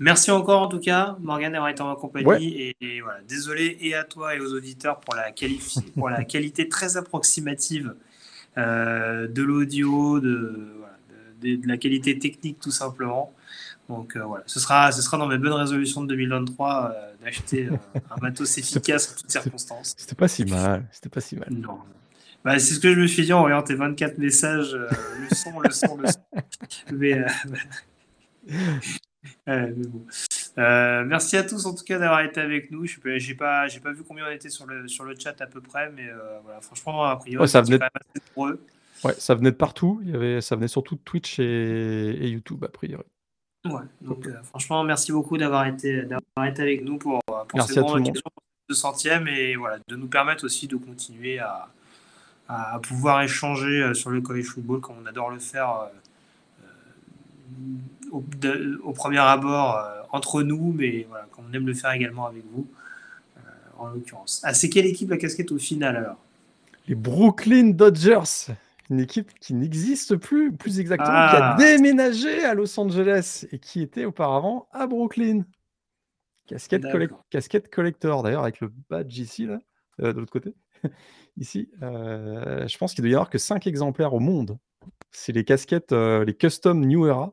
Merci 0.00 0.30
encore 0.32 0.62
en 0.62 0.66
tout 0.66 0.80
cas, 0.80 1.16
Morgan 1.20 1.52
d'avoir 1.52 1.70
été 1.70 1.82
en 1.82 1.88
ma 1.88 1.96
compagnie. 1.96 2.74
Et, 2.80 3.00
voilà, 3.00 3.20
désolé 3.28 3.78
et 3.80 3.94
à 3.94 4.04
toi 4.04 4.34
et 4.34 4.40
aux 4.40 4.52
auditeurs 4.52 5.00
pour 5.00 5.14
la, 5.14 5.32
pour 5.94 6.10
la 6.10 6.24
qualité 6.24 6.68
très 6.68 6.96
approximative 6.96 7.94
euh, 8.58 9.28
de 9.28 9.42
l'audio, 9.42 10.18
de, 10.20 10.74
de, 11.40 11.66
la 11.66 11.76
qualité 11.76 12.18
technique 12.18 12.58
tout 12.60 12.70
simplement. 12.70 13.32
Donc 13.88 14.16
euh, 14.16 14.24
voilà, 14.24 14.44
ce 14.46 14.60
sera, 14.60 14.90
ce 14.92 15.02
sera 15.02 15.18
dans 15.18 15.26
mes 15.26 15.36
bonnes 15.36 15.52
résolutions 15.52 16.02
de 16.02 16.08
2023 16.08 16.92
euh, 16.94 17.12
d'acheter 17.22 17.66
euh, 17.66 17.76
un 18.10 18.20
matos 18.20 18.56
efficace 18.58 19.12
en 19.12 19.20
toutes 19.20 19.30
circonstances. 19.30 19.94
C'était 19.96 20.14
pas 20.14 20.28
si 20.28 20.44
mal, 20.46 20.86
c'était 20.90 21.10
pas 21.10 21.20
si 21.20 21.36
mal. 21.36 21.48
Non. 21.50 21.78
Bah, 22.44 22.58
c'est 22.58 22.74
ce 22.74 22.80
que 22.80 22.92
je 22.94 23.00
me 23.00 23.06
suis 23.06 23.24
dit 23.24 23.32
en 23.32 23.40
voyant 23.40 23.62
tes 23.62 23.74
24 23.74 24.18
messages, 24.18 24.74
le 24.74 25.34
son, 25.34 25.60
le 25.60 25.70
son, 25.70 25.96
le 25.96 26.06
son. 26.08 26.20
Mais, 29.46 29.72
bon. 29.74 30.06
merci 31.06 31.36
à 31.38 31.42
tous 31.42 31.64
en 31.64 31.74
tout 31.74 31.84
cas 31.84 31.98
d'avoir 31.98 32.20
été 32.20 32.40
avec 32.40 32.70
nous. 32.70 32.86
Je 32.86 32.98
n'ai 33.04 33.34
pas, 33.34 33.66
j'ai 33.68 33.80
pas 33.80 33.92
vu 33.92 34.02
combien 34.06 34.26
on 34.26 34.30
était 34.30 34.50
sur 34.50 34.66
le, 34.66 34.88
sur 34.88 35.04
le 35.04 35.14
chat 35.18 35.40
à 35.40 35.46
peu 35.46 35.62
près, 35.62 35.90
mais 35.90 36.08
voilà, 36.42 36.60
franchement, 36.60 37.04
a 37.04 37.16
priori, 37.16 37.48
ça 37.48 37.62
venait 37.62 37.78
de... 37.78 37.84
Ouais, 39.02 39.14
ça 39.18 39.34
venait 39.34 39.50
de 39.50 39.56
partout. 39.56 40.00
Il 40.04 40.10
y 40.10 40.14
avait, 40.14 40.40
ça 40.40 40.56
venait 40.56 40.68
surtout 40.68 40.94
de 40.94 41.00
Twitch 41.00 41.38
et, 41.38 41.42
et 41.42 42.28
YouTube 42.28 42.62
a 42.64 42.68
priori. 42.68 43.04
Ouais, 43.66 43.80
donc 44.02 44.26
euh, 44.26 44.42
franchement, 44.42 44.84
merci 44.84 45.10
beaucoup 45.10 45.38
d'avoir 45.38 45.66
été, 45.66 46.02
d'avoir 46.02 46.46
été 46.46 46.60
avec 46.60 46.84
nous 46.84 46.98
pour, 46.98 47.20
euh, 47.30 47.44
pour 47.48 47.62
cette 47.62 47.78
grande 47.78 48.12
de 48.68 48.74
centième 48.74 49.26
et 49.26 49.56
voilà, 49.56 49.78
de 49.88 49.96
nous 49.96 50.06
permettre 50.06 50.44
aussi 50.44 50.66
de 50.66 50.76
continuer 50.76 51.38
à, 51.38 51.68
à 52.46 52.78
pouvoir 52.80 53.22
échanger 53.22 53.82
euh, 53.82 53.94
sur 53.94 54.10
le 54.10 54.20
college 54.20 54.44
football 54.46 54.80
comme 54.80 54.96
on 55.02 55.06
adore 55.06 55.30
le 55.30 55.38
faire 55.38 55.88
au, 58.12 58.22
au, 58.82 58.92
premier 58.92 59.18
abord 59.18 59.82
entre 60.12 60.42
nous, 60.42 60.74
mais 60.76 61.06
voilà, 61.08 61.26
comme 61.32 61.46
on 61.50 61.54
aime 61.54 61.66
le 61.66 61.74
faire 61.74 61.92
également 61.92 62.26
avec 62.26 62.44
vous, 62.52 62.66
en 63.78 63.88
l'occurrence. 63.88 64.42
Ah, 64.44 64.52
c'est 64.52 64.68
quelle 64.68 64.86
équipe 64.86 65.10
la 65.10 65.16
casquette 65.16 65.52
au 65.52 65.58
final 65.58 65.96
alors? 65.96 66.18
Les 66.86 66.94
Brooklyn 66.94 67.70
Dodgers 67.70 68.52
une 68.90 69.00
équipe 69.00 69.32
qui 69.38 69.54
n'existe 69.54 70.16
plus, 70.16 70.52
plus 70.56 70.80
exactement, 70.80 71.10
Ah. 71.10 71.56
qui 71.58 71.64
a 71.64 71.76
déménagé 71.76 72.44
à 72.44 72.54
Los 72.54 72.78
Angeles 72.78 73.46
et 73.52 73.58
qui 73.58 73.80
était 73.80 74.04
auparavant 74.04 74.68
à 74.72 74.86
Brooklyn. 74.86 75.44
Casquette, 76.46 76.84
casquette 77.30 77.70
collector, 77.70 78.22
d'ailleurs, 78.22 78.42
avec 78.42 78.60
le 78.60 78.70
badge 78.90 79.18
ici, 79.18 79.46
là, 79.46 79.58
euh, 80.00 80.12
de 80.12 80.20
l'autre 80.20 80.32
côté. 80.32 80.54
ici, 81.38 81.70
euh, 81.82 82.68
je 82.68 82.76
pense 82.76 82.92
qu'il 82.94 83.02
doit 83.02 83.10
y 83.10 83.14
avoir 83.14 83.30
que 83.30 83.38
5 83.38 83.66
exemplaires 83.66 84.12
au 84.12 84.20
monde. 84.20 84.58
C'est 85.10 85.32
les 85.32 85.44
casquettes, 85.44 85.92
euh, 85.92 86.24
les 86.24 86.34
custom 86.34 86.84
New 86.84 87.06
Era. 87.06 87.32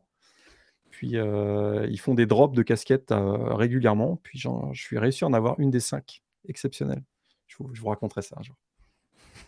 Puis 0.90 1.14
ils 1.16 2.00
font 2.00 2.14
des 2.14 2.28
drops 2.28 2.56
de 2.56 2.62
casquettes 2.62 3.12
régulièrement. 3.12 4.18
Puis 4.24 4.40
je 4.40 4.50
suis 4.74 5.00
réussi 5.00 5.24
à 5.24 5.28
en 5.28 5.34
avoir 5.34 5.60
une 5.60 5.72
des 5.72 5.80
5. 5.80 6.22
Exceptionnelle. 6.48 7.04
Je 7.48 7.56
vous, 7.58 7.74
je 7.74 7.82
vous 7.82 7.88
raconterai 7.90 8.22
ça 8.22 8.36
un 8.40 8.44
jour. 8.44 8.56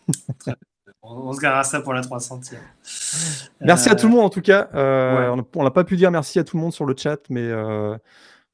On, 1.06 1.32
se 1.34 1.40
garera 1.40 1.64
ça 1.64 1.80
pour 1.82 1.92
la 1.92 2.00
300e. 2.00 2.56
Merci 3.60 3.90
à 3.90 3.94
tout 3.94 4.06
le 4.06 4.12
monde 4.12 4.24
en 4.24 4.30
tout 4.30 4.40
cas. 4.40 4.70
Euh, 4.74 5.34
ouais. 5.34 5.42
on 5.54 5.62
n'a 5.62 5.70
pas 5.70 5.84
pu 5.84 5.96
dire 5.96 6.10
merci 6.10 6.38
à 6.38 6.44
tout 6.44 6.56
le 6.56 6.62
monde 6.62 6.72
sur 6.72 6.86
le 6.86 6.94
chat, 6.96 7.18
mais 7.28 7.42
euh, 7.42 7.94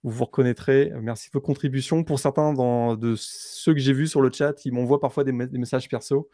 vous 0.03 0.11
vous 0.11 0.25
reconnaîtrez. 0.25 0.93
Merci 1.01 1.29
de 1.29 1.33
vos 1.35 1.41
contributions. 1.41 2.03
Pour 2.03 2.19
certains 2.19 2.53
dans- 2.53 2.97
de 2.97 3.15
ceux 3.17 3.73
que 3.73 3.79
j'ai 3.79 3.93
vus 3.93 4.09
sur 4.09 4.21
le 4.21 4.33
chat, 4.33 4.65
ils 4.65 4.73
m'envoient 4.73 4.99
parfois 5.01 5.23
des, 5.23 5.31
me- 5.33 5.47
des 5.47 5.59
messages 5.59 5.89
perso. 5.89 6.29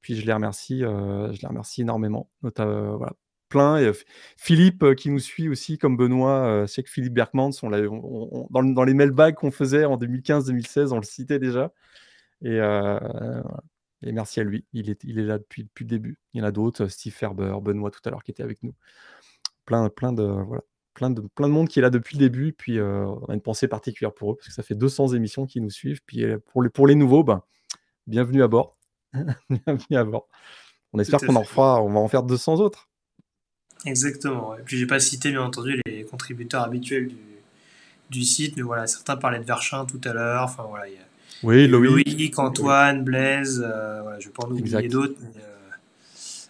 Puis 0.00 0.14
je 0.14 0.24
les 0.24 0.32
remercie, 0.32 0.84
euh, 0.84 1.32
je 1.32 1.40
les 1.42 1.48
remercie 1.48 1.80
énormément. 1.80 2.30
Voilà, 2.42 3.12
plein. 3.48 3.78
Et, 3.78 3.90
Philippe 4.36 4.94
qui 4.94 5.10
nous 5.10 5.18
suit 5.18 5.48
aussi, 5.48 5.76
comme 5.76 5.96
Benoît, 5.96 6.66
sais 6.68 6.84
que 6.84 6.90
Philippe 6.90 7.14
Berkmans, 7.14 7.50
on 7.64 7.68
l'a- 7.68 7.80
on- 7.90 8.28
on- 8.30 8.46
dans, 8.50 8.62
dans 8.62 8.84
les 8.84 8.94
mailbags 8.94 9.34
qu'on 9.34 9.50
faisait 9.50 9.84
en 9.86 9.96
2015-2016, 9.96 10.92
on 10.92 10.98
le 10.98 11.02
citait 11.02 11.40
déjà. 11.40 11.72
Et, 12.42 12.58
voilà. 12.60 13.62
Et 14.02 14.12
merci 14.12 14.40
à 14.40 14.44
lui, 14.44 14.64
il 14.72 14.90
est, 14.90 15.02
il 15.04 15.18
est 15.18 15.24
là 15.24 15.38
depuis, 15.38 15.64
depuis 15.64 15.84
le 15.84 15.88
début. 15.88 16.18
Il 16.32 16.38
y 16.38 16.42
en 16.42 16.44
a 16.44 16.52
d'autres, 16.52 16.86
Steve 16.86 17.12
Ferber, 17.12 17.54
Benoît 17.60 17.90
tout 17.90 18.00
à 18.04 18.10
l'heure 18.10 18.22
qui 18.22 18.30
était 18.30 18.42
avec 18.42 18.62
nous. 18.62 18.74
Plein, 19.64 19.88
plein, 19.88 20.12
de, 20.12 20.22
voilà, 20.22 20.62
plein, 20.94 21.10
de, 21.10 21.20
plein 21.34 21.48
de 21.48 21.52
monde 21.52 21.68
qui 21.68 21.80
est 21.80 21.82
là 21.82 21.90
depuis 21.90 22.16
le 22.16 22.20
début. 22.20 22.52
Puis 22.52 22.78
euh, 22.78 23.06
on 23.06 23.26
a 23.26 23.34
une 23.34 23.40
pensée 23.40 23.66
particulière 23.66 24.14
pour 24.14 24.32
eux 24.32 24.36
parce 24.36 24.48
que 24.48 24.54
ça 24.54 24.62
fait 24.62 24.76
200 24.76 25.14
émissions 25.14 25.46
qui 25.46 25.60
nous 25.60 25.70
suivent. 25.70 26.00
Puis 26.06 26.24
euh, 26.24 26.38
pour 26.46 26.62
les, 26.62 26.70
pour 26.70 26.86
les 26.86 26.94
nouveaux, 26.94 27.24
ben, 27.24 27.42
bienvenue 28.06 28.42
à 28.42 28.48
bord. 28.48 28.76
bienvenue 29.12 29.96
à 29.96 30.04
bord. 30.04 30.28
On 30.92 30.98
espère 31.00 31.20
qu'on 31.20 31.36
en 31.36 31.42
refera, 31.42 31.82
on 31.82 31.90
va 31.90 31.98
en 31.98 32.08
faire 32.08 32.22
200 32.22 32.60
autres. 32.60 32.88
Exactement. 33.84 34.56
Et 34.56 34.62
puis 34.62 34.78
j'ai 34.78 34.86
pas 34.86 35.00
cité 35.00 35.30
bien 35.30 35.42
entendu 35.42 35.80
les 35.86 36.04
contributeurs 36.04 36.62
habituels 36.62 37.08
du, 37.08 37.16
du 38.10 38.22
site, 38.22 38.56
mais 38.56 38.62
voilà, 38.62 38.86
certains 38.86 39.16
parlaient 39.16 39.38
de 39.38 39.44
Verchin 39.44 39.84
tout 39.86 40.00
à 40.04 40.12
l'heure. 40.12 40.44
Enfin 40.44 40.64
voilà, 40.68 40.88
il 40.88 40.94
y 40.94 40.98
a 40.98 41.07
Oui, 41.42 41.68
Loïc, 41.68 42.38
Antoine, 42.38 43.04
Blaise, 43.04 43.62
euh, 43.64 44.02
voilà, 44.02 44.18
je 44.20 44.26
vais 44.26 44.32
pas 44.32 44.44
en 44.46 44.50
oublier 44.50 44.88
d'autres, 44.88 45.14
mais 45.20 45.28
euh, 45.40 45.56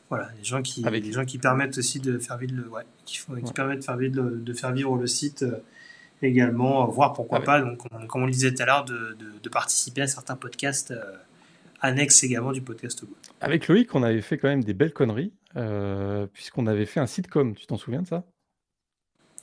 voilà, 0.08 0.28
les 0.38 0.44
gens 0.44 0.62
qui, 0.62 0.86
Avec- 0.86 1.04
les 1.04 1.12
gens 1.12 1.24
qui 1.24 1.38
permettent 1.38 1.76
aussi 1.78 2.00
de 2.00 2.18
faire 2.18 2.38
vivre 2.38 2.54
le, 2.56 2.68
ouais, 2.68 2.84
qui, 3.04 3.18
font- 3.18 3.34
qui 3.36 3.42
Ouais. 3.44 3.52
permettent 3.52 3.80
de 3.80 3.84
faire 3.84 3.96
vivre 3.98 4.22
le, 4.22 4.36
de 4.38 4.52
faire 4.54 4.72
vivre 4.72 4.96
le 4.96 5.06
site 5.06 5.42
euh, 5.42 5.58
également, 6.22 6.84
euh, 6.88 6.90
voire 6.90 7.12
pourquoi 7.12 7.38
Avec- 7.38 7.46
pas, 7.46 7.60
donc 7.60 7.82
on- 7.92 8.06
comme 8.06 8.22
on 8.22 8.26
le 8.26 8.32
disait 8.32 8.52
tout 8.54 8.62
à 8.62 8.66
l'heure, 8.66 8.84
de, 8.86 8.94
de, 9.18 9.32
de 9.42 9.48
participer 9.50 10.02
à 10.02 10.06
certains 10.06 10.36
podcasts 10.36 10.90
euh, 10.92 11.02
annexes 11.80 12.22
également 12.24 12.52
du 12.52 12.62
podcast. 12.62 13.04
Avec 13.40 13.68
Loïc, 13.68 13.94
on 13.94 14.02
avait 14.02 14.22
fait 14.22 14.38
quand 14.38 14.48
même 14.48 14.64
des 14.64 14.74
belles 14.74 14.92
conneries, 14.94 15.32
euh, 15.56 16.26
puisqu'on 16.32 16.66
avait 16.66 16.86
fait 16.86 17.00
un 17.00 17.06
sitcom. 17.06 17.54
Tu 17.54 17.66
t'en 17.66 17.76
souviens 17.76 18.02
de 18.02 18.06
ça? 18.08 18.24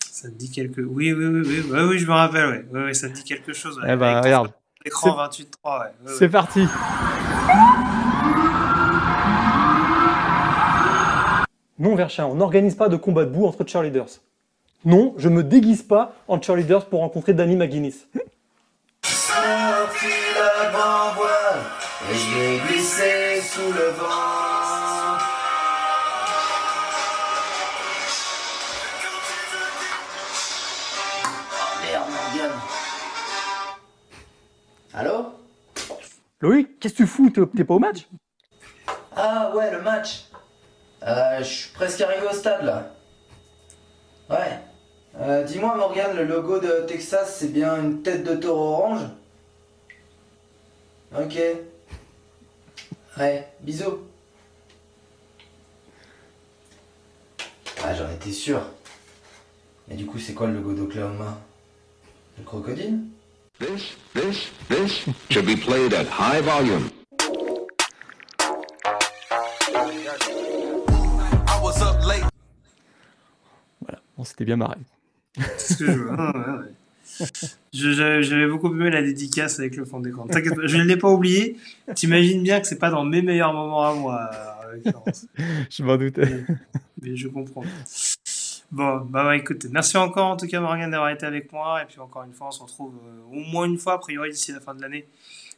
Ça 0.10 0.30
te 0.30 0.36
dit 0.36 0.50
quelque, 0.50 0.82
oui, 0.82 1.14
oui, 1.14 1.26
oui, 1.26 1.42
oui, 1.46 1.62
oui, 1.70 1.80
oui, 1.90 2.00
je 2.00 2.06
me 2.08 2.12
rappelle, 2.14 2.66
ouais, 2.72 2.84
ouais, 2.86 2.94
ça 2.94 3.10
te 3.10 3.14
dit 3.14 3.24
quelque 3.24 3.54
chose. 3.54 3.78
ouais, 3.78 3.94
Eh 3.94 3.96
ben, 3.96 4.22
regarde, 4.22 4.52
L'écran 4.86 5.18
28.3, 5.18 5.42
ouais. 5.46 5.80
ouais, 5.80 5.90
c'est 6.06 6.26
ouais. 6.26 6.30
parti. 6.30 6.68
Non, 11.80 11.96
Verchin, 11.96 12.26
on 12.26 12.36
n'organise 12.36 12.76
pas 12.76 12.88
de 12.88 12.96
combat 12.96 13.26
debout 13.26 13.48
entre 13.48 13.68
cheerleaders. 13.68 14.22
Non, 14.86 15.16
je 15.18 15.28
me 15.28 15.44
déguise 15.44 15.82
pas 15.82 16.14
en 16.28 16.40
cheerleaders 16.40 16.86
pour 16.86 17.00
rencontrer 17.00 17.34
Danny 17.34 17.56
McGuinness. 17.56 18.08
Sorti 19.04 20.06
le 20.06 20.72
grand 20.72 21.14
voile 21.16 21.64
et 22.12 22.16
je 22.16 22.38
vais 22.38 22.60
glisser 22.68 23.42
sous 23.42 23.74
le 23.74 23.90
vent. 23.98 24.65
Loïc, 36.46 36.80
qu'est-ce 36.80 36.94
que 36.94 36.98
tu 36.98 37.08
fous? 37.08 37.32
T'es 37.32 37.42
t'es 37.58 37.64
pas 37.64 37.74
au 37.74 37.80
match? 37.80 38.08
Ah 39.16 39.52
ouais, 39.56 39.72
le 39.72 39.82
match. 39.82 40.26
Euh, 41.02 41.40
je 41.40 41.44
suis 41.44 41.74
presque 41.74 42.02
arrivé 42.02 42.28
au 42.28 42.34
stade 42.34 42.64
là. 42.64 42.92
Ouais. 44.30 44.60
Euh, 45.20 45.44
Dis-moi 45.44 45.76
Morgane, 45.76 46.16
le 46.16 46.24
logo 46.24 46.60
de 46.60 46.86
Texas, 46.88 47.38
c'est 47.40 47.52
bien 47.52 47.82
une 47.82 48.04
tête 48.04 48.24
de 48.24 48.36
taureau 48.36 48.74
orange? 48.74 49.02
Ok. 51.18 51.36
Ouais, 53.18 53.48
bisous. 53.62 54.00
Ah, 57.84 57.96
j'en 57.96 58.10
étais 58.12 58.32
sûr. 58.32 58.62
Mais 59.88 59.96
du 59.96 60.06
coup, 60.06 60.20
c'est 60.20 60.34
quoi 60.34 60.48
le 60.48 60.54
logo 60.54 60.74
d'Oklahoma? 60.74 61.40
Le 62.38 62.44
crocodile? 62.44 63.00
This, 63.60 63.96
this, 64.14 64.50
this 64.68 65.08
should 65.30 65.46
be 65.46 65.56
played 65.56 65.94
at 65.94 66.08
high 66.08 66.42
volume. 66.42 66.92
On 74.18 74.24
s'était 74.24 74.46
bien 74.46 74.56
marré. 74.56 74.78
C'est 75.58 75.74
ce 75.74 75.80
que 75.80 75.86
je 75.86 75.92
veux. 75.92 76.10
Ah, 76.18 76.32
ouais, 76.36 76.64
ouais. 76.66 77.28
Je- 77.74 78.22
J'avais 78.22 78.48
beaucoup 78.48 78.68
aimé 78.74 78.90
la 78.90 79.02
dédicace 79.02 79.60
avec 79.60 79.76
le 79.76 79.86
fond 79.86 80.00
d'écran. 80.00 80.26
T'inquiète 80.28 80.54
je 80.64 80.78
ne 80.78 80.84
l'ai 80.84 80.98
pas 80.98 81.10
oublié. 81.10 81.58
T'imagines 81.94 82.42
bien 82.42 82.62
que 82.62 82.68
c'est 82.68 82.80
pas 82.80 82.90
dans 82.90 83.04
mes 83.04 83.22
meilleurs 83.22 83.54
moments 83.54 83.86
à 83.86 83.94
moi, 83.94 84.30
euh. 84.86 84.92
Je 85.70 85.84
m'en 85.84 85.98
doutais. 85.98 86.44
mais 87.02 87.16
je 87.16 87.28
comprends. 87.28 87.64
Bon, 88.76 88.98
bah, 88.98 89.34
écoute, 89.38 89.68
merci 89.72 89.96
encore 89.96 90.26
en 90.28 90.36
tout 90.36 90.48
cas 90.48 90.60
Morgane 90.60 90.92
d'avoir 90.92 91.10
été 91.10 91.26
avec 91.26 91.50
moi. 91.54 91.82
Et 91.82 91.86
puis 91.86 91.98
encore 92.02 92.24
une 92.24 92.34
fois, 92.34 92.48
on 92.48 92.52
se 92.52 92.62
retrouve 92.62 92.94
euh, 93.08 93.22
au 93.32 93.40
moins 93.40 93.64
une 93.64 93.78
fois, 93.78 93.94
a 93.94 93.98
priori 94.00 94.32
d'ici 94.32 94.52
la 94.52 94.60
fin 94.60 94.76
de 94.76 94.82
l'année, 94.82 95.08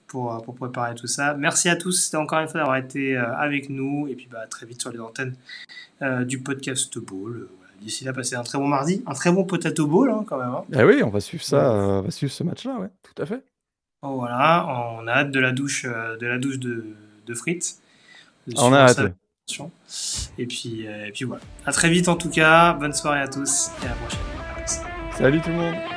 pour, 0.06 0.36
euh, 0.36 0.38
pour 0.40 0.54
préparer 0.54 0.94
tout 0.94 1.08
ça. 1.08 1.34
Merci 1.34 1.68
à 1.68 1.76
tous 1.76 2.14
encore 2.14 2.38
une 2.38 2.48
fois 2.48 2.60
d'avoir 2.60 2.78
été 2.78 3.18
euh, 3.18 3.36
avec 3.36 3.70
nous. 3.72 4.08
Et 4.08 4.16
puis 4.16 4.28
bah, 4.32 4.46
très 4.46 4.68
vite 4.68 4.80
sur 4.82 4.92
les 4.92 5.00
antennes 5.00 5.36
du 6.28 6.38
podcast 6.38 6.96
Ball. 7.00 7.48
Voilà. 7.58 7.72
D'ici 7.82 8.06
là, 8.06 8.14
passez 8.14 8.36
un 8.36 8.44
très 8.44 8.60
bon 8.60 8.68
mardi, 8.68 9.02
un 9.08 9.14
très 9.14 9.32
bon 9.32 9.46
potato 9.46 9.88
ball 9.88 10.12
hein, 10.12 10.24
quand 10.28 10.38
même. 10.38 10.50
hein. 10.54 10.64
Ah 10.76 10.86
oui, 10.86 11.02
on 11.04 11.10
va 11.10 11.20
suivre 11.20 11.44
ça, 11.44 11.72
on 11.74 12.02
va 12.04 12.12
suivre 12.12 12.32
ce 12.32 12.44
match-là, 12.44 12.78
ouais, 12.80 12.90
tout 13.02 13.20
à 13.20 13.26
fait. 13.26 13.44
Oh, 14.04 14.16
voilà, 14.18 14.68
on 15.00 15.08
a 15.08 15.12
hâte 15.12 15.32
de 15.32 15.40
la 15.40 15.52
douche, 15.52 15.86
de, 15.86 16.26
la 16.28 16.38
douche 16.38 16.60
de, 16.60 16.86
de 17.26 17.34
frites. 17.34 17.80
On 18.58 18.74
a 18.74 18.82
hâte. 18.82 18.96
Ça. 18.96 19.10
Et 20.38 20.46
puis, 20.46 20.88
euh, 20.88 21.08
et 21.08 21.12
puis 21.12 21.26
voilà. 21.26 21.42
À 21.66 21.72
très 21.72 21.90
vite 21.90 22.10
en 22.10 22.16
tout 22.16 22.30
cas. 22.30 22.74
Bonne 22.74 22.94
soirée 22.94 23.22
à 23.22 23.28
tous 23.28 23.70
et 23.82 23.86
à 23.86 23.90
la 23.90 23.96
prochaine. 23.96 24.20
Salut 25.18 25.42
tout 25.42 25.50
le 25.50 25.56
monde. 25.56 25.97